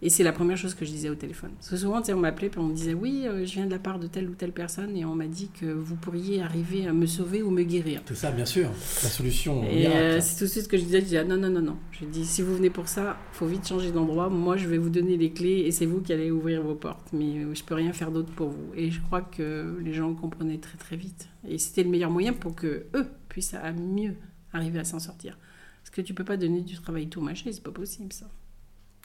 Et 0.00 0.10
c'est 0.10 0.22
la 0.22 0.32
première 0.32 0.56
chose 0.56 0.74
que 0.74 0.84
je 0.84 0.90
disais 0.90 1.08
au 1.08 1.16
téléphone. 1.16 1.50
Parce 1.56 1.70
que 1.70 1.76
souvent, 1.76 2.00
on 2.08 2.16
m'appelait 2.16 2.48
puis 2.48 2.60
on 2.60 2.68
me 2.68 2.74
disait 2.74 2.94
Oui, 2.94 3.24
euh, 3.26 3.44
je 3.44 3.54
viens 3.54 3.66
de 3.66 3.70
la 3.70 3.80
part 3.80 3.98
de 3.98 4.06
telle 4.06 4.28
ou 4.30 4.34
telle 4.34 4.52
personne 4.52 4.96
et 4.96 5.04
on 5.04 5.16
m'a 5.16 5.26
dit 5.26 5.50
que 5.50 5.66
vous 5.66 5.96
pourriez 5.96 6.40
arriver 6.40 6.86
à 6.86 6.92
me 6.92 7.06
sauver 7.06 7.42
ou 7.42 7.50
me 7.50 7.64
guérir. 7.64 8.02
C'est 8.06 8.14
ça, 8.14 8.30
bien 8.30 8.44
sûr. 8.44 8.68
La 9.02 9.08
solution 9.08 9.64
Et 9.64 9.88
euh, 9.88 10.20
c'est 10.20 10.38
tout 10.38 10.44
de 10.44 10.50
suite 10.50 10.64
ce 10.64 10.68
que 10.68 10.76
je 10.76 10.84
disais, 10.84 11.00
je 11.00 11.04
disais, 11.04 11.18
ah, 11.18 11.24
non, 11.24 11.36
non, 11.36 11.50
non, 11.50 11.62
non. 11.62 11.76
Je 11.90 12.04
dis, 12.04 12.24
si 12.24 12.42
vous 12.42 12.54
venez 12.54 12.70
pour 12.70 12.86
ça, 12.88 13.16
faut 13.32 13.46
vite 13.46 13.66
changer 13.66 13.90
d'endroit. 13.90 14.28
Moi, 14.28 14.56
je 14.56 14.68
vais 14.68 14.78
vous 14.78 14.90
donner 14.90 15.16
les 15.16 15.32
clés 15.32 15.64
et 15.66 15.72
c'est 15.72 15.86
vous 15.86 16.00
qui 16.00 16.12
allez 16.12 16.30
ouvrir 16.30 16.62
vos 16.62 16.76
portes. 16.76 17.08
Mais 17.12 17.38
euh, 17.38 17.54
je 17.54 17.64
peux 17.64 17.74
rien 17.74 17.92
faire 17.92 18.12
d'autre 18.12 18.32
pour 18.32 18.50
vous. 18.50 18.70
Et 18.76 18.92
je 18.92 19.00
crois 19.00 19.22
que 19.22 19.78
les 19.82 19.92
gens 19.92 20.14
comprenaient 20.14 20.58
très, 20.58 20.78
très 20.78 20.96
vite. 20.96 21.28
Et 21.48 21.58
c'était 21.58 21.82
le 21.82 21.90
meilleur 21.90 22.10
moyen 22.10 22.32
pour 22.32 22.54
que 22.54 22.86
eux 22.94 23.06
puissent 23.28 23.54
à 23.54 23.72
mieux 23.72 24.14
arriver 24.52 24.78
à 24.78 24.84
s'en 24.84 25.00
sortir. 25.00 25.36
Parce 25.82 25.90
que 25.90 26.02
tu 26.02 26.14
peux 26.14 26.24
pas 26.24 26.36
donner 26.36 26.60
du 26.60 26.76
travail 26.76 27.08
tout 27.08 27.20
mâché, 27.20 27.52
c'est 27.52 27.62
pas 27.62 27.72
possible, 27.72 28.12
ça. 28.12 28.26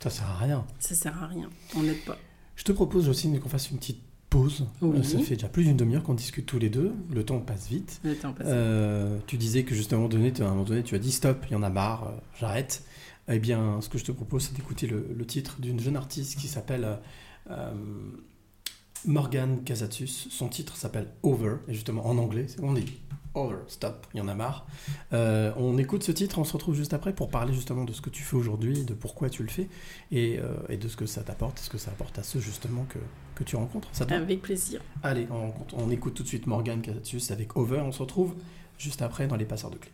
Ça 0.02 0.10
sert 0.10 0.30
à 0.30 0.38
rien. 0.38 0.66
Ça 0.80 0.96
sert 0.96 1.22
à 1.24 1.28
rien. 1.28 1.50
On 1.76 1.84
n'aide 1.84 2.04
pas. 2.06 2.18
Je 2.56 2.64
te 2.64 2.72
propose, 2.72 3.06
Jocelyne, 3.06 3.40
qu'on 3.40 3.50
fasse 3.50 3.72
une 3.72 3.78
petite 3.78 4.02
pause. 4.30 4.68
Oui. 4.82 4.98
Euh, 5.00 5.04
Ça 5.04 5.20
fait 5.20 5.36
déjà 5.36 5.48
plus 5.48 5.64
d'une 5.64 5.78
demi-heure 5.78 6.04
qu'on 6.04 6.14
discute 6.14 6.46
tous 6.46 6.60
les 6.60 6.70
deux. 6.70 6.94
Le 7.12 7.24
temps 7.24 7.40
passe 7.40 7.68
vite. 7.68 8.00
Le 8.04 8.16
temps 8.16 8.34
passe. 8.34 8.48
Euh, 8.50 9.18
tu 9.28 9.38
disais 9.38 9.64
que 9.64 9.74
juste 9.76 9.94
à 9.94 9.96
un 9.96 10.00
moment 10.00 10.10
donné, 10.10 10.34
tu- 10.34 10.42
à 10.42 10.48
un 10.48 10.50
moment 10.50 10.64
donné, 10.64 10.84
tu 10.84 10.96
as 10.96 11.00
dit 11.00 11.12
stop, 11.12 11.46
il 11.50 11.54
y 11.54 11.56
en 11.56 11.64
a 11.64 11.70
marre, 11.70 12.08
euh, 12.08 12.12
j'arrête. 12.40 12.84
Eh 13.30 13.40
bien, 13.40 13.80
ce 13.82 13.88
que 13.90 13.98
je 13.98 14.04
te 14.04 14.12
propose, 14.12 14.44
c'est 14.44 14.54
d'écouter 14.56 14.86
le, 14.88 15.08
le 15.16 15.26
titre 15.26 15.62
d'une 15.62 15.80
jeune 15.80 15.96
artiste 15.96 16.38
qui 16.38 16.48
s'appelle 16.48 17.00
euh, 17.50 17.74
Morgan 19.06 19.64
Casatsus. 19.64 20.08
Son 20.30 20.48
titre 20.48 20.76
s'appelle 20.78 21.08
Over, 21.24 21.56
et 21.68 21.74
justement 21.74 22.06
en 22.08 22.18
anglais, 22.18 22.46
c'est- 22.48 22.62
on 22.62 22.74
dit 22.74 22.86
Over, 23.36 23.58
stop, 23.68 24.06
il 24.14 24.20
y 24.20 24.22
en 24.22 24.28
a 24.28 24.36
marre. 24.36 24.66
Euh, 25.12 25.52
on 25.58 25.78
écoute 25.78 26.04
ce 26.04 26.12
titre, 26.12 26.38
on 26.38 26.44
se 26.44 26.54
retrouve 26.54 26.76
juste 26.76 26.94
après 26.94 27.14
pour 27.14 27.30
parler 27.30 27.54
justement 27.54 27.84
de 27.84 27.92
ce 27.92 28.02
que 28.02 28.10
tu 28.10 28.22
fais 28.22 28.36
aujourd'hui, 28.36 28.84
de 28.84 28.94
pourquoi 28.94 29.30
tu 29.30 29.42
le 29.42 29.50
fais, 29.50 29.68
et, 30.12 30.40
euh, 30.40 30.54
et 30.70 30.78
de 30.78 30.88
ce 30.88 30.96
que 30.96 31.06
ça 31.06 31.24
t'apporte, 31.24 31.58
ce 31.60 31.70
que 31.70 31.78
ça 31.80 31.92
apporte 31.92 32.20
à 32.20 32.24
ceux 32.24 32.40
justement 32.40 32.86
que, 32.90 33.00
que 33.36 33.44
tu 33.44 33.56
rencontres. 33.56 33.90
Ça 33.92 34.06
Avec 34.10 34.42
plaisir. 34.42 34.82
Allez, 35.02 35.28
on, 35.32 35.54
on 35.74 35.90
écoute 35.90 36.14
tout 36.14 36.24
de 36.24 36.28
suite 36.28 36.46
Morgan 36.46 36.82
Casatsus 36.82 37.32
avec 37.32 37.58
Over, 37.58 37.80
on 37.80 37.92
se 37.92 38.00
retrouve 38.00 38.36
juste 38.78 39.02
après 39.02 39.28
dans 39.28 39.36
les 39.36 39.46
passeurs 39.46 39.72
de 39.72 39.78
clés. 39.78 39.92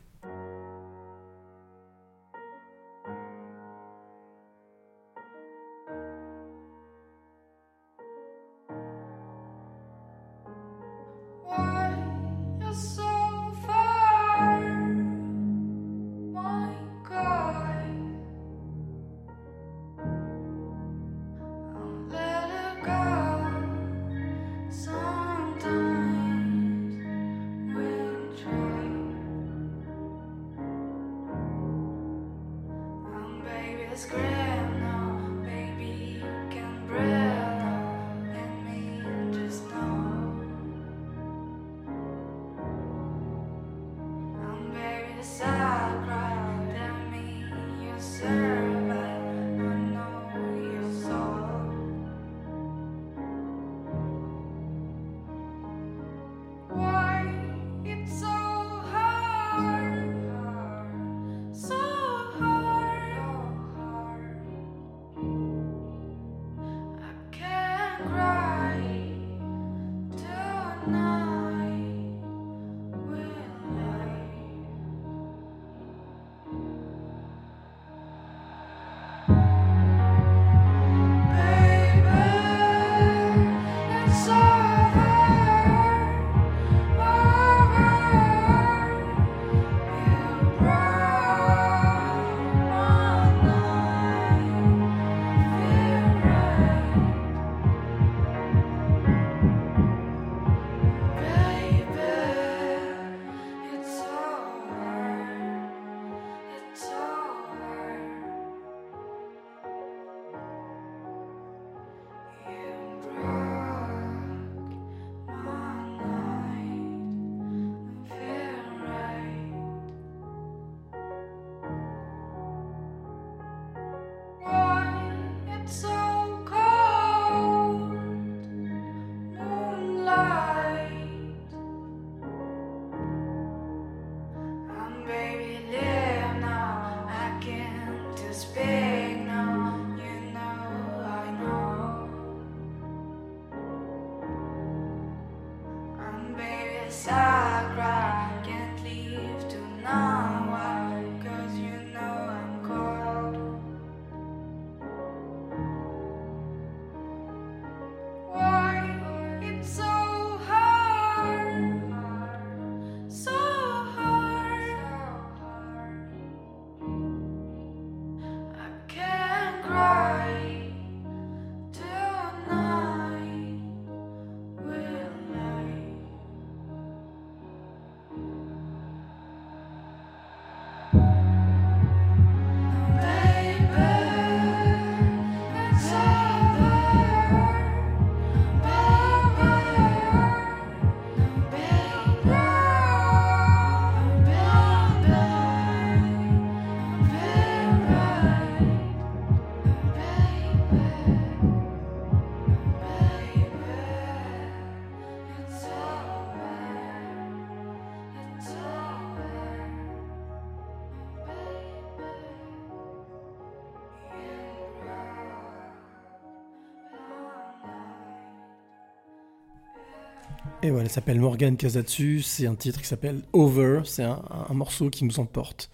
Elle 220.78 220.90
s'appelle 220.90 221.20
Morgan 221.20 221.58
Casatsu, 221.58 222.22
c'est 222.22 222.46
un 222.46 222.54
titre 222.54 222.80
qui 222.80 222.88
s'appelle 222.88 223.22
Over, 223.34 223.82
c'est 223.86 224.04
un, 224.04 224.22
morceau 224.54 224.92
qui 224.92 225.04
nous 225.04 225.20
emporte, 225.20 225.72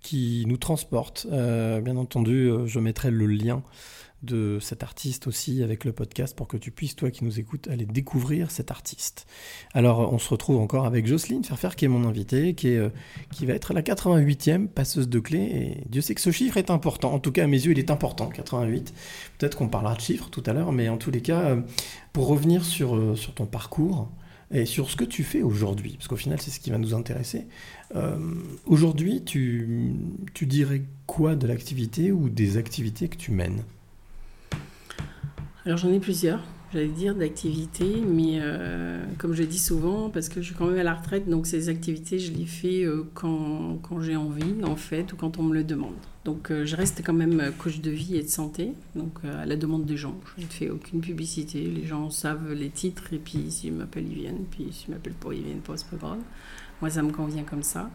qui 0.00 0.44
nous 0.46 0.56
transporte. 0.56 1.26
Euh, 1.32 1.80
bien 1.80 1.96
entendu, 1.96 2.48
euh, 2.48 2.66
je 2.66 2.78
mettrai 2.78 3.10
le 3.10 3.26
lien 3.26 3.62
de 4.22 4.58
cet 4.60 4.82
artiste 4.82 5.26
aussi 5.26 5.62
avec 5.62 5.84
le 5.84 5.92
podcast 5.92 6.36
pour 6.36 6.46
que 6.46 6.56
tu 6.56 6.70
puisses, 6.70 6.94
toi 6.94 7.10
qui 7.10 7.24
nous 7.24 7.40
écoutes, 7.40 7.66
aller 7.68 7.86
découvrir 7.86 8.50
cet 8.50 8.70
artiste. 8.70 9.26
Alors, 9.74 10.12
on 10.12 10.18
se 10.18 10.28
retrouve 10.28 10.58
encore 10.58 10.86
avec 10.86 11.06
Jocelyne 11.06 11.44
Ferfer, 11.44 11.70
qui 11.76 11.84
est 11.84 11.88
mon 11.88 12.04
invitée, 12.06 12.54
qui, 12.54 12.68
est, 12.68 12.78
euh, 12.78 12.90
qui 13.32 13.46
va 13.46 13.54
être 13.54 13.74
la 13.74 13.82
88e 13.82 14.68
passeuse 14.68 15.08
de 15.08 15.18
clés. 15.18 15.38
Et 15.38 15.88
Dieu 15.88 16.02
sait 16.02 16.14
que 16.14 16.20
ce 16.20 16.30
chiffre 16.30 16.56
est 16.56 16.70
important. 16.70 17.12
En 17.12 17.18
tout 17.18 17.32
cas, 17.32 17.44
à 17.44 17.46
mes 17.48 17.64
yeux, 17.64 17.72
il 17.72 17.78
est 17.78 17.90
important, 17.90 18.26
88. 18.26 18.94
Peut-être 19.38 19.56
qu'on 19.56 19.68
parlera 19.68 19.96
de 19.96 20.00
chiffres 20.00 20.30
tout 20.30 20.42
à 20.46 20.52
l'heure, 20.52 20.70
mais 20.70 20.88
en 20.88 20.98
tous 20.98 21.10
les 21.10 21.20
cas, 21.20 21.56
pour 22.12 22.28
revenir 22.28 22.64
sur, 22.64 23.18
sur 23.18 23.34
ton 23.34 23.46
parcours 23.46 24.08
et 24.50 24.64
sur 24.64 24.90
ce 24.90 24.96
que 24.96 25.04
tu 25.04 25.24
fais 25.24 25.42
aujourd'hui, 25.42 25.94
parce 25.96 26.08
qu'au 26.08 26.16
final, 26.16 26.40
c'est 26.40 26.50
ce 26.50 26.60
qui 26.60 26.70
va 26.70 26.78
nous 26.78 26.94
intéresser. 26.94 27.46
Euh, 27.94 28.16
aujourd'hui, 28.64 29.22
tu, 29.24 29.94
tu 30.34 30.46
dirais 30.46 30.82
quoi 31.06 31.34
de 31.34 31.46
l'activité 31.46 32.12
ou 32.12 32.28
des 32.28 32.56
activités 32.56 33.08
que 33.08 33.16
tu 33.16 33.32
mènes? 33.32 33.62
Alors 35.64 35.78
j'en 35.78 35.92
ai 35.92 35.98
plusieurs. 35.98 36.44
J'allais 36.76 36.88
dire, 36.88 37.14
d'activités, 37.14 38.02
mais 38.06 38.38
euh, 38.40 39.02
comme 39.16 39.32
je 39.32 39.42
dis 39.42 39.58
souvent, 39.58 40.10
parce 40.10 40.28
que 40.28 40.42
je 40.42 40.46
suis 40.46 40.54
quand 40.54 40.66
même 40.66 40.78
à 40.78 40.82
la 40.82 40.94
retraite, 40.94 41.26
donc 41.26 41.46
ces 41.46 41.70
activités, 41.70 42.18
je 42.18 42.32
les 42.32 42.44
fais 42.44 42.84
euh, 42.84 43.04
quand, 43.14 43.78
quand 43.82 44.00
j'ai 44.00 44.16
envie, 44.16 44.62
en 44.62 44.76
fait, 44.76 45.10
ou 45.12 45.16
quand 45.16 45.38
on 45.38 45.42
me 45.44 45.54
le 45.54 45.64
demande. 45.64 45.94
Donc 46.24 46.50
euh, 46.50 46.66
je 46.66 46.76
reste 46.76 47.02
quand 47.04 47.14
même 47.14 47.50
coach 47.56 47.80
de 47.80 47.90
vie 47.90 48.16
et 48.16 48.22
de 48.22 48.28
santé, 48.28 48.74
donc 48.94 49.12
à 49.24 49.46
la 49.46 49.56
demande 49.56 49.86
des 49.86 49.96
gens. 49.96 50.18
Je 50.36 50.42
ne 50.42 50.48
fais 50.48 50.68
aucune 50.68 51.00
publicité, 51.00 51.62
les 51.62 51.86
gens 51.86 52.10
savent 52.10 52.52
les 52.52 52.68
titres, 52.68 53.12
et 53.14 53.18
puis 53.18 53.50
s'ils 53.50 53.72
m'appellent, 53.72 54.08
ils 54.10 54.18
viennent, 54.18 54.44
puis 54.50 54.68
s'ils 54.70 54.90
m'appellent 54.90 55.14
pas, 55.14 55.32
ils 55.32 55.42
viennent 55.42 55.60
pas, 55.60 55.78
c'est 55.78 55.88
pas 55.88 55.96
grave. 55.96 56.20
Moi, 56.82 56.90
ça 56.90 57.02
me 57.02 57.10
convient 57.10 57.44
comme 57.44 57.62
ça. 57.62 57.90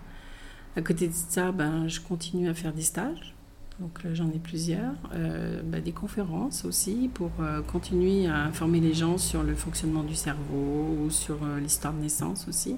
À 0.76 0.82
côté 0.82 1.08
de 1.08 1.14
ça, 1.14 1.52
ben, 1.52 1.88
je 1.88 2.00
continue 2.00 2.50
à 2.50 2.56
faire 2.56 2.74
des 2.74 2.82
stages. 2.82 3.36
Donc 3.82 4.04
là, 4.04 4.14
j'en 4.14 4.30
ai 4.30 4.38
plusieurs. 4.38 4.94
Euh, 5.16 5.62
bah, 5.64 5.82
des 5.82 5.92
conférences 5.92 6.66
aussi 6.66 7.10
pour 7.12 7.32
euh, 7.40 7.62
continuer 7.64 8.28
à 8.28 8.44
informer 8.44 8.80
les 8.80 8.94
gens 8.94 9.18
sur 9.18 9.42
le 9.42 9.56
fonctionnement 9.56 10.04
du 10.04 10.14
cerveau 10.14 10.96
ou 11.02 11.10
sur 11.10 11.44
euh, 11.44 11.60
l'histoire 11.60 11.92
de 11.92 12.00
naissance 12.00 12.48
aussi. 12.48 12.76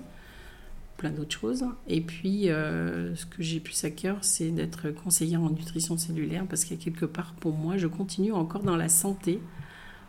Plein 0.96 1.10
d'autres 1.10 1.38
choses. 1.38 1.66
Et 1.90 2.00
puis, 2.00 2.50
euh, 2.50 3.14
ce 3.16 3.26
que 3.26 3.44
j'ai 3.44 3.60
plus 3.60 3.84
à 3.84 3.90
cœur, 3.90 4.20
c'est 4.22 4.50
d'être 4.50 4.92
conseillère 4.92 5.42
en 5.42 5.50
nutrition 5.50 5.98
cellulaire 5.98 6.46
parce 6.48 6.64
qu'il 6.64 6.78
y 6.78 6.80
a 6.80 6.84
quelque 6.84 7.06
part, 7.06 7.34
pour 7.34 7.54
moi, 7.54 7.76
je 7.76 7.88
continue 7.88 8.32
encore 8.32 8.64
dans 8.64 8.78
la 8.78 8.88
santé. 8.88 9.42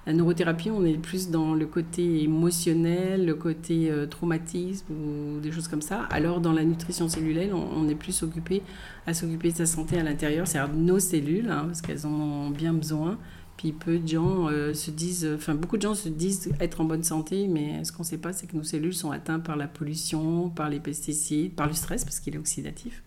La 0.06 0.12
neurothérapie, 0.12 0.70
on 0.70 0.84
est 0.84 0.98
plus 0.98 1.30
dans 1.30 1.54
le 1.54 1.64
côté 1.64 2.22
émotionnel, 2.22 3.24
le 3.24 3.34
côté 3.34 3.90
euh, 3.90 4.06
traumatisme 4.06 4.92
ou 4.92 5.40
des 5.40 5.50
choses 5.50 5.66
comme 5.66 5.80
ça. 5.80 6.02
Alors, 6.10 6.40
dans 6.40 6.52
la 6.52 6.62
nutrition 6.62 7.08
cellulaire, 7.08 7.56
on, 7.56 7.88
est 7.88 7.94
plus 7.94 8.22
occupé 8.22 8.62
à 9.06 9.14
s'occuper 9.14 9.50
de 9.50 9.56
sa 9.56 9.66
santé 9.66 9.98
à 9.98 10.02
l'intérieur, 10.02 10.46
c'est-à-dire 10.46 10.74
nos 10.74 10.98
cellules, 10.98 11.48
hein, 11.48 11.64
parce 11.66 11.80
qu'elles 11.80 12.06
en 12.06 12.12
ont 12.12 12.50
bien 12.50 12.74
besoin. 12.74 13.18
Puis 13.56 13.72
peu 13.72 13.98
de 13.98 14.06
gens 14.06 14.48
euh, 14.48 14.74
se 14.74 14.90
disent, 14.90 15.26
enfin 15.36 15.54
beaucoup 15.54 15.76
de 15.76 15.82
gens 15.82 15.94
se 15.94 16.10
disent 16.10 16.52
être 16.60 16.82
en 16.82 16.84
bonne 16.84 17.04
santé, 17.04 17.46
mais 17.48 17.82
ce 17.84 17.92
qu'on 17.92 18.02
ne 18.02 18.08
sait 18.08 18.18
pas, 18.18 18.34
c'est 18.34 18.46
que 18.46 18.56
nos 18.56 18.64
cellules 18.64 18.94
sont 18.94 19.10
atteintes 19.10 19.44
par 19.44 19.56
la 19.56 19.68
pollution, 19.68 20.50
par 20.50 20.68
les 20.68 20.80
pesticides, 20.80 21.54
par 21.54 21.66
le 21.66 21.72
stress, 21.72 22.04
parce 22.04 22.20
qu'il 22.20 22.34
est 22.34 22.38
oxydatif. 22.38 23.02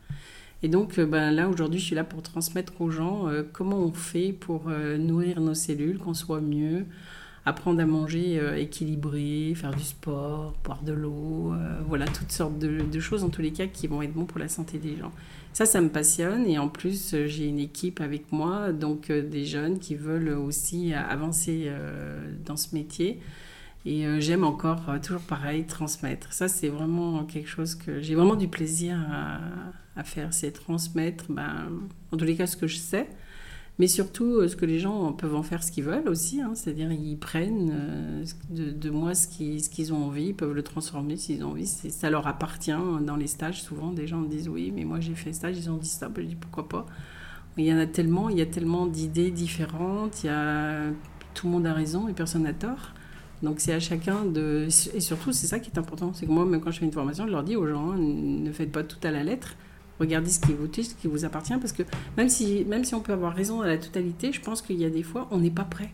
Et 0.64 0.70
donc 0.70 0.97
euh, 0.97 1.05
ben, 1.05 1.32
là, 1.32 1.49
aujourd'hui, 1.49 1.80
je 1.80 1.86
suis 1.86 1.95
là 1.95 2.03
pour 2.03 2.22
transmettre 2.22 2.82
aux 2.82 2.89
gens 2.89 3.28
euh, 3.28 3.43
comment 3.51 3.78
on 3.78 3.91
fait 3.91 4.34
pour 4.34 4.64
euh, 4.68 4.97
nourrir 4.97 5.39
nos 5.39 5.53
cellules, 5.53 5.99
qu'on 5.99 6.14
soit 6.14 6.41
mieux, 6.41 6.86
apprendre 7.45 7.80
à 7.80 7.86
manger 7.86 8.41
équilibré, 8.60 9.53
faire 9.55 9.74
du 9.74 9.84
sport, 9.84 10.53
boire 10.66 10.84
de 10.84 10.91
l'eau, 10.91 11.53
voilà, 11.88 12.05
toutes 12.05 12.34
sortes 12.34 12.60
de, 12.60 12.99
choses 12.99 13.24
en 13.24 13.30
tous 13.30 13.41
les 13.41 13.51
cas 13.51 13.68
qui 13.68 13.88
vont 13.88 14.01
être 14.01 14.12
bons 14.12 14.26
pour 14.26 14.38
la 14.38 14.49
santé 14.49 14.80
des 14.80 14.97
gens. 14.97 15.14
Ça, 15.53 15.66
ça 15.66 15.80
me 15.80 15.88
passionne 15.88 16.45
et 16.45 16.60
en 16.60 16.68
plus, 16.68 17.16
j'ai 17.26 17.45
une 17.45 17.60
équipe 17.60 18.01
avec 18.01 18.34
moi, 18.34 18.74
donc 18.74 19.10
des 19.10 19.45
jeunes 19.45 19.80
qui 19.80 19.95
veulent 19.95 20.28
aussi 20.28 20.93
avancer 20.93 21.72
dans 22.45 22.58
ce 22.58 22.76
métier. 22.76 23.22
Et 23.86 24.05
j'aime 24.20 24.43
encore, 24.43 24.82
toujours 25.01 25.22
pareil, 25.22 25.64
transmettre. 25.64 26.34
Ça, 26.34 26.49
c'est 26.49 26.68
vraiment 26.68 27.24
quelque 27.24 27.47
chose 27.47 27.76
que 27.76 28.01
j'ai 28.01 28.16
vraiment 28.16 28.36
du 28.36 28.49
plaisir 28.49 28.99
à, 29.10 29.39
à 29.98 30.04
faire, 30.04 30.34
c'est 30.34 30.52
transmettre, 30.52 31.26
ben, 31.30 31.70
en 32.12 32.18
tous 32.18 32.26
les 32.26 32.36
cas, 32.36 32.48
ce 32.48 32.56
que 32.58 32.68
je 32.68 32.78
sais, 32.78 33.10
mais 33.80 33.88
surtout 33.88 34.26
euh, 34.41 34.48
ce 34.48 34.56
que 34.56 34.66
les 34.66 34.80
gens 34.80 35.14
peuvent 35.14 35.36
en 35.36 35.43
faire 35.43 35.64
ce 35.64 35.72
qu'ils 35.72 35.84
veulent 35.84 36.08
aussi. 36.10 36.41
hein. 36.41 36.52
C'est-à-dire, 36.56 36.91
ils 36.91 37.18
prennent 37.18 37.72
euh, 37.74 38.26
de, 38.50 38.89
moi 38.89 39.14
ce 39.16 39.28
qu'ils 39.28 39.93
ont 39.93 40.06
envie, 40.06 40.28
ils 40.30 40.36
peuvent 40.36 40.54
le 40.54 40.64
transformer 40.64 41.16
s'ils 41.18 41.43
ont 41.43 41.52
envie. 41.52 41.68
C'est- 41.68 41.89
Ça 41.91 42.10
leur 42.10 42.26
appartient 42.28 42.72
dans 43.02 43.16
les 43.16 43.28
stages. 43.28 43.62
Souvent, 43.64 43.91
des 43.93 44.08
gens 44.08 44.20
me 44.20 44.28
disent 44.30 44.50
Oui, 44.50 44.72
mais 44.76 44.84
moi 44.84 45.00
j'ai 45.00 45.14
fait 45.16 45.34
stage, 45.34 45.58
ils 45.58 45.70
ont 45.70 45.78
dit 45.78 45.88
ça. 45.89 46.10
Ben, 46.10 46.24
je 46.24 46.30
dis 46.30 46.36
Pourquoi 46.36 46.68
pas? 46.70 46.86
Il 47.58 47.66
y 47.66 47.74
en 47.74 47.78
a 47.80 47.88
tellement, 47.88 48.30
il 48.30 48.38
y 48.38 48.41
a 48.41 48.45
tellement 48.45 48.86
d'idées 48.88 49.32
différentes, 49.32 50.24
il 50.24 50.28
y 50.28 50.30
a, 50.30 50.91
tout 51.34 51.48
le 51.48 51.54
monde 51.54 51.66
a 51.68 51.74
raison 51.74 52.08
et 52.08 52.14
personne 52.14 52.43
n'a 52.43 52.54
tort. 52.54 52.93
Donc 53.43 53.60
c'est 53.60 53.74
à 53.74 53.80
chacun 53.80 54.26
de... 54.26 54.68
Et 54.95 55.00
surtout, 55.00 55.32
c'est 55.32 55.48
ça 55.48 55.60
qui 55.60 55.70
est 55.72 55.78
important. 55.80 56.12
C'est 56.14 56.26
que 56.26 56.32
moi, 56.32 56.45
même 56.45 56.62
quand 56.62 56.72
je 56.72 56.80
fais 56.80 56.86
une 56.86 56.91
formation, 56.91 57.26
je 57.28 57.32
leur 57.32 57.43
dis 57.43 57.56
aux 57.56 57.68
gens, 57.68 57.91
hein, 57.91 57.98
ne 57.98 58.52
faites 58.52 58.72
pas 58.72 58.84
tout 58.84 58.98
à 59.04 59.12
la 59.12 59.24
lettre. 59.24 59.56
Regardez 60.00 60.30
ce 60.30 60.39
qui 60.39 60.54
vous 60.54 60.68
touche, 60.68 60.86
ce 60.86 60.95
qui 60.95 61.08
vous 61.08 61.26
appartient. 61.26 61.58
Parce 61.60 61.74
que 61.74 61.84
même 62.18 62.30
si, 62.30 62.66
même 62.66 62.84
si 62.84 62.95
on 62.95 63.02
peut 63.02 63.14
avoir 63.14 63.36
raison 63.36 63.62
à 63.62 63.68
la 63.68 63.78
totalité, 63.78 64.32
je 64.32 64.41
pense 64.41 64.62
qu'il 64.62 64.78
y 64.78 64.86
a 64.86 64.89
des 64.89 65.04
fois, 65.04 65.28
on 65.32 65.39
n'est 65.39 65.52
pas 65.52 65.64
prêt. 65.64 65.91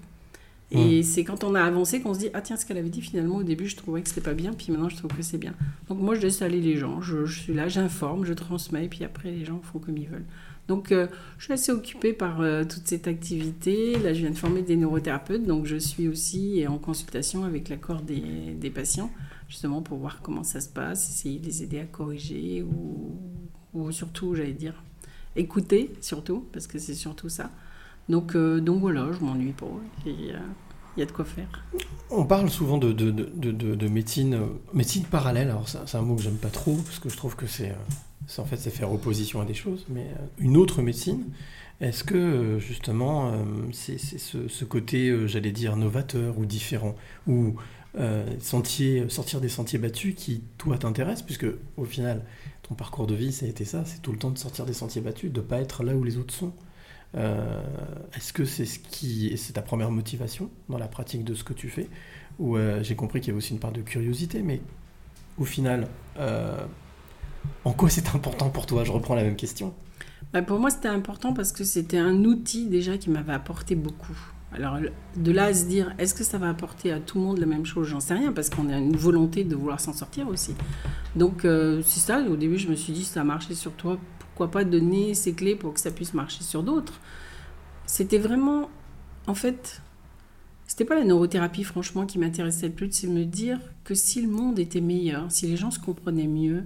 Et 0.75 1.03
c'est 1.03 1.23
quand 1.23 1.43
on 1.43 1.53
a 1.53 1.61
avancé 1.61 2.01
qu'on 2.01 2.15
se 2.15 2.19
dit, 2.19 2.29
ah 2.33 2.41
tiens, 2.41 2.57
ce 2.57 2.65
qu'elle 2.65 2.79
avait 2.79 2.89
dit 2.89 3.01
finalement 3.01 3.35
au 3.35 3.43
début, 3.43 3.67
je 3.67 3.75
trouvais 3.75 4.01
que 4.01 4.09
c'était 4.09 4.21
pas 4.21 4.33
bien, 4.33 4.53
puis 4.53 4.71
maintenant 4.71 4.89
je 4.89 4.97
trouve 4.97 5.11
que 5.11 5.21
c'est 5.21 5.37
bien. 5.37 5.53
Donc 5.87 5.99
moi, 5.99 6.15
je 6.15 6.21
laisse 6.21 6.41
aller 6.41 6.59
les 6.59 6.77
gens. 6.77 6.99
Je, 6.99 7.25
je 7.25 7.39
suis 7.41 7.53
là, 7.53 7.67
j'informe, 7.67 8.25
je 8.25 8.33
transmets, 8.33 8.87
puis 8.87 9.03
après, 9.03 9.29
les 9.29 9.45
gens 9.45 9.61
font 9.61 9.77
comme 9.77 9.97
ils 9.97 10.07
veulent. 10.07 10.25
Donc, 10.67 10.91
euh, 10.91 11.07
je 11.37 11.43
suis 11.43 11.53
assez 11.53 11.71
occupée 11.71 12.13
par 12.13 12.41
euh, 12.41 12.63
toute 12.63 12.87
cette 12.87 13.07
activité. 13.07 13.99
Là, 13.99 14.13
je 14.13 14.21
viens 14.21 14.31
de 14.31 14.37
former 14.37 14.61
des 14.61 14.77
neurothérapeutes, 14.77 15.45
donc 15.45 15.65
je 15.65 15.75
suis 15.75 16.07
aussi 16.07 16.65
en 16.67 16.77
consultation 16.77 17.43
avec 17.43 17.69
l'accord 17.69 18.01
des, 18.01 18.55
des 18.59 18.69
patients, 18.69 19.11
justement 19.49 19.81
pour 19.81 19.99
voir 19.99 20.21
comment 20.21 20.43
ça 20.43 20.61
se 20.61 20.69
passe, 20.69 21.09
essayer 21.09 21.37
de 21.37 21.45
les 21.45 21.63
aider 21.63 21.79
à 21.79 21.85
corriger 21.85 22.63
ou, 22.63 23.11
ou 23.73 23.91
surtout, 23.91 24.35
j'allais 24.35 24.53
dire, 24.53 24.81
écouter 25.35 25.91
surtout, 26.01 26.45
parce 26.53 26.67
que 26.67 26.79
c'est 26.79 26.93
surtout 26.95 27.29
ça. 27.29 27.49
Donc, 28.09 28.35
euh, 28.35 28.59
donc 28.59 28.81
voilà, 28.81 29.07
je 29.17 29.23
m'ennuie 29.25 29.53
pas. 29.53 29.67
Il 30.05 30.35
il 30.95 30.99
y 30.99 31.03
a 31.03 31.07
de 31.07 31.11
quoi 31.11 31.25
faire. 31.25 31.47
On 32.11 32.23
parle 32.25 32.51
souvent 32.51 32.77
de, 32.77 32.91
de, 32.91 33.09
de, 33.09 33.27
de- 33.35 33.51
de- 33.51 33.73
de 33.73 33.87
médecine, 33.87 34.35
euh, 34.35 34.45
médecine 34.73 35.05
parallèle. 35.05 35.49
Alors, 35.49 35.67
c'est 35.67 35.97
un 35.97 36.01
mot 36.03 36.15
que 36.15 36.21
j'aime 36.21 36.37
pas 36.37 36.49
trop, 36.51 36.75
parce 36.75 36.99
que 36.99 37.09
je 37.09 37.17
trouve 37.17 37.35
que 37.35 37.47
c'est. 37.47 37.71
euh, 37.71 38.41
en 38.41 38.45
fait, 38.45 38.57
faire 38.69 38.91
opposition 38.91 39.41
à 39.41 39.45
des 39.45 39.55
choses. 39.55 39.85
Mais 39.89 40.01
euh, 40.19 40.25
une 40.37 40.55
autre 40.55 40.83
médecine, 40.83 41.23
est-ce 41.81 42.03
que, 42.03 42.13
euh, 42.15 42.59
justement, 42.59 43.31
euh, 43.31 43.37
c'est 43.71 43.97
ce, 43.97 44.47
ce 44.47 44.65
côté, 44.65 45.09
euh, 45.09 45.25
j'allais 45.25 45.51
dire, 45.51 45.75
novateur 45.77 46.37
ou 46.37 46.45
différent, 46.45 46.95
ou 47.25 47.55
euh, 47.99 48.23
sortir 48.39 49.41
des 49.41 49.49
sentiers 49.49 49.79
battus 49.79 50.13
qui, 50.15 50.43
toi, 50.59 50.77
t'intéresse, 50.77 51.23
puisque, 51.23 51.47
au 51.77 51.85
final, 51.85 52.23
ton 52.73 52.75
parcours 52.75 53.07
de 53.07 53.13
vie, 53.13 53.31
ça 53.31 53.45
a 53.45 53.49
été 53.49 53.65
ça, 53.65 53.83
c'est 53.85 54.01
tout 54.01 54.11
le 54.11 54.17
temps 54.17 54.31
de 54.31 54.37
sortir 54.37 54.65
des 54.65 54.73
sentiers 54.73 55.01
battus, 55.01 55.31
de 55.31 55.41
pas 55.41 55.59
être 55.59 55.83
là 55.83 55.95
où 55.95 56.03
les 56.03 56.17
autres 56.17 56.33
sont. 56.33 56.53
Euh, 57.15 57.61
Est-ce 58.15 58.33
que 58.33 58.45
c'est 58.45 58.65
ce 58.65 58.79
qui, 58.79 59.37
c'est 59.37 59.53
ta 59.53 59.61
première 59.61 59.91
motivation 59.91 60.49
dans 60.69 60.79
la 60.79 60.87
pratique 60.87 61.23
de 61.23 61.35
ce 61.35 61.43
que 61.43 61.53
tu 61.53 61.69
fais? 61.69 61.87
Ou 62.39 62.57
euh, 62.57 62.81
j'ai 62.81 62.95
compris 62.95 63.21
qu'il 63.21 63.27
y 63.27 63.31
avait 63.31 63.37
aussi 63.37 63.53
une 63.53 63.59
part 63.59 63.71
de 63.71 63.81
curiosité, 63.81 64.41
mais 64.41 64.61
au 65.37 65.45
final, 65.45 65.87
euh, 66.17 66.65
en 67.63 67.73
quoi 67.73 67.89
c'est 67.89 68.15
important 68.15 68.49
pour 68.49 68.65
toi? 68.65 68.83
Je 68.83 68.91
reprends 68.91 69.15
la 69.15 69.23
même 69.23 69.35
question. 69.35 69.73
Bah, 70.31 70.41
pour 70.41 70.59
moi, 70.59 70.71
c'était 70.71 70.87
important 70.87 71.33
parce 71.33 71.51
que 71.51 71.63
c'était 71.63 71.99
un 71.99 72.23
outil 72.23 72.67
déjà 72.67 72.97
qui 72.97 73.11
m'avait 73.11 73.33
apporté 73.33 73.75
beaucoup. 73.75 74.17
Alors, 74.53 74.77
de 75.15 75.31
là 75.31 75.45
à 75.45 75.53
se 75.53 75.65
dire, 75.65 75.93
est-ce 75.97 76.13
que 76.13 76.23
ça 76.23 76.37
va 76.37 76.49
apporter 76.49 76.91
à 76.91 76.99
tout 76.99 77.17
le 77.17 77.23
monde 77.23 77.39
la 77.39 77.47
même 77.47 77.65
chose? 77.65 77.87
J'en 77.87 77.99
sais 77.99 78.13
rien 78.13 78.31
parce 78.31 78.49
qu'on 78.49 78.69
a 78.69 78.77
une 78.77 78.95
volonté 78.95 79.43
de 79.43 79.55
vouloir 79.55 79.79
s'en 79.79 79.93
sortir 79.93 80.27
aussi. 80.27 80.53
Donc, 81.15 81.43
euh, 81.43 81.81
c'est 81.83 81.99
ça. 81.99 82.21
Au 82.21 82.35
début, 82.35 82.57
je 82.57 82.67
me 82.69 82.75
suis 82.75 82.93
dit, 82.93 83.03
ça 83.03 83.21
a 83.21 83.23
marché 83.23 83.55
sur 83.55 83.71
toi, 83.73 83.97
pourquoi 84.19 84.51
pas 84.51 84.63
donner 84.63 85.15
ces 85.15 85.33
clés 85.33 85.55
pour 85.55 85.73
que 85.73 85.79
ça 85.79 85.89
puisse 85.89 86.13
marcher 86.13 86.43
sur 86.43 86.61
d'autres? 86.61 86.99
C'était 87.87 88.19
vraiment, 88.19 88.69
en 89.25 89.33
fait, 89.33 89.81
c'était 90.67 90.85
pas 90.85 90.95
la 90.95 91.03
neurothérapie, 91.03 91.63
franchement, 91.63 92.05
qui 92.05 92.19
m'intéressait 92.19 92.67
le 92.67 92.73
plus, 92.73 92.91
c'est 92.91 93.07
me 93.07 93.25
dire 93.25 93.59
que 93.83 93.95
si 93.95 94.21
le 94.21 94.29
monde 94.29 94.59
était 94.59 94.81
meilleur, 94.81 95.31
si 95.31 95.47
les 95.47 95.57
gens 95.57 95.71
se 95.71 95.79
comprenaient 95.79 96.27
mieux, 96.27 96.63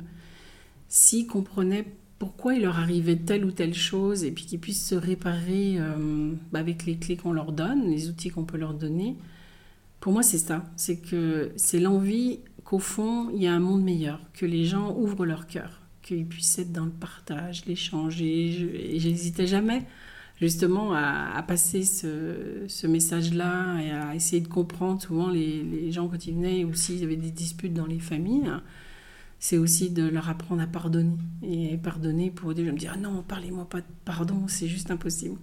s'ils 0.89 1.27
comprenaient 1.27 1.85
pourquoi 2.20 2.55
il 2.55 2.63
leur 2.63 2.80
arrivait 2.80 3.15
telle 3.15 3.45
ou 3.45 3.51
telle 3.51 3.74
chose 3.74 4.24
et 4.24 4.32
puis 4.32 4.45
qu'ils 4.45 4.59
puissent 4.59 4.88
se 4.88 4.95
réparer 4.95 5.76
euh, 5.78 6.34
bah, 6.51 6.59
avec 6.59 6.86
les 6.86 6.97
clés 6.97 7.18
qu'on 7.18 7.34
leur 7.34 7.51
donne, 7.51 7.89
les 7.89 8.09
outils 8.09 8.30
qu'on 8.30 8.43
peut 8.43 8.57
leur 8.57 8.74
donner. 8.74 9.15
Pour 9.99 10.13
moi, 10.13 10.24
c'est 10.24 10.38
ça. 10.38 10.65
C'est 10.76 10.97
que 10.97 11.51
c'est 11.55 11.80
l'envie 11.80 12.39
qu'au 12.63 12.80
fond, 12.80 13.30
il 13.34 13.41
y 13.41 13.47
a 13.47 13.53
un 13.53 13.59
monde 13.59 13.84
meilleur, 13.84 14.20
que 14.34 14.45
les 14.45 14.65
gens 14.65 14.95
ouvrent 14.95 15.26
leur 15.26 15.47
cœur, 15.47 15.82
qu'ils 16.01 16.26
puissent 16.26 16.59
être 16.59 16.72
dans 16.72 16.86
le 16.86 16.91
partage, 16.91 17.65
l'échange. 17.65 18.22
Et 18.22 18.99
j'hésitais 18.99 19.47
jamais 19.47 19.86
justement 20.39 20.93
à, 20.93 21.43
passer 21.47 21.84
ce, 21.84 22.88
message-là 22.88 23.80
et 23.82 23.91
à 23.91 24.15
essayer 24.15 24.41
de 24.41 24.47
comprendre 24.47 25.01
souvent 25.01 25.30
les, 25.30 25.63
les 25.63 25.91
gens 25.91 26.07
quand 26.07 26.28
ils 26.28 26.36
venaient 26.36 26.63
ou 26.63 26.74
s'il 26.74 26.99
y 26.99 27.03
avait 27.03 27.15
des 27.15 27.32
disputes 27.32 27.74
dans 27.74 27.88
les 27.88 27.99
familles 27.99 28.51
c'est 29.39 29.57
aussi 29.57 29.89
de 29.89 30.07
leur 30.07 30.29
apprendre 30.29 30.61
à 30.61 30.67
pardonner. 30.67 31.17
Et 31.43 31.77
pardonner 31.77 32.31
pour 32.31 32.53
dire, 32.53 32.65
je 32.65 32.71
me 32.71 32.77
dis, 32.77 32.88
ah 32.88 32.97
non, 32.97 33.23
parlez-moi 33.27 33.67
pas 33.69 33.81
de 33.81 33.85
pardon, 34.05 34.47
c'est 34.47 34.67
juste 34.67 34.91
impossible. 34.91 35.38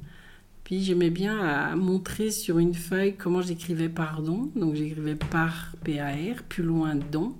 Puis 0.64 0.82
j'aimais 0.82 1.10
bien 1.10 1.38
à 1.38 1.76
montrer 1.76 2.30
sur 2.30 2.58
une 2.58 2.74
feuille 2.74 3.16
comment 3.16 3.42
j'écrivais 3.42 3.90
pardon. 3.90 4.50
Donc 4.56 4.74
j'écrivais 4.74 5.14
par 5.14 5.74
P-A-R, 5.84 6.42
plus 6.48 6.62
loin 6.62 6.94
don. 6.94 7.34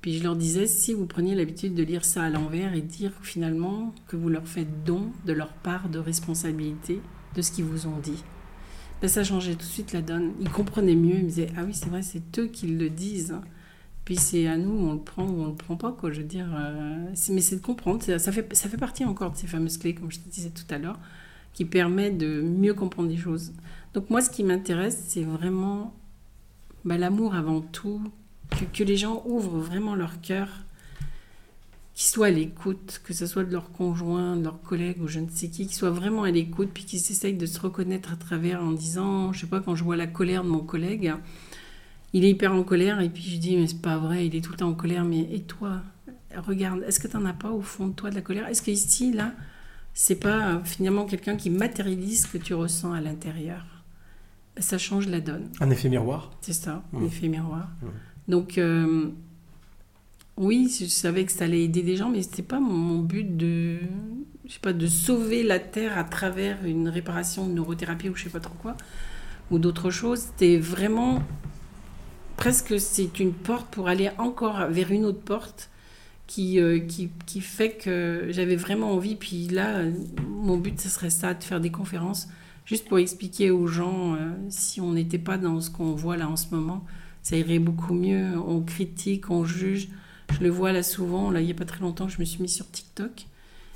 Puis 0.00 0.18
je 0.18 0.24
leur 0.24 0.34
disais, 0.34 0.66
si 0.66 0.94
vous 0.94 1.06
preniez 1.06 1.34
l'habitude 1.34 1.74
de 1.74 1.82
lire 1.82 2.04
ça 2.04 2.24
à 2.24 2.30
l'envers 2.30 2.74
et 2.74 2.80
dire 2.80 3.12
finalement 3.22 3.94
que 4.08 4.16
vous 4.16 4.28
leur 4.28 4.46
faites 4.46 4.84
don 4.84 5.12
de 5.26 5.32
leur 5.32 5.52
part 5.52 5.88
de 5.88 5.98
responsabilité 5.98 7.00
de 7.36 7.42
ce 7.42 7.52
qu'ils 7.52 7.64
vous 7.64 7.86
ont 7.86 7.98
dit. 7.98 8.24
Ben, 9.00 9.08
ça 9.08 9.24
changeait 9.24 9.52
tout 9.52 9.58
de 9.58 9.62
suite 9.62 9.92
la 9.92 10.02
donne. 10.02 10.32
Ils 10.40 10.50
comprenaient 10.50 10.96
mieux, 10.96 11.16
ils 11.16 11.24
me 11.24 11.28
disaient, 11.28 11.50
ah 11.56 11.62
oui, 11.64 11.72
c'est 11.72 11.88
vrai, 11.88 12.02
c'est 12.02 12.38
eux 12.38 12.46
qui 12.46 12.66
le 12.66 12.90
disent. 12.90 13.36
Puis 14.10 14.18
c'est 14.18 14.48
à 14.48 14.56
nous, 14.56 14.72
on 14.72 14.94
le 14.94 14.98
prend 14.98 15.24
ou 15.24 15.42
on 15.42 15.46
le 15.46 15.54
prend 15.54 15.76
pas, 15.76 15.92
quoi. 15.92 16.10
Je 16.10 16.22
veux 16.22 16.26
dire, 16.26 16.48
euh, 16.52 17.14
mais 17.30 17.40
c'est 17.40 17.54
de 17.54 17.60
comprendre. 17.60 18.02
Ça, 18.02 18.32
fait, 18.32 18.56
ça 18.56 18.68
fait 18.68 18.76
partie 18.76 19.04
encore 19.04 19.30
de 19.30 19.36
ces 19.36 19.46
fameuses 19.46 19.78
clés, 19.78 19.94
comme 19.94 20.10
je 20.10 20.18
te 20.18 20.28
disais 20.28 20.50
tout 20.50 20.64
à 20.74 20.78
l'heure, 20.78 20.98
qui 21.52 21.64
permet 21.64 22.10
de 22.10 22.40
mieux 22.40 22.74
comprendre 22.74 23.08
les 23.08 23.16
choses. 23.16 23.52
Donc 23.94 24.10
moi, 24.10 24.20
ce 24.20 24.28
qui 24.28 24.42
m'intéresse, 24.42 25.00
c'est 25.06 25.22
vraiment 25.22 25.94
bah, 26.84 26.98
l'amour 26.98 27.36
avant 27.36 27.60
tout, 27.60 28.02
que, 28.50 28.64
que 28.64 28.82
les 28.82 28.96
gens 28.96 29.22
ouvrent 29.26 29.60
vraiment 29.60 29.94
leur 29.94 30.20
cœur, 30.20 30.48
qu'ils 31.94 32.08
soient 32.08 32.26
à 32.26 32.30
l'écoute, 32.30 33.00
que 33.04 33.14
ce 33.14 33.28
soit 33.28 33.44
de 33.44 33.52
leur 33.52 33.70
conjoint, 33.70 34.34
de 34.34 34.42
leurs 34.42 34.60
collègues 34.60 35.00
ou 35.00 35.06
je 35.06 35.20
ne 35.20 35.28
sais 35.28 35.50
qui, 35.50 35.68
qu'ils 35.68 35.76
soient 35.76 35.90
vraiment 35.90 36.24
à 36.24 36.32
l'écoute, 36.32 36.70
puis 36.74 36.84
qu'ils 36.84 36.98
essayent 36.98 37.36
de 37.36 37.46
se 37.46 37.60
reconnaître 37.60 38.12
à 38.12 38.16
travers 38.16 38.60
en 38.60 38.72
disant, 38.72 39.32
je 39.32 39.42
sais 39.42 39.46
pas, 39.46 39.60
quand 39.60 39.76
je 39.76 39.84
vois 39.84 39.94
la 39.94 40.08
colère 40.08 40.42
de 40.42 40.48
mon 40.48 40.64
collègue, 40.64 41.14
il 42.12 42.24
est 42.24 42.30
hyper 42.30 42.52
en 42.54 42.62
colère, 42.62 43.00
et 43.00 43.08
puis 43.08 43.22
je 43.22 43.36
dis, 43.38 43.56
mais 43.56 43.66
c'est 43.66 43.80
pas 43.80 43.98
vrai, 43.98 44.26
il 44.26 44.34
est 44.36 44.40
tout 44.40 44.52
le 44.52 44.56
temps 44.58 44.68
en 44.68 44.74
colère, 44.74 45.04
mais 45.04 45.20
et 45.32 45.40
toi 45.42 45.82
Regarde, 46.36 46.84
est-ce 46.86 47.00
que 47.00 47.08
tu 47.08 47.16
n'en 47.16 47.24
as 47.26 47.32
pas 47.32 47.50
au 47.50 47.60
fond 47.60 47.88
de 47.88 47.92
toi 47.92 48.08
de 48.10 48.14
la 48.14 48.20
colère? 48.20 48.46
Est-ce 48.46 48.62
que 48.62 48.70
ici, 48.70 49.12
là, 49.12 49.32
c'est 49.94 50.14
pas 50.14 50.46
euh, 50.54 50.58
finalement 50.64 51.04
quelqu'un 51.04 51.34
qui 51.36 51.50
matérialise 51.50 52.22
ce 52.22 52.28
que 52.28 52.38
tu 52.38 52.54
ressens 52.54 52.92
à 52.92 53.00
l'intérieur? 53.00 53.64
Ben, 54.54 54.62
Ça 54.62 54.78
change 54.78 55.08
la 55.08 55.20
donne. 55.20 55.48
Un 55.60 55.70
effet 55.70 55.88
miroir? 55.88 56.30
C'est 56.40 56.52
ça, 56.52 56.84
Mm. 56.92 57.02
l'effet 57.02 57.26
miroir. 57.26 57.68
Mm. 57.82 58.30
Donc, 58.30 58.58
euh, 58.58 59.10
oui, 60.36 60.72
je 60.80 60.86
savais 60.86 61.24
que 61.24 61.32
ça 61.32 61.44
allait 61.44 61.64
aider 61.64 61.82
des 61.82 61.96
gens, 61.96 62.10
mais 62.10 62.22
c'était 62.22 62.42
pas 62.44 62.60
mon, 62.60 62.72
mon 62.74 62.98
but 63.00 63.36
de, 63.36 63.78
je 64.46 64.52
sais 64.52 64.60
pas, 64.60 64.72
de 64.72 64.86
sauver 64.86 65.42
la 65.42 65.58
Terre 65.58 65.98
à 65.98 66.04
travers 66.04 66.64
une 66.64 66.88
réparation 66.88 67.46
de 67.48 67.52
neurothérapie 67.52 68.08
ou 68.08 68.14
je 68.14 68.22
sais 68.24 68.30
pas 68.30 68.40
trop 68.40 68.54
quoi, 68.62 68.76
ou 69.50 69.58
d'autres 69.58 69.90
choses. 69.90 70.20
C'était 70.20 70.58
vraiment 70.58 71.22
presque 72.40 72.80
c'est 72.80 73.20
une 73.20 73.32
porte 73.32 73.68
pour 73.70 73.86
aller 73.88 74.10
encore 74.18 74.66
vers 74.70 74.90
une 74.90 75.04
autre 75.04 75.20
porte 75.20 75.70
qui, 76.26 76.58
euh, 76.58 76.78
qui, 76.80 77.10
qui 77.26 77.40
fait 77.40 77.72
que 77.72 78.26
j'avais 78.30 78.56
vraiment 78.56 78.92
envie. 78.92 79.14
Puis 79.14 79.46
là, 79.48 79.82
mon 80.28 80.56
but, 80.56 80.80
ce 80.80 80.88
serait 80.88 81.10
ça, 81.10 81.34
de 81.34 81.44
faire 81.44 81.60
des 81.60 81.70
conférences, 81.70 82.28
juste 82.64 82.88
pour 82.88 82.98
expliquer 82.98 83.50
aux 83.50 83.66
gens, 83.66 84.14
euh, 84.14 84.30
si 84.48 84.80
on 84.80 84.92
n'était 84.92 85.18
pas 85.18 85.38
dans 85.38 85.60
ce 85.60 85.70
qu'on 85.70 85.92
voit 85.94 86.16
là 86.16 86.28
en 86.28 86.36
ce 86.36 86.46
moment, 86.54 86.84
ça 87.22 87.36
irait 87.36 87.58
beaucoup 87.58 87.94
mieux. 87.94 88.26
On 88.38 88.60
critique, 88.62 89.30
on 89.30 89.44
juge. 89.44 89.88
Je 90.32 90.40
le 90.42 90.48
vois 90.50 90.72
là 90.72 90.82
souvent, 90.82 91.30
là, 91.30 91.40
il 91.40 91.46
n'y 91.46 91.52
a 91.52 91.56
pas 91.56 91.64
très 91.64 91.80
longtemps, 91.80 92.08
je 92.08 92.18
me 92.20 92.24
suis 92.24 92.40
mis 92.40 92.48
sur 92.48 92.70
TikTok. 92.70 93.26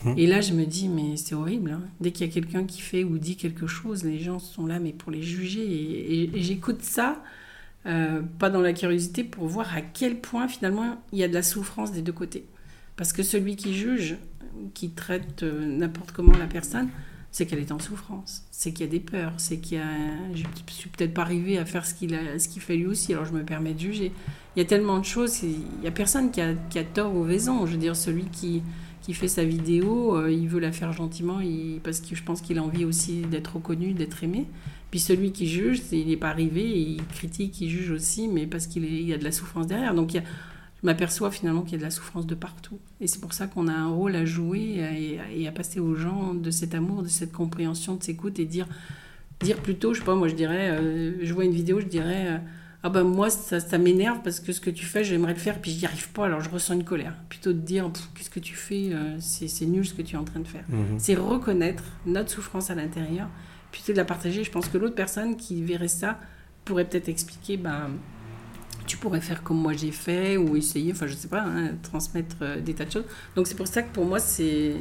Mhm. 0.05 0.15
Et 0.17 0.27
là, 0.27 0.41
je 0.41 0.53
me 0.55 0.65
dis, 0.65 0.89
mais 0.89 1.17
c'est 1.17 1.35
horrible. 1.35 1.73
hein. 1.73 1.83
Dès 2.01 2.13
qu'il 2.13 2.27
y 2.27 2.31
a 2.31 2.33
quelqu'un 2.33 2.65
qui 2.65 2.81
fait 2.81 3.05
ou 3.05 3.19
dit 3.19 3.37
quelque 3.37 3.67
chose, 3.67 4.05
les 4.05 4.21
gens 4.21 4.39
sont 4.39 4.67
là, 4.67 4.79
mais 4.79 4.93
pour 4.93 5.11
les 5.13 5.23
juger. 5.23 5.65
Et, 5.67 6.23
et- 6.23 6.37
et 6.39 6.43
j'écoute 6.43 6.83
ça, 6.83 7.23
euh, 7.87 8.23
pas 8.39 8.51
dans 8.51 8.61
la 8.61 8.73
curiosité, 8.73 9.25
pour 9.25 9.47
voir 9.47 9.75
à 9.77 9.81
quel 9.81 10.21
point 10.21 10.49
finalement 10.49 11.03
il 11.13 11.19
y 11.19 11.25
a 11.25 11.29
de 11.29 11.35
la 11.35 11.43
souffrance 11.43 11.93
des 11.93 12.03
deux 12.03 12.13
côtés. 12.13 12.47
Parce 12.97 13.13
que 13.13 13.23
celui 13.23 13.57
qui 13.57 13.75
juge, 13.75 14.17
qui 14.73 14.91
traite 14.91 15.43
euh, 15.43 15.67
n'importe 15.67 16.13
comment 16.13 16.37
la 16.37 16.47
personne, 16.47 16.89
c'est 17.31 17.47
qu'elle 17.47 17.59
est 17.59 17.73
en 17.73 17.81
souffrance, 17.81 18.45
c'est 18.53 18.73
qu'il 18.73 18.87
y 18.87 18.89
a 18.89 18.93
des 18.93 19.01
peurs, 19.01 19.33
c'est 19.39 19.59
qu'il 19.59 19.79
y 19.79 19.81
a. 19.81 19.87
Je 20.35 20.45
suis 20.73 20.89
peut-être 20.89 21.13
pas 21.13 21.23
arrivé 21.23 21.59
à 21.59 21.65
faire 21.65 21.85
ce 21.85 21.93
qu'il 21.93 22.15
a, 22.15 22.39
fait 22.39 22.77
lui 22.77 22.87
aussi, 22.87 23.13
alors 23.13 23.25
je 23.25 23.33
me 23.33 23.43
permets 23.43 23.75
de 23.75 23.81
juger. 23.81 24.13
Il 24.55 24.61
y 24.61 24.63
a 24.63 24.65
tellement 24.65 25.01
de 25.01 25.05
choses, 25.05 25.43
il 25.43 25.83
y 25.83 25.89
a 25.89 25.91
personne 25.91 26.31
qui 26.31 26.41
a, 26.41 26.55
qui 26.71 26.79
a 26.79 26.85
tort 26.85 27.13
ou 27.13 27.23
raison. 27.23 27.67
Je 27.67 27.73
veux 27.73 27.79
dire, 27.79 27.97
celui 27.97 28.27
qui, 28.27 28.63
qui 29.05 29.13
fait 29.13 29.29
sa 29.29 29.45
vidéo, 29.45 30.17
euh, 30.17 30.33
il 30.33 30.49
veut 30.49 30.61
la 30.61 30.73
faire 30.73 30.95
gentiment 30.95 31.41
parce 31.83 32.01
que 32.01 32.17
je 32.17 32.23
pense 32.23 32.41
qu'il 32.41 32.57
a 32.57 32.63
envie 32.63 32.87
aussi 32.87 33.21
d'être 33.21 33.57
reconnu, 33.57 33.93
d'être 33.93 34.25
aimé. 34.25 34.47
Puis 34.91 34.99
celui 34.99 35.31
qui 35.31 35.47
juge, 35.47 35.81
il 35.93 36.09
n'est 36.09 36.17
pas 36.17 36.31
arrivé, 36.31 36.63
il 36.63 37.05
critique, 37.09 37.61
il 37.61 37.69
juge 37.69 37.91
aussi, 37.91 38.29
mais 38.29 38.47
parce 38.47 38.67
qu'il 38.67 39.03
y 39.07 39.13
a 39.13 39.19
de 39.19 39.25
la 39.25 39.33
souffrance 39.33 39.67
derrière. 39.67 39.95
Donc 39.95 40.13
je 40.15 40.21
m'aperçois 40.83 41.31
finalement 41.31 41.63
qu'il 41.63 41.73
y 41.73 41.75
a 41.75 41.79
de 41.79 41.83
la 41.83 41.91
souffrance 41.91 42.27
de 42.27 42.35
partout. 42.35 42.79
Et 43.03 43.07
c'est 43.07 43.21
pour 43.21 43.35
ça 43.35 43.47
qu'on 43.47 43.69
a 43.69 43.75
un 43.75 43.89
rôle 43.89 44.17
à 44.17 44.25
jouer 44.25 45.19
et, 45.37 45.47
à 45.47 45.53
passer 45.53 45.81
aux 45.81 45.97
gens 45.97 46.33
de 46.33 46.51
cet 46.51 46.75
amour, 46.75 47.03
de 47.03 47.09
cette 47.09 47.33
compréhension, 47.33 47.97
de 47.97 48.03
s'écoute 48.03 48.39
et 48.39 48.47
dire, 48.47 48.67
dire 49.41 49.59
plutôt, 49.59 49.93
je 49.93 49.99
sais 49.99 50.05
pas, 50.07 50.15
moi 50.15 50.29
je 50.29 50.35
dirais, 50.35 50.71
euh, 50.71 51.13
je 51.21 51.35
vois 51.35 51.45
une 51.45 51.53
vidéo, 51.53 51.79
je 51.79 51.87
dirais, 51.87 52.27
euh, 52.29 52.39
ah 52.87 52.91
ben 52.91 53.03
moi 53.03 53.31
ça, 53.31 53.61
ça 53.61 53.79
m'énerve 53.79 54.21
parce 54.23 54.41
que 54.41 54.53
ce 54.53 54.61
que 54.61 54.69
tu 54.69 54.85
fais, 54.85 55.05
j'aimerais 55.05 55.33
le 55.33 55.39
faire, 55.39 55.59
puis 55.59 55.71
j'y 55.71 55.87
arrive 55.87 56.11
pas, 56.11 56.27
alors 56.27 56.43
je 56.43 56.51
ressens 56.51 56.75
une 56.75 56.85
colère. 56.85 57.15
Plutôt 57.31 57.55
de 57.55 57.59
dire, 57.59 57.91
qu'est-ce 58.15 58.29
que 58.29 58.41
tu 58.41 58.55
fais, 58.55 58.93
euh, 58.93 59.17
c'est 59.21 59.49
c'est 59.49 59.65
nul 59.65 59.87
ce 59.87 59.95
que 59.95 60.03
tu 60.03 60.17
es 60.17 60.19
en 60.19 60.25
train 60.25 60.41
de 60.41 60.47
faire. 60.47 60.65
Mhm. 60.69 60.99
C'est 60.99 61.15
reconnaître 61.15 61.83
notre 62.05 62.31
souffrance 62.31 62.69
à 62.69 62.75
l'intérieur, 62.75 63.29
plutôt 63.73 63.93
de 63.93 63.97
la 63.97 64.05
partager. 64.05 64.45
Je 64.45 64.51
pense 64.51 64.69
que 64.69 64.77
l'autre 64.77 64.95
personne 64.95 65.39
qui 65.39 65.63
verrait 65.63 65.89
ça 65.89 66.21
pourrait 66.67 66.85
peut-être 66.85 67.09
expliquer, 67.09 67.57
ben, 67.57 67.89
tu 68.87 68.99
pourrais 68.99 69.23
faire 69.23 69.43
comme 69.43 69.63
moi 69.63 69.73
j'ai 69.73 69.91
fait, 69.91 70.37
ou 70.37 70.55
essayer, 70.55 70.93
enfin 70.93 71.07
je 71.07 71.15
sais 71.15 71.29
pas, 71.29 71.43
hein, 71.43 71.71
transmettre 71.83 72.37
euh, 72.43 72.61
des 72.61 72.75
tas 72.75 72.85
de 72.85 72.93
choses. 72.93 73.07
Donc 73.35 73.47
c'est 73.47 73.57
pour 73.57 73.67
ça 73.67 73.83
que 73.83 73.95
pour 73.95 74.05
moi, 74.05 74.19
c'est 74.19 74.75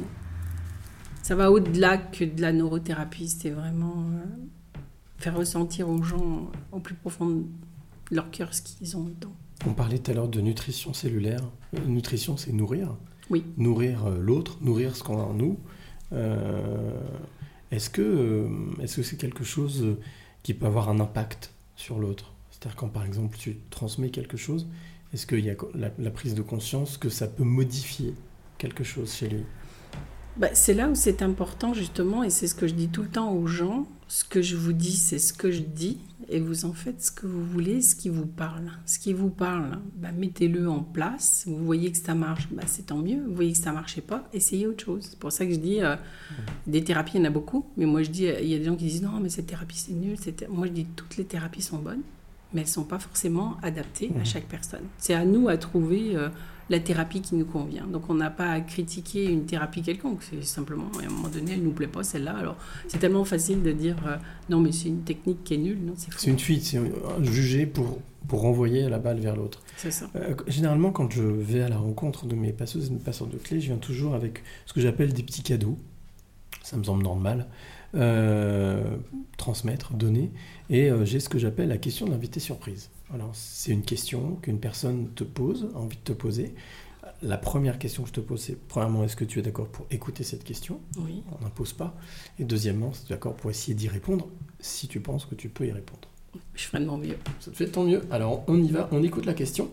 ça 1.22 1.34
va 1.34 1.50
au-delà 1.50 1.96
que 1.96 2.26
de 2.26 2.42
la 2.42 2.52
neurothérapie. 2.52 3.28
C'est 3.28 3.48
vraiment 3.48 4.10
euh, 4.12 4.78
faire 5.16 5.34
ressentir 5.34 5.88
aux 5.88 6.02
gens 6.02 6.52
au 6.70 6.80
plus 6.80 6.94
profond 6.94 7.44
leur 8.10 8.30
cœur 8.30 8.54
ce 8.54 8.62
qu'ils 8.62 8.96
ont 8.96 9.04
dedans. 9.04 9.34
On 9.66 9.72
parlait 9.72 9.98
tout 9.98 10.10
à 10.10 10.14
l'heure 10.14 10.28
de 10.28 10.40
nutrition 10.40 10.92
cellulaire. 10.92 11.42
Euh, 11.74 11.84
Nutrition, 11.86 12.36
c'est 12.36 12.52
nourrir. 12.52 12.96
Oui. 13.30 13.44
Nourrir 13.56 14.06
euh, 14.06 14.18
l'autre, 14.18 14.58
nourrir 14.60 14.96
ce 14.96 15.02
qu'on 15.02 15.18
a 15.18 15.22
en 15.22 15.34
nous. 15.34 15.58
Euh, 16.12 17.00
est-ce 17.70 17.90
que 17.90 18.02
euh, 18.02 18.48
est-ce 18.82 18.96
que 18.96 19.02
c'est 19.02 19.16
quelque 19.16 19.44
chose 19.44 19.96
qui 20.42 20.54
peut 20.54 20.66
avoir 20.66 20.88
un 20.88 21.00
impact 21.00 21.52
sur 21.76 21.98
l'autre? 21.98 22.34
C'est-à-dire 22.50 22.76
quand 22.76 22.88
par 22.88 23.04
exemple 23.04 23.36
tu 23.38 23.58
transmets 23.70 24.10
quelque 24.10 24.36
chose, 24.36 24.68
est-ce 25.12 25.26
qu'il 25.26 25.44
y 25.44 25.50
a 25.50 25.54
la 25.98 26.10
prise 26.10 26.34
de 26.34 26.42
conscience 26.42 26.98
que 26.98 27.08
ça 27.08 27.26
peut 27.26 27.44
modifier 27.44 28.14
quelque 28.58 28.84
chose 28.84 29.12
chez 29.12 29.28
lui? 29.28 29.44
Bah, 30.36 30.48
c'est 30.52 30.74
là 30.74 30.88
où 30.88 30.94
c'est 30.96 31.22
important 31.22 31.74
justement, 31.74 32.24
et 32.24 32.30
c'est 32.30 32.48
ce 32.48 32.56
que 32.56 32.66
je 32.66 32.74
dis 32.74 32.88
tout 32.88 33.02
le 33.02 33.08
temps 33.08 33.32
aux 33.32 33.46
gens. 33.46 33.86
Ce 34.08 34.24
que 34.24 34.42
je 34.42 34.56
vous 34.56 34.72
dis, 34.72 34.96
c'est 34.96 35.18
ce 35.18 35.32
que 35.32 35.50
je 35.50 35.60
dis, 35.60 35.98
et 36.28 36.40
vous 36.40 36.64
en 36.64 36.72
faites 36.72 37.02
ce 37.02 37.10
que 37.10 37.26
vous 37.26 37.44
voulez, 37.44 37.82
ce 37.82 37.94
qui 37.94 38.08
vous 38.08 38.26
parle. 38.26 38.70
Ce 38.86 38.98
qui 38.98 39.12
vous 39.12 39.30
parle, 39.30 39.78
bah, 39.96 40.12
mettez-le 40.12 40.68
en 40.68 40.82
place. 40.82 41.44
Vous 41.46 41.64
voyez 41.64 41.90
que 41.92 41.98
ça 41.98 42.14
marche, 42.14 42.48
bah, 42.50 42.62
c'est 42.66 42.86
tant 42.86 42.98
mieux. 42.98 43.22
Vous 43.26 43.34
voyez 43.34 43.52
que 43.52 43.58
ça 43.58 43.70
ne 43.70 43.76
marchait 43.76 44.00
pas, 44.00 44.28
essayez 44.32 44.66
autre 44.66 44.84
chose. 44.84 45.06
C'est 45.10 45.18
pour 45.18 45.32
ça 45.32 45.46
que 45.46 45.52
je 45.52 45.58
dis, 45.58 45.82
euh, 45.82 45.96
des 46.66 46.82
thérapies, 46.84 47.12
il 47.16 47.20
y 47.20 47.22
en 47.22 47.26
a 47.26 47.30
beaucoup, 47.30 47.66
mais 47.76 47.86
moi 47.86 48.02
je 48.02 48.10
dis, 48.10 48.24
il 48.24 48.48
y 48.48 48.54
a 48.54 48.58
des 48.58 48.64
gens 48.64 48.76
qui 48.76 48.86
disent 48.86 49.02
non, 49.02 49.20
mais 49.20 49.28
cette 49.28 49.46
thérapie 49.46 49.78
c'est 49.78 49.92
nul. 49.92 50.16
Moi 50.48 50.66
je 50.66 50.72
dis, 50.72 50.86
toutes 50.96 51.16
les 51.16 51.24
thérapies 51.24 51.62
sont 51.62 51.78
bonnes, 51.78 52.02
mais 52.52 52.62
elles 52.62 52.66
ne 52.66 52.72
sont 52.72 52.84
pas 52.84 52.98
forcément 52.98 53.56
adaptées 53.62 54.10
à 54.20 54.24
chaque 54.24 54.46
personne. 54.46 54.84
C'est 54.98 55.14
à 55.14 55.24
nous 55.24 55.48
à 55.48 55.56
trouver 55.56 56.16
euh, 56.16 56.28
la 56.70 56.80
thérapie 56.80 57.20
qui 57.20 57.34
nous 57.34 57.44
convient. 57.44 57.86
Donc 57.86 58.08
on 58.08 58.14
n'a 58.14 58.30
pas 58.30 58.50
à 58.50 58.60
critiquer 58.60 59.24
une 59.26 59.44
thérapie 59.46 59.82
quelconque, 59.82 60.22
c'est 60.22 60.42
simplement, 60.44 60.86
à 61.00 61.04
un 61.06 61.10
moment 61.10 61.28
donné, 61.28 61.52
elle 61.52 61.60
ne 61.60 61.64
nous 61.64 61.72
plaît 61.72 61.86
pas 61.86 62.02
celle-là. 62.02 62.36
Alors 62.36 62.56
c'est 62.88 62.98
tellement 62.98 63.24
facile 63.24 63.62
de 63.62 63.72
dire 63.72 63.96
euh, 64.06 64.16
non, 64.48 64.60
mais 64.60 64.72
c'est 64.72 64.88
une 64.88 65.02
technique 65.02 65.44
qui 65.44 65.54
est 65.54 65.58
nulle. 65.58 65.78
Non, 65.84 65.92
c'est 65.96 66.10
faux. 66.12 66.18
C'est 66.18 66.30
une 66.30 66.38
fuite, 66.38 66.64
c'est 66.64 66.78
un- 66.78 67.22
juger 67.22 67.66
pour, 67.66 67.98
pour 68.28 68.40
renvoyer 68.40 68.88
la 68.88 68.98
balle 68.98 69.20
vers 69.20 69.36
l'autre. 69.36 69.62
C'est 69.76 69.90
ça. 69.90 70.08
Euh, 70.16 70.34
généralement, 70.46 70.90
quand 70.90 71.10
je 71.12 71.22
vais 71.22 71.60
à 71.62 71.68
la 71.68 71.78
rencontre 71.78 72.26
de 72.26 72.34
mes 72.34 72.52
passeuses 72.52 72.86
et 72.86 72.88
de 72.90 72.94
mes 72.94 73.00
passeurs 73.00 73.26
de 73.28 73.36
clés, 73.36 73.60
je 73.60 73.66
viens 73.66 73.76
toujours 73.76 74.14
avec 74.14 74.42
ce 74.66 74.72
que 74.72 74.80
j'appelle 74.80 75.12
des 75.12 75.22
petits 75.22 75.42
cadeaux. 75.42 75.76
Ça 76.62 76.76
me 76.78 76.84
semble 76.84 77.02
normal. 77.02 77.46
Euh, 77.94 78.96
transmettre, 79.36 79.92
donner. 79.94 80.32
Et 80.70 80.90
j'ai 81.04 81.20
ce 81.20 81.28
que 81.28 81.38
j'appelle 81.38 81.68
la 81.68 81.76
question 81.78 82.06
d'invité 82.06 82.40
surprise. 82.40 82.90
Alors, 83.14 83.30
c'est 83.32 83.70
une 83.70 83.82
question 83.82 84.36
qu'une 84.42 84.58
personne 84.58 85.08
te 85.14 85.22
pose, 85.22 85.68
a 85.74 85.78
envie 85.78 85.96
de 85.96 86.02
te 86.02 86.12
poser. 86.12 86.54
La 87.22 87.38
première 87.38 87.78
question 87.78 88.02
que 88.02 88.08
je 88.08 88.14
te 88.14 88.20
pose, 88.20 88.40
c'est 88.40 88.58
premièrement, 88.66 89.04
est-ce 89.04 89.14
que 89.14 89.24
tu 89.24 89.38
es 89.38 89.42
d'accord 89.42 89.68
pour 89.68 89.86
écouter 89.92 90.24
cette 90.24 90.42
question? 90.42 90.80
Oui. 90.98 91.22
On 91.30 91.44
n'impose 91.44 91.72
pas. 91.72 91.94
Et 92.40 92.44
deuxièmement, 92.44 92.90
est-ce 92.90 93.02
que 93.02 93.06
tu 93.06 93.12
es 93.12 93.16
d'accord 93.16 93.36
pour 93.36 93.50
essayer 93.50 93.74
d'y 93.74 93.88
répondre 93.88 94.26
si 94.58 94.88
tu 94.88 94.98
penses 95.00 95.26
que 95.26 95.36
tu 95.36 95.48
peux 95.48 95.64
y 95.66 95.70
répondre 95.72 96.08
Je 96.54 96.64
ferai 96.64 96.82
de 96.82 96.88
mon 96.88 96.98
mieux. 96.98 97.16
ça 97.38 97.52
te 97.52 97.56
fait 97.56 97.68
tant 97.68 97.84
mieux? 97.84 98.02
Alors 98.10 98.42
on 98.48 98.60
y 98.60 98.70
va, 98.70 98.88
on 98.90 99.02
écoute 99.02 99.26
la 99.26 99.34
question 99.34 99.70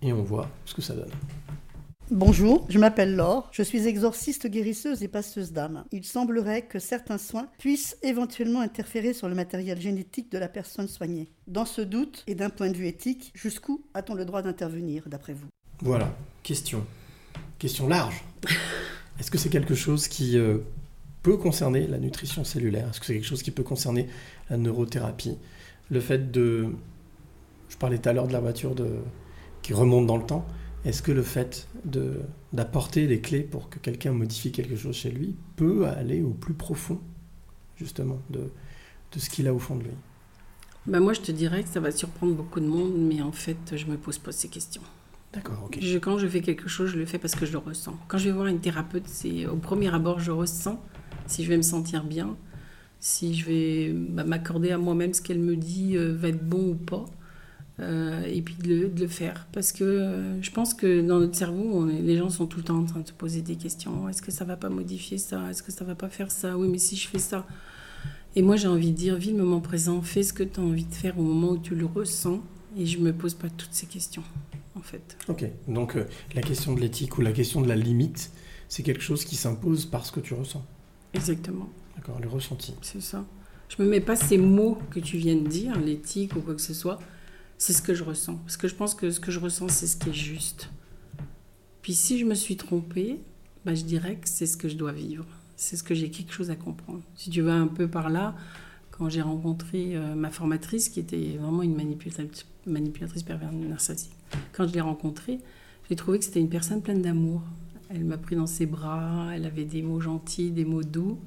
et 0.00 0.12
on 0.12 0.22
voit 0.22 0.48
ce 0.64 0.74
que 0.74 0.80
ça 0.82 0.94
donne. 0.94 1.10
Bonjour, 2.10 2.66
je 2.68 2.78
m'appelle 2.78 3.16
Laure, 3.16 3.48
je 3.50 3.62
suis 3.62 3.88
exorciste 3.88 4.46
guérisseuse 4.46 5.02
et 5.02 5.08
passeuse 5.08 5.52
d'âme. 5.52 5.86
Il 5.90 6.04
semblerait 6.04 6.60
que 6.60 6.78
certains 6.78 7.16
soins 7.16 7.48
puissent 7.58 7.96
éventuellement 8.02 8.60
interférer 8.60 9.14
sur 9.14 9.26
le 9.26 9.34
matériel 9.34 9.80
génétique 9.80 10.30
de 10.30 10.36
la 10.36 10.48
personne 10.48 10.86
soignée. 10.86 11.30
Dans 11.46 11.64
ce 11.64 11.80
doute, 11.80 12.22
et 12.26 12.34
d'un 12.34 12.50
point 12.50 12.68
de 12.68 12.76
vue 12.76 12.88
éthique, 12.88 13.32
jusqu'où 13.34 13.82
a-t-on 13.94 14.14
le 14.14 14.26
droit 14.26 14.42
d'intervenir, 14.42 15.04
d'après 15.06 15.32
vous? 15.32 15.46
Voilà, 15.80 16.14
question. 16.42 16.84
Question 17.58 17.88
large. 17.88 18.22
Est-ce 19.18 19.30
que 19.30 19.38
c'est 19.38 19.48
quelque 19.48 19.74
chose 19.74 20.06
qui 20.06 20.36
euh, 20.36 20.58
peut 21.22 21.38
concerner 21.38 21.86
la 21.86 21.98
nutrition 21.98 22.44
cellulaire? 22.44 22.90
Est-ce 22.90 23.00
que 23.00 23.06
c'est 23.06 23.14
quelque 23.14 23.24
chose 23.24 23.42
qui 23.42 23.50
peut 23.50 23.62
concerner 23.62 24.08
la 24.50 24.58
neurothérapie? 24.58 25.38
Le 25.90 26.00
fait 26.00 26.30
de... 26.30 26.68
Je 27.70 27.78
parlais 27.78 27.96
tout 27.96 28.10
à 28.10 28.12
l'heure 28.12 28.28
de 28.28 28.34
la 28.34 28.40
voiture 28.40 28.74
de... 28.74 28.90
qui 29.62 29.72
remonte 29.72 30.06
dans 30.06 30.18
le 30.18 30.26
temps. 30.26 30.46
Est-ce 30.84 31.02
que 31.02 31.12
le 31.12 31.22
fait 31.22 31.68
de- 31.84 32.20
d'apporter 32.52 33.06
les 33.06 33.20
clés 33.20 33.42
pour 33.42 33.70
que 33.70 33.78
quelqu'un 33.78 34.12
modifie 34.12 34.52
quelque 34.52 34.76
chose 34.76 34.96
chez 34.96 35.10
lui 35.10 35.36
peut 35.56 35.86
aller 35.86 36.22
au 36.22 36.30
plus 36.34 36.54
profond, 36.54 37.00
justement, 37.76 38.20
de, 38.30 38.52
de 39.12 39.20
ce 39.20 39.30
qu'il 39.30 39.48
a 39.48 39.54
au 39.54 39.60
fond 39.60 39.76
de 39.76 39.84
lui? 39.84 39.98
Bah, 40.86 41.00
moi, 41.00 41.12
je 41.14 41.20
te 41.20 41.32
dirais 41.32 41.62
que 41.62 41.68
ça 41.70 41.80
va 41.80 41.90
surprendre 41.90 42.34
beaucoup 42.34 42.60
de 42.60 42.66
monde, 42.66 42.94
mais 42.96 43.22
en 43.22 43.32
fait, 43.32 43.76
je 43.76 43.86
me 43.86 43.96
pose 43.96 44.18
pas 44.18 44.32
ces 44.32 44.48
questions. 44.48 44.82
D'accord, 45.32 45.64
ok. 45.64 45.78
Je- 45.78 45.98
quand 45.98 46.18
je 46.18 46.26
fais 46.28 46.42
quelque 46.42 46.68
chose, 46.68 46.90
je 46.90 46.98
le 46.98 47.06
fais 47.06 47.18
parce 47.18 47.34
que 47.36 47.46
je 47.46 47.52
le 47.52 47.58
ressens. 47.58 47.98
Quand 48.08 48.18
je 48.18 48.26
vais 48.26 48.32
voir 48.32 48.46
une 48.46 48.60
thérapeute, 48.60 49.08
c'est 49.08 49.46
au 49.46 49.56
premier 49.56 49.92
abord, 49.94 50.20
je 50.20 50.30
ressens 50.32 50.80
si 51.26 51.44
je 51.44 51.48
vais 51.50 51.56
me 51.56 51.62
sentir 51.62 52.04
bien, 52.04 52.36
si 53.00 53.34
je 53.34 53.46
vais 53.46 53.92
bah, 53.94 54.24
m'accorder 54.24 54.70
à 54.72 54.78
moi-même 54.78 55.14
ce 55.14 55.22
qu'elle 55.22 55.40
me 55.40 55.56
dit 55.56 55.96
euh, 55.96 56.14
va 56.16 56.28
être 56.30 56.46
bon 56.48 56.70
ou 56.72 56.74
pas. 56.76 57.06
Euh, 57.80 58.22
et 58.26 58.40
puis 58.42 58.54
de 58.54 58.68
le, 58.68 58.88
de 58.88 59.00
le 59.00 59.08
faire. 59.08 59.46
Parce 59.52 59.72
que 59.72 59.84
euh, 59.84 60.40
je 60.42 60.50
pense 60.50 60.74
que 60.74 61.00
dans 61.00 61.18
notre 61.20 61.36
cerveau, 61.36 61.70
on 61.72 61.88
est- 61.88 62.00
les 62.00 62.16
gens 62.16 62.30
sont 62.30 62.46
tout 62.46 62.58
le 62.58 62.64
temps 62.64 62.78
en 62.78 62.84
train 62.84 63.00
de 63.00 63.08
se 63.08 63.12
poser 63.12 63.42
des 63.42 63.56
questions. 63.56 64.08
Est-ce 64.08 64.22
que 64.22 64.30
ça 64.30 64.44
va 64.44 64.56
pas 64.56 64.68
modifier 64.68 65.18
ça? 65.18 65.50
Est-ce 65.50 65.62
que 65.62 65.72
ça 65.72 65.84
va 65.84 65.94
pas 65.94 66.08
faire 66.08 66.30
ça? 66.30 66.56
Oui, 66.56 66.68
mais 66.68 66.78
si 66.78 66.96
je 66.96 67.08
fais 67.08 67.18
ça. 67.18 67.46
Et 68.36 68.42
moi, 68.42 68.56
j'ai 68.56 68.68
envie 68.68 68.90
de 68.90 68.96
dire, 68.96 69.16
vis 69.16 69.30
le 69.32 69.38
moment 69.38 69.60
présent, 69.60 70.02
fais 70.02 70.22
ce 70.22 70.32
que 70.32 70.42
tu 70.42 70.58
as 70.58 70.62
envie 70.62 70.84
de 70.84 70.94
faire 70.94 71.18
au 71.18 71.22
moment 71.22 71.50
où 71.52 71.58
tu 71.58 71.74
le 71.74 71.86
ressens. 71.86 72.40
Et 72.76 72.86
je 72.86 72.98
me 72.98 73.12
pose 73.12 73.34
pas 73.34 73.48
toutes 73.48 73.72
ces 73.72 73.86
questions, 73.86 74.24
en 74.74 74.80
fait. 74.80 75.16
Ok, 75.28 75.44
donc 75.68 75.94
euh, 75.96 76.04
la 76.34 76.42
question 76.42 76.74
de 76.74 76.80
l'éthique 76.80 77.16
ou 77.18 77.20
la 77.20 77.30
question 77.30 77.60
de 77.60 77.68
la 77.68 77.76
limite, 77.76 78.32
c'est 78.68 78.82
quelque 78.82 79.02
chose 79.02 79.24
qui 79.24 79.36
s'impose 79.36 79.86
parce 79.86 80.10
que 80.10 80.18
tu 80.18 80.34
ressens. 80.34 80.64
Exactement. 81.12 81.68
D'accord, 81.96 82.18
le 82.20 82.28
ressenti. 82.28 82.74
C'est 82.82 83.00
ça. 83.00 83.24
Je 83.68 83.80
me 83.82 83.88
mets 83.88 84.00
pas 84.00 84.16
ces 84.16 84.38
mots 84.38 84.78
que 84.90 84.98
tu 84.98 85.16
viens 85.16 85.36
de 85.36 85.46
dire, 85.46 85.78
l'éthique 85.78 86.34
ou 86.34 86.40
quoi 86.40 86.54
que 86.54 86.60
ce 86.60 86.74
soit. 86.74 86.98
C'est 87.58 87.72
ce 87.72 87.82
que 87.82 87.94
je 87.94 88.04
ressens. 88.04 88.36
Parce 88.36 88.56
que 88.56 88.68
je 88.68 88.74
pense 88.74 88.94
que 88.94 89.10
ce 89.10 89.20
que 89.20 89.30
je 89.30 89.40
ressens, 89.40 89.68
c'est 89.68 89.86
ce 89.86 89.96
qui 89.96 90.10
est 90.10 90.14
juste. 90.14 90.70
Puis 91.82 91.94
si 91.94 92.18
je 92.18 92.24
me 92.24 92.34
suis 92.34 92.56
trompée, 92.56 93.20
bah, 93.64 93.74
je 93.74 93.84
dirais 93.84 94.16
que 94.16 94.28
c'est 94.28 94.46
ce 94.46 94.56
que 94.56 94.68
je 94.68 94.76
dois 94.76 94.92
vivre. 94.92 95.26
C'est 95.56 95.76
ce 95.76 95.82
que 95.82 95.94
j'ai 95.94 96.10
quelque 96.10 96.32
chose 96.32 96.50
à 96.50 96.56
comprendre. 96.56 97.02
Si 97.14 97.30
tu 97.30 97.40
vas 97.40 97.54
un 97.54 97.66
peu 97.66 97.88
par 97.88 98.10
là, 98.10 98.34
quand 98.90 99.08
j'ai 99.08 99.22
rencontré 99.22 99.96
euh, 99.96 100.14
ma 100.14 100.30
formatrice, 100.30 100.88
qui 100.88 101.00
était 101.00 101.36
vraiment 101.40 101.62
une 101.62 101.74
manipulatrice, 101.74 102.46
manipulatrice 102.66 103.22
pervers 103.22 103.52
narcissique, 103.52 104.12
quand 104.52 104.66
je 104.68 104.72
l'ai 104.72 104.80
rencontrée, 104.80 105.40
j'ai 105.88 105.96
trouvé 105.96 106.18
que 106.18 106.24
c'était 106.24 106.40
une 106.40 106.48
personne 106.48 106.82
pleine 106.82 107.02
d'amour. 107.02 107.42
Elle 107.90 108.04
m'a 108.04 108.18
pris 108.18 108.36
dans 108.36 108.46
ses 108.46 108.66
bras, 108.66 109.30
elle 109.34 109.44
avait 109.44 109.64
des 109.64 109.82
mots 109.82 110.00
gentils, 110.00 110.50
des 110.50 110.64
mots 110.64 110.82
doux. 110.82 111.18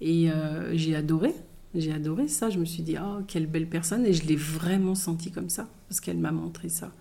Et 0.00 0.30
euh, 0.30 0.76
j'ai 0.76 0.94
adoré. 0.94 1.34
J'ai 1.76 1.92
adoré 1.92 2.28
ça. 2.28 2.50
Je 2.50 2.58
me 2.58 2.64
suis 2.64 2.82
dit, 2.82 2.96
oh, 3.00 3.22
quelle 3.26 3.46
belle 3.46 3.68
personne. 3.68 4.04
Et 4.06 4.12
je 4.12 4.26
l'ai 4.26 4.36
vraiment 4.36 4.94
senti 4.94 5.30
comme 5.30 5.48
ça, 5.48 5.68
parce 5.88 6.00
qu'elle 6.00 6.18
m'a 6.18 6.32
montré 6.32 6.68
ça. 6.68 6.92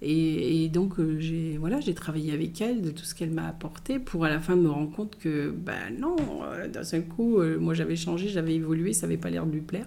Et, 0.00 0.64
et 0.64 0.68
donc, 0.68 0.98
euh, 1.00 1.18
j'ai 1.18 1.56
voilà, 1.58 1.80
j'ai 1.80 1.94
travaillé 1.94 2.32
avec 2.32 2.60
elle 2.60 2.82
de 2.82 2.90
tout 2.90 3.04
ce 3.04 3.14
qu'elle 3.14 3.32
m'a 3.32 3.48
apporté 3.48 3.98
pour 3.98 4.24
à 4.24 4.28
la 4.28 4.38
fin 4.38 4.54
me 4.54 4.70
rendre 4.70 4.92
compte 4.92 5.18
que, 5.18 5.50
ben 5.50 5.98
non, 5.98 6.16
euh, 6.44 6.68
d'un 6.68 6.84
seul 6.84 7.04
coup, 7.04 7.40
euh, 7.40 7.58
moi 7.58 7.74
j'avais 7.74 7.96
changé, 7.96 8.28
j'avais 8.28 8.54
évolué, 8.54 8.92
ça 8.92 9.06
n'avait 9.06 9.18
pas 9.18 9.30
l'air 9.30 9.44
de 9.44 9.52
lui 9.52 9.60
plaire. 9.60 9.86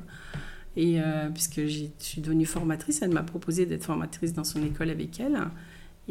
Et 0.78 1.00
puisque 1.34 1.66
je 1.66 1.84
suis 2.00 2.22
devenue 2.22 2.46
formatrice, 2.46 3.02
elle 3.02 3.12
m'a 3.12 3.24
proposé 3.24 3.66
d'être 3.66 3.84
formatrice 3.84 4.32
dans 4.32 4.46
son 4.46 4.64
école 4.64 4.90
avec 4.90 5.20
elle. 5.20 5.38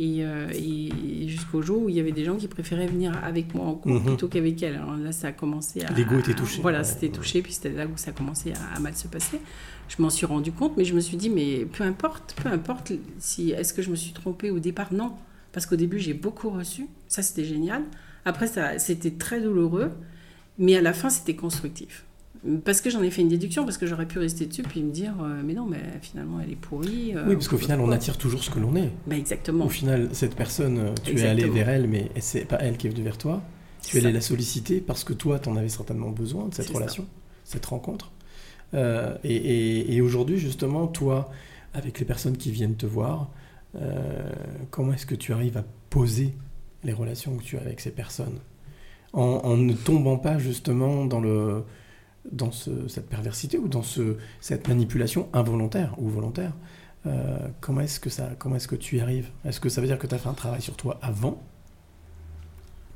Et, 0.03 0.24
euh, 0.24 0.48
et 0.55 1.28
jusqu'au 1.28 1.61
jour 1.61 1.82
où 1.82 1.88
il 1.90 1.94
y 1.94 2.01
avait 2.01 2.12
des 2.12 2.24
gens 2.24 2.36
qui 2.36 2.48
préféraient 2.48 2.86
venir 2.86 3.12
avec 3.22 3.53
moi 3.55 3.66
en 3.66 3.74
cours 3.74 3.92
Mhm. 3.92 4.05
plutôt 4.07 4.28
qu'avec 4.28 4.62
elle. 4.62 4.76
Alors 4.76 4.96
là, 4.96 5.12
ça 5.12 5.28
a 5.28 5.32
commencé 5.32 5.82
à. 5.82 5.92
L'ego 5.92 6.18
était 6.18 6.32
touché. 6.32 6.62
Voilà, 6.62 6.78
Ouais. 6.78 6.84
c'était 6.84 7.11
touché, 7.11 7.42
puis 7.42 7.53
c'était 7.53 7.70
là 7.70 7.84
où 7.86 7.96
ça 7.96 8.11
a 8.11 8.14
commencé 8.14 8.53
à, 8.53 8.76
à 8.76 8.80
mal 8.80 8.96
se 8.96 9.09
passer. 9.09 9.38
Je 9.88 10.01
m'en 10.01 10.09
suis 10.09 10.24
rendu 10.24 10.53
compte, 10.53 10.76
mais 10.78 10.84
je 10.86 10.94
me 10.94 11.01
suis 11.01 11.18
dit, 11.18 11.28
mais 11.28 11.66
peu 11.66 11.84
importe, 11.84 12.34
peu 12.42 12.48
importe 12.48 12.92
si 13.18 13.51
est-ce 13.51 13.74
que 13.74 13.82
je 13.82 13.90
me 13.90 13.96
suis 13.96 14.12
trompée 14.12 14.51
au 14.51 14.59
départ, 14.59 14.90
non. 14.94 15.12
Parce 15.53 15.66
qu'au 15.66 15.76
début, 15.76 15.98
j'ai 15.98 16.14
beaucoup 16.14 16.48
reçu, 16.48 16.86
ça 17.09 17.20
c'était 17.22 17.44
génial. 17.44 17.82
Après, 18.24 18.46
ça, 18.46 18.78
c'était 18.78 19.11
très 19.11 19.40
douloureux, 19.42 19.90
mais 20.59 20.76
à 20.76 20.80
la 20.80 20.92
fin, 20.94 21.11
c'était 21.11 21.34
constructif. 21.36 22.05
Parce 22.64 22.80
que 22.80 22.88
j'en 22.88 23.03
ai 23.03 23.11
fait 23.11 23.20
une 23.20 23.28
déduction, 23.28 23.64
parce 23.64 23.76
que 23.76 23.86
j'aurais 23.86 24.07
pu 24.07 24.18
rester 24.18 24.47
dessus 24.47 24.62
puis 24.62 24.82
me 24.82 24.91
dire, 24.91 25.12
euh, 25.22 25.43
mais 25.45 25.53
non, 25.53 25.66
mais 25.66 25.80
finalement, 26.01 26.41
elle 26.41 26.51
est 26.53 26.57
pourrie. 26.57 27.12
euh, 27.14 27.24
oui, 27.28 27.34
parce 27.34 27.49
qu'au 27.49 27.59
final, 27.59 27.80
on 27.80 27.91
attire 27.93 28.16
toujours 28.16 28.43
ce 28.43 28.49
que 28.51 28.59
l'on 28.59 28.74
est. 28.76 28.91
Bah, 29.07 29.16
exactement. 29.16 29.66
Au 29.66 29.68
final, 29.68 30.09
cette 30.12 30.34
personne, 30.34 30.78
euh, 30.78 30.95
tu 31.05 31.18
es 31.18 31.22
allé 31.26 31.47
vers 31.49 31.68
elle, 31.68 31.86
mais 31.86 32.11
c'est 32.20 32.47
pas 32.47 32.57
elle 32.61 32.78
qui 32.78 32.86
est 32.86 32.91
venue 32.91 33.03
vers 33.03 33.18
toi. 33.18 33.43
Tu 33.82 33.91
C'est 33.93 33.99
es 33.99 34.01
allé 34.01 34.12
ça. 34.12 34.14
la 34.14 34.20
solliciter 34.22 34.80
parce 34.80 35.05
que 35.05 35.12
toi, 35.12 35.38
tu 35.38 35.49
en 35.51 35.57
avais 35.57 35.68
certainement 35.68 36.09
besoin 36.11 36.49
de 36.49 36.55
cette 36.55 36.66
C'est 36.66 36.72
ça. 36.72 36.78
relation, 36.78 37.07
cette 37.45 37.66
rencontre. 37.66 38.11
Euh, 38.72 39.16
et 39.22 39.34
et- 39.36 39.95
et 39.97 40.01
aujourd'hui, 40.01 40.38
justement, 40.38 40.86
toi, 40.86 41.30
avec 41.74 41.99
les 42.01 42.07
personnes 42.07 42.36
qui 42.38 42.51
viennent 42.53 42.76
te 42.76 42.86
voir, 42.86 43.28
comment 44.70 44.93
est-ce 44.93 45.07
que 45.07 45.14
tu 45.14 45.32
arrives 45.32 45.57
à 45.59 45.64
poser 45.91 46.34
les 46.84 46.93
relations 46.93 47.36
que 47.36 47.43
tu 47.43 47.57
as 47.59 47.61
avec 47.61 47.80
ces 47.80 47.91
personnes? 47.91 48.38
En, 49.12 49.22
en 49.45 49.57
ne 49.57 49.72
tombant 49.72 50.16
pas 50.18 50.38
justement 50.38 51.05
dans, 51.05 51.20
le, 51.20 51.64
dans 52.31 52.51
ce- 52.53 52.89
cette 52.89 53.09
perversité 53.09 53.59
ou 53.59 53.68
dans 53.68 53.83
ce, 53.83 54.16
cette 54.41 54.68
manipulation 54.68 55.29
involontaire 55.33 55.95
ou 55.99 56.09
volontaire 56.09 56.53
euh, 57.07 57.39
comment 57.61 57.81
est-ce 57.81 57.99
que 58.01 58.11
ça, 58.11 58.31
comment 58.39 58.57
est-ce 58.57 58.68
que 58.68 58.77
tu 58.77 58.99
y 58.99 59.01
arrives? 59.01 59.31
Est-ce 59.45 59.59
que 59.61 59.68
ça 59.71 59.81
veut 59.81 59.87
dire 59.87 59.99
que 59.99 60.07
tu 60.07 60.14
as 60.14 60.18
fait 60.18 60.29
un 60.29 60.35
travail 60.35 60.61
sur 60.61 60.77
toi 60.77 60.99
avant 61.01 61.43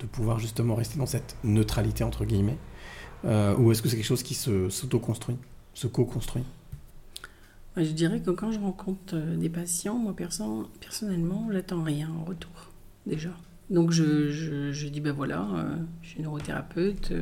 de 0.01 0.07
pouvoir 0.07 0.39
justement 0.39 0.75
rester 0.75 0.99
dans 0.99 1.07
cette 1.07 1.37
neutralité 1.45 2.05
entre 2.05 2.25
guillemets, 2.25 2.59
Euh, 3.25 3.57
ou 3.57 3.73
est-ce 3.73 3.81
que 3.81 3.89
c'est 3.89 3.97
quelque 3.97 4.05
chose 4.05 4.23
qui 4.23 4.35
se 4.35 4.69
s'auto-construit, 4.69 5.39
se 5.73 5.87
co-construit? 5.87 6.45
Je 7.79 7.91
dirais 7.91 8.21
que 8.21 8.31
quand 8.31 8.53
je 8.53 8.59
rencontre 8.61 9.15
euh, 9.17 9.37
des 9.39 9.49
patients, 9.49 9.97
moi 9.99 10.15
perso- 10.15 10.69
personnellement, 10.79 11.49
j'attends 11.51 11.83
rien 11.83 12.11
en 12.21 12.25
retour, 12.25 12.71
déjà. 13.07 13.31
Donc 13.71 13.91
je, 13.93 14.87
dis, 14.89 15.01
ben 15.01 15.13
voilà, 15.13 15.49
je 16.03 16.09
suis 16.11 16.21
neurothérapeute, 16.23 17.15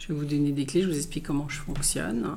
je 0.00 0.08
vais 0.08 0.14
vous 0.14 0.24
donner 0.24 0.50
des 0.50 0.64
clés, 0.64 0.82
je 0.82 0.88
vous 0.88 0.96
explique 0.96 1.26
comment 1.26 1.48
je 1.48 1.58
fonctionne. 1.58 2.36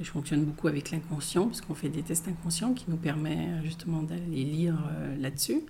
Je 0.00 0.10
fonctionne 0.10 0.44
beaucoup 0.44 0.68
avec 0.68 0.90
l'inconscient, 0.90 1.46
parce 1.46 1.60
qu'on 1.60 1.74
fait 1.74 1.88
des 1.88 2.02
tests 2.02 2.26
inconscients 2.28 2.72
qui 2.72 2.86
nous 2.88 2.96
permettent 2.96 3.38
euh, 3.38 3.62
justement 3.62 4.02
d'aller 4.02 4.44
lire 4.44 4.76
euh, 4.90 5.16
là-dessus. 5.20 5.60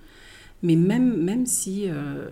Mais 0.62 0.76
même, 0.76 1.22
même 1.22 1.44
si, 1.44 1.90
euh, 1.90 2.28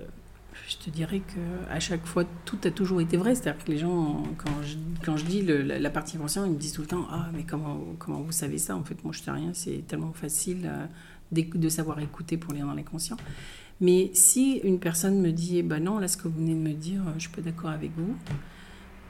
je 0.69 0.77
te 0.77 0.91
dirais 0.91 1.21
que 1.21 1.71
à 1.71 1.81
chaque 1.81 2.07
fois, 2.07 2.25
tout 2.45 2.59
a 2.65 2.71
toujours 2.71 3.01
été 3.01 3.17
vrai. 3.17 3.35
C'est-à-dire 3.35 3.63
que 3.65 3.71
les 3.71 3.79
gens, 3.79 4.23
quand 4.39 4.63
je, 4.63 4.77
quand 5.05 5.17
je 5.17 5.25
dis 5.25 5.43
la, 5.43 5.91
partie 5.91 6.17
inconsciente, 6.17 6.47
ils 6.47 6.53
me 6.53 6.59
disent 6.59 6.73
tout 6.73 6.83
le 6.83 6.87
temps 6.87 7.07
Ah, 7.11 7.29
mais 7.35 7.45
comment, 7.45 7.83
comment 7.99 8.21
vous 8.21 8.33
savez 8.33 8.59
ça? 8.59 8.77
En 8.77 8.85
fait, 8.85 9.03
moi, 9.05 9.13
je 9.13 9.21
sais 9.23 9.31
rien. 9.31 9.51
C'est 9.53 9.87
tellement 9.87 10.13
facile 10.13 10.71
de 11.31 11.69
savoir 11.69 11.99
écouter 12.01 12.37
pour 12.37 12.55
lire 12.55 12.67
dans 12.67 12.75
l'inconscient. 12.75 13.17
Mais 13.81 14.11
si 14.15 14.61
une 14.65 14.79
personne 14.79 15.21
me 15.21 15.31
dit 15.31 15.59
eh 15.59 15.63
ben 15.63 15.83
non, 15.83 15.99
là, 15.99 16.09
ce 16.09 16.17
que 16.17 16.29
vous 16.29 16.39
venez 16.39 16.55
de 16.55 16.61
me 16.61 16.73
dire, 16.73 17.03
je 17.17 17.23
suis 17.23 17.31
pas 17.31 17.43
d'accord 17.43 17.71
avec 17.71 17.91
vous, 17.97 18.15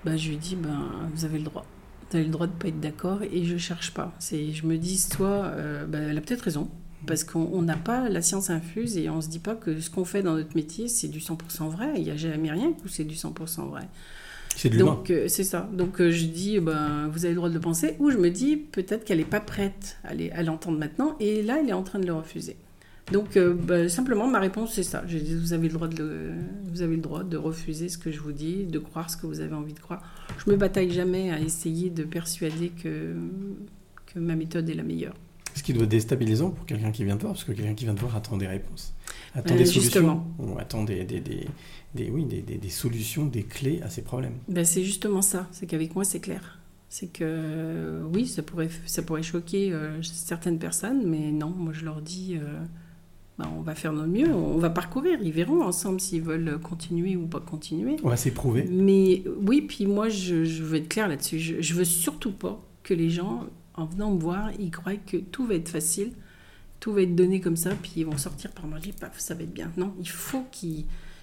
ben, 0.04 0.16
je 0.16 0.28
lui 0.30 0.36
dis 0.36 0.56
ben, 0.56 0.90
Vous 1.14 1.24
avez 1.24 1.38
le 1.38 1.44
droit. 1.44 1.64
Vous 2.10 2.16
avez 2.16 2.26
le 2.26 2.32
droit 2.32 2.46
de 2.46 2.52
pas 2.52 2.68
être 2.68 2.80
d'accord 2.80 3.22
et 3.22 3.44
je 3.44 3.56
cherche 3.56 3.92
pas. 3.92 4.12
C'est, 4.18 4.52
je 4.52 4.66
me 4.66 4.76
dis 4.76 4.98
soit 4.98 5.26
euh, 5.26 5.86
ben, 5.86 6.10
elle 6.10 6.18
a 6.18 6.20
peut-être 6.20 6.42
raison. 6.42 6.68
Parce 7.06 7.24
qu'on 7.24 7.48
on 7.52 7.62
n'a 7.62 7.76
pas 7.76 8.08
la 8.08 8.22
science 8.22 8.48
infuse 8.50 8.96
et 8.96 9.10
on 9.10 9.20
se 9.20 9.28
dit 9.28 9.40
pas 9.40 9.56
que 9.56 9.80
ce 9.80 9.90
qu'on 9.90 10.04
fait 10.04 10.22
dans 10.22 10.34
notre 10.34 10.54
métier, 10.54 10.86
c'est 10.86 11.08
du 11.08 11.18
100% 11.18 11.68
vrai. 11.68 11.94
Il 11.96 12.04
n'y 12.04 12.10
a 12.10 12.16
jamais 12.16 12.50
rien 12.50 12.74
où 12.84 12.88
c'est 12.88 13.04
du 13.04 13.16
100% 13.16 13.68
vrai. 13.70 13.88
C'est 14.54 14.68
de. 14.68 14.78
Donc, 14.78 15.10
euh, 15.10 15.26
c'est 15.28 15.44
ça. 15.44 15.68
Donc, 15.72 16.00
euh, 16.00 16.10
je 16.10 16.26
dis, 16.26 16.60
ben, 16.60 17.08
vous 17.08 17.24
avez 17.24 17.34
le 17.34 17.36
droit 17.36 17.48
de 17.48 17.54
le 17.54 17.60
penser. 17.60 17.96
Ou 17.98 18.10
je 18.10 18.18
me 18.18 18.30
dis, 18.30 18.56
peut-être 18.56 19.04
qu'elle 19.04 19.18
n'est 19.18 19.24
pas 19.24 19.40
prête 19.40 19.98
à 20.04 20.42
l'entendre 20.42 20.78
maintenant. 20.78 21.16
Et 21.18 21.42
là, 21.42 21.58
elle 21.60 21.68
est 21.68 21.72
en 21.72 21.82
train 21.82 21.98
de 21.98 22.06
le 22.06 22.14
refuser. 22.14 22.56
Donc, 23.12 23.36
euh, 23.36 23.54
ben, 23.54 23.88
simplement, 23.88 24.26
ma 24.26 24.40
réponse, 24.40 24.72
c'est 24.74 24.82
ça. 24.82 25.04
Je 25.06 25.18
dis, 25.18 25.34
vous 25.34 25.52
avez, 25.52 25.68
le 25.68 25.74
droit 25.74 25.88
de 25.88 25.98
le- 26.02 26.32
vous 26.72 26.82
avez 26.82 26.96
le 26.96 27.02
droit 27.02 27.22
de 27.24 27.36
refuser 27.36 27.88
ce 27.88 27.98
que 27.98 28.10
je 28.10 28.20
vous 28.20 28.32
dis, 28.32 28.64
de 28.64 28.78
croire 28.78 29.10
ce 29.10 29.16
que 29.16 29.26
vous 29.26 29.40
avez 29.40 29.54
envie 29.54 29.74
de 29.74 29.80
croire. 29.80 30.02
Je 30.44 30.50
me 30.50 30.56
bataille 30.56 30.90
jamais 30.90 31.30
à 31.30 31.38
essayer 31.40 31.90
de 31.90 32.04
persuader 32.04 32.70
que, 32.70 33.14
que 34.06 34.18
ma 34.18 34.34
méthode 34.34 34.68
est 34.68 34.74
la 34.74 34.82
meilleure. 34.82 35.14
Ce 35.54 35.62
qui 35.62 35.74
doit 35.74 35.82
être 35.84 35.90
déstabilisant 35.90 36.50
pour 36.50 36.64
quelqu'un 36.64 36.90
qui 36.90 37.04
vient 37.04 37.16
te 37.16 37.22
voir, 37.22 37.34
parce 37.34 37.44
que 37.44 37.52
quelqu'un 37.52 37.74
qui 37.74 37.84
vient 37.84 37.94
te 37.94 38.00
voir 38.00 38.16
attend 38.16 38.38
des 38.38 38.46
réponses, 38.46 38.94
attend 39.34 39.54
Euh, 39.54 39.58
des 39.58 39.66
solutions, 39.66 40.24
ou 40.38 40.58
attend 40.58 40.82
des, 40.82 41.04
des, 41.04 41.20
des, 41.20 41.46
des- 41.94 42.10
oui, 42.10 42.24
des, 42.24 42.40
des- 42.40 42.56
des 42.56 42.68
solutions, 42.70 43.26
des 43.26 43.42
clés 43.42 43.80
à 43.82 43.90
ses 43.90 44.00
problèmes. 44.02 44.32
Ben, 44.48 44.64
c'est 44.64 44.82
justement 44.82 45.20
ça, 45.20 45.46
c'est 45.52 45.66
qu'avec 45.66 45.94
moi 45.94 46.04
c'est 46.04 46.20
clair. 46.20 46.58
C'est 46.88 47.08
que 47.12 48.00
oui, 48.14 48.26
ça 48.26 48.42
pourrait, 48.42 48.70
ça 48.86 49.02
pourrait 49.02 49.22
choquer 49.22 49.72
euh, 49.72 50.00
certaines 50.02 50.58
personnes, 50.58 51.02
mais 51.06 51.30
non, 51.32 51.50
moi 51.50 51.72
je 51.74 51.84
leur 51.84 52.00
dis, 52.00 52.36
euh, 52.40 52.58
ben, 53.38 53.48
on 53.56 53.62
va 53.62 53.74
faire 53.74 53.92
notre 53.92 54.08
mieux, 54.08 54.32
on 54.32 54.58
va 54.58 54.70
parcourir, 54.70 55.18
ils 55.22 55.32
verront 55.32 55.62
ensemble 55.62 56.00
s'ils 56.00 56.22
veulent 56.22 56.58
continuer 56.60 57.16
ou 57.16 57.26
pas 57.26 57.40
continuer. 57.40 57.96
On 58.02 58.08
va 58.08 58.16
s'éprouver. 58.16 58.64
Mais 58.70 59.22
oui, 59.40 59.62
puis 59.62 59.86
moi 59.86 60.08
je, 60.08 60.44
je 60.44 60.62
veux 60.62 60.76
être 60.76 60.88
clair 60.88 61.08
là-dessus, 61.08 61.38
je, 61.38 61.60
je 61.60 61.74
veux 61.74 61.84
surtout 61.84 62.32
pas 62.32 62.62
que 62.82 62.94
les 62.94 63.10
gens, 63.10 63.46
en 63.74 63.86
venant 63.86 64.10
me 64.10 64.20
voir, 64.20 64.50
ils 64.58 64.70
croient 64.70 64.96
que 64.96 65.16
tout 65.16 65.46
va 65.46 65.54
être 65.54 65.68
facile, 65.68 66.12
tout 66.80 66.92
va 66.92 67.02
être 67.02 67.14
donné 67.14 67.40
comme 67.40 67.56
ça, 67.56 67.70
puis 67.80 67.92
ils 67.96 68.04
vont 68.04 68.18
sortir 68.18 68.50
par 68.50 68.66
magie, 68.66 68.92
paf, 68.92 69.18
ça 69.18 69.34
va 69.34 69.44
être 69.44 69.52
bien. 69.54 69.70
Non, 69.76 69.94
il 69.98 70.08
faut 70.08 70.44
qu'ils 70.50 70.80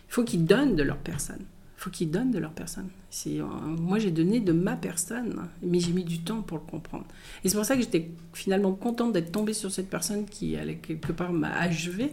il 0.09 0.13
faut 0.13 0.23
qu'ils 0.23 0.45
donnent 0.45 0.75
de 0.75 0.81
leur 0.81 0.97
personne. 0.97 1.45
Il 1.79 1.83
faut 1.83 1.89
qu'ils 1.91 2.11
donnent 2.11 2.31
de 2.31 2.39
leur 2.39 2.51
personne. 2.51 2.89
C'est, 3.09 3.39
euh, 3.39 3.45
moi, 3.45 3.99
j'ai 3.99 4.11
donné 4.11 4.41
de 4.41 4.51
ma 4.51 4.75
personne, 4.75 5.47
mais 5.63 5.79
j'ai 5.79 5.93
mis 5.93 6.03
du 6.03 6.19
temps 6.19 6.41
pour 6.41 6.57
le 6.57 6.69
comprendre. 6.69 7.05
Et 7.41 7.47
c'est 7.47 7.55
pour 7.55 7.63
ça 7.63 7.75
que 7.75 7.81
j'étais 7.81 8.11
finalement 8.33 8.73
contente 8.73 9.13
d'être 9.13 9.31
tombée 9.31 9.53
sur 9.53 9.71
cette 9.71 9.89
personne 9.89 10.25
qui, 10.25 10.57
allait 10.57 10.75
quelque 10.75 11.13
part, 11.13 11.31
m'a 11.31 11.53
achevé. 11.53 12.11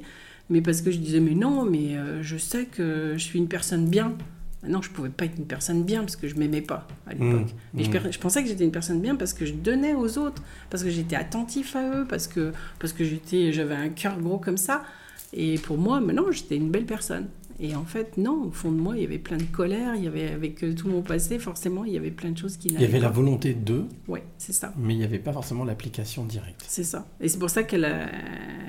Mais 0.50 0.60
parce 0.60 0.82
que 0.82 0.92
je 0.92 0.98
disais, 0.98 1.18
mais 1.18 1.34
non, 1.34 1.64
mais 1.64 1.96
euh, 1.96 2.22
je 2.22 2.36
sais 2.36 2.66
que 2.66 3.14
je 3.16 3.24
suis 3.24 3.40
une 3.40 3.48
personne 3.48 3.86
bien. 3.86 4.14
Non, 4.62 4.82
je 4.82 4.90
pouvais 4.90 5.08
pas 5.08 5.24
être 5.24 5.36
une 5.36 5.46
personne 5.46 5.82
bien 5.82 6.02
parce 6.02 6.14
que 6.14 6.28
je 6.28 6.36
m'aimais 6.36 6.62
pas 6.62 6.86
à 7.08 7.14
l'époque. 7.14 7.52
Mmh, 7.74 7.80
Et 7.80 7.84
je, 7.84 7.90
mmh. 7.90 8.12
je 8.12 8.18
pensais 8.20 8.44
que 8.44 8.48
j'étais 8.48 8.64
une 8.64 8.70
personne 8.70 9.00
bien 9.00 9.16
parce 9.16 9.34
que 9.34 9.44
je 9.44 9.52
donnais 9.52 9.94
aux 9.94 10.16
autres, 10.16 10.44
parce 10.70 10.84
que 10.84 10.90
j'étais 10.90 11.16
attentif 11.16 11.74
à 11.74 11.90
eux, 11.90 12.06
parce 12.08 12.28
que, 12.28 12.52
parce 12.78 12.92
que 12.92 13.02
j'étais, 13.02 13.52
j'avais 13.52 13.74
un 13.74 13.88
cœur 13.88 14.16
gros 14.20 14.38
comme 14.38 14.58
ça. 14.58 14.84
Et 15.32 15.58
pour 15.58 15.76
moi, 15.76 16.00
maintenant, 16.00 16.30
j'étais 16.30 16.56
une 16.56 16.70
belle 16.70 16.86
personne. 16.86 17.26
Et 17.58 17.74
en 17.74 17.84
fait, 17.84 18.18
non, 18.18 18.44
au 18.44 18.50
fond 18.50 18.70
de 18.70 18.76
moi, 18.78 18.96
il 18.96 19.02
y 19.02 19.06
avait 19.06 19.18
plein 19.18 19.38
de 19.38 19.42
colère, 19.44 19.94
il 19.96 20.04
y 20.04 20.06
avait, 20.06 20.28
avec 20.30 20.62
euh, 20.62 20.74
tout 20.74 20.88
mon 20.88 21.00
passé, 21.00 21.38
forcément, 21.38 21.84
il 21.86 21.92
y 21.94 21.96
avait 21.96 22.10
plein 22.10 22.30
de 22.30 22.36
choses 22.36 22.58
qui 22.58 22.68
Il 22.68 22.80
y 22.80 22.84
avait 22.84 23.00
la 23.00 23.08
volonté 23.08 23.54
de, 23.54 23.84
Ouais, 24.08 24.22
c'est 24.36 24.52
ça. 24.52 24.74
mais 24.76 24.92
il 24.94 24.98
n'y 24.98 25.04
avait 25.04 25.18
pas 25.18 25.32
forcément 25.32 25.64
l'application 25.64 26.26
directe. 26.26 26.64
C'est 26.68 26.84
ça. 26.84 27.06
Et 27.20 27.28
c'est 27.30 27.38
pour 27.38 27.48
ça 27.48 27.62
qu'elle 27.62 27.86
a, 27.86 28.08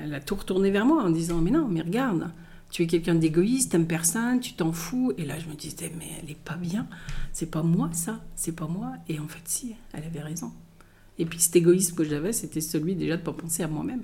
elle 0.02 0.14
a 0.14 0.20
tout 0.20 0.36
retourné 0.36 0.70
vers 0.70 0.86
moi 0.86 1.02
en 1.04 1.10
disant 1.10 1.38
Mais 1.42 1.50
non, 1.50 1.68
mais 1.68 1.82
regarde, 1.82 2.30
tu 2.70 2.82
es 2.82 2.86
quelqu'un 2.86 3.14
d'égoïste, 3.14 3.72
t'aimes 3.72 3.86
personne, 3.86 4.40
tu 4.40 4.54
t'en 4.54 4.72
fous. 4.72 5.12
Et 5.18 5.26
là, 5.26 5.38
je 5.38 5.48
me 5.48 5.54
disais 5.54 5.92
Mais 5.98 6.06
elle 6.22 6.30
est 6.30 6.36
pas 6.42 6.56
bien. 6.56 6.86
C'est 7.34 7.50
pas 7.50 7.62
moi, 7.62 7.90
ça. 7.92 8.20
C'est 8.36 8.52
pas 8.56 8.66
moi. 8.68 8.92
Et 9.08 9.18
en 9.20 9.28
fait, 9.28 9.42
si, 9.44 9.74
elle 9.92 10.04
avait 10.04 10.22
raison. 10.22 10.50
Et 11.18 11.26
puis 11.26 11.40
cet 11.40 11.56
égoïsme 11.56 11.94
que 11.94 12.04
j'avais, 12.04 12.32
c'était 12.32 12.60
celui 12.62 12.94
déjà 12.94 13.16
de 13.16 13.20
ne 13.20 13.26
pas 13.26 13.32
penser 13.34 13.62
à 13.62 13.68
moi-même. 13.68 14.02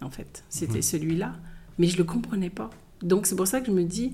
En 0.00 0.08
fait, 0.10 0.44
c'était 0.48 0.76
Mhm. 0.76 0.82
celui-là. 0.82 1.32
Mais 1.78 1.88
je 1.88 1.98
le 1.98 2.04
comprenais 2.04 2.50
pas. 2.50 2.70
Donc 3.04 3.26
c'est 3.26 3.36
pour 3.36 3.46
ça 3.46 3.60
que 3.60 3.66
je 3.66 3.72
me 3.72 3.84
dis 3.84 4.12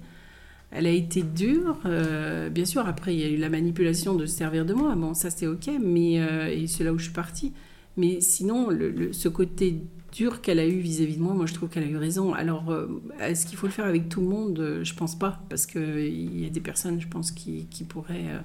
elle 0.72 0.86
a 0.86 0.91
été 0.91 1.22
dure. 1.22 1.78
euh, 1.86 2.49
bien 2.49 2.64
sûr, 2.64 2.86
après, 2.86 3.12
il 3.14 3.20
y 3.20 3.24
a 3.24 3.28
eu 3.28 3.36
la 3.36 3.49
manipulation 3.49 4.14
de 4.14 4.24
se 4.26 4.36
servir 4.36 4.64
de 4.64 4.72
moi. 4.72 4.95
Bon, 4.95 5.14
ça, 5.14 5.28
c'est 5.30 5.49
OK. 5.49 5.68
Mais, 5.82 6.20
euh, 6.20 6.47
et 6.47 6.68
c'est 6.68 6.84
là 6.84 6.93
où 6.93 6.99
je 6.99 7.05
suis 7.07 7.12
partie. 7.12 7.53
Mais 7.97 8.20
sinon, 8.20 8.70
le, 8.70 8.88
le- 8.91 9.12
ce 9.12 9.28
côté 9.28 9.82
dur 10.12 10.41
qu'elle 10.41 10.61
a 10.61 10.66
eu 10.68 10.78
vis-à-vis 10.78 11.16
de 11.16 11.22
moi, 11.22 11.34
moi, 11.34 11.47
je 11.47 11.55
trouve 11.55 11.68
qu'elle 11.70 11.82
a 11.82 11.88
eu 11.88 11.97
raison. 11.97 12.34
Alors, 12.34 12.70
euh, 12.70 12.86
est-ce 13.20 13.47
qu'il 13.47 13.59
faut 13.59 13.66
le 13.66 13.72
faire 13.72 13.86
avec 13.86 14.09
tout 14.09 14.20
le 14.20 14.28
monde? 14.28 14.80
Je 14.84 14.95
pense 14.95 15.18
pas. 15.18 15.43
Parce 15.49 15.66
qu'il 15.66 16.41
y 16.41 16.47
a 16.47 16.51
des 16.51 16.61
personnes, 16.61 17.01
je 17.01 17.09
pense, 17.09 17.32
qui, 17.32 17.66
qui 17.68 17.82
pourraient 17.82 18.41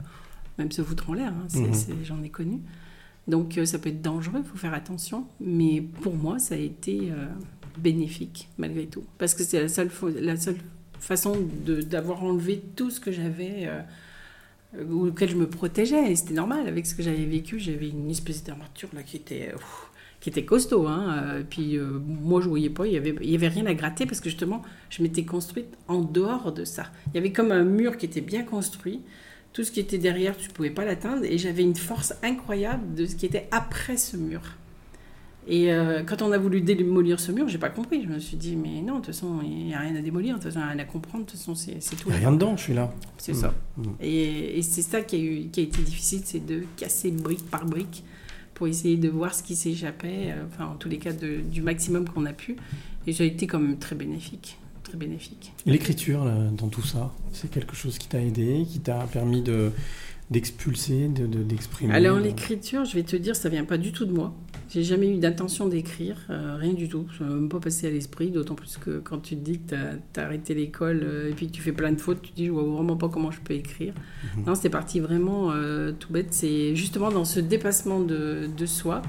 même 0.57 0.71
se 0.71 0.81
foutre 0.81 1.11
en 1.11 1.13
l'air. 1.13 1.27
hein. 1.31 1.45
C'est- 1.47 1.59
Mhm. 1.61 1.73
c'est- 1.75 2.03
J'en 2.05 2.23
ai 2.23 2.29
connu. 2.29 2.59
Donc, 3.27 3.59
ça 3.65 3.77
peut 3.77 3.89
être 3.89 4.01
dangereux, 4.01 4.39
il 4.43 4.49
faut 4.49 4.57
faire 4.57 4.73
attention. 4.73 5.27
Mais 5.39 5.83
pour 6.01 6.15
moi, 6.15 6.39
ça 6.39 6.55
a 6.55 6.57
été 6.57 7.11
bénéfique, 7.77 8.49
malgré 8.57 8.85
tout. 8.85 9.03
Parce 9.17 9.33
que 9.33 9.43
c'est 9.43 9.61
la 9.61 9.67
seule, 9.67 9.89
la 10.19 10.37
seule 10.37 10.57
façon 10.99 11.37
d'avoir 11.65 12.23
enlevé 12.23 12.61
tout 12.75 12.89
ce 12.89 12.99
que 12.99 13.11
j'avais, 13.11 13.67
euh, 14.77 14.83
auquel 14.91 15.29
je 15.29 15.35
me 15.35 15.47
protégeais. 15.47 16.11
Et 16.11 16.15
c'était 16.15 16.33
normal, 16.33 16.67
avec 16.67 16.85
ce 16.85 16.95
que 16.95 17.03
j'avais 17.03 17.25
vécu, 17.25 17.59
j'avais 17.59 17.89
une 17.89 18.09
espèce 18.09 18.43
d'armature 18.43 18.89
là 18.93 19.03
qui 19.03 19.17
était, 19.17 19.53
qui 20.19 20.29
était 20.29 20.45
costaud. 20.45 20.87
Hein. 20.87 21.23
Euh, 21.23 21.43
Puis 21.47 21.77
euh, 21.77 21.99
moi, 22.05 22.41
je 22.41 22.49
voyais 22.49 22.69
pas, 22.69 22.87
il 22.87 22.95
avait, 22.97 23.15
y 23.21 23.35
avait 23.35 23.47
rien 23.47 23.65
à 23.65 23.73
gratter 23.73 24.05
parce 24.05 24.19
que 24.19 24.29
justement, 24.29 24.63
je 24.89 25.03
m'étais 25.03 25.23
construite 25.23 25.77
en 25.87 26.01
dehors 26.01 26.51
de 26.51 26.65
ça. 26.65 26.87
Il 27.07 27.15
y 27.15 27.19
avait 27.19 27.31
comme 27.31 27.51
un 27.51 27.63
mur 27.63 27.97
qui 27.97 28.05
était 28.05 28.21
bien 28.21 28.43
construit. 28.43 29.01
Tout 29.53 29.63
ce 29.63 29.71
qui 29.71 29.79
était 29.79 29.97
derrière, 29.97 30.35
tu 30.35 30.49
ne 30.49 30.53
pouvais 30.53 30.69
pas 30.69 30.83
l'atteindre. 30.83 31.23
Et 31.23 31.37
j'avais 31.37 31.63
une 31.63 31.77
force 31.77 32.13
incroyable 32.23 32.93
de 32.93 33.05
ce 33.05 33.15
qui 33.15 33.25
était 33.25 33.47
après 33.51 33.95
ce 33.95 34.17
mur. 34.17 34.41
Et 35.47 35.71
euh, 35.71 36.01
quand 36.03 36.21
on 36.23 36.31
a 36.31 36.37
voulu 36.39 36.61
démolir 36.61 37.19
ce 37.19 37.31
mur, 37.31 37.47
j'ai 37.47 37.57
pas 37.59 37.69
compris. 37.69 38.01
Je 38.03 38.07
me 38.07 38.19
suis 38.19 38.35
dit, 38.37 38.55
mais 38.55 38.81
non, 38.81 38.93
de 38.95 38.97
toute 38.97 39.07
façon, 39.07 39.41
il 39.43 39.65
n'y 39.67 39.73
a 39.75 39.79
rien 39.79 39.95
à 39.95 40.01
démolir, 40.01 40.37
de 40.37 40.41
toute 40.41 40.51
façon, 40.51 40.59
il 40.59 40.63
n'y 40.63 40.67
a 40.69 40.73
rien 40.73 40.79
à 40.79 40.85
comprendre, 40.85 41.25
de 41.25 41.29
toute 41.31 41.39
façon, 41.39 41.53
c'est 41.55 41.73
tout. 41.95 42.07
Il 42.07 42.11
n'y 42.11 42.15
a 42.15 42.19
rien 42.19 42.31
dedans, 42.31 42.57
je 42.57 42.63
suis 42.63 42.73
là. 42.73 42.91
C'est 43.17 43.33
Mm. 43.33 43.35
ça. 43.35 43.53
Mm. 43.77 43.83
Et, 44.01 44.57
et 44.57 44.61
c'est 44.63 44.81
ça 44.81 45.01
qui 45.01 45.15
a, 45.15 45.19
eu, 45.19 45.47
qui 45.51 45.59
a 45.59 45.63
été 45.63 45.81
difficile, 45.83 46.21
c'est 46.25 46.43
de 46.45 46.63
casser 46.77 47.11
brique 47.11 47.47
par 47.49 47.65
brique 47.65 48.03
pour 48.55 48.67
essayer 48.67 48.97
de 48.97 49.09
voir 49.09 49.35
ce 49.35 49.43
qui 49.43 49.55
s'échappait, 49.55 50.31
euh, 50.31 50.45
enfin, 50.47 50.65
en 50.71 50.75
tous 50.75 50.89
les 50.89 50.97
cas, 50.97 51.11
de- 51.13 51.41
du 51.41 51.61
maximum 51.61 52.07
qu'on 52.09 52.25
a 52.25 52.33
pu. 52.33 52.55
Et 53.05 53.13
ça 53.13 53.23
a 53.23 53.27
été 53.27 53.45
quand 53.45 53.59
même 53.59 53.77
très 53.77 53.95
bénéfique. 53.95 54.57
Très 54.83 54.97
bénéfique. 54.97 55.51
L'écriture, 55.65 56.25
dans 56.57 56.69
tout 56.69 56.81
ça, 56.83 57.11
c'est 57.33 57.51
quelque 57.51 57.75
chose 57.75 57.97
qui 57.99 58.07
t'a 58.07 58.21
aidé, 58.21 58.65
qui 58.67 58.79
t'a 58.79 58.99
permis 59.11 59.41
de 59.41 59.71
d'expulser, 60.31 61.07
de- 61.07 61.27
de- 61.27 61.43
d'exprimer. 61.43 61.93
Alors 61.93 62.17
de- 62.17 62.23
l'écriture, 62.23 62.83
je 62.85 62.95
vais 62.95 63.03
te 63.03 63.15
dire, 63.15 63.35
ça 63.35 63.49
vient 63.49 63.65
pas 63.65 63.77
du 63.77 63.91
tout 63.91 64.05
de 64.05 64.11
moi. 64.13 64.33
J'ai 64.69 64.83
jamais 64.83 65.09
eu 65.09 65.17
d'intention 65.19 65.67
d'écrire, 65.67 66.17
euh, 66.31 66.55
rien 66.59 66.73
du 66.73 66.89
tout. 66.89 67.05
Ça 67.17 67.23
m'a 67.23 67.35
même 67.35 67.49
pas 67.49 67.59
passé 67.59 67.87
à 67.87 67.91
l'esprit, 67.91 68.31
d'autant 68.31 68.55
plus 68.55 68.77
que 68.77 68.97
quand 68.99 69.19
tu 69.19 69.35
te 69.35 69.41
dis 69.41 69.59
que 69.59 69.69
tu 69.69 70.19
as, 70.19 70.23
arrêté 70.23 70.55
l'école 70.55 71.01
euh, 71.03 71.29
et 71.29 71.33
puis 71.33 71.47
que 71.47 71.51
tu 71.51 71.61
fais 71.61 71.71
plein 71.71 71.91
de 71.91 72.01
fautes, 72.01 72.21
tu 72.23 72.31
te 72.31 72.35
dis, 72.35 72.47
je 72.47 72.51
vois 72.51 72.63
vraiment 72.63 72.97
pas 72.97 73.07
comment 73.07 73.29
je 73.31 73.39
peux 73.41 73.53
écrire. 73.53 73.93
Mhm. 74.37 74.45
Non, 74.47 74.55
c'est 74.55 74.69
parti 74.71 74.99
vraiment 74.99 75.51
euh, 75.51 75.91
tout 75.97 76.11
bête. 76.11 76.27
C'est 76.33 76.75
justement 76.75 77.11
dans 77.11 77.25
ce 77.25 77.39
dépassement 77.39 77.99
de, 78.01 78.47
de 78.57 78.65
soi. 78.65 79.03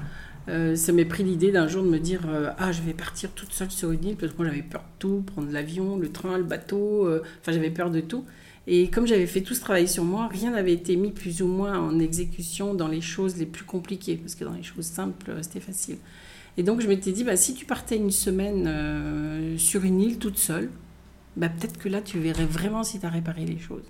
euh, 0.49 0.75
ça 0.75 0.93
m'est 0.93 1.03
pris 1.05 1.23
l'idée 1.23 1.51
d'un 1.51 1.67
jour 1.67 1.83
de 1.83 1.89
me 1.89 1.99
dire 1.99 2.21
euh, 2.29 2.51
ah 2.59 2.71
je 2.71 2.81
vais 2.83 2.93
partir 2.93 3.31
toute 3.31 3.51
seule 3.51 3.71
sur 3.71 3.91
une 3.91 4.05
île 4.05 4.15
parce 4.15 4.31
que 4.31 4.37
moi 4.37 4.45
j'avais 4.47 4.61
peur 4.61 4.81
de 4.81 4.87
tout 4.99 5.21
prendre 5.25 5.51
l'avion 5.51 5.97
le 5.97 6.09
train 6.09 6.37
le 6.37 6.45
bateau 6.45 7.05
euh, 7.05 7.21
enfin 7.41 7.51
j'avais 7.51 7.69
peur 7.69 7.91
de 7.91 7.99
tout 7.99 8.23
et 8.67 8.89
comme 8.89 9.07
j'avais 9.07 9.27
fait 9.27 9.41
tout 9.41 9.53
ce 9.53 9.61
travail 9.61 9.87
sur 9.87 10.03
moi, 10.03 10.27
rien 10.27 10.51
n'avait 10.51 10.73
été 10.73 10.97
mis 10.97 11.11
plus 11.11 11.41
ou 11.41 11.47
moins 11.47 11.79
en 11.79 11.99
exécution 11.99 12.73
dans 12.73 12.89
les 12.89 12.99
choses 12.99 13.37
les 13.37 13.45
plus 13.45 13.63
compliquées, 13.63 14.17
parce 14.17 14.35
que 14.35 14.43
dans 14.43 14.53
les 14.53 14.63
choses 14.63 14.85
simples, 14.85 15.31
c'était 15.41 15.61
facile. 15.61 15.97
Et 16.57 16.63
donc 16.63 16.81
je 16.81 16.87
m'étais 16.87 17.13
dit, 17.13 17.23
bah, 17.23 17.37
si 17.37 17.53
tu 17.53 17.65
partais 17.65 17.95
une 17.95 18.11
semaine 18.11 18.65
euh, 18.67 19.57
sur 19.57 19.85
une 19.85 20.01
île 20.01 20.17
toute 20.17 20.37
seule, 20.37 20.69
bah, 21.37 21.47
peut-être 21.47 21.77
que 21.77 21.87
là, 21.87 22.01
tu 22.01 22.19
verrais 22.19 22.45
vraiment 22.45 22.83
si 22.83 22.99
tu 22.99 23.05
as 23.05 23.09
réparé 23.09 23.45
les 23.45 23.57
choses. 23.57 23.85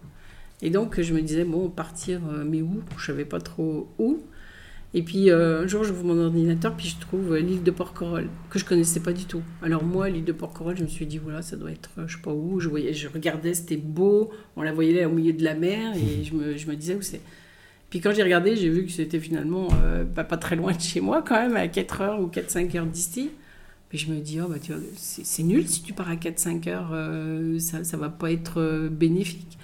Et 0.62 0.70
donc 0.70 1.02
je 1.02 1.14
me 1.14 1.22
disais, 1.22 1.44
bon, 1.44 1.70
partir, 1.70 2.22
euh, 2.30 2.44
mais 2.46 2.62
où? 2.62 2.82
Je 2.98 3.06
savais 3.08 3.26
pas 3.26 3.40
trop 3.40 3.90
où. 3.98 4.20
Et 4.94 5.04
puis 5.04 5.30
euh, 5.30 5.64
un 5.64 5.68
jour, 5.68 5.84
j'ouvre 5.84 6.04
mon 6.04 6.18
ordinateur, 6.18 6.76
puis 6.76 6.88
je 6.88 7.00
trouve 7.00 7.34
euh, 7.34 7.40
l'île 7.40 7.64
de 7.64 7.72
Porquerolles, 7.72 8.30
que 8.50 8.58
je 8.58 8.66
connaissais 8.66 9.02
pas 9.02 9.12
du 9.12 9.26
tout. 9.26 9.42
Alors 9.62 9.84
moi, 9.84 10.10
l'île 10.10 10.24
de 10.24 10.32
Porquerolles, 10.32 10.78
je 10.78 10.84
me 10.84 10.88
suis 10.88 11.06
dit, 11.06 11.18
voilà, 11.18 11.42
ça 11.42 11.58
doit 11.58 11.72
être, 11.72 11.90
euh, 11.98 12.08
je 12.08 12.16
sais 12.16 12.22
pas 12.22 12.32
où. 12.32 12.60
Je, 12.60 12.70
voyais, 12.70 12.94
je 12.94 13.10
regardais, 13.10 13.54
c'était 13.54 13.78
beau, 13.78 14.32
on 14.56 14.62
la 14.62 14.72
voyait 14.72 15.02
là 15.02 15.08
au 15.08 15.12
milieu 15.12 15.34
de 15.34 15.44
la 15.44 15.56
mer, 15.56 15.94
et 15.96 16.24
je 16.24 16.34
me, 16.34 16.56
je 16.56 16.68
me 16.68 16.76
disais 16.76 16.96
où 16.96 17.02
c'est. 17.02 17.22
Puis 17.90 18.00
quand 18.00 18.14
j'ai 18.14 18.24
regardé, 18.24 18.56
j'ai 18.56 18.70
vu 18.70 18.86
que 18.86 18.92
c'était 18.92 19.20
finalement 19.20 19.68
euh, 19.84 20.06
pas, 20.06 20.24
pas 20.24 20.38
très 20.38 20.56
loin 20.56 20.72
de 20.74 20.82
chez 20.82 21.02
moi, 21.02 21.22
quand 21.22 21.36
même, 21.36 21.58
à 21.58 21.68
4 21.68 22.02
heures 22.02 22.22
ou 22.22 22.28
4-5 22.28 22.78
heures 22.78 22.86
d'ici. 22.86 23.32
Puis 23.90 23.98
je 23.98 24.12
me 24.12 24.20
dis, 24.20 24.40
oh, 24.42 24.48
bah, 24.48 24.58
tu 24.62 24.72
vois, 24.72 24.82
c'est 24.96 25.44
nul 25.44 25.68
si 25.68 25.84
tu 25.84 25.94
pars 25.94 26.10
à 26.10 26.16
4-5 26.16 26.70
heures, 26.70 27.62
ça, 27.62 27.84
ça 27.84 27.98
va 27.98 28.10
pas 28.10 28.32
être 28.32 28.90
bénéfique. 28.92 29.57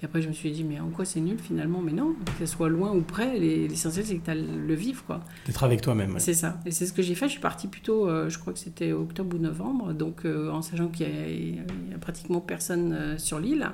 Puis 0.00 0.06
après, 0.06 0.22
je 0.22 0.28
me 0.28 0.32
suis 0.32 0.50
dit, 0.50 0.64
mais 0.64 0.80
en 0.80 0.88
quoi 0.88 1.04
c'est 1.04 1.20
nul 1.20 1.36
finalement? 1.38 1.82
Mais 1.82 1.92
non, 1.92 2.14
que 2.38 2.46
ce 2.46 2.46
soit 2.46 2.70
loin 2.70 2.90
ou 2.90 3.02
près, 3.02 3.38
les- 3.38 3.68
l'essentiel 3.68 4.06
c'est 4.06 4.16
que 4.16 4.24
tu 4.24 4.30
as 4.30 4.34
le 4.34 4.72
vivre, 4.74 5.04
quoi. 5.04 5.20
D'être 5.44 5.62
avec 5.62 5.82
toi-même. 5.82 6.14
ouais. 6.14 6.20
C'est 6.20 6.32
ça. 6.32 6.58
Et 6.64 6.70
c'est 6.70 6.86
ce 6.86 6.94
que 6.94 7.02
j'ai 7.02 7.14
fait. 7.14 7.26
Je 7.26 7.32
suis 7.32 7.40
partie 7.40 7.68
plutôt, 7.68 8.08
euh, 8.08 8.30
je 8.30 8.38
crois 8.38 8.54
que 8.54 8.58
c'était 8.58 8.92
octobre 8.92 9.36
ou 9.36 9.38
novembre, 9.38 9.92
donc 9.92 10.24
euh, 10.24 10.48
en 10.50 10.62
sachant 10.62 10.88
qu'il 10.88 11.06
y, 11.06 11.58
a- 11.94 11.98
pratiquement 11.98 12.40
personne 12.40 12.94
euh, 12.94 13.18
sur 13.18 13.38
l'île. 13.40 13.68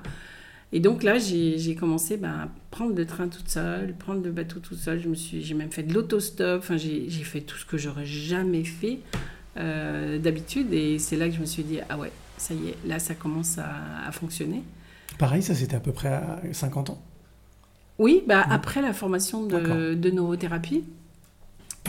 Et 0.72 0.80
donc 0.80 1.04
là, 1.04 1.16
j'ai 1.16 1.76
commencé 1.78 2.16
ben, 2.16 2.28
à 2.28 2.48
prendre 2.72 2.96
le 2.96 3.06
train 3.06 3.28
toute 3.28 3.48
seule, 3.48 3.94
prendre 3.94 4.20
le 4.24 4.32
bateau 4.32 4.58
toute 4.58 4.78
seule. 4.78 5.00
J'ai 5.14 5.54
même 5.54 5.70
fait 5.70 5.84
de 5.84 5.94
l'autostop. 5.94 6.58
Enfin, 6.58 6.76
j'ai 6.76 7.08
fait 7.08 7.40
tout 7.42 7.56
ce 7.56 7.64
que 7.64 7.78
j'aurais 7.78 8.04
jamais 8.04 8.64
fait 8.64 8.98
d'habitude. 10.18 10.72
Et 10.72 10.98
c'est 10.98 11.16
là 11.16 11.28
que 11.28 11.34
je 11.34 11.40
me 11.40 11.46
suis 11.46 11.62
dit, 11.62 11.78
ah 11.88 11.96
ouais, 11.98 12.10
ça 12.36 12.52
y 12.54 12.68
est, 12.68 12.76
là, 12.86 12.98
ça 12.98 13.14
commence 13.14 13.58
à, 13.58 13.70
à 14.06 14.12
fonctionner. 14.12 14.62
Pareil, 15.18 15.42
ça 15.42 15.54
c'était 15.54 15.76
à 15.76 15.80
peu 15.80 15.92
près 15.92 16.08
à 16.08 16.40
50 16.52 16.90
ans. 16.90 17.02
Oui, 17.98 18.22
bah, 18.26 18.44
après 18.50 18.82
la 18.82 18.92
formation 18.92 19.46
de, 19.46 19.94
de 19.94 20.10
neurothérapie. 20.10 20.84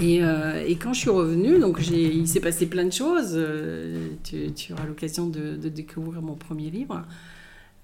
Et, 0.01 0.23
euh, 0.23 0.63
et 0.65 0.75
quand 0.75 0.93
je 0.93 0.99
suis 0.99 1.09
revenue, 1.09 1.59
donc 1.59 1.80
j'ai- 1.80 2.13
il 2.13 2.28
s'est 2.28 2.39
passé 2.39 2.67
plein 2.67 2.86
de 2.86 2.93
choses. 2.93 3.32
euh, 3.34 4.09
tu, 4.23 4.51
tu 4.53 4.73
auras 4.73 4.86
l'occasion 4.86 5.28
de, 5.28 5.55
de 5.57 5.69
découvrir 5.69 6.21
mon 6.21 6.36
premier 6.36 6.69
livre. 6.69 7.03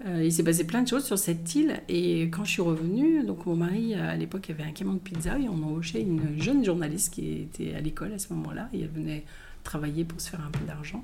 Euh, 0.06 0.24
il 0.24 0.32
s'est 0.32 0.44
passé 0.44 0.66
plein 0.66 0.84
de 0.84 0.88
choses 0.88 1.06
sur 1.06 1.18
cette 1.18 1.54
île. 1.56 1.82
Et 1.90 2.24
quand 2.30 2.46
je 2.46 2.52
suis 2.52 2.62
revenue, 2.62 3.24
donc 3.26 3.46
mon 3.46 3.56
mari, 3.56 3.96
à 3.96 4.16
l'époque, 4.16 4.50
avait 4.52 4.64
un 4.64 4.72
camion 4.72 4.94
de 4.94 5.00
pizza 5.00 5.40
et 5.40 5.50
on 5.50 5.54
embauchait 5.54 6.02
une 6.02 6.40
jeune 6.40 6.64
journaliste 6.64 7.14
qui 7.16 7.42
était 7.42 7.74
à 7.74 7.82
l'école 7.82 8.14
à 8.14 8.20
ce 8.20 8.32
moment-là. 8.34 8.70
Et 8.74 8.82
elle 8.82 8.90
venait 8.90 9.24
travailler 9.64 10.04
pour 10.04 10.22
se 10.22 10.30
faire 10.30 10.42
un 10.48 10.52
peu 10.52 10.64
d'argent. 10.66 11.04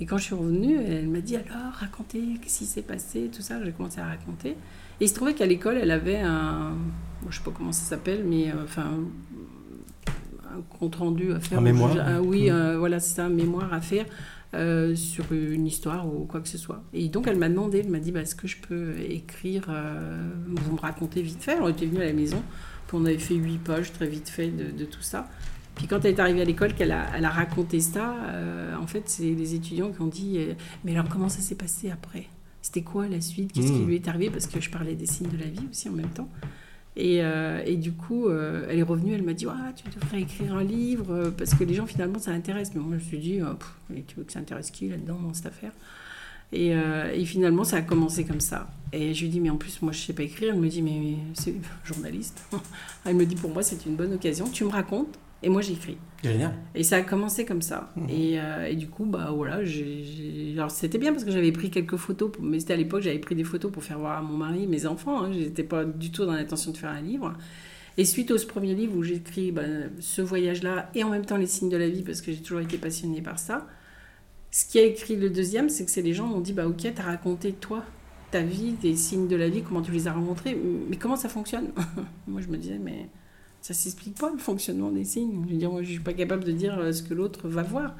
Et 0.00 0.06
quand 0.06 0.16
je 0.16 0.24
suis 0.24 0.34
revenue, 0.34 0.76
elle 0.76 1.08
m'a 1.08 1.20
dit 1.20 1.36
alors, 1.36 1.72
racontez, 1.72 2.22
qu'est-ce 2.40 2.58
qui 2.58 2.66
s'est 2.66 2.82
passé, 2.82 3.30
tout 3.34 3.42
ça. 3.42 3.62
J'ai 3.64 3.72
commencé 3.72 4.00
à 4.00 4.06
raconter. 4.06 4.50
Et 4.50 5.04
il 5.04 5.08
se 5.08 5.14
trouvait 5.14 5.34
qu'à 5.34 5.46
l'école, 5.46 5.76
elle 5.76 5.90
avait 5.90 6.18
un. 6.18 6.76
bon, 7.22 7.30
je 7.30 7.38
sais 7.38 7.44
pas 7.44 7.50
comment 7.50 7.72
ça 7.72 7.82
s'appelle, 7.82 8.24
mais 8.24 8.50
euh, 8.50 8.64
enfin. 8.64 8.86
un 10.54 10.60
compte 10.78 10.96
rendu 10.96 11.32
à 11.32 11.40
faire. 11.40 11.58
Un 11.58 11.62
mémoire. 11.62 11.96
Ah 11.98 12.22
oui, 12.22 12.48
euh, 12.50 12.78
voilà, 12.78 13.00
c'est 13.00 13.16
ça, 13.16 13.26
un 13.26 13.30
mémoire 13.30 13.72
à 13.72 13.80
faire 13.80 14.06
euh, 14.54 14.94
sur 14.94 15.32
une 15.32 15.66
histoire 15.66 16.06
ou 16.06 16.26
quoi 16.26 16.40
que 16.40 16.48
ce 16.48 16.58
soit. 16.58 16.82
Et 16.92 17.08
donc, 17.08 17.26
elle 17.26 17.38
m'a 17.38 17.48
demandé, 17.48 17.80
elle 17.80 17.90
m'a 17.90 17.98
dit 17.98 18.12
bah, 18.12 18.20
est-ce 18.20 18.36
que 18.36 18.46
je 18.46 18.58
peux 18.58 18.94
écrire, 19.00 19.66
vous 20.46 20.74
me 20.74 20.80
racontez 20.80 21.22
vite 21.22 21.42
fait 21.42 21.58
On 21.60 21.68
était 21.68 21.86
venus 21.86 22.02
à 22.02 22.06
la 22.06 22.12
maison, 22.12 22.40
puis 22.86 22.96
on 22.96 23.04
avait 23.04 23.18
fait 23.18 23.34
huit 23.34 23.58
pages 23.58 23.92
très 23.92 24.06
vite 24.06 24.28
fait 24.28 24.48
de, 24.48 24.70
de 24.70 24.84
tout 24.84 25.02
ça. 25.02 25.28
Puis 25.78 25.86
quand 25.86 26.04
elle 26.04 26.14
est 26.14 26.20
arrivée 26.20 26.42
à 26.42 26.44
l'école, 26.44 26.74
qu'elle 26.74 26.92
a, 26.92 27.06
elle 27.16 27.24
a 27.24 27.30
raconté 27.30 27.80
ça, 27.80 28.14
euh, 28.26 28.74
en 28.76 28.86
fait, 28.86 29.04
c'est 29.06 29.22
les 29.22 29.54
étudiants 29.54 29.90
qui 29.90 30.00
ont 30.02 30.06
dit 30.08 30.34
euh, 30.36 30.52
Mais 30.84 30.92
alors, 30.92 31.08
comment 31.08 31.30
ça 31.30 31.40
s'est 31.40 31.54
passé 31.54 31.90
après? 31.90 32.26
C'était 32.60 32.82
quoi 32.82 33.08
la 33.08 33.20
suite? 33.22 33.52
Qu'est-ce 33.52 33.72
qui 33.72 33.78
Mm. 33.78 33.86
lui 33.86 33.94
est 33.94 34.08
arrivé? 34.08 34.28
Parce 34.30 34.46
que 34.46 34.60
je 34.60 34.68
parlais 34.68 34.94
des 34.94 35.06
signes 35.06 35.30
de 35.30 35.38
la 35.38 35.46
vie 35.46 35.66
aussi 35.70 35.88
en 35.88 35.92
même 35.92 36.10
temps. 36.10 36.28
Et, 36.96 37.22
euh, 37.22 37.62
et 37.64 37.76
du 37.76 37.92
coup, 37.92 38.28
elle 38.28 38.78
est 38.78 38.82
revenue, 38.82 39.14
elle 39.14 39.22
m'a 39.22 39.32
dit 39.32 39.46
ah, 39.48 39.72
Tu 39.76 39.88
devrais 39.88 40.20
écrire 40.20 40.54
un 40.56 40.64
livre, 40.64 41.32
parce 41.38 41.54
que 41.54 41.62
les 41.64 41.72
gens, 41.74 41.86
finalement, 41.86 42.18
ça 42.18 42.32
intéresse. 42.32 42.72
Mais 42.74 42.80
moi, 42.80 42.90
je 42.98 43.04
me 43.04 43.08
suis 43.08 43.18
dit 43.18 43.38
Pff, 43.38 44.04
Tu 44.08 44.16
veux 44.16 44.24
que 44.24 44.32
ça 44.32 44.40
intéresse 44.40 44.70
qui 44.72 44.88
là-dedans, 44.88 45.18
dans 45.22 45.32
cette 45.32 45.46
affaire? 45.46 45.72
Et, 46.52 46.74
euh, 46.74 47.12
et 47.14 47.24
finalement, 47.24 47.62
ça 47.62 47.76
a 47.76 47.82
commencé 47.82 48.24
comme 48.24 48.40
ça. 48.40 48.68
Et 48.92 49.12
je 49.14 49.20
lui 49.22 49.28
dis, 49.28 49.38
mais 49.38 49.50
en 49.50 49.56
plus, 49.58 49.82
moi, 49.82 49.92
je 49.92 49.98
sais 50.00 50.14
pas 50.14 50.22
écrire. 50.22 50.54
Elle 50.54 50.60
me 50.60 50.68
dit, 50.68 50.80
mais, 50.82 50.98
mais 50.98 51.16
c'est 51.34 51.54
journaliste. 51.84 52.42
Elle 53.04 53.16
me 53.16 53.26
dit, 53.26 53.36
pour 53.36 53.50
moi, 53.52 53.62
c'est 53.62 53.84
une 53.86 53.96
bonne 53.96 54.14
occasion. 54.14 54.46
Tu 54.50 54.64
me 54.64 54.70
racontes 54.70 55.18
Et 55.42 55.48
moi, 55.48 55.62
j'écris. 55.62 55.96
Génial. 56.24 56.52
Et 56.74 56.82
ça 56.82 56.96
a 56.96 57.02
commencé 57.02 57.44
comme 57.44 57.62
ça. 57.62 57.92
Et, 58.08 58.40
euh, 58.40 58.66
et 58.66 58.74
du 58.74 58.88
coup, 58.88 59.04
bah 59.04 59.30
voilà, 59.32 59.64
j'ai- 59.64 60.02
j'ai- 60.02 60.52
alors 60.56 60.70
c'était 60.72 60.98
bien 60.98 61.12
parce 61.12 61.24
que 61.24 61.30
j'avais 61.30 61.52
pris 61.52 61.70
quelques 61.70 61.94
photos, 61.96 62.32
pour- 62.32 62.42
mais 62.42 62.58
c'était 62.58 62.72
à 62.74 62.76
l'époque, 62.76 63.02
j'avais 63.02 63.20
pris 63.20 63.36
des 63.36 63.44
photos 63.44 63.70
pour 63.70 63.84
faire 63.84 64.00
voir 64.00 64.18
à 64.18 64.22
mon 64.22 64.36
mari, 64.36 64.66
mes 64.66 64.84
enfants. 64.86 65.22
Hein, 65.22 65.30
J'étais 65.32 65.62
pas 65.62 65.84
du 65.84 66.10
tout 66.10 66.24
dans 66.26 66.32
l'intention 66.32 66.72
de 66.72 66.76
faire 66.76 66.90
un 66.90 67.00
livre. 67.00 67.34
Et 67.98 68.04
suite 68.04 68.30
au 68.32 68.38
ce 68.38 68.46
premier 68.46 68.74
livre 68.74 68.96
où 68.96 69.02
j'écris 69.04 69.52
bah, 69.52 69.62
ce 70.00 70.22
voyage-là 70.22 70.90
et 70.96 71.04
en 71.04 71.10
même 71.10 71.24
temps 71.24 71.36
les 71.36 71.46
signes 71.46 71.68
de 71.68 71.76
la 71.76 71.88
vie 71.88 72.02
parce 72.02 72.20
que 72.20 72.32
j'ai 72.32 72.40
toujours 72.42 72.60
été 72.60 72.78
passionnée 72.78 73.22
par 73.22 73.38
ça, 73.38 73.66
ce 74.50 74.64
qui 74.66 74.78
a 74.78 74.82
écrit 74.84 75.16
le 75.16 75.30
deuxième, 75.30 75.68
c'est 75.68 75.84
que 75.84 75.90
c'est 75.90 76.02
les 76.02 76.14
gens 76.14 76.26
m'ont 76.26 76.40
dit 76.40 76.52
bah 76.52 76.66
ok, 76.66 76.86
t'as 76.94 77.02
raconté 77.02 77.52
toi 77.52 77.84
ta 78.30 78.40
vie, 78.42 78.74
tes 78.80 78.94
signes 78.96 79.26
de 79.28 79.36
la 79.36 79.48
vie, 79.48 79.62
comment 79.62 79.82
tu 79.82 79.90
les 79.92 80.06
as 80.08 80.12
rencontrés, 80.12 80.56
mais 80.88 80.96
comment 80.96 81.16
ça 81.16 81.28
fonctionne? 81.28 81.70
Moi 82.28 82.40
je 82.40 82.48
me 82.48 82.56
disais 82.56 82.78
mais 82.78 83.08
ça 83.60 83.74
s'explique 83.74 84.14
pas 84.18 84.30
le 84.32 84.38
fonctionnement 84.38 84.90
des 84.90 85.04
signes. 85.04 85.44
Je 85.46 85.52
veux 85.52 85.58
dire 85.58 85.70
moi 85.70 85.82
je 85.82 85.90
suis 85.90 86.00
pas 86.00 86.12
capable 86.14 86.44
de 86.44 86.52
dire 86.52 86.78
euh, 86.78 86.92
ce 86.92 87.02
que 87.02 87.14
l'autre 87.14 87.48
va 87.48 87.62
voir. 87.62 87.94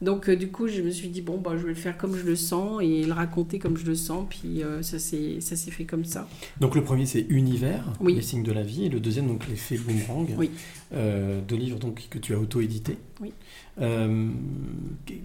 Donc 0.00 0.28
euh, 0.28 0.34
du 0.34 0.50
coup 0.50 0.66
je 0.66 0.80
me 0.82 0.90
suis 0.90 1.08
dit 1.08 1.20
bon 1.22 1.38
bah 1.38 1.52
je 1.56 1.62
vais 1.62 1.68
le 1.68 1.74
faire 1.76 1.96
comme 1.96 2.16
je 2.16 2.24
le 2.24 2.34
sens 2.34 2.80
et 2.82 3.04
le 3.04 3.12
raconter 3.12 3.60
comme 3.60 3.76
je 3.76 3.86
le 3.86 3.94
sens 3.94 4.26
puis 4.28 4.62
euh, 4.64 4.82
ça 4.82 4.98
s'est 4.98 5.40
ça 5.40 5.54
s'est 5.54 5.70
fait 5.70 5.84
comme 5.84 6.04
ça. 6.04 6.28
Donc 6.60 6.74
le 6.74 6.82
premier 6.82 7.06
c'est 7.06 7.20
Univers, 7.28 7.84
Oui. 8.00 8.14
les 8.14 8.22
signes 8.22 8.42
de 8.42 8.50
la 8.50 8.64
vie, 8.64 8.86
et 8.86 8.88
le 8.88 8.98
deuxième 8.98 9.28
donc 9.28 9.46
l'effet 9.48 9.76
boomerang, 9.78 10.28
Oui. 10.36 10.50
euh, 10.92 11.40
deux 11.46 11.54
livres 11.56 11.78
donc 11.78 12.08
que 12.10 12.18
tu 12.18 12.34
as 12.34 12.38
auto-édités. 12.38 12.98
Oui. 13.20 13.32
Euh, 13.80 14.28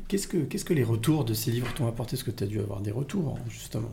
qu'est-ce 0.07 0.27
que 0.27 0.37
qu'est-ce 0.37 0.65
que 0.65 0.75
les 0.75 0.83
retours 0.83 1.25
de 1.25 1.33
ces 1.33 1.49
livres 1.49 1.73
t'ont 1.73 1.87
apporté? 1.87 2.15
Est-ce 2.15 2.23
que 2.23 2.31
tu 2.31 2.43
as 2.43 2.47
dû 2.47 2.59
avoir 2.59 2.81
des 2.81 2.91
retours 2.91 3.35
hein, 3.39 3.43
justement, 3.49 3.91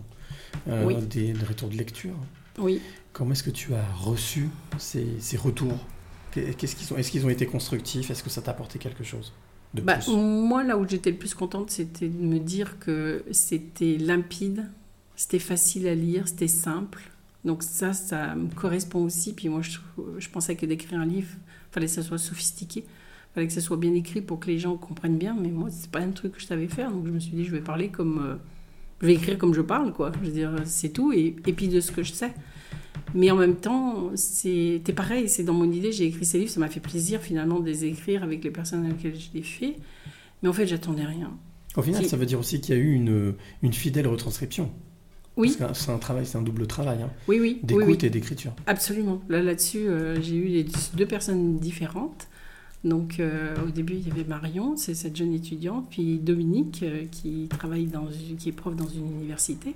Oui. 0.67 0.97
des, 1.09 1.33
des 1.33 1.45
retours 1.47 1.69
de 1.71 1.77
lecture? 1.77 2.15
Oui. 2.59 2.81
Comment 3.13 3.33
est-ce 3.33 3.43
que 3.43 3.51
tu 3.51 3.75
as 3.75 3.85
reçu 3.97 4.49
ces, 4.79 5.07
ces 5.21 5.37
retours? 5.37 5.79
Qu'est-ce 6.33 6.75
qu'ils 6.77 6.93
ont 6.93 6.97
Est-ce 6.97 7.11
qu'ils 7.11 7.25
ont 7.27 7.31
été 7.31 7.47
constructifs? 7.47 8.11
Est-ce 8.11 8.23
que 8.25 8.31
ça 8.31 8.43
t'a 8.43 8.51
apporté 8.51 8.79
quelque 8.79 9.05
chose 9.05 9.33
de 9.73 9.83
Bah, 9.83 9.97
plus? 9.99 10.11
moi, 10.13 10.65
là 10.65 10.77
où 10.77 10.87
j'étais 10.89 11.11
le 11.13 11.17
plus 11.17 11.35
contente, 11.35 11.71
c'était 11.71 12.09
de 12.09 12.25
me 12.25 12.39
dire 12.41 12.79
que 12.81 13.25
c'était 13.31 13.97
limpide, 13.97 14.69
c'était 15.15 15.39
facile 15.39 15.87
à 15.87 15.95
lire, 15.95 16.27
c'était 16.27 16.49
simple. 16.49 17.03
Donc 17.45 17.63
ça, 17.63 17.93
ça 17.93 18.35
me 18.35 18.49
correspond 18.53 19.05
aussi. 19.05 19.33
Puis 19.33 19.49
moi, 19.49 19.61
je, 19.63 19.79
je 20.19 20.29
pensais 20.29 20.57
que 20.57 20.67
d'écrire 20.67 20.99
un 20.99 21.07
livre, 21.07 21.29
fallait 21.71 21.87
que 21.87 21.93
ça 21.93 22.03
soit 22.03 22.19
sophistiqué, 22.19 22.85
fallait 23.35 23.47
que 23.47 23.53
ça 23.53 23.61
soit 23.61 23.77
bien 23.77 23.95
écrit 23.95 24.23
pour 24.23 24.41
que 24.41 24.47
les 24.49 24.59
gens 24.59 24.77
comprennent 24.77 25.19
bien. 25.19 25.37
Mais 25.41 25.51
moi, 25.51 25.69
c'est 25.71 25.91
pas 25.91 26.01
un 26.01 26.11
truc 26.11 26.33
que 26.33 26.41
je 26.41 26.47
savais 26.47 26.67
faire. 26.69 26.91
Donc 26.91 27.07
je 27.07 27.13
me 27.13 27.21
suis 27.21 27.33
dit, 27.33 27.45
je 27.45 27.53
vais 27.53 27.61
parler 27.61 27.91
comme... 27.91 28.39
je 29.01 29.07
vais 29.07 29.15
écrire 29.15 29.39
comme 29.39 29.55
je 29.55 29.61
parle, 29.61 29.93
quoi. 29.93 30.13
Je 30.23 30.27
veux 30.29 30.33
dire, 30.33 30.51
c'est 30.65 30.91
tout. 30.91 31.13
Et, 31.13 31.37
et 31.47 31.53
puis 31.53 31.69
de 31.69 31.81
ce 31.81 31.93
que 31.93 32.03
je 32.03 32.13
sais. 32.13 32.33
Mais 33.15 33.31
en 33.31 33.37
même 33.37 33.57
temps, 33.57 34.11
c'était 34.15 34.93
pareil, 34.93 35.29
c'est 35.29 35.45
dans 35.45 35.53
mon 35.55 35.71
idée, 35.71 35.93
j'ai 35.93 36.05
écrit 36.07 36.25
ces 36.25 36.39
livres, 36.39 36.51
ça 36.51 36.59
m'a 36.61 36.69
fait 36.69 36.81
plaisir 36.81 37.21
finalement 37.21 37.61
de 37.61 37.67
les 37.67 37.85
écrire 37.85 38.23
avec 38.25 38.43
les 38.43 38.51
personnes 38.51 38.85
avec 38.87 39.03
lesquelles 39.03 39.21
je 39.21 39.29
les 39.35 39.43
fais. 39.43 39.77
Mais 40.43 40.49
en 40.49 40.53
fait, 40.53 40.67
j'attendais 40.67 41.05
rien. 41.05 41.31
Au 41.77 41.83
final, 41.83 42.05
ça 42.07 42.17
veut 42.17 42.27
dire 42.27 42.39
aussi 42.41 42.61
qu'il 42.61 42.75
y 42.75 42.79
a 42.79 42.81
eu 42.81 42.93
une, 42.93 43.35
une 43.63 43.73
fidèle 43.73 44.07
retranscription. 44.09 44.71
Oui. 45.37 45.57
C'est 45.75 45.91
un 45.91 45.99
travail, 45.99 46.27
c'est 46.27 46.39
un 46.39 46.43
double 46.43 46.67
travail. 46.67 47.03
hein, 47.03 47.11
Oui, 47.29 47.39
oui. 47.41 47.59
oui, 47.61 47.67
D'écoute 47.67 47.85
oui. 48.03 48.07
et 48.07 48.11
d'écriture. 48.11 48.53
Absolument. 48.67 49.21
Là, 49.29 49.43
là-dessus, 49.43 49.87
euh, 49.89 50.21
j'ai 50.23 50.37
eu 50.37 50.45
les 50.47 50.67
deux 50.97 51.07
personnes 51.07 51.59
différentes. 51.59 52.29
Donc, 52.85 53.19
euh, 53.19 53.55
au 53.67 53.71
début, 53.71 53.95
il 53.95 54.07
y 54.07 54.11
avait 54.11 54.25
Marion, 54.25 54.77
c'est 54.77 54.95
cette 54.95 55.17
jeune 55.17 55.33
étudiante, 55.33 55.87
puis 55.91 56.19
Dominique, 56.19 56.83
euh, 56.83 57.05
qui 57.11 57.49
travaille 57.49 57.87
dans, 57.87 58.09
une- 58.11 58.37
qui 58.37 58.51
est 58.51 58.53
prof 58.53 58.77
dans 58.77 58.87
une 58.89 59.11
université. 59.11 59.75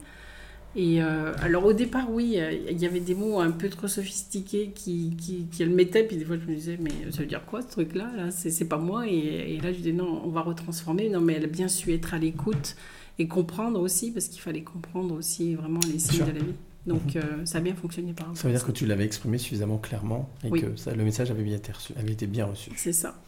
Et 0.76 1.02
euh, 1.02 1.32
alors, 1.40 1.64
au 1.64 1.72
départ, 1.72 2.12
oui, 2.12 2.36
il 2.70 2.78
y 2.78 2.84
avait 2.86 3.00
des 3.00 3.14
mots 3.14 3.40
un 3.40 3.50
peu 3.50 3.70
trop 3.70 3.88
sophistiqués 3.88 4.70
qui, 4.74 5.14
qui, 5.18 5.46
qui 5.50 5.64
le 5.64 5.74
mettaient, 5.74 6.04
puis 6.04 6.16
des 6.18 6.24
fois, 6.26 6.36
je 6.36 6.48
me 6.50 6.54
disais, 6.54 6.78
mais 6.80 6.90
ça 7.10 7.20
veut 7.20 7.26
dire 7.26 7.44
quoi 7.46 7.62
ce 7.62 7.68
truc-là 7.68 8.10
là, 8.16 8.30
C'est 8.30 8.50
c'est 8.50 8.66
pas 8.66 8.78
moi. 8.78 9.08
Et, 9.08 9.54
et 9.56 9.60
là, 9.60 9.72
je 9.72 9.78
disais, 9.78 9.92
non, 9.92 10.20
on 10.24 10.28
va 10.28 10.42
retransformer. 10.42 11.08
Non, 11.08 11.20
mais 11.22 11.34
elle 11.34 11.44
a 11.44 11.48
bien 11.48 11.68
su 11.68 11.92
être 11.94 12.12
à 12.14 12.18
l'écoute 12.18 12.76
et 13.18 13.26
comprendre 13.26 13.80
aussi, 13.80 14.12
parce 14.12 14.28
qu'il 14.28 14.40
fallait 14.42 14.62
comprendre 14.62 15.14
aussi 15.14 15.54
vraiment 15.54 15.80
les 15.90 15.98
signes 15.98 16.24
de 16.26 16.32
la 16.32 16.40
vie. 16.40 16.54
Donc, 16.88 17.16
euh, 17.16 17.44
ça 17.44 17.58
a 17.58 17.60
bien 17.60 17.74
fonctionné 17.74 18.12
par 18.12 18.36
Ça 18.36 18.48
veut 18.48 18.54
dire 18.54 18.64
que 18.64 18.72
tu 18.72 18.86
l'avais 18.86 19.04
exprimé 19.04 19.38
suffisamment 19.38 19.78
clairement 19.78 20.28
et 20.44 20.50
Oui. 20.50 20.60
que 20.62 20.76
ça, 20.76 20.94
le 20.94 21.04
message 21.04 21.30
avait 21.30 21.42
bien 21.42 21.56
été, 21.56 21.72
reçu, 21.72 21.92
avait 21.96 22.12
été 22.12 22.26
bien 22.26 22.46
reçu. 22.46 22.70
C'est 22.76 22.92
ça. 22.92 23.20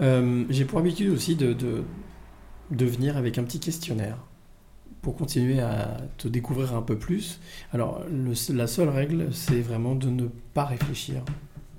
Euh, 0.00 0.44
J'ai 0.50 0.64
pour 0.64 0.78
habitude 0.78 1.10
aussi 1.10 1.36
de, 1.36 1.52
de, 1.52 1.82
de 2.70 2.84
venir 2.86 3.16
avec 3.16 3.38
un 3.38 3.44
petit 3.44 3.60
questionnaire 3.60 4.16
pour 5.02 5.16
continuer 5.16 5.60
à 5.60 5.96
te 6.18 6.28
découvrir 6.28 6.74
un 6.74 6.82
peu 6.82 6.96
plus. 6.96 7.40
Alors, 7.72 8.04
le- 8.10 8.54
la 8.54 8.66
seule 8.66 8.88
règle, 8.88 9.32
c'est 9.34 9.60
vraiment 9.60 9.94
de 9.96 10.08
ne 10.08 10.26
pas 10.54 10.64
réfléchir, 10.64 11.24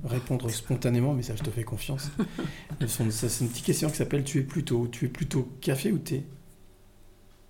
répondre 0.03 0.49
spontanément, 0.49 1.13
mais 1.13 1.23
ça, 1.23 1.35
je 1.35 1.43
te 1.43 1.49
fais 1.49 1.63
confiance. 1.63 2.11
C'est 2.85 3.03
une 3.41 3.49
petite 3.49 3.63
question 3.65 3.89
qui 3.89 3.95
s'appelle 3.95 4.23
Tu 4.25 4.39
es 4.39 4.43
plutôt, 4.43 4.87
tu 4.87 5.05
es 5.05 5.07
plutôt 5.07 5.47
café 5.61 5.91
ou 5.93 5.97
thé? 5.99 6.25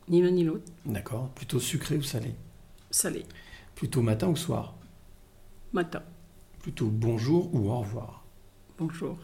Ni 0.10 0.22
l'un 0.22 0.30
ni 0.32 0.44
l'autre. 0.44 0.66
D'accord. 0.86 1.30
Plutôt 1.30 1.60
sucré 1.60 1.98
ou 1.98 2.04
salé? 2.04 2.36
Salé. 2.94 3.26
Plutôt 3.74 4.04
matin 4.04 4.28
ou 4.28 4.36
soir? 4.36 4.76
Matin. 5.74 6.04
Plutôt 6.60 6.90
bonjour 6.90 7.54
ou 7.56 7.72
au 7.72 7.80
revoir? 7.80 8.24
Bonjour. 8.78 9.18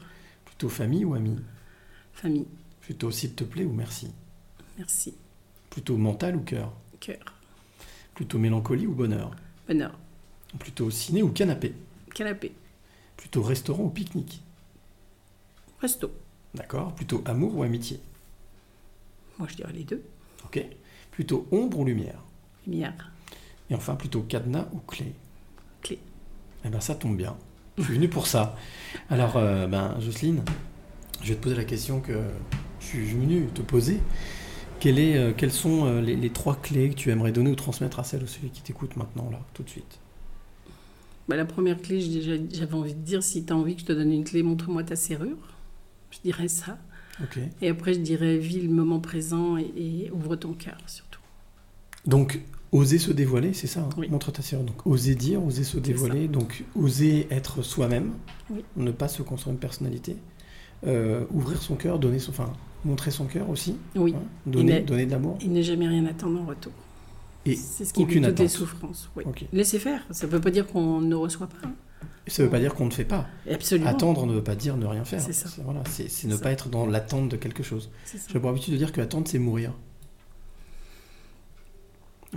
Plutôt 0.43 0.70
famille 0.70 1.05
ou 1.05 1.13
ami 1.13 1.38
Famille. 2.11 2.47
Plutôt 2.82 3.11
s'il 3.11 3.36
te 3.36 3.43
plaît 3.43 3.65
ou 3.65 3.72
merci? 3.72 4.11
Merci. 4.80 5.13
Plutôt 5.70 5.97
mental 5.97 6.36
ou 6.36 6.39
cœur? 6.39 6.74
Cœur. 6.99 7.24
Plutôt 8.15 8.39
mélancolie 8.39 8.88
ou 8.88 8.95
bonheur? 8.95 9.36
Bonheur. 9.67 9.95
Plutôt 10.57 10.89
ciné 10.89 11.22
ou 11.22 11.30
canapé? 11.30 11.76
Canapé. 12.15 12.53
Plutôt 13.17 13.43
restaurant 13.43 13.84
ou 13.84 13.89
pique-nique? 13.91 14.41
Resto. 15.80 16.11
D'accord. 16.55 16.95
Plutôt 16.95 17.22
amour 17.26 17.55
ou 17.55 17.61
amitié? 17.61 17.99
Moi, 19.38 19.47
je 19.47 19.57
dirais 19.57 19.74
les 19.74 19.84
deux. 19.84 20.03
Ok. 20.43 20.59
Plutôt 21.11 21.47
ombre 21.51 21.78
ou 21.78 21.86
lumière? 21.86 22.24
Lumière. 22.65 23.11
Et 23.70 23.76
enfin, 23.76 23.95
plutôt 23.95 24.22
cadenas 24.22 24.67
ou 24.74 24.80
clé 24.80 25.13
Clé. 25.82 25.99
Eh 26.65 26.70
ben, 26.70 26.80
ça 26.80 26.95
tombe 26.95 27.15
bien. 27.15 27.38
Je 27.78 27.84
suis 27.84 27.93
venu 27.93 28.09
pour 28.09 28.28
ça. 28.28 28.57
Alors, 29.09 29.38
euh, 29.38 29.67
ben, 29.67 29.95
Jocelyne, 29.99 30.43
je 31.22 31.30
vais 31.30 31.36
te 31.36 31.41
poser 31.41 31.55
la 31.55 31.63
question 31.65 32.01
que 32.01 32.20
je 32.80 32.86
suis 32.86 33.05
venu 33.05 33.47
te 33.53 33.61
poser. 33.61 33.99
Quelle 34.80 34.99
est, 34.99 35.17
euh, 35.17 35.34
quelles 35.36 35.51
sont 35.51 35.86
euh, 35.86 36.01
les, 36.01 36.15
les 36.15 36.30
trois 36.30 36.55
clés 36.55 36.89
que 36.89 36.95
tu 36.95 37.09
aimerais 37.09 37.32
donner 37.32 37.51
ou 37.51 37.55
transmettre 37.55 37.99
à 37.99 38.03
celle 38.03 38.24
ou 38.24 38.28
celui 38.28 38.49
qui 38.49 38.61
t'écoute 38.61 38.95
maintenant, 38.95 39.30
là, 39.30 39.39
tout 39.53 39.63
de 39.63 39.70
suite? 39.70 39.99
Bah, 41.28 41.36
la 41.36 41.45
première 41.45 41.82
clé, 41.82 42.01
j'avais 42.51 42.74
envie 42.74 42.95
de 42.95 43.01
dire 43.01 43.22
si 43.22 43.45
tu 43.45 43.53
as 43.53 43.55
envie 43.55 43.76
que 43.76 43.82
je 43.82 43.86
te 43.86 43.93
donne 43.93 44.11
une 44.11 44.24
clé, 44.24 44.41
montre-moi 44.41 44.84
ta 44.84 44.95
serrure. 44.95 45.38
Je 46.11 46.20
dirais 46.24 46.47
ça. 46.47 46.78
Et 47.61 47.67
après, 47.67 47.93
je 47.93 47.99
dirais 47.99 48.38
vis 48.38 48.61
le 48.61 48.70
moment 48.70 49.01
présent 49.01 49.57
et, 49.57 49.72
et 49.76 50.11
ouvre 50.11 50.38
ton 50.38 50.53
cœur 50.53 50.78
surtout. 50.88 51.20
Donc, 52.05 52.39
oser 52.72 52.97
se 52.99 53.11
dévoiler, 53.11 53.53
c'est 53.53 53.67
ça 53.67 53.82
hein 53.82 53.89
Oui. 53.97 54.07
Montre 54.09 54.32
ta 54.32 54.41
serrure. 54.41 54.65
Donc, 54.65 54.86
oser 54.86 55.15
dire, 55.15 55.43
oser 55.43 55.63
se 55.63 55.78
dévoiler. 55.78 56.28
Donc, 56.28 56.63
oser 56.76 57.28
être 57.32 57.61
soi-même, 57.61 58.11
Oui. 58.49 58.63
ne 58.78 58.91
pas 58.91 59.07
se 59.07 59.22
construire 59.22 59.53
une 59.53 59.59
personnalité. 59.59 60.15
Euh, 60.88 61.26
ouvrir 61.32 61.61
son 61.61 61.76
cœur, 61.76 61.99
donner 61.99 62.20
son, 62.20 62.32
enfin, 62.32 62.53
montrer 62.86 63.11
son 63.11 63.26
cœur 63.26 63.49
aussi. 63.49 63.76
Oui. 63.95 64.13
hein, 64.15 64.22
donner, 64.45 64.82
donner 64.82 65.05
de 65.05 65.11
l'amour. 65.11 65.38
Et 65.41 65.47
ne 65.47 65.61
jamais 65.61 65.88
rien 65.88 66.05
attendre 66.05 66.39
en 66.41 66.45
retour. 66.45 66.72
Et 67.45 67.55
C'est 67.55 67.86
ce 67.86 67.93
qui 67.93 68.03
aucune 68.03 68.24
évite 68.24 68.36
toutes 68.36 68.39
les 68.39 68.47
souffrances. 68.49 69.09
Oui. 69.15 69.24
Ok. 69.26 69.45
Laissez 69.51 69.80
faire. 69.80 70.01
Ça 70.11 70.28
ne 70.28 70.32
veut 70.32 70.41
pas 70.41 70.51
dire 70.51 70.67
qu'on 70.67 71.01
ne 71.01 71.15
reçoit 71.15 71.47
pas. 71.47 71.67
hein. 71.67 71.72
Ça 72.28 72.43
ne 72.43 72.47
veut 72.47 72.51
pas 72.51 72.59
dire 72.59 72.76
qu'on 72.76 72.86
ne 72.86 72.91
fait 72.91 73.05
pas. 73.05 73.26
Absolument. 73.49 73.89
Attendre 73.89 74.26
ne 74.28 74.34
veut 74.34 74.43
pas 74.43 74.55
dire 74.55 74.78
ne 74.78 74.86
rien 74.86 75.03
faire. 75.03 75.20
C'est 75.22 75.34
ça. 75.34 75.49
Voilà, 75.63 75.82
ne 75.82 76.36
ça. 76.36 76.38
pas 76.43 76.51
être 76.51 76.70
dans 76.70 76.86
l'attente 76.86 77.28
de 77.30 77.36
quelque 77.38 77.63
chose. 77.63 77.89
J'ai 78.32 78.39
pour 78.39 78.49
habitude 78.51 78.74
de 78.74 78.78
dire 78.78 78.91
que 78.91 79.01
attendre, 79.01 79.28
c'est 79.28 79.39
mourir. 79.39 79.74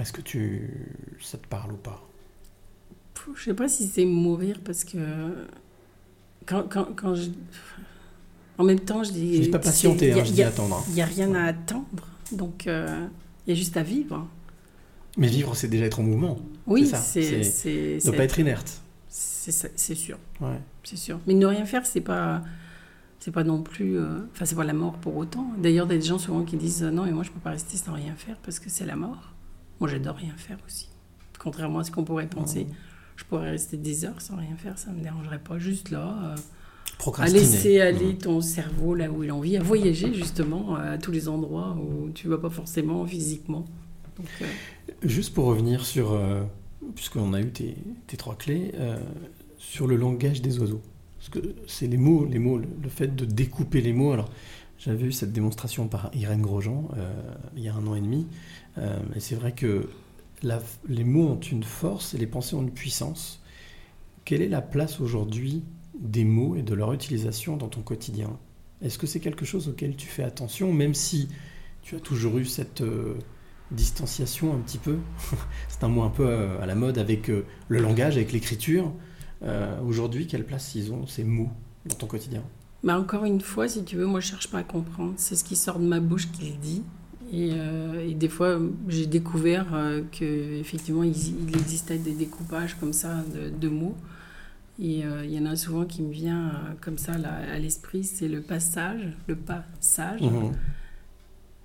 Est-ce 0.00 0.12
que 0.12 0.20
tu 0.22 0.70
ça 1.20 1.38
te 1.38 1.46
parle 1.46 1.72
ou 1.72 1.76
pas? 1.76 2.02
Je 3.36 3.42
sais 3.44 3.54
pas 3.54 3.68
si 3.68 3.86
c'est 3.86 4.04
mourir 4.04 4.60
parce 4.64 4.84
que 4.84 4.98
quand, 6.46 6.64
quand, 6.68 6.88
quand 6.96 7.14
je... 7.14 7.30
En 8.58 8.64
même 8.64 8.80
temps, 8.80 9.04
je 9.04 9.12
dis... 9.12 9.36
Je 9.36 9.42
dis 9.42 9.48
pas 9.48 9.58
patienter, 9.58 10.12
hein, 10.12 10.24
je 10.24 10.32
dis 10.32 10.42
attendre, 10.42 10.76
hein. 10.76 10.84
Il 10.88 10.94
n'y 10.94 11.02
a 11.02 11.06
rien 11.06 11.34
à 11.34 11.44
attendre. 11.44 12.08
Donc, 12.32 12.66
euh, 12.66 13.06
il 13.46 13.50
y 13.50 13.52
a 13.52 13.56
juste 13.56 13.76
à 13.76 13.82
vivre. 13.82 14.26
Mais 15.16 15.28
vivre, 15.28 15.54
c'est 15.54 15.68
déjà 15.68 15.84
être 15.86 16.00
en 16.00 16.02
mouvement. 16.02 16.38
Oui, 16.66 16.86
ça. 16.86 16.96
c'est... 16.98 17.42
c'est- 17.44 17.98
ne 18.04 18.10
pas 18.10 18.24
être 18.24 18.38
inerte. 18.38 18.80
C'est 19.08 19.52
ça- 19.52 19.68
sûr. 19.94 20.18
Ouais. 20.40 20.58
C'est 20.84 20.96
sûr. 20.96 21.20
Mais 21.26 21.34
ne 21.34 21.46
rien 21.46 21.64
faire, 21.64 21.86
c'est 21.86 22.00
pas... 22.00 22.42
C'est 23.20 23.30
pas 23.30 23.44
non 23.44 23.62
plus... 23.62 23.98
euh, 23.98 24.20
Enfin, 24.32 24.44
c'est 24.46 24.56
pas 24.56 24.64
la 24.64 24.72
mort 24.72 24.94
pour 24.94 25.16
autant. 25.16 25.46
D'ailleurs, 25.58 25.86
il 25.86 25.92
y 25.92 25.96
a 25.96 25.98
des 25.98 26.04
gens 26.06 26.18
souvent 26.18 26.42
qui 26.42 26.56
disent 26.56 26.82
euh, 26.82 26.90
non, 26.90 27.06
et 27.06 27.12
moi, 27.12 27.22
je 27.22 27.30
peux 27.30 27.38
pas 27.40 27.50
rester 27.50 27.76
sans 27.76 27.92
rien 27.92 28.14
faire 28.16 28.36
parce 28.44 28.58
que 28.58 28.68
c'est 28.68 28.84
la 28.86 28.96
mort. 28.96 29.31
Moi, 29.82 29.90
j'adore 29.90 30.14
rien 30.14 30.32
faire 30.36 30.58
aussi. 30.64 30.88
Contrairement 31.40 31.80
à 31.80 31.82
ce 31.82 31.90
qu'on 31.90 32.04
pourrait 32.04 32.28
penser. 32.28 32.68
Je 33.16 33.24
pourrais 33.24 33.50
rester 33.50 33.76
des 33.76 34.04
heures 34.04 34.20
sans 34.20 34.36
rien 34.36 34.56
faire, 34.56 34.78
ça 34.78 34.92
me 34.92 35.02
dérangerait 35.02 35.40
pas. 35.40 35.58
Juste 35.58 35.90
là... 35.90 36.36
euh, 36.36 37.10
à 37.18 37.26
laisser 37.26 37.80
aller 37.80 38.16
ton 38.16 38.40
cerveau 38.40 38.94
là 38.94 39.10
où 39.10 39.24
il 39.24 39.30
a 39.30 39.34
envie, 39.34 39.56
à 39.56 39.60
voyager 39.60 40.14
justement 40.14 40.76
à 40.76 40.98
tous 40.98 41.10
les 41.10 41.28
endroits 41.28 41.76
où 41.76 42.10
tu 42.10 42.28
vas 42.28 42.38
pas 42.38 42.48
forcément 42.48 43.04
physiquement. 43.06 43.64
Donc, 44.18 44.28
euh, 44.42 44.46
Juste 45.02 45.34
pour 45.34 45.46
revenir 45.46 45.84
sur, 45.84 46.12
euh, 46.12 46.44
puisqu'on 46.94 47.32
a 47.32 47.40
eu 47.40 47.50
tes, 47.50 47.74
tes 48.06 48.16
trois 48.16 48.36
clés, 48.36 48.70
euh, 48.76 48.96
sur 49.58 49.88
le 49.88 49.96
langage 49.96 50.42
des 50.42 50.60
oiseaux. 50.60 50.82
Parce 51.18 51.28
que 51.28 51.54
c'est 51.66 51.88
les 51.88 51.96
mots, 51.96 52.24
les 52.24 52.38
mots, 52.38 52.58
le, 52.58 52.68
le 52.80 52.88
fait 52.88 53.16
de 53.16 53.24
découper 53.24 53.80
les 53.80 53.92
mots. 53.92 54.12
Alors, 54.12 54.30
j'avais 54.78 55.06
eu 55.06 55.12
cette 55.12 55.32
démonstration 55.32 55.86
par 55.86 56.10
Irène 56.12 56.42
Grosjean 56.42 56.88
euh, 56.96 57.12
il 57.56 57.62
y 57.62 57.68
a 57.68 57.74
un 57.74 57.86
an 57.86 57.94
et 57.96 58.00
demi. 58.00 58.26
Euh, 58.78 58.98
et 59.14 59.20
c'est 59.20 59.34
vrai 59.34 59.52
que 59.52 59.88
les 60.88 61.04
mots 61.04 61.28
ont 61.28 61.40
une 61.40 61.62
force 61.62 62.14
et 62.14 62.18
les 62.18 62.26
pensées 62.26 62.56
ont 62.56 62.62
une 62.62 62.72
puissance. 62.72 63.42
Quelle 64.24 64.42
est 64.42 64.48
la 64.48 64.62
place 64.62 65.00
aujourd'hui 65.00 65.62
des 65.98 66.24
mots 66.24 66.56
et 66.56 66.62
de 66.62 66.74
leur 66.74 66.92
utilisation 66.92 67.56
dans 67.56 67.68
ton 67.68 67.82
quotidien? 67.82 68.38
Est-ce 68.80 68.98
que 68.98 69.06
c'est 69.06 69.20
quelque 69.20 69.44
chose 69.44 69.68
auquel 69.68 69.94
tu 69.94 70.08
fais 70.08 70.24
attention, 70.24 70.72
même 70.72 70.94
si 70.94 71.28
tu 71.82 71.94
as 71.94 72.00
toujours 72.00 72.38
eu 72.38 72.44
cette 72.44 72.80
euh, 72.80 73.14
distanciation 73.70 74.52
un 74.54 74.58
petit 74.58 74.78
peu? 74.78 74.98
C'est 75.68 75.84
un 75.84 75.88
mot 75.88 76.02
un 76.02 76.10
peu 76.10 76.26
euh, 76.26 76.60
à 76.60 76.66
la 76.66 76.74
mode 76.74 76.98
avec 76.98 77.28
le 77.28 77.78
langage, 77.78 78.16
avec 78.16 78.32
l'écriture. 78.32 78.92
Aujourd'hui, 79.84 80.28
quelle 80.28 80.46
place 80.46 80.76
ils 80.76 80.92
ont, 80.92 81.04
ces 81.08 81.24
mots, 81.24 81.50
dans 81.86 81.96
ton 81.96 82.06
quotidien? 82.06 82.44
Bah 82.84 82.98
encore 82.98 83.24
une 83.24 83.40
fois, 83.40 83.68
si 83.68 83.84
tu 83.84 83.96
veux, 83.96 84.06
moi 84.06 84.20
je 84.20 84.28
cherche 84.28 84.48
pas 84.48 84.58
à 84.58 84.62
comprendre. 84.62 85.14
C'est 85.16 85.34
ce 85.34 85.42
qui 85.42 85.56
sort 85.56 85.80
de 85.80 85.84
ma 85.84 85.98
bouche 85.98 86.30
qui 86.30 86.50
le 86.50 86.56
dit. 86.56 86.82
Et, 87.32 87.50
euh, 87.54 88.06
et 88.06 88.14
des 88.14 88.28
fois, 88.28 88.58
j'ai 88.88 89.06
découvert 89.06 89.72
euh, 89.74 90.02
que 90.12 90.58
effectivement, 90.60 91.02
il, 91.02 91.14
il 91.48 91.56
existait 91.56 91.96
des 91.98 92.12
découpages 92.12 92.74
comme 92.78 92.92
ça 92.92 93.24
de, 93.34 93.48
de 93.48 93.68
mots. 93.68 93.96
Et 94.80 95.04
euh, 95.04 95.24
il 95.24 95.32
y 95.32 95.38
en 95.38 95.46
a 95.46 95.56
souvent 95.56 95.84
qui 95.84 96.02
me 96.02 96.12
vient 96.12 96.48
euh, 96.48 96.52
comme 96.80 96.98
ça 96.98 97.16
là, 97.16 97.30
à 97.54 97.58
l'esprit, 97.58 98.04
c'est 98.04 98.28
le 98.28 98.40
passage, 98.40 99.00
le 99.28 99.36
passage. 99.36 100.20
Mhm. 100.20 100.52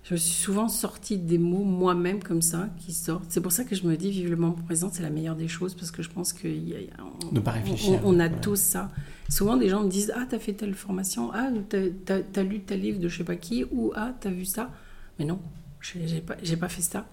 Je 0.03 0.13
me 0.13 0.17
suis 0.17 0.41
souvent 0.41 0.69
sortie 0.69 1.17
des 1.17 1.37
mots 1.37 1.65
moi-même 1.65 2.23
comme 2.23 2.41
ça 2.41 2.69
qui 2.79 2.93
sortent. 2.93 3.25
C'est 3.27 3.41
pour 3.41 3.51
ça 3.51 3.65
que 3.65 3.75
je 3.75 3.85
me 3.85 3.97
dis 3.97 4.09
vive 4.09 4.29
le 4.29 4.37
moment 4.37 4.53
présent, 4.65 4.89
c'est 4.89 5.03
la 5.03 5.09
meilleure 5.09 5.35
des 5.35 5.49
choses 5.49 5.73
parce 5.73 5.91
que 5.91 6.01
je 6.01 6.09
pense 6.09 6.31
que 6.31 6.47
y 6.47 6.75
a- 6.75 7.03
on, 7.29 7.33
Ne 7.35 7.41
pas 7.41 7.51
réfléchir. 7.51 7.99
on- 8.05 8.15
on 8.15 8.19
a 8.21 8.29
Ouais. 8.29 8.39
tous 8.41 8.55
ça. 8.57 8.89
Souvent 9.27 9.57
des 9.57 9.67
gens 9.67 9.83
me 9.83 9.89
disent 9.89 10.13
ah 10.15 10.25
t'as 10.29 10.39
fait 10.39 10.53
telle 10.53 10.75
formation, 10.75 11.31
ah 11.33 11.49
t'as 11.69 12.43
lu 12.43 12.61
tel 12.61 12.79
livre 12.79 12.99
de 13.01 13.09
je 13.09 13.17
sais 13.17 13.25
pas 13.25 13.35
qui 13.35 13.65
ou 13.69 13.91
ah 13.97 14.13
t'as 14.17 14.29
vu 14.29 14.45
ça? 14.45 14.71
Mais 15.19 15.25
non, 15.25 15.39
j'ai, 15.81 16.07
j'ai 16.07 16.21
pas 16.21 16.35
j'ai 16.41 16.57
pas 16.57 16.69
fait 16.69 16.81
ça. 16.81 17.05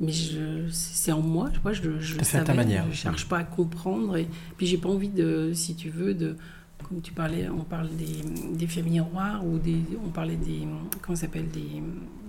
Mais 0.00 0.12
je, 0.12 0.68
c'est 0.70 1.12
en 1.12 1.22
moi, 1.22 1.50
je 1.54 1.60
vois, 1.60 1.72
je, 1.72 1.98
je 1.98 2.14
le 2.14 2.20
à 2.20 2.24
ta 2.24 2.24
savais, 2.24 2.54
manière. 2.54 2.84
Je 2.90 2.96
cherche 2.96 3.28
pas 3.28 3.38
à 3.38 3.44
comprendre 3.44 4.16
et 4.16 4.28
puis 4.56 4.66
j'ai 4.66 4.76
pas 4.76 4.88
envie 4.88 5.08
de, 5.08 5.52
si 5.54 5.74
tu 5.76 5.88
veux, 5.88 6.14
de 6.14 6.36
comme 6.88 7.00
tu 7.00 7.12
parlais, 7.12 7.48
on 7.48 7.64
parle 7.64 7.88
des, 7.96 8.56
des 8.56 8.66
faits 8.66 8.84
miroirs 8.84 9.44
ou 9.44 9.58
des, 9.58 9.76
on 10.04 10.10
parlait 10.10 10.36
des, 10.36 10.66
comment 11.02 11.16
s'appelle, 11.16 11.48
des, 11.48 11.82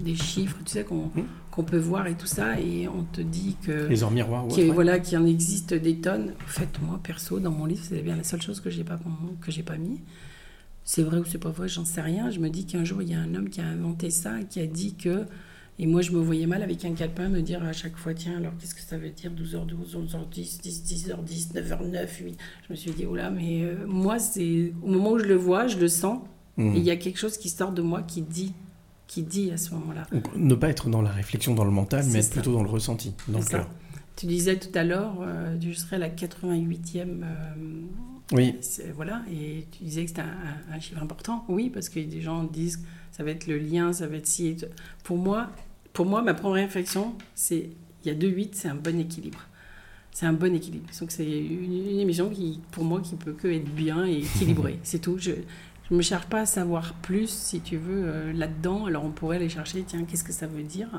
des 0.03 0.15
chiffres, 0.15 0.57
tu 0.65 0.71
sais, 0.71 0.83
qu'on 0.83 1.11
qu'on 1.51 1.63
peut 1.63 1.77
voir 1.77 2.07
et 2.07 2.15
tout 2.15 2.27
ça, 2.27 2.59
et 2.59 2.87
on 2.87 3.03
te 3.03 3.21
dit 3.21 3.55
que 3.61 3.87
Les 3.87 4.03
ors 4.03 4.11
miroirs, 4.11 4.47
ouais. 4.47 4.67
voilà, 4.69 4.99
qu'il 4.99 5.17
en 5.17 5.25
existe 5.25 5.73
des 5.73 5.97
tonnes. 5.97 6.33
En 6.43 6.47
fait, 6.47 6.69
moi, 6.81 6.99
perso, 7.01 7.39
dans 7.39 7.51
mon 7.51 7.65
livre, 7.65 7.83
c'est 7.87 8.01
bien 8.01 8.15
la 8.15 8.23
seule 8.23 8.41
chose 8.41 8.59
que 8.59 8.69
j'ai 8.69 8.83
pas, 8.83 8.99
que 9.41 9.51
j'ai 9.51 9.63
pas 9.63 9.77
mis. 9.77 10.01
C'est 10.89 11.03
vrai 11.03 11.19
ou 11.19 11.23
c'est 11.23 11.37
pas 11.37 11.51
vrai, 11.51 11.67
j'en 11.67 11.85
sais 11.85 12.01
rien. 12.01 12.31
Je 12.31 12.39
me 12.39 12.49
dis 12.49 12.65
qu'un 12.65 12.83
jour, 12.83 13.03
il 13.03 13.11
y 13.11 13.13
a 13.13 13.19
un 13.19 13.35
homme 13.35 13.51
qui 13.51 13.61
a 13.61 13.65
inventé 13.67 14.09
ça, 14.09 14.41
qui 14.49 14.59
a 14.59 14.65
dit 14.65 14.95
que. 14.95 15.27
Et 15.77 15.85
moi, 15.85 16.01
je 16.01 16.11
me 16.11 16.17
voyais 16.17 16.47
mal 16.47 16.63
avec 16.63 16.83
un 16.83 16.93
calepin 16.93 17.29
me 17.29 17.43
dire 17.43 17.63
à 17.63 17.73
chaque 17.73 17.95
fois 17.95 18.15
tiens, 18.15 18.37
alors 18.37 18.53
qu'est-ce 18.57 18.73
que 18.73 18.81
ça 18.81 18.97
veut 18.97 19.11
dire 19.11 19.31
12h12, 19.31 20.07
11h10, 20.07 20.61
10, 20.61 20.83
10h10, 21.07 21.53
9h09, 21.53 22.07
8. 22.23 22.37
Je 22.67 22.73
me 22.73 22.75
suis 22.75 22.89
dit 22.89 23.05
oh 23.05 23.15
là, 23.15 23.29
mais 23.29 23.61
euh, 23.61 23.85
moi, 23.85 24.17
c'est. 24.17 24.73
Au 24.81 24.87
moment 24.87 25.11
où 25.11 25.19
je 25.19 25.25
le 25.25 25.35
vois, 25.35 25.67
je 25.67 25.77
le 25.77 25.89
sens. 25.89 26.21
Mhm. 26.57 26.73
Et 26.73 26.79
il 26.79 26.83
y 26.83 26.89
a 26.89 26.95
quelque 26.95 27.19
chose 27.19 27.37
qui 27.37 27.49
sort 27.49 27.71
de 27.71 27.83
moi 27.83 28.01
qui 28.01 28.23
dit, 28.23 28.53
qui 29.05 29.21
dit 29.21 29.51
à 29.51 29.57
ce 29.57 29.75
moment-là. 29.75 30.07
Ne 30.35 30.55
pas 30.55 30.69
être 30.69 30.89
dans 30.89 31.03
la 31.03 31.11
réflexion, 31.11 31.53
dans 31.53 31.65
le 31.65 31.71
mental, 31.71 32.03
mais 32.07 32.17
être 32.17 32.25
ça. 32.25 32.31
plutôt 32.31 32.53
dans 32.53 32.63
le 32.63 32.69
ressenti, 32.69 33.13
dans 33.27 33.37
le 33.37 33.45
cœur. 33.45 33.69
Tu 34.15 34.25
disais 34.25 34.57
tout 34.57 34.71
à 34.75 34.83
l'heure, 34.83 35.17
euh, 35.21 35.55
je 35.61 35.71
serais 35.71 35.99
la 35.99 36.09
88e. 36.09 37.21
euh, 37.21 37.25
Oui. 38.32 38.55
Voilà, 38.95 39.23
et 39.32 39.65
tu 39.71 39.84
disais 39.84 40.03
que 40.03 40.09
c'était 40.09 40.21
un, 40.21 40.80
chiffre 40.80 41.01
important. 41.01 41.45
Oui, 41.47 41.69
parce 41.69 41.89
que 41.89 41.99
des 41.99 42.21
gens 42.21 42.43
disent 42.43 42.77
que 42.77 42.84
ça 43.11 43.23
va 43.23 43.32
être 43.32 43.47
le 43.47 43.57
lien, 43.57 43.91
ça 43.91 44.07
va 44.07 44.17
être 44.17 44.27
si. 44.27 44.57
Pour 45.03 45.17
moi, 45.17 45.49
pour 45.93 46.05
moi, 46.05 46.21
ma 46.21 46.34
première 46.34 46.65
réflexion, 46.65 47.15
c'est 47.34 47.69
il 48.03 48.07
y 48.07 48.11
a 48.11 48.13
deux 48.13 48.30
8, 48.30 48.55
c'est 48.55 48.67
un 48.67 48.75
bon 48.75 48.99
équilibre. 48.99 49.45
C'est 50.11 50.25
un 50.25 50.34
bon 50.34 50.53
équilibre. 50.53 50.89
Donc 50.99 51.11
c'est 51.11 51.25
une, 51.25 51.89
une 51.89 51.99
émission 51.99 52.30
qui, 52.30 52.59
pour 52.71 52.84
moi, 52.84 53.01
qui 53.01 53.15
peut 53.15 53.34
que 53.34 53.47
être 53.47 53.69
bien 53.73 54.05
et 54.05 54.19
équilibrée. 54.19 54.80
c'est 54.84 54.99
tout. 54.99 55.17
Je 55.17 55.32
ne 55.91 55.97
me 55.97 56.01
cherche 56.01 56.25
pas 56.27 56.41
à 56.41 56.45
savoir 56.45 56.93
plus, 56.95 57.30
si 57.30 57.61
tu 57.61 57.77
veux, 57.77 58.03
euh, 58.05 58.34
là-dedans. 58.34 58.86
Alors 58.86 59.05
on 59.05 59.11
pourrait 59.11 59.38
aller 59.38 59.49
chercher, 59.49 59.84
tiens, 59.84 60.03
qu'est-ce 60.03 60.23
que 60.23 60.34
ça 60.34 60.47
veut 60.47 60.63
dire? 60.63 60.89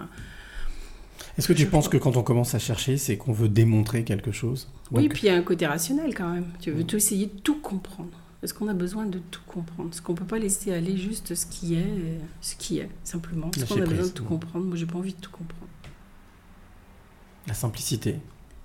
Est-ce 1.41 1.49
que 1.49 1.55
tu 1.55 1.64
penses 1.64 1.88
que 1.88 1.97
quand 1.97 2.18
on 2.18 2.22
commence 2.22 2.55
à 2.55 2.59
chercher, 2.59 2.99
c'est 2.99 3.16
qu'on 3.16 3.32
veut 3.32 3.49
démontrer 3.49 4.05
quelque 4.05 4.30
chose 4.30 4.68
Oui, 4.93 5.09
puis 5.09 5.20
il 5.22 5.26
y 5.26 5.30
a 5.30 5.34
un 5.36 5.41
côté 5.43 5.66
rationnel 5.66 6.14
quand 6.14 6.28
même. 6.30 6.45
Tu 6.61 6.70
veux 6.70 6.84
tout 6.84 6.97
essayer 6.97 7.28
de 7.28 7.38
tout 7.41 7.59
comprendre. 7.62 8.11
Parce 8.43 8.53
qu'on 8.53 8.68
a 8.68 8.74
besoin 8.74 9.07
de 9.07 9.18
tout 9.30 9.41
comprendre? 9.47 9.88
Parce 9.88 10.03
qu'on 10.03 10.12
ne 10.12 10.18
peut 10.18 10.26
pas 10.26 10.38
laisser 10.38 10.70
aller 10.70 10.99
juste 10.99 11.34
ce 11.34 11.47
qui 11.47 11.76
est, 11.76 11.78
euh, 11.78 12.18
ce 12.43 12.57
qui 12.57 12.78
est, 12.80 12.91
simplement? 13.05 13.51
Lâcher 13.57 13.74
qu'on 13.74 13.80
a 13.80 13.86
besoin 13.86 14.07
de 14.07 14.11
tout 14.12 14.24
comprendre? 14.24 14.66
Moi, 14.66 14.76
j'ai 14.76 14.84
pas 14.84 14.99
envie 14.99 15.14
de 15.14 15.18
tout 15.20 15.30
comprendre. 15.30 15.70
La 17.47 17.55
simplicité. 17.55 18.16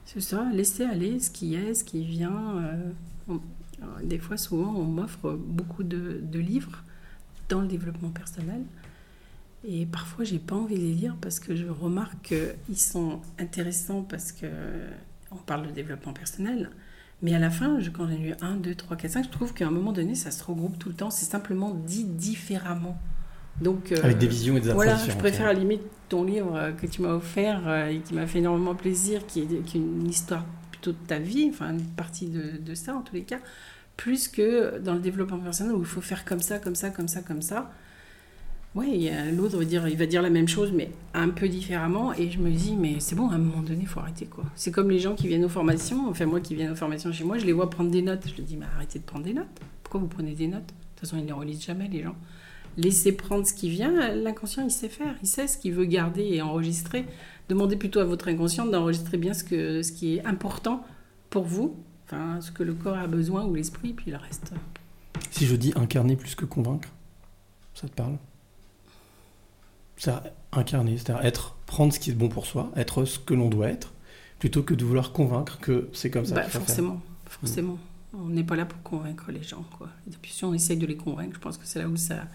C'est 0.06 0.20
ça, 0.20 0.46
laisser 0.52 0.84
aller 0.84 1.22
ce 1.22 1.30
qui 1.30 1.56
est, 1.56 1.76
ce 1.76 1.86
qui 1.86 2.04
vient. 2.04 2.58
euh, 2.58 2.92
on- 3.30 3.40
alors, 3.82 4.00
des 4.04 4.20
fois, 4.20 4.36
souvent, 4.36 4.74
on 4.76 4.84
m'offre 4.84 5.32
beaucoup 5.32 5.84
de, 5.84 6.20
de 6.22 6.40
livres 6.40 6.84
dans 7.48 7.62
le 7.62 7.68
développement 7.68 8.10
personnel. 8.10 8.64
Et 9.68 9.86
parfois, 9.86 10.24
j'ai 10.26 10.40
pas 10.40 10.56
envie 10.56 10.76
de 10.76 10.82
les 10.82 10.94
lire 10.94 11.16
parce 11.22 11.40
que 11.40 11.56
je 11.56 11.66
remarque 11.68 12.34
qu'ils 12.68 12.78
sont 12.80 13.20
intéressants 13.40 14.04
parce 14.04 14.32
que 14.32 14.46
on 15.32 15.36
parle 15.38 15.68
de 15.68 15.72
développement 15.72 16.14
personnel. 16.14 16.70
Mais 17.22 17.34
à 17.34 17.40
la 17.40 17.50
fin, 17.50 17.80
je- 17.80 17.90
quand 17.90 18.08
j'ai 18.08 18.18
lu 18.18 18.34
1, 18.42 18.56
2, 18.58 18.76
3, 18.76 18.96
4, 18.98 19.12
5, 19.12 19.24
je 19.26 19.30
trouve 19.30 19.54
qu'à 19.54 19.68
un 19.68 19.72
moment 19.72 19.92
donné, 19.92 20.14
ça 20.16 20.32
se 20.32 20.44
regroupe 20.44 20.78
tout 20.78 20.90
le 20.90 20.96
temps. 20.96 21.10
C'est 21.10 21.26
simplement 21.26 21.72
dit 21.74 22.04
différemment. 22.04 22.98
Donc, 23.62 23.92
euh, 23.92 24.04
Avec 24.04 24.18
des 24.18 24.28
visions 24.28 24.58
et 24.58 24.60
des 24.62 24.72
Voilà, 24.74 24.96
je 24.98 25.18
préfère 25.18 25.48
à 25.48 25.54
la 25.54 25.60
limite 25.60 25.82
ton 26.10 26.24
livre 26.26 26.56
euh, 26.56 26.72
que 26.74 26.86
tu 26.86 27.02
m'as 27.02 27.14
offert 27.14 27.68
euh, 27.68 27.88
et 27.88 28.00
qui 28.02 28.14
m'a 28.14 28.28
fait 28.28 28.40
énormément 28.40 28.76
plaisir, 28.76 29.26
qui 29.26 29.42
est, 29.42 29.64
qui 29.64 29.78
est 29.78 29.82
une 29.82 30.08
histoire 30.08 30.46
plutôt 30.72 30.92
de 30.92 30.98
ta 31.08 31.18
vie, 31.20 31.48
enfin 31.52 31.72
une 31.72 31.82
partie 31.82 32.28
de, 32.28 32.58
de 32.64 32.76
ça 32.76 32.94
en 32.96 33.02
tous 33.02 33.16
les 33.16 33.24
cas, 33.24 33.40
plus 33.96 34.28
que 34.28 34.78
dans 34.80 34.94
le 34.94 35.00
développement 35.00 35.40
personnel 35.40 35.74
où 35.74 35.80
il 35.80 35.86
faut 35.86 36.02
faire 36.02 36.26
comme 36.26 36.42
ça, 36.42 36.60
comme 36.60 36.76
ça, 36.76 36.90
comme 36.90 37.08
ça, 37.08 37.22
comme 37.22 37.42
ça. 37.42 37.72
Oui, 38.76 39.08
a- 39.10 39.32
l'autre 39.32 39.58
va 39.58 39.64
dire, 39.66 39.88
il 39.88 39.98
va 39.98 40.06
dire 40.06 40.22
la 40.22 40.30
même 40.30 40.48
chose, 40.50 40.72
mais 40.74 40.92
un 41.14 41.30
peu 41.30 41.48
différemment. 41.48 42.14
Et 42.14 42.30
je 42.30 42.40
me 42.40 42.52
dis, 42.52 42.76
mais 42.76 43.00
c'est 43.00 43.16
bon, 43.16 43.30
à 43.30 43.36
un 43.36 43.38
moment 43.38 43.62
donné, 43.62 43.80
il 43.82 43.88
faut 43.88 44.02
arrêter. 44.02 44.26
quoi. 44.26 44.44
C'est 44.56 44.72
comme 44.72 44.90
les 44.92 45.00
gens 45.00 45.16
qui 45.16 45.28
viennent 45.28 45.46
aux 45.46 45.50
formations. 45.50 46.10
Enfin, 46.10 46.26
moi 46.26 46.42
qui 46.42 46.56
viens 46.56 46.72
aux 46.74 46.76
formations 46.76 47.12
chez 47.14 47.24
moi, 47.24 47.38
je 47.38 47.46
les 47.46 47.54
vois 47.54 47.70
prendre 47.70 47.90
des 47.90 48.02
notes. 48.02 48.28
Je 48.28 48.36
leur 48.38 48.46
dis, 48.46 48.58
mais 48.58 48.66
arrêtez 48.76 49.00
de 49.00 49.04
prendre 49.06 49.24
des 49.24 49.34
notes. 49.34 49.48
Pourquoi 49.84 50.02
vous 50.02 50.08
prenez 50.08 50.34
des 50.34 50.48
notes? 50.48 50.66
De 50.68 50.74
toute 50.96 51.00
façon, 51.02 51.18
ils 51.18 51.22
ne 51.22 51.28
les 51.28 51.34
relisent 51.34 51.64
jamais, 51.64 51.88
les 51.88 52.04
gens. 52.04 52.16
Laissez 52.78 53.14
prendre 53.14 53.48
ce 53.48 53.54
qui 53.54 53.70
vient. 53.70 54.14
L'inconscient, 54.14 54.64
il 54.66 54.72
sait 54.72 54.90
faire. 54.90 55.16
Il 55.24 55.28
sait 55.28 55.48
ce 55.48 55.58
qu'il 55.58 55.72
veut 55.74 55.86
garder 55.86 56.24
et 56.24 56.42
enregistrer. 56.42 57.06
Demandez 57.48 57.78
plutôt 57.78 58.02
à 58.02 58.04
votre 58.04 58.28
inconscient 58.28 58.66
d'enregistrer 58.66 59.18
bien 59.18 59.34
ce, 59.34 59.46
que, 59.46 59.82
ce 59.84 59.94
qui 59.94 60.16
est 60.18 60.26
important 60.26 60.84
pour 61.30 61.44
vous, 61.46 61.78
enfin, 62.06 62.42
ce 62.42 62.52
que 62.52 62.64
le 62.64 62.74
corps 62.74 62.98
a 62.98 63.08
besoin 63.08 63.46
ou 63.46 63.56
l'esprit, 63.56 63.94
puis 63.94 64.12
le 64.12 64.18
reste. 64.18 64.52
Si 65.32 65.46
je 65.46 65.56
dis 65.56 65.72
incarner 65.78 66.16
plus 66.18 66.36
que 66.36 66.44
convaincre, 66.44 66.90
ça 67.74 67.88
te 67.88 67.94
parle? 67.94 68.18
C'est 69.98 70.12
incarner, 70.52 70.98
c'est-à-dire 70.98 71.26
être, 71.26 71.56
prendre 71.66 71.94
ce 71.94 72.00
qui 72.00 72.12
est 72.12 72.14
bon 72.14 72.30
pour 72.30 72.46
soi, 72.46 72.72
être 72.76 73.06
ce 73.06 73.20
que 73.20 73.34
l'on 73.34 73.50
doit 73.50 73.70
être, 73.70 73.94
plutôt 74.40 74.64
que 74.64 74.74
de 74.74 74.84
vouloir 74.84 75.12
convaincre 75.12 75.60
que 75.60 75.90
c'est 75.94 76.10
comme 76.10 76.26
ça 76.26 76.36
Bah, 76.36 76.44
forcément, 76.44 77.02
forcément. 77.26 77.78
On 78.14 78.30
n'est 78.30 78.44
pas 78.44 78.56
là 78.56 78.66
pour 78.66 78.82
convaincre 78.82 79.32
les 79.32 79.44
gens, 79.44 79.66
quoi. 79.78 79.90
Et 80.08 80.16
puis 80.22 80.32
si 80.32 80.46
on 80.46 80.54
essaye 80.54 80.78
de 80.78 80.86
les 80.86 80.96
convaincre, 80.96 81.36
je 81.36 81.40
pense 81.40 81.58
que 81.58 81.66
c'est 81.66 81.80
là 81.80 81.88
où 81.88 81.98
ça. 81.98 82.28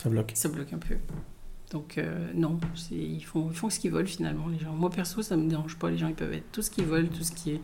Ça 0.00 0.08
bloque. 0.08 0.32
ça 0.34 0.48
bloque 0.48 0.72
un 0.72 0.78
peu. 0.78 0.96
Donc 1.72 1.98
euh, 1.98 2.30
non, 2.32 2.60
ils 2.92 3.24
font, 3.24 3.48
ils 3.50 3.56
font 3.56 3.70
ce 3.70 3.80
qu'ils 3.80 3.90
veulent 3.90 4.06
finalement, 4.06 4.46
les 4.46 4.58
gens. 4.60 4.72
Moi 4.72 4.88
perso, 4.88 5.20
ça 5.22 5.36
me 5.36 5.48
dérange 5.48 5.76
pas. 5.76 5.90
Les 5.90 5.98
gens, 5.98 6.06
ils 6.06 6.14
peuvent 6.14 6.32
être 6.32 6.52
tout 6.52 6.62
ce 6.62 6.70
qu'ils 6.70 6.84
veulent, 6.84 7.08
tout 7.08 7.24
ce 7.24 7.32
qui 7.32 7.50
est 7.50 7.60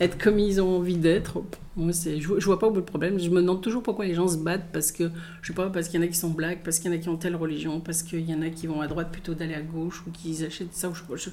être 0.00 0.18
comme 0.20 0.40
ils 0.40 0.60
ont 0.60 0.78
envie 0.78 0.96
d'être. 0.96 1.40
Moi, 1.76 1.92
c'est, 1.92 2.20
je, 2.20 2.40
je 2.40 2.44
vois 2.46 2.58
pas 2.58 2.68
où 2.68 2.72
est 2.72 2.76
le 2.78 2.84
problème. 2.84 3.20
Je 3.20 3.30
me 3.30 3.40
demande 3.40 3.62
toujours 3.62 3.84
pourquoi 3.84 4.06
les 4.06 4.14
gens 4.14 4.26
se 4.26 4.38
battent 4.38 4.70
parce 4.72 4.90
que 4.90 5.08
je 5.40 5.46
sais 5.48 5.54
pas, 5.54 5.70
parce 5.70 5.86
qu'il 5.88 6.00
y 6.00 6.02
en 6.02 6.06
a 6.06 6.08
qui 6.08 6.18
sont 6.18 6.30
blacks, 6.30 6.64
parce 6.64 6.80
qu'il 6.80 6.90
y 6.90 6.94
en 6.94 6.96
a 6.96 7.00
qui 7.00 7.08
ont 7.08 7.16
telle 7.16 7.36
religion, 7.36 7.80
parce 7.80 8.02
qu'il 8.02 8.28
y 8.28 8.34
en 8.34 8.42
a 8.42 8.50
qui 8.50 8.66
vont 8.66 8.80
à 8.80 8.88
droite 8.88 9.12
plutôt 9.12 9.34
d'aller 9.34 9.54
à 9.54 9.62
gauche 9.62 10.02
ou 10.04 10.10
qui 10.10 10.44
achètent 10.44 10.74
ça 10.74 10.88
ou 10.90 10.94
je 10.94 11.00
sais 11.02 11.06
pas. 11.06 11.14
je- 11.16 11.30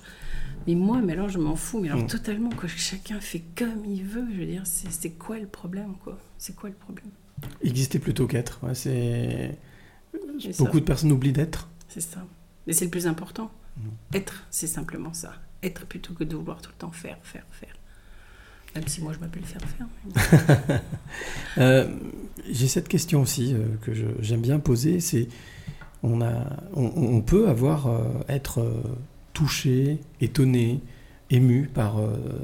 Mais 0.67 0.75
moi, 0.75 1.01
mais 1.03 1.13
alors 1.13 1.27
je 1.29 1.39
m'en 1.39 1.55
fous. 1.55 1.79
Mais 1.79 1.89
alors 1.89 2.03
Mm. 2.03 2.07
totalement 2.07 2.49
quoi. 2.51 2.69
Chacun 2.69 3.19
fait 3.19 3.41
comme 3.57 3.83
il 3.83 4.03
veut. 4.03 4.25
Je 4.31 4.37
veux 4.41 4.45
dire, 4.45 4.61
c'est, 4.65 5.09
quoi 5.17 5.39
le 5.39 5.47
problème 5.47 5.95
quoi? 6.03 6.19
C'est 6.37 6.55
quoi 6.55 6.69
le 6.69 6.75
problème? 6.75 7.09
Exister 7.63 7.97
plutôt 7.97 8.27
qu'être. 8.27 8.59
ouais, 8.63 8.75
c'est... 8.75 9.57
Ça. 10.51 10.63
Beaucoup 10.63 10.79
de 10.79 10.85
personnes 10.85 11.11
oublient 11.11 11.31
d'être. 11.33 11.67
C'est 11.93 12.01
ça. 12.01 12.25
Mais 12.67 12.73
c'est 12.73 12.85
le 12.85 12.91
plus 12.91 13.05
important. 13.07 13.51
Être, 14.13 14.45
c'est 14.49 14.67
simplement 14.67 15.13
ça. 15.13 15.33
Être 15.63 15.85
plutôt 15.85 16.13
que 16.13 16.23
de 16.23 16.35
vouloir 16.35 16.61
tout 16.61 16.69
le 16.71 16.77
temps 16.77 16.91
faire, 16.91 17.17
faire, 17.23 17.45
faire. 17.51 17.75
Même 18.75 18.87
si 18.87 19.01
moi 19.01 19.11
je 19.13 19.19
m'appelle 19.19 19.43
faire, 19.43 19.61
faire. 19.61 20.81
Euh, 21.57 21.93
J'ai 22.49 22.69
cette 22.69 22.87
question 22.87 23.21
aussi 23.21 23.53
euh, 23.53 23.65
que 23.81 23.91
j'aime 24.21 24.39
bien 24.41 24.59
poser, 24.59 25.01
c'est 25.01 25.27
on, 26.01 26.21
a, 26.21 26.45
on, 26.73 26.85
on 26.95 27.21
peut 27.21 27.49
avoir 27.49 27.87
euh, 27.87 28.03
être 28.29 28.61
euh, 28.61 28.81
touché, 29.33 29.99
étonné, 30.21 30.79
ému 31.29 31.67
par 31.67 31.97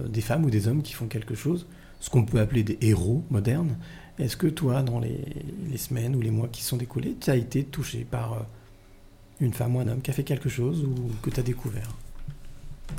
des 0.08 0.22
femmes 0.22 0.46
ou 0.46 0.50
des 0.50 0.68
hommes 0.68 0.82
qui 0.82 0.94
font 0.94 1.08
quelque 1.08 1.36
chose, 1.36 1.68
ce 2.00 2.10
qu'on 2.10 2.24
peut 2.24 2.40
appeler 2.40 2.64
des 2.64 2.78
héros 2.82 3.24
modernes, 3.30 3.78
Est-ce 4.18 4.38
que 4.38 4.48
toi, 4.48 4.82
dans 4.82 5.00
les, 5.00 5.20
les 5.70 5.78
semaines 5.78 6.16
ou 6.16 6.22
les 6.22 6.32
mois 6.32 6.48
qui 6.48 6.64
sont 6.64 6.78
découlés, 6.78 7.16
tu 7.20 7.30
as 7.30 7.36
été 7.36 7.66
touché 7.66 8.06
par 8.10 8.46
une 9.40 9.54
femme 9.54 9.76
ou 9.76 9.80
un 9.80 9.88
homme 9.88 10.02
qui 10.02 10.12
a 10.12 10.14
fait 10.14 10.24
quelque 10.24 10.50
chose 10.50 10.84
ou 10.84 11.12
que 11.22 11.30
tu 11.30 11.40
as 11.40 11.44
découvert 11.44 11.90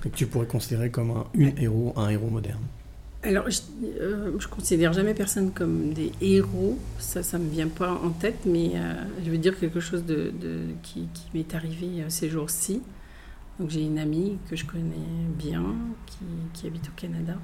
Et 0.05 0.11
que 0.11 0.17
tu 0.17 0.27
pourrais 0.27 0.47
considérer 0.47 0.91
comme 0.91 1.11
un 1.11 1.25
héros, 1.57 1.93
un 1.97 2.09
héros 2.09 2.29
moderne 2.29 2.63
Alors, 3.23 3.51
je, 3.51 3.61
euh, 4.01 4.39
je 4.39 4.49
considère 4.49 4.93
jamais 4.93 5.15
personne 5.15 5.53
comme 5.53 5.93
des 5.93 6.13
héros, 6.21 6.79
ça, 6.99 7.23
ça 7.23 7.39
me 7.39 7.49
vient 7.49 7.69
pas 7.69 7.93
en 7.93 8.11
tête, 8.11 8.41
mais 8.47 8.73
euh, 8.75 8.95
je 9.25 9.31
veux 9.31 9.39
dire 9.39 9.59
quelque 9.59 9.81
chose 9.81 10.05
de, 10.05 10.33
qui, 10.83 11.09
m'est 11.35 11.55
arrivé 11.55 12.03
euh, 12.03 12.07
ces 12.09 12.29
jours-ci. 12.29 12.83
Donc, 13.59 13.71
j'ai 13.71 13.83
une 13.83 13.99
amie 13.99 14.39
que 14.49 14.55
je 14.55 14.65
connais 14.65 14.95
bien, 15.37 15.65
qui, 16.07 16.19
qui 16.55 16.67
habite 16.69 16.89
au 16.89 17.01
Canada, 17.01 17.35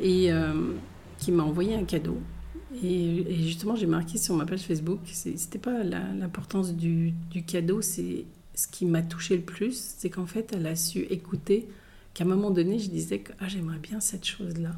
et 0.00 0.32
euh, 0.32 0.72
qui 1.18 1.32
m'a 1.32 1.44
envoyé 1.44 1.74
un 1.74 1.84
cadeau. 1.84 2.18
Et, 2.82 3.42
justement, 3.42 3.76
j'ai 3.76 3.86
marqué 3.86 4.18
sur 4.18 4.34
ma 4.34 4.46
page 4.46 4.62
Facebook, 4.62 5.00
c'était 5.04 5.58
pas 5.58 5.82
l'importance 5.82 6.74
du, 6.74 7.14
cadeau, 7.46 7.82
c'est 7.82 8.24
ce 8.54 8.68
qui 8.68 8.86
m'a 8.86 9.02
touché 9.02 9.36
le 9.36 9.42
plus, 9.42 9.94
c'est 9.98 10.10
qu'en 10.10 10.26
fait, 10.26 10.52
elle 10.54 10.66
a 10.66 10.76
su 10.76 11.00
écouter 11.10 11.68
qu'à 12.14 12.24
un 12.24 12.26
moment 12.26 12.50
donné, 12.50 12.78
je 12.78 12.90
disais 12.90 13.20
que 13.20 13.32
ah, 13.40 13.48
j'aimerais 13.48 13.78
bien 13.78 14.00
cette 14.00 14.24
chose-là. 14.24 14.72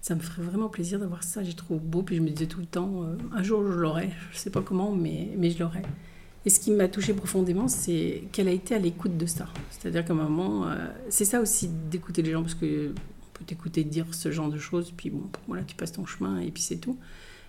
Ça 0.00 0.14
me 0.14 0.20
ferait 0.20 0.42
vraiment 0.42 0.68
plaisir 0.68 0.98
d'avoir 0.98 1.22
ça, 1.22 1.42
j'ai 1.42 1.54
trouvé 1.54 1.80
beau. 1.80 2.02
Puis 2.02 2.16
je 2.16 2.20
me 2.20 2.28
disais 2.28 2.46
tout 2.46 2.60
le 2.60 2.66
temps, 2.66 3.04
euh, 3.04 3.16
un 3.32 3.42
jour 3.42 3.62
je 3.66 3.78
l'aurai, 3.78 4.10
je 4.32 4.38
sais 4.38 4.50
pas 4.50 4.60
comment, 4.60 4.92
mais, 4.92 5.30
mais 5.38 5.50
je 5.50 5.60
l'aurai. 5.60 5.82
Et 6.44 6.50
ce 6.50 6.60
qui 6.60 6.72
m'a 6.72 6.88
touché 6.88 7.14
profondément, 7.14 7.68
c'est 7.68 8.24
qu'elle 8.32 8.48
a 8.48 8.50
été 8.50 8.74
à 8.74 8.78
l'écoute 8.78 9.16
de 9.16 9.24
ça. 9.24 9.48
C'est-à-dire 9.70 10.04
qu'à 10.04 10.12
un 10.12 10.16
moment, 10.16 10.68
euh, 10.68 10.74
c'est 11.08 11.24
ça 11.24 11.40
aussi 11.40 11.70
d'écouter 11.90 12.20
les 12.20 12.32
gens, 12.32 12.42
parce 12.42 12.54
que 12.54 12.92
peut 13.44 13.54
t'écouter 13.54 13.84
dire 13.84 14.06
ce 14.12 14.30
genre 14.32 14.48
de 14.50 14.58
choses, 14.58 14.92
puis 14.96 15.10
bon, 15.10 15.22
voilà, 15.48 15.62
tu 15.64 15.74
passes 15.76 15.92
ton 15.92 16.06
chemin 16.06 16.40
et 16.40 16.50
puis 16.50 16.62
c'est 16.62 16.76
tout. 16.76 16.96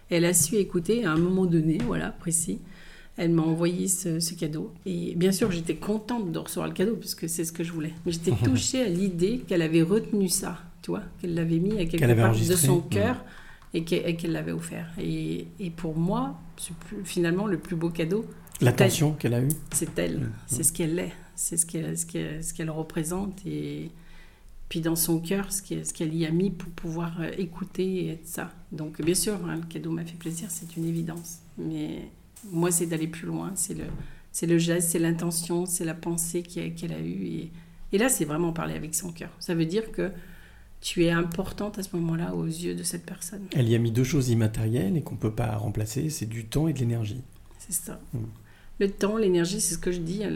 Elle 0.10 0.26
a 0.26 0.34
su 0.34 0.56
écouter 0.56 1.06
à 1.06 1.12
un 1.12 1.18
moment 1.18 1.46
donné, 1.46 1.78
voilà, 1.86 2.10
précis. 2.10 2.60
Elle 3.18 3.32
m'a 3.32 3.44
envoyé 3.44 3.88
ce, 3.88 4.20
ce 4.20 4.34
cadeau. 4.34 4.74
Et 4.86 5.16
bien 5.16 5.32
sûr, 5.32 5.50
j'étais 5.52 5.76
contente 5.78 6.32
de 6.34 6.38
recevoir 6.40 6.68
le 6.68 6.74
cadeau, 6.74 6.96
puisque 6.96 7.30
c'est 7.30 7.46
ce 7.46 7.52
que 7.54 7.64
je 7.64 7.72
voulais. 7.72 7.94
Mais 8.06 8.12
j'étais 8.12 8.32
touchée 8.44 8.82
à 8.82 8.90
l'idée 8.90 9.40
qu'elle 9.48 9.62
avait 9.62 9.82
retenu 9.84 10.28
ça, 10.30 10.60
tu 10.82 10.92
vois, 10.92 11.04
qu'elle 11.22 11.34
l'avait 11.34 11.60
mis 11.60 11.80
à 11.80 11.86
quelque 11.86 12.04
avait 12.04 12.16
part 12.16 12.36
de 12.36 12.56
son 12.56 12.82
cœur 12.82 13.24
et 13.74 13.84
qu'elle 13.86 14.08
et 14.08 14.16
qu'elle 14.18 14.34
l'avait 14.34 14.52
offert. 14.52 14.90
Et, 15.02 15.48
et 15.60 15.70
pour 15.70 15.98
moi, 15.98 16.40
plus- 16.88 17.04
finalement, 17.06 17.48
le 17.48 17.58
plus 17.58 17.76
beau 17.76 17.90
cadeau, 17.90 18.26
L'attention 18.62 19.12
qu'elle 19.14 19.34
a 19.34 19.42
eue 19.42 19.50
c'est 19.74 19.98
elle, 20.00 20.30
c'est 20.48 20.64
ce 20.64 20.72
qu'elle 20.72 20.98
est, 21.00 21.12
c'est 21.36 21.58
ce 21.58 21.66
qu'elle 21.66 21.98
ce 21.98 22.06
qu'elle- 22.06 22.42
ce 22.44 22.54
qu'elle 22.54 22.70
représente 22.70 23.46
et 23.46 23.92
puis 24.70 24.82
dans 24.82 24.96
son 24.96 25.20
cœur, 25.20 25.52
ce 25.52 25.62
qu'elle 25.62 26.16
y 26.16 26.26
a 26.26 26.32
mis 26.32 26.50
pour 26.50 26.70
pouvoir 26.72 27.22
euh, 27.22 27.32
écouter 27.38 28.06
et 28.06 28.10
être 28.14 28.28
ça. 28.28 28.52
Donc 28.72 29.02
bien 29.02 29.16
sûr, 29.16 29.34
hein, 29.46 29.58
le 29.58 29.68
cadeau 29.68 29.92
m'a 29.92 30.06
fait 30.06 30.18
plaisir, 30.18 30.50
c'est 30.50 30.76
une 30.76 30.86
évidence. 30.86 31.40
Mais 31.58 32.10
moi, 32.52 32.72
c'est 32.72 32.86
d'aller 32.86 33.08
plus 33.08 33.28
loin, 33.28 33.52
c'est 33.56 33.76
le, 33.76 33.86
le 34.42 34.58
geste, 34.58 34.90
c'est 34.90 35.00
l'intention, 35.00 35.66
c'est 35.66 35.86
la 35.86 35.94
pensée 35.94 36.44
qu'elle 36.44 36.92
a 36.92 37.00
eue. 37.00 37.26
Et, 37.26 37.52
et 37.92 37.98
là, 37.98 38.10
c'est 38.10 38.26
vraiment 38.26 38.54
parler 38.54 38.74
avec 38.74 38.96
son 38.96 39.12
cœur. 39.12 39.30
Ça 39.40 39.54
veut 39.56 39.66
dire 39.66 39.92
que 39.92 40.12
tu 40.82 41.06
es 41.06 41.12
importante 41.12 41.80
à 41.80 41.84
ce 41.84 41.96
moment-là 41.96 42.36
aux 42.36 42.46
yeux 42.46 42.76
de 42.76 42.84
cette 42.84 43.06
personne. 43.06 43.48
Elle 43.54 43.70
y 43.70 43.76
a 43.76 43.80
mis 43.80 43.92
deux 43.92 44.04
choses 44.04 44.30
immatérielles 44.30 44.98
et 44.98 45.02
qu'on 45.02 45.16
ne 45.16 45.20
peut 45.20 45.34
pas 45.34 45.56
remplacer, 45.58 46.10
c'est 46.10 46.26
du 46.26 46.46
temps 46.46 46.68
et 46.68 46.74
de 46.74 46.80
l'énergie. 46.80 47.22
C'est 47.58 47.74
ça. 47.74 48.00
Mm. 48.14 48.20
Le 48.80 48.90
temps, 48.90 49.16
l'énergie, 49.18 49.62
c'est 49.62 49.76
ce 49.76 49.80
que 49.80 49.92
je 49.92 50.00
dis. 50.00 50.24
hein, 50.24 50.32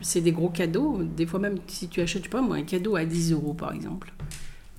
c'est 0.00 0.20
des 0.20 0.32
gros 0.32 0.48
cadeaux. 0.48 1.00
Des 1.02 1.26
fois 1.26 1.38
même, 1.40 1.58
si 1.68 1.88
tu 1.88 2.00
achètes, 2.00 2.22
je 2.22 2.26
sais 2.26 2.30
pas 2.30 2.42
moi, 2.42 2.56
un 2.56 2.62
cadeau 2.64 2.96
à 2.96 3.04
10 3.04 3.32
euros, 3.32 3.54
par 3.54 3.72
exemple. 3.72 4.12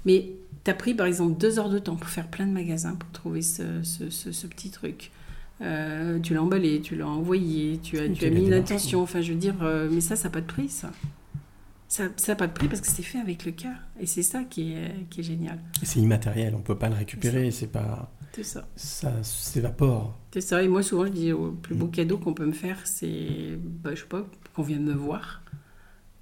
Mais 0.06 0.32
tu 0.64 0.72
as 0.72 0.74
pris, 0.74 0.94
par 0.94 1.06
exemple, 1.08 1.38
deux 1.40 1.60
heures 1.60 1.70
de 1.70 1.80
temps 1.80 1.96
pour 1.96 2.10
faire 2.10 2.28
plein 2.28 2.46
de 2.46 2.52
magasins 2.52 2.96
pour 2.96 3.10
trouver 3.12 3.42
ce, 3.42 3.82
ce- 3.84 4.10
ce- 4.10 4.32
ce 4.32 4.48
petit 4.48 4.70
truc. 4.70 5.12
Euh, 5.62 6.20
tu 6.20 6.34
l'as 6.34 6.44
emballé, 6.44 6.82
tu 6.82 6.98
l'as 6.98 7.08
envoyé, 7.08 7.80
tu 7.82 7.98
as, 7.98 8.04
Oui, 8.04 8.12
tu 8.12 8.20
tu 8.20 8.26
as 8.26 8.30
l'as 8.30 8.36
mis 8.36 8.48
une. 8.48 9.00
Enfin, 9.02 9.22
je 9.22 9.32
veux 9.32 9.40
dire, 9.40 9.56
euh, 9.62 9.88
mais 9.90 10.02
ça, 10.02 10.18
ça 10.18 10.26
n'a 10.26 10.32
pas 10.34 10.42
de 10.42 10.46
prix, 10.46 10.68
ça. 10.68 10.92
Ça 11.88 12.10
n'a 12.28 12.36
pas 12.36 12.48
de 12.48 12.52
prix 12.52 12.68
parce 12.68 12.82
que 12.82 12.88
c'est 12.88 13.04
fait 13.04 13.20
avec 13.20 13.46
le 13.46 13.54
cœur. 13.54 13.76
Et 14.02 14.06
c'est 14.06 14.24
ça 14.24 14.44
qui 14.44 14.74
est, 14.74 15.08
qui 15.10 15.22
est 15.22 15.24
génial. 15.24 15.60
C'est 15.84 16.00
immatériel, 16.02 16.54
on 16.56 16.58
ne 16.58 16.64
peut 16.64 16.78
pas 16.78 16.90
le 16.90 16.96
récupérer, 16.96 17.52
c'est 17.52 17.68
pas. 17.72 18.12
C'est 18.36 18.44
ça. 18.44 18.68
Ça 18.76 19.12
s'évapore. 19.24 20.18
C'est 20.34 20.42
ça, 20.42 20.62
et 20.62 20.68
moi 20.68 20.84
souvent 20.84 21.06
je 21.06 21.12
dis 21.12 21.30
le 21.30 21.52
plus 21.62 21.76
beau 21.76 21.88
cadeau 21.88 22.18
qu'on 22.18 22.34
peut 22.34 22.46
me 22.46 22.52
faire, 22.54 22.78
c'est, 22.84 23.58
bah, 23.58 23.92
je 23.96 24.02
sais 24.02 24.08
pas, 24.08 24.26
qu'on 24.54 24.64
vienne 24.64 24.84
me 24.84 24.94
voir, 24.94 25.42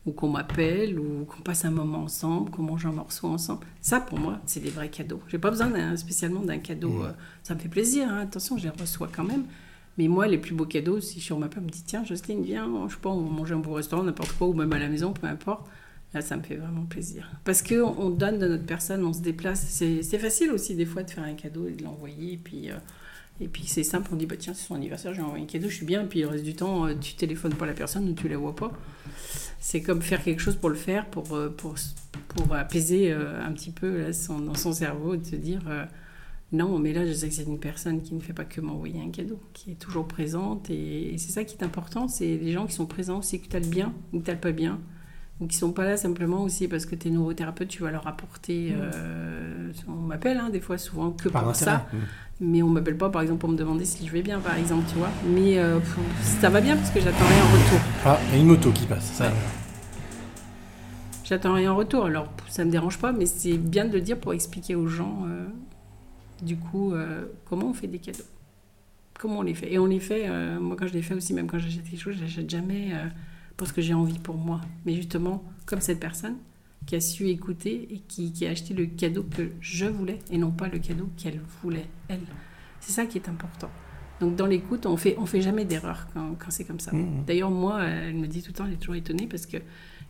ou 0.05 0.11
qu'on 0.11 0.29
m'appelle, 0.29 0.99
ou 0.99 1.25
qu'on 1.25 1.41
passe 1.41 1.65
un 1.65 1.71
moment 1.71 2.03
ensemble, 2.03 2.51
qu'on 2.51 2.63
mange 2.63 2.85
un 2.85 2.91
morceau 2.91 3.27
ensemble. 3.27 3.65
Ça 3.81 3.99
pour 3.99 4.19
moi, 4.19 4.39
c'est 4.45 4.59
des 4.59 4.69
vrais 4.69 4.89
cadeaux. 4.89 5.21
J'ai 5.29 5.39
pas 5.39 5.49
besoin 5.49 5.67
d'un- 5.69 5.95
spécialement 5.97 6.41
d'un 6.41 6.59
cadeau. 6.59 7.03
Euh, 7.05 7.11
ça 7.41 7.55
me 7.55 7.59
fait 7.59 7.69
plaisir, 7.69 8.07
hein, 8.09 8.19
attention, 8.19 8.57
je 8.57 8.63
les 8.63 8.69
reçois 8.69 9.09
quand 9.13 9.23
même. 9.23 9.45
Mais 9.97 10.07
moi, 10.07 10.27
les 10.27 10.37
plus 10.39 10.53
beaux 10.55 10.65
cadeaux, 10.65 10.99
si 10.99 11.19
je 11.19 11.33
m'appelle, 11.35 11.63
me 11.63 11.69
dit 11.69 11.83
tiens, 11.85 12.03
Jocelyne, 12.03 12.43
viens, 12.43 12.67
je 12.87 12.93
sais 12.95 12.99
pas, 12.99 13.09
on 13.09 13.21
va 13.23 13.29
manger 13.29 13.53
un 13.53 13.59
beau 13.59 13.73
restaurant, 13.73 14.03
n'importe 14.03 14.33
quoi, 14.33 14.47
ou 14.47 14.53
même 14.53 14.73
à 14.73 14.79
la 14.79 14.89
maison, 14.89 15.13
peu 15.13 15.25
importe. 15.27 15.67
Là, 16.13 16.21
ça 16.21 16.37
me 16.37 16.43
fait 16.43 16.55
vraiment 16.55 16.85
plaisir. 16.85 17.31
Parce 17.43 17.63
qu'on 17.63 17.95
on 17.97 18.09
donne 18.09 18.37
de 18.37 18.47
notre 18.47 18.65
personne, 18.65 19.03
on 19.03 19.13
se 19.13 19.21
déplace. 19.21 19.65
C'est 19.67 20.19
facile 20.19 20.51
aussi, 20.51 20.75
des 20.75 20.85
fois, 20.85 21.03
de 21.03 21.09
faire 21.09 21.23
un 21.23 21.33
cadeau 21.33 21.67
et 21.67 21.71
de 21.71 21.83
l'envoyer. 21.83 22.33
Et 22.33 22.37
puis, 22.37 22.69
euh, 22.69 23.47
puis 23.51 23.63
c'est 23.65 23.83
simple, 23.83 24.09
on 24.13 24.15
dit 24.15 24.27
bah, 24.27 24.35
tiens, 24.37 24.53
c'est 24.53 24.67
son 24.67 24.75
anniversaire, 24.75 25.13
j'ai 25.13 25.21
envoyé 25.21 25.43
un 25.43 25.47
cadeau, 25.47 25.69
je 25.69 25.75
suis 25.75 25.85
bien. 25.85 26.03
Et 26.03 26.07
puis 26.07 26.21
le 26.21 26.27
reste 26.27 26.43
du 26.43 26.53
temps, 26.53 26.85
euh, 26.85 26.93
tu 26.99 27.15
téléphones 27.15 27.55
pas 27.55 27.65
la 27.65 27.73
personne 27.73 28.07
ou 28.07 28.13
tu 28.13 28.27
la 28.27 28.37
vois 28.37 28.55
pas. 28.55 28.71
C'est 29.59 29.81
comme 29.81 30.01
faire 30.01 30.23
quelque 30.23 30.41
chose 30.41 30.55
pour 30.55 30.69
le 30.69 30.75
faire, 30.75 31.07
pour, 31.07 31.33
euh, 31.33 31.49
pour, 31.49 31.75
pour 32.27 32.53
apaiser 32.53 33.11
un 33.11 33.51
petit 33.53 33.71
peu 33.71 34.01
là, 34.01 34.13
son, 34.13 34.39
dans 34.39 34.55
son 34.55 34.73
cerveau, 34.73 35.15
de 35.15 35.25
se 35.25 35.35
dire 35.35 35.61
non, 36.53 36.77
mais 36.77 36.93
là, 36.93 37.05
je 37.05 37.13
sais 37.13 37.27
que 37.27 37.33
c'est 37.33 37.43
une 37.43 37.59
personne 37.59 38.03
qui 38.03 38.13
ne 38.13 38.19
fait 38.19 38.31
pas 38.31 38.45
que 38.45 38.61
m'envoyer 38.61 39.01
un 39.01 39.09
cadeau, 39.09 39.39
qui 39.53 39.71
est 39.71 39.75
toujours 39.75 40.07
présente. 40.07 40.69
Et, 40.69 41.15
c'est 41.17 41.31
ça 41.31 41.43
qui 41.43 41.57
est 41.57 41.63
important, 41.63 42.07
c'est 42.07 42.37
les 42.37 42.51
gens 42.51 42.67
qui 42.67 42.73
sont 42.73 42.85
présents 42.85 43.19
aussi, 43.19 43.41
que 43.41 43.47
tu 43.47 43.55
as 43.55 43.59
le 43.59 43.65
bien 43.65 43.91
ou 44.13 44.19
que 44.19 44.25
tu 44.25 44.31
le 44.31 44.37
pas 44.37 44.51
bien. 44.51 44.79
Ou 45.43 45.47
qui 45.47 45.57
sont 45.57 45.73
pas 45.73 45.83
là 45.83 45.97
simplement 45.97 46.41
aussi 46.43 46.67
parce 46.69 46.85
que 46.85 46.95
tu 46.95 47.09
es 47.09 47.11
neurothérapeute, 47.11 47.67
tu 47.67 47.83
vas 47.83 47.91
leur 47.91 48.07
apporter. 48.07 48.73
euh, 48.79 49.71
on 49.89 49.91
m'appelle 49.91 50.37
hein, 50.37 50.49
des 50.49 50.61
fois, 50.61 50.77
souvent 50.77 51.11
que 51.11 51.27
Par 51.27 51.41
pour 51.43 51.51
intérêt. 51.51 51.71
ça. 51.71 51.85
Mais 52.39 52.61
on 52.63 52.69
m'appelle 52.69 52.97
pas, 52.97 53.09
par 53.09 53.21
exemple, 53.21 53.41
pour 53.41 53.49
me 53.49 53.57
demander 53.57 53.83
si 53.85 54.07
je 54.07 54.11
vais 54.11 54.21
bien, 54.21 54.39
par 54.39 54.55
exemple, 54.57 54.83
tu 54.89 54.95
vois. 54.97 55.09
Mais 55.27 55.59
euh, 55.59 55.79
ça 56.21 56.49
va 56.49 56.61
bien 56.61 56.75
parce 56.77 56.89
que 56.91 56.99
j'attends 57.01 57.25
rien 57.25 57.43
en 57.43 57.51
retour. 57.51 57.79
Ah, 58.05 58.19
il 58.29 58.35
y 58.35 58.37
a 58.37 58.41
une 58.41 58.47
moto 58.47 58.71
qui 58.71 58.85
passe. 58.85 59.03
Ça, 59.13 59.25
Ouais. 59.25 59.31
J'attends 61.23 61.53
rien 61.53 61.71
en 61.71 61.75
retour, 61.77 62.05
alors 62.05 62.27
ça 62.49 62.65
me 62.65 62.71
dérange 62.71 62.97
pas, 62.99 63.11
mais 63.13 63.25
c'est 63.25 63.57
bien 63.57 63.85
de 63.85 63.93
le 63.93 64.01
dire 64.01 64.17
pour 64.19 64.33
expliquer 64.33 64.75
aux 64.75 64.87
gens, 64.87 65.25
euh, 65.27 65.45
du 66.41 66.57
coup, 66.57 66.93
comment 67.45 67.67
on 67.69 67.73
fait 67.73 67.87
des 67.87 67.99
cadeaux. 67.99 68.23
Comment 69.19 69.39
on 69.39 69.41
les 69.43 69.53
fait. 69.53 69.71
Et 69.71 69.79
on 69.79 69.85
les 69.85 69.99
fait, 70.01 70.29
moi 70.59 70.75
quand 70.77 70.87
je 70.87 70.93
les 70.93 71.01
fais 71.01 71.13
aussi, 71.13 71.33
même 71.33 71.47
quand 71.47 71.59
j'achète 71.59 71.83
quelque 71.89 71.99
chose, 72.01 72.15
j'achète 72.19 72.49
jamais 72.49 72.91
euh, 73.53 73.57
parce 73.57 73.71
que 73.71 73.81
j'ai 73.81 73.93
envie 73.93 74.19
pour 74.19 74.35
moi. 74.35 74.61
Mais 74.85 74.95
justement, 74.95 75.43
comme 75.65 75.81
cette 75.81 75.99
personne 75.99 76.37
qui 76.85 76.95
a 76.95 77.01
su 77.01 77.29
écouter 77.29 77.87
et 77.91 77.99
qui, 77.99 78.33
qui 78.33 78.45
a 78.45 78.51
acheté 78.51 78.73
le 78.73 78.85
cadeau 78.85 79.23
que 79.23 79.51
je 79.61 79.85
voulais 79.85 80.19
et 80.31 80.37
non 80.37 80.51
pas 80.51 80.67
le 80.67 80.79
cadeau 80.79 81.09
qu'elle 81.17 81.39
voulait, 81.61 81.87
elle. 82.09 82.19
C'est 82.79 82.91
ça 82.91 83.05
qui 83.05 83.17
est 83.17 83.29
important. 83.29 83.69
Donc 84.19 84.35
dans 84.35 84.45
l'écoute, 84.45 84.85
on 84.85 84.97
fait, 84.97 85.15
on 85.17 85.25
fait 85.25 85.41
jamais 85.41 85.65
d'erreur 85.65 86.07
quand, 86.13 86.35
quand 86.37 86.51
c'est 86.51 86.65
comme 86.65 86.79
ça. 86.79 86.91
Mhm. 86.91 87.23
D'ailleurs, 87.25 87.51
moi, 87.51 87.83
elle 87.83 88.15
me 88.15 88.27
dit 88.27 88.41
tout 88.41 88.49
le 88.49 88.53
temps, 88.53 88.65
elle 88.65 88.73
est 88.73 88.77
toujours 88.77 88.95
étonnée 88.95 89.27
parce 89.27 89.45
que 89.45 89.57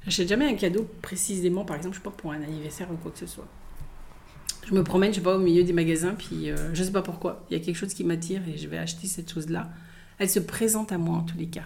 j'achète 0.04 0.28
jamais 0.28 0.46
un 0.46 0.56
cadeau 0.56 0.88
précisément, 1.02 1.66
par 1.66 1.78
exemple, 1.78 1.96
je 1.96 2.00
sais 2.00 2.04
pas, 2.04 2.12
pour 2.12 2.32
un 2.32 2.42
anniversaire 2.42 2.92
ou 2.92 2.96
quoi 2.96 3.12
que 3.12 3.20
ce 3.20 3.28
soit. 3.28 3.48
Je 4.68 4.74
me 4.74 4.84
promène, 4.84 5.12
je 5.12 5.18
sais 5.18 5.24
pas, 5.24 5.36
au 5.36 5.40
milieu 5.40 5.64
des 5.64 5.74
magasins, 5.74 6.16
puis 6.18 6.50
euh, 6.50 6.74
je 6.74 6.84
sais 6.84 6.92
pas 6.92 7.02
pourquoi. 7.02 7.46
Il 7.50 7.58
y 7.58 7.62
a 7.62 7.64
quelque 7.64 7.76
chose 7.76 7.94
qui 7.94 8.04
m'attire 8.04 8.42
et 8.48 8.58
je 8.58 8.68
vais 8.68 8.78
acheter 8.78 9.08
cette 9.08 9.32
chose-là. 9.32 9.70
Elle 10.20 10.30
se 10.30 10.40
présente 10.40 10.92
à 10.92 10.98
moi 10.98 11.18
en 11.18 11.24
tous 11.24 11.38
les 11.38 11.48
cas. 11.48 11.64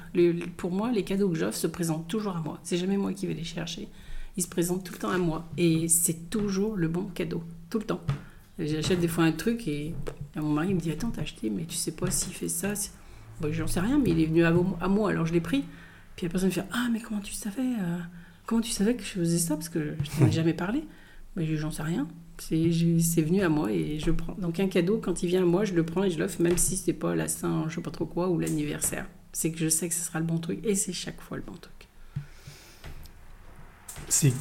Pour 0.55 0.71
moi, 0.71 0.91
les 0.91 1.03
cadeaux 1.03 1.29
que 1.29 1.35
j'offre 1.35 1.57
se 1.57 1.67
présentent 1.67 2.07
toujours 2.07 2.35
à 2.35 2.41
moi. 2.41 2.59
C'est 2.63 2.77
jamais 2.77 2.97
moi 2.97 3.13
qui 3.13 3.27
vais 3.27 3.33
les 3.33 3.43
chercher. 3.43 3.87
Ils 4.37 4.43
se 4.43 4.47
présentent 4.47 4.83
tout 4.83 4.93
le 4.93 4.99
temps 4.99 5.09
à 5.09 5.17
moi. 5.17 5.47
Et 5.57 5.87
c'est 5.87 6.29
toujours 6.29 6.75
le 6.75 6.87
bon 6.87 7.05
cadeau. 7.13 7.43
Tout 7.69 7.79
le 7.79 7.85
temps. 7.85 8.01
J'achète 8.59 8.99
des 8.99 9.07
fois 9.07 9.23
un 9.25 9.31
truc 9.31 9.67
et 9.67 9.93
mon 10.35 10.49
mari 10.49 10.73
me 10.73 10.79
dit 10.79 10.91
Attends, 10.91 11.11
t'as 11.11 11.21
acheté, 11.21 11.49
mais 11.49 11.65
tu 11.65 11.75
sais 11.75 11.91
pas 11.91 12.09
s'il 12.09 12.33
fait 12.33 12.47
ça. 12.47 12.73
Bon, 13.39 13.51
J'en 13.51 13.67
sais 13.67 13.79
rien, 13.79 13.99
mais 13.99 14.11
il 14.11 14.19
est 14.19 14.25
venu 14.25 14.43
à, 14.43 14.51
moi, 14.87 15.11
alors 15.11 15.25
je 15.25 15.33
l'ai 15.33 15.41
pris. 15.41 15.63
Puis 16.15 16.25
la 16.25 16.31
personne 16.31 16.49
me 16.49 16.53
fait 16.53 16.65
Ah, 16.71 16.87
mais 16.91 16.99
comment 16.99 17.19
tu 17.19 17.33
savais 17.33 17.61
euh, 17.61 17.97
Comment 18.45 18.61
tu 18.61 18.71
savais 18.71 18.95
que 18.95 19.03
je 19.03 19.09
faisais 19.09 19.37
ça? 19.37 19.55
Parce 19.55 19.69
que 19.69 19.95
je 20.01 20.09
t'en 20.09 20.25
ai 20.25 20.31
jamais 20.31 20.53
parlé. 20.53 20.83
Mais 21.35 21.55
j'en 21.55 21.69
sais 21.69 21.83
rien. 21.83 22.07
C'est 22.39 23.21
venu 23.21 23.41
à 23.41 23.49
moi 23.49 23.71
et 23.71 23.99
je 23.99 24.11
prends. 24.11 24.33
Donc 24.35 24.59
un 24.59 24.67
cadeau, 24.67 24.99
quand 24.99 25.23
il 25.23 25.27
vient 25.27 25.41
à 25.41 25.45
moi, 25.45 25.65
je 25.65 25.73
le 25.73 25.83
prends 25.83 26.03
et 26.03 26.11
je 26.11 26.19
l'offre, 26.19 26.41
même 26.41 26.57
si 26.57 26.77
c'est 26.77 26.93
pas 26.93 27.15
la 27.15 27.27
Saint, 27.27 27.65
je 27.69 27.75
sais 27.75 27.81
pas 27.81 27.91
trop 27.91 28.05
quoi, 28.05 28.29
ou 28.29 28.39
l'anniversaire. 28.39 29.07
C'est 29.33 29.51
que 29.51 29.57
je 29.59 29.69
sais 29.69 29.87
que 29.89 29.95
ce 29.95 30.01
sera 30.01 30.19
le 30.19 30.25
bon 30.25 30.37
truc 30.37 30.59
et 30.63 30.75
c'est 30.75 30.93
chaque 30.93 31.19
fois 31.21 31.37
le 31.37 31.43
bon 31.43 31.53
truc. 31.53 31.73
C'est 34.09 34.33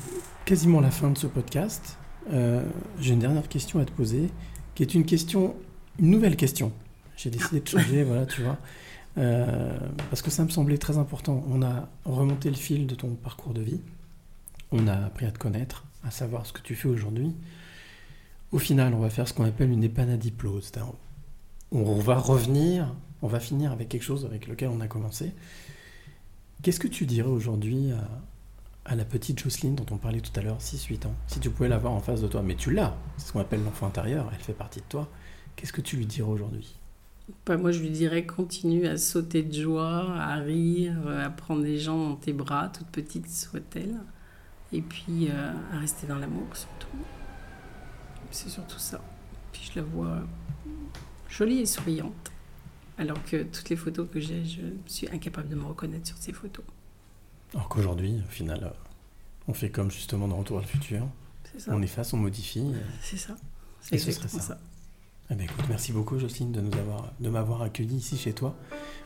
quasiment 0.45 0.81
la 0.81 0.91
fin 0.91 1.11
de 1.11 1.19
ce 1.19 1.27
podcast. 1.27 1.99
Euh, 2.33 2.63
J'ai 3.01 3.15
une 3.15 3.19
dernière 3.21 3.49
question 3.49 3.81
à 3.81 3.85
te 3.85 3.93
poser, 3.93 4.31
qui 4.75 4.83
est 4.83 4.95
une 4.95 5.05
question, 5.05 5.57
une 5.99 6.11
nouvelle 6.11 6.37
question. 6.37 6.73
J'ai 7.17 7.31
décidé 7.31 7.61
de 7.61 7.69
changer, 7.69 8.05
voilà, 8.05 8.27
tu 8.27 8.43
vois, 8.43 8.59
Euh, 9.19 9.79
parce 10.11 10.21
que 10.21 10.31
ça 10.31 10.45
me 10.45 10.51
semblait 10.51 10.77
très 10.77 10.99
important. 10.99 11.43
On 11.49 11.63
a 11.63 11.89
remonté 12.05 12.51
le 12.51 12.57
fil 12.57 12.87
de 12.87 12.95
ton 12.95 13.15
parcours 13.15 13.55
de 13.55 13.63
vie, 13.63 13.81
on 14.73 14.87
a 14.89 14.93
appris 15.07 15.25
à 15.25 15.31
te 15.31 15.39
connaître, 15.39 15.85
à 16.05 16.11
savoir 16.11 16.45
ce 16.45 16.53
que 16.53 16.61
tu 16.61 16.75
fais 16.75 16.89
aujourd'hui. 16.89 17.35
Au 18.53 18.59
final, 18.59 18.95
on 18.95 19.01
va 19.01 19.11
faire 19.11 19.27
ce 19.27 19.35
qu'on 19.35 19.45
appelle 19.45 19.71
une 19.71 19.85
épanadiplose. 19.85 20.71
On 21.73 21.99
va 21.99 22.17
revenir, 22.17 22.95
on 23.23 23.29
va 23.29 23.41
finir 23.41 23.73
avec 23.73 23.89
quelque 23.89 24.05
chose 24.05 24.25
avec 24.25 24.47
lequel 24.47 24.69
on 24.69 24.81
a 24.81 24.89
commencé. 24.89 25.33
Qu'est-ce 26.63 26.81
que 26.81 26.89
tu 26.89 27.07
dirais 27.07 27.29
aujourd'hui 27.29 27.93
à, 27.93 28.09
à 28.91 28.95
la 28.95 29.05
petite 29.05 29.39
Jocelyne 29.41 29.75
dont 29.75 29.87
on 29.91 29.99
parlait 29.99 30.21
tout 30.21 30.39
à 30.39 30.43
l'heure, 30.43 30.59
6-8 30.61 31.07
ans? 31.07 31.15
Si 31.27 31.41
tu 31.41 31.51
pouvais 31.51 31.69
l'avoir 31.69 31.93
en 31.93 32.01
face 32.01 32.23
de 32.23 32.29
toi, 32.29 32.43
mais 32.43 32.55
tu 32.55 32.73
l'as, 32.73 32.97
c'est 33.17 33.29
ce 33.29 33.33
qu'on 33.33 33.41
appelle 33.41 33.63
l'enfant 33.65 33.87
intérieur, 33.87 34.31
elle 34.33 34.43
fait 34.43 34.53
partie 34.53 34.81
de 34.81 34.87
toi. 34.89 35.09
Qu'est-ce 35.57 35.73
que 35.73 35.81
tu 35.81 35.97
lui 35.97 36.07
dirais 36.07 36.31
aujourd'hui? 36.31 36.77
Bah, 37.45 37.57
moi, 37.57 37.73
je 37.73 37.81
lui 37.81 37.91
dirais 37.91 38.25
continue 38.25 38.87
à 38.87 38.97
sauter 38.97 39.43
de 39.43 39.53
joie, 39.53 40.15
à 40.17 40.37
rire, 40.37 40.95
euh, 41.07 41.27
à 41.27 41.31
prendre 41.31 41.63
les 41.63 41.79
gens 41.79 42.11
dans 42.11 42.17
tes 42.17 42.33
bras, 42.33 42.69
toute 42.69 42.87
petite 42.89 43.29
soit-elle. 43.29 43.97
Et 44.73 44.83
puis 44.83 45.29
euh, 45.31 45.53
à 45.73 45.79
rester 45.79 46.07
dans 46.07 46.19
l'amour, 46.19 46.47
surtout. 46.55 46.89
C'est 48.31 48.49
surtout 48.49 48.79
ça. 48.79 49.01
Puis 49.53 49.71
je 49.73 49.81
la 49.81 49.85
vois 49.87 50.19
jolie 51.29 51.61
et 51.61 51.67
souriante. 51.67 52.33
Alors 52.99 53.23
que 53.25 53.43
toutes 53.43 53.69
les 53.69 53.77
photos 53.77 54.09
que 54.11 54.21
j'ai, 54.21 54.45
je 54.45 54.61
suis 54.87 55.09
incapable 55.11 55.49
de 55.49 55.55
me 55.55 55.65
reconnaître 55.65 56.07
sur 56.07 56.17
ces 56.17 56.33
photos. 56.33 56.65
Alors 57.55 57.69
qu'aujourd'hui, 57.69 58.23
au 58.27 58.31
final, 58.31 58.65
euh, 58.65 58.71
on 59.49 59.53
fait 59.55 59.71
comme 59.71 59.91
justement 59.91 60.29
dans 60.29 60.37
Retour 60.37 60.59
à 60.59 60.61
le 60.63 60.67
futur. 60.67 61.07
Ça. 61.59 61.73
On 61.75 61.81
efface, 61.83 62.13
on 62.13 62.17
modifie. 62.19 62.61
euh, 62.75 62.79
C'est 63.03 63.17
ça. 63.17 63.35
Et 63.93 63.99
C'est 63.99 64.13
ce 64.13 64.13
serait 64.13 64.29
ça. 64.29 64.41
ça. 64.41 64.59
Eh 65.31 65.35
ben, 65.35 65.45
écoute, 65.45 65.65
merci 65.69 65.93
beaucoup 65.93 66.19
Jocelyne 66.19 66.53
de 66.53 66.61
nous 66.61 66.73
avoir, 66.79 67.13
de 67.19 67.29
m'avoir 67.29 67.63
accueilli 67.63 67.97
ici 67.97 68.17
chez 68.17 68.33
toi 68.33 68.55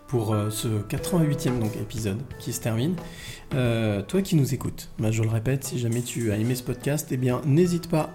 pour 0.06 0.32
euh, 0.34 0.50
ce 0.50 0.68
88e 0.82 1.58
donc, 1.60 1.76
épisode 1.76 2.20
qui 2.38 2.52
se 2.52 2.60
termine. 2.60 2.94
Euh, 3.54 4.02
toi 4.02 4.20
qui 4.22 4.36
nous 4.36 4.52
écoutes, 4.54 4.90
bah, 4.98 5.10
je 5.10 5.22
le 5.22 5.28
répète, 5.30 5.64
si 5.64 5.78
jamais 5.78 6.02
tu 6.02 6.30
as 6.32 6.36
aimé 6.36 6.54
ce 6.54 6.62
podcast, 6.62 7.08
eh 7.10 7.16
bien 7.16 7.40
n'hésite 7.46 7.88
pas 7.88 8.10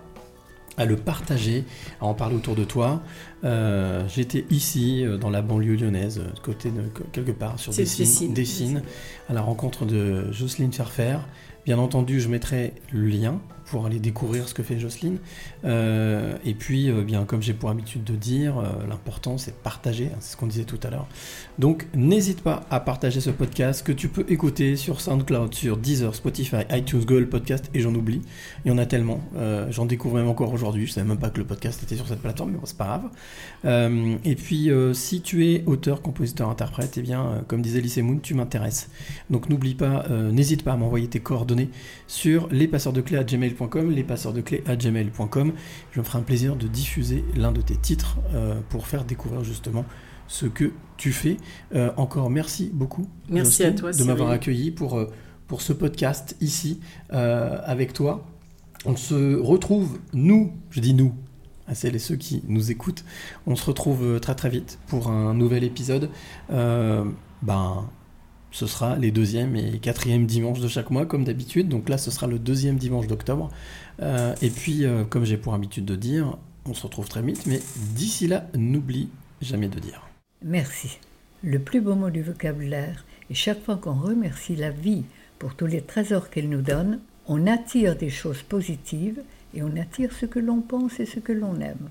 à 0.77 0.85
le 0.85 0.95
partager, 0.95 1.63
à 2.01 2.05
en 2.05 2.13
parler 2.13 2.35
autour 2.35 2.55
de 2.55 2.63
toi. 2.63 3.01
Euh, 3.43 4.03
J'étais 4.07 4.45
ici, 4.49 5.05
euh, 5.05 5.17
dans 5.17 5.29
la 5.29 5.41
banlieue 5.41 5.75
lyonnaise, 5.75 6.19
euh, 6.19 6.29
côté 6.43 6.69
de 6.69 6.81
quelque 7.11 7.31
part 7.31 7.59
sur 7.59 7.73
Dessines, 7.73 8.81
à 9.29 9.33
la 9.33 9.41
rencontre 9.41 9.85
de 9.85 10.31
Jocelyne 10.31 10.73
Ferfer. 10.73 11.17
Bien 11.65 11.77
entendu, 11.79 12.19
je 12.19 12.29
mettrai 12.29 12.73
le 12.91 13.07
lien 13.07 13.39
pour 13.65 13.85
aller 13.85 13.99
découvrir 13.99 14.47
ce 14.47 14.53
que 14.53 14.63
fait 14.63 14.79
Jocelyne. 14.79 15.17
Euh, 15.63 16.35
et 16.45 16.53
puis, 16.53 16.89
euh, 16.89 17.01
bien 17.01 17.25
comme 17.25 17.41
j'ai 17.41 17.53
pour 17.53 17.69
habitude 17.69 18.03
de 18.03 18.15
dire, 18.15 18.59
euh, 18.59 18.87
l'important 18.87 19.37
c'est 19.37 19.51
de 19.51 19.55
partager, 19.55 20.05
hein, 20.13 20.17
c'est 20.19 20.33
ce 20.33 20.37
qu'on 20.37 20.47
disait 20.47 20.65
tout 20.65 20.79
à 20.83 20.89
l'heure. 20.89 21.07
Donc, 21.57 21.87
n'hésite 21.95 22.41
pas 22.41 22.63
à 22.69 22.79
partager 22.79 23.21
ce 23.21 23.31
podcast 23.31 23.85
que 23.85 23.91
tu 23.91 24.07
peux 24.07 24.25
écouter 24.29 24.75
sur 24.75 25.01
SoundCloud, 25.01 25.53
sur 25.53 25.77
Deezer, 25.77 26.13
Spotify, 26.13 26.57
iTunes, 26.71 26.99
Google 27.05 27.27
Podcast, 27.27 27.69
et 27.73 27.79
j'en 27.79 27.93
oublie. 27.95 28.21
Il 28.65 28.69
y 28.69 28.71
en 28.71 28.77
a 28.77 28.85
tellement. 28.85 29.21
J'en 29.69 29.85
découvre 29.85 30.15
même 30.17 30.27
encore 30.27 30.53
aujourd'hui. 30.53 30.85
Je 30.85 30.91
savais 30.91 31.07
même 31.07 31.17
pas 31.17 31.29
que 31.29 31.37
le 31.37 31.45
podcast 31.45 31.81
était 31.83 31.95
sur 31.95 32.07
cette 32.07 32.19
plateforme, 32.19 32.51
mais 32.51 32.57
bon, 32.57 32.65
c'est 32.65 32.77
pas 32.77 33.01
grave. 33.63 34.19
Et 34.23 34.35
puis, 34.35 34.69
si 34.93 35.21
tu 35.21 35.47
es 35.47 35.63
auteur, 35.65 36.01
compositeur, 36.01 36.49
interprète, 36.49 36.97
eh 36.97 37.01
bien, 37.01 37.43
comme 37.47 37.61
disait 37.61 37.81
Lise 37.81 37.97
Moon, 37.99 38.19
tu 38.21 38.33
m'intéresses. 38.33 38.89
Donc, 39.29 39.49
n'oublie 39.49 39.75
pas, 39.75 40.05
n'hésite 40.09 40.63
pas 40.63 40.73
à 40.73 40.77
m'envoyer 40.77 41.07
tes 41.07 41.19
coordonnées 41.19 41.69
sur 42.07 42.47
lespasseursdeclés@gmail.com, 43.73 43.91
lespasseursdeclés@gmail.com. 43.93 45.53
Je 45.91 45.99
me 45.99 46.05
ferai 46.05 46.19
un 46.19 46.23
plaisir 46.23 46.55
de 46.55 46.67
diffuser 46.67 47.23
l'un 47.35 47.51
de 47.51 47.61
tes 47.61 47.75
titres 47.75 48.17
euh, 48.33 48.59
pour 48.69 48.87
faire 48.87 49.03
découvrir 49.03 49.43
justement 49.43 49.85
ce 50.27 50.45
que 50.45 50.71
tu 50.97 51.11
fais. 51.11 51.37
Euh, 51.73 51.91
encore 51.97 52.29
merci 52.29 52.71
beaucoup. 52.73 53.07
Merci 53.29 53.63
à 53.63 53.71
toi, 53.71 53.91
de 53.91 54.03
m'avoir 54.03 54.29
accueilli 54.29 54.71
pour, 54.71 54.97
euh, 54.97 55.11
pour 55.47 55.61
ce 55.61 55.73
podcast 55.73 56.35
ici 56.41 56.79
euh, 57.13 57.59
avec 57.63 57.93
toi. 57.93 58.25
On 58.85 58.95
se 58.95 59.35
retrouve, 59.35 59.99
nous, 60.13 60.53
je 60.69 60.79
dis 60.79 60.93
nous, 60.93 61.13
à 61.67 61.75
celles 61.75 61.95
et 61.95 61.99
ceux 61.99 62.15
qui 62.15 62.43
nous 62.47 62.71
écoutent, 62.71 63.03
on 63.47 63.55
se 63.55 63.65
retrouve 63.65 64.03
euh, 64.03 64.19
très 64.19 64.35
très 64.35 64.49
vite 64.49 64.79
pour 64.87 65.09
un 65.09 65.33
nouvel 65.33 65.63
épisode. 65.63 66.09
Euh, 66.51 67.03
ben, 67.41 67.89
ce 68.55 68.67
sera 68.67 68.95
les 68.95 69.11
deuxième 69.11 69.57
et 69.57 69.79
quatrième 69.79 70.25
dimanches 70.25 70.61
de 70.61 70.69
chaque 70.69 70.89
mois, 70.89 71.05
comme 71.05 71.25
d'habitude. 71.25 71.67
Donc 71.67 71.89
là, 71.89 71.97
ce 71.97 72.09
sera 72.09 72.25
le 72.25 72.39
deuxième 72.39 72.77
dimanche 72.77 73.05
d'octobre. 73.05 73.49
Euh, 74.01 74.33
et 74.41 74.49
puis, 74.49 74.85
euh, 74.85 75.03
comme 75.03 75.25
j'ai 75.25 75.35
pour 75.35 75.53
habitude 75.53 75.83
de 75.83 75.97
dire, 75.97 76.37
on 76.65 76.73
se 76.73 76.83
retrouve 76.83 77.09
très 77.09 77.21
vite. 77.21 77.45
Mais 77.47 77.59
d'ici 77.95 78.27
là, 78.27 78.47
n'oublie 78.55 79.09
jamais 79.41 79.67
de 79.67 79.77
dire. 79.77 80.07
Merci. 80.41 80.99
Le 81.43 81.59
plus 81.59 81.81
beau 81.81 81.95
mot 81.95 82.09
du 82.09 82.23
vocabulaire, 82.23 83.03
et 83.29 83.33
chaque 83.33 83.61
fois 83.61 83.75
qu'on 83.75 83.93
remercie 83.93 84.55
la 84.55 84.71
vie 84.71 85.03
pour 85.37 85.55
tous 85.55 85.65
les 85.65 85.81
trésors 85.81 86.29
qu'elle 86.29 86.47
nous 86.47 86.61
donne, 86.61 87.01
on 87.27 87.47
attire 87.47 87.97
des 87.97 88.09
choses 88.09 88.41
positives 88.41 89.21
et 89.53 89.63
on 89.63 89.75
attire 89.75 90.13
ce 90.13 90.25
que 90.25 90.39
l'on 90.39 90.61
pense 90.61 91.01
et 91.01 91.05
ce 91.05 91.19
que 91.19 91.33
l'on 91.33 91.59
aime. 91.59 91.89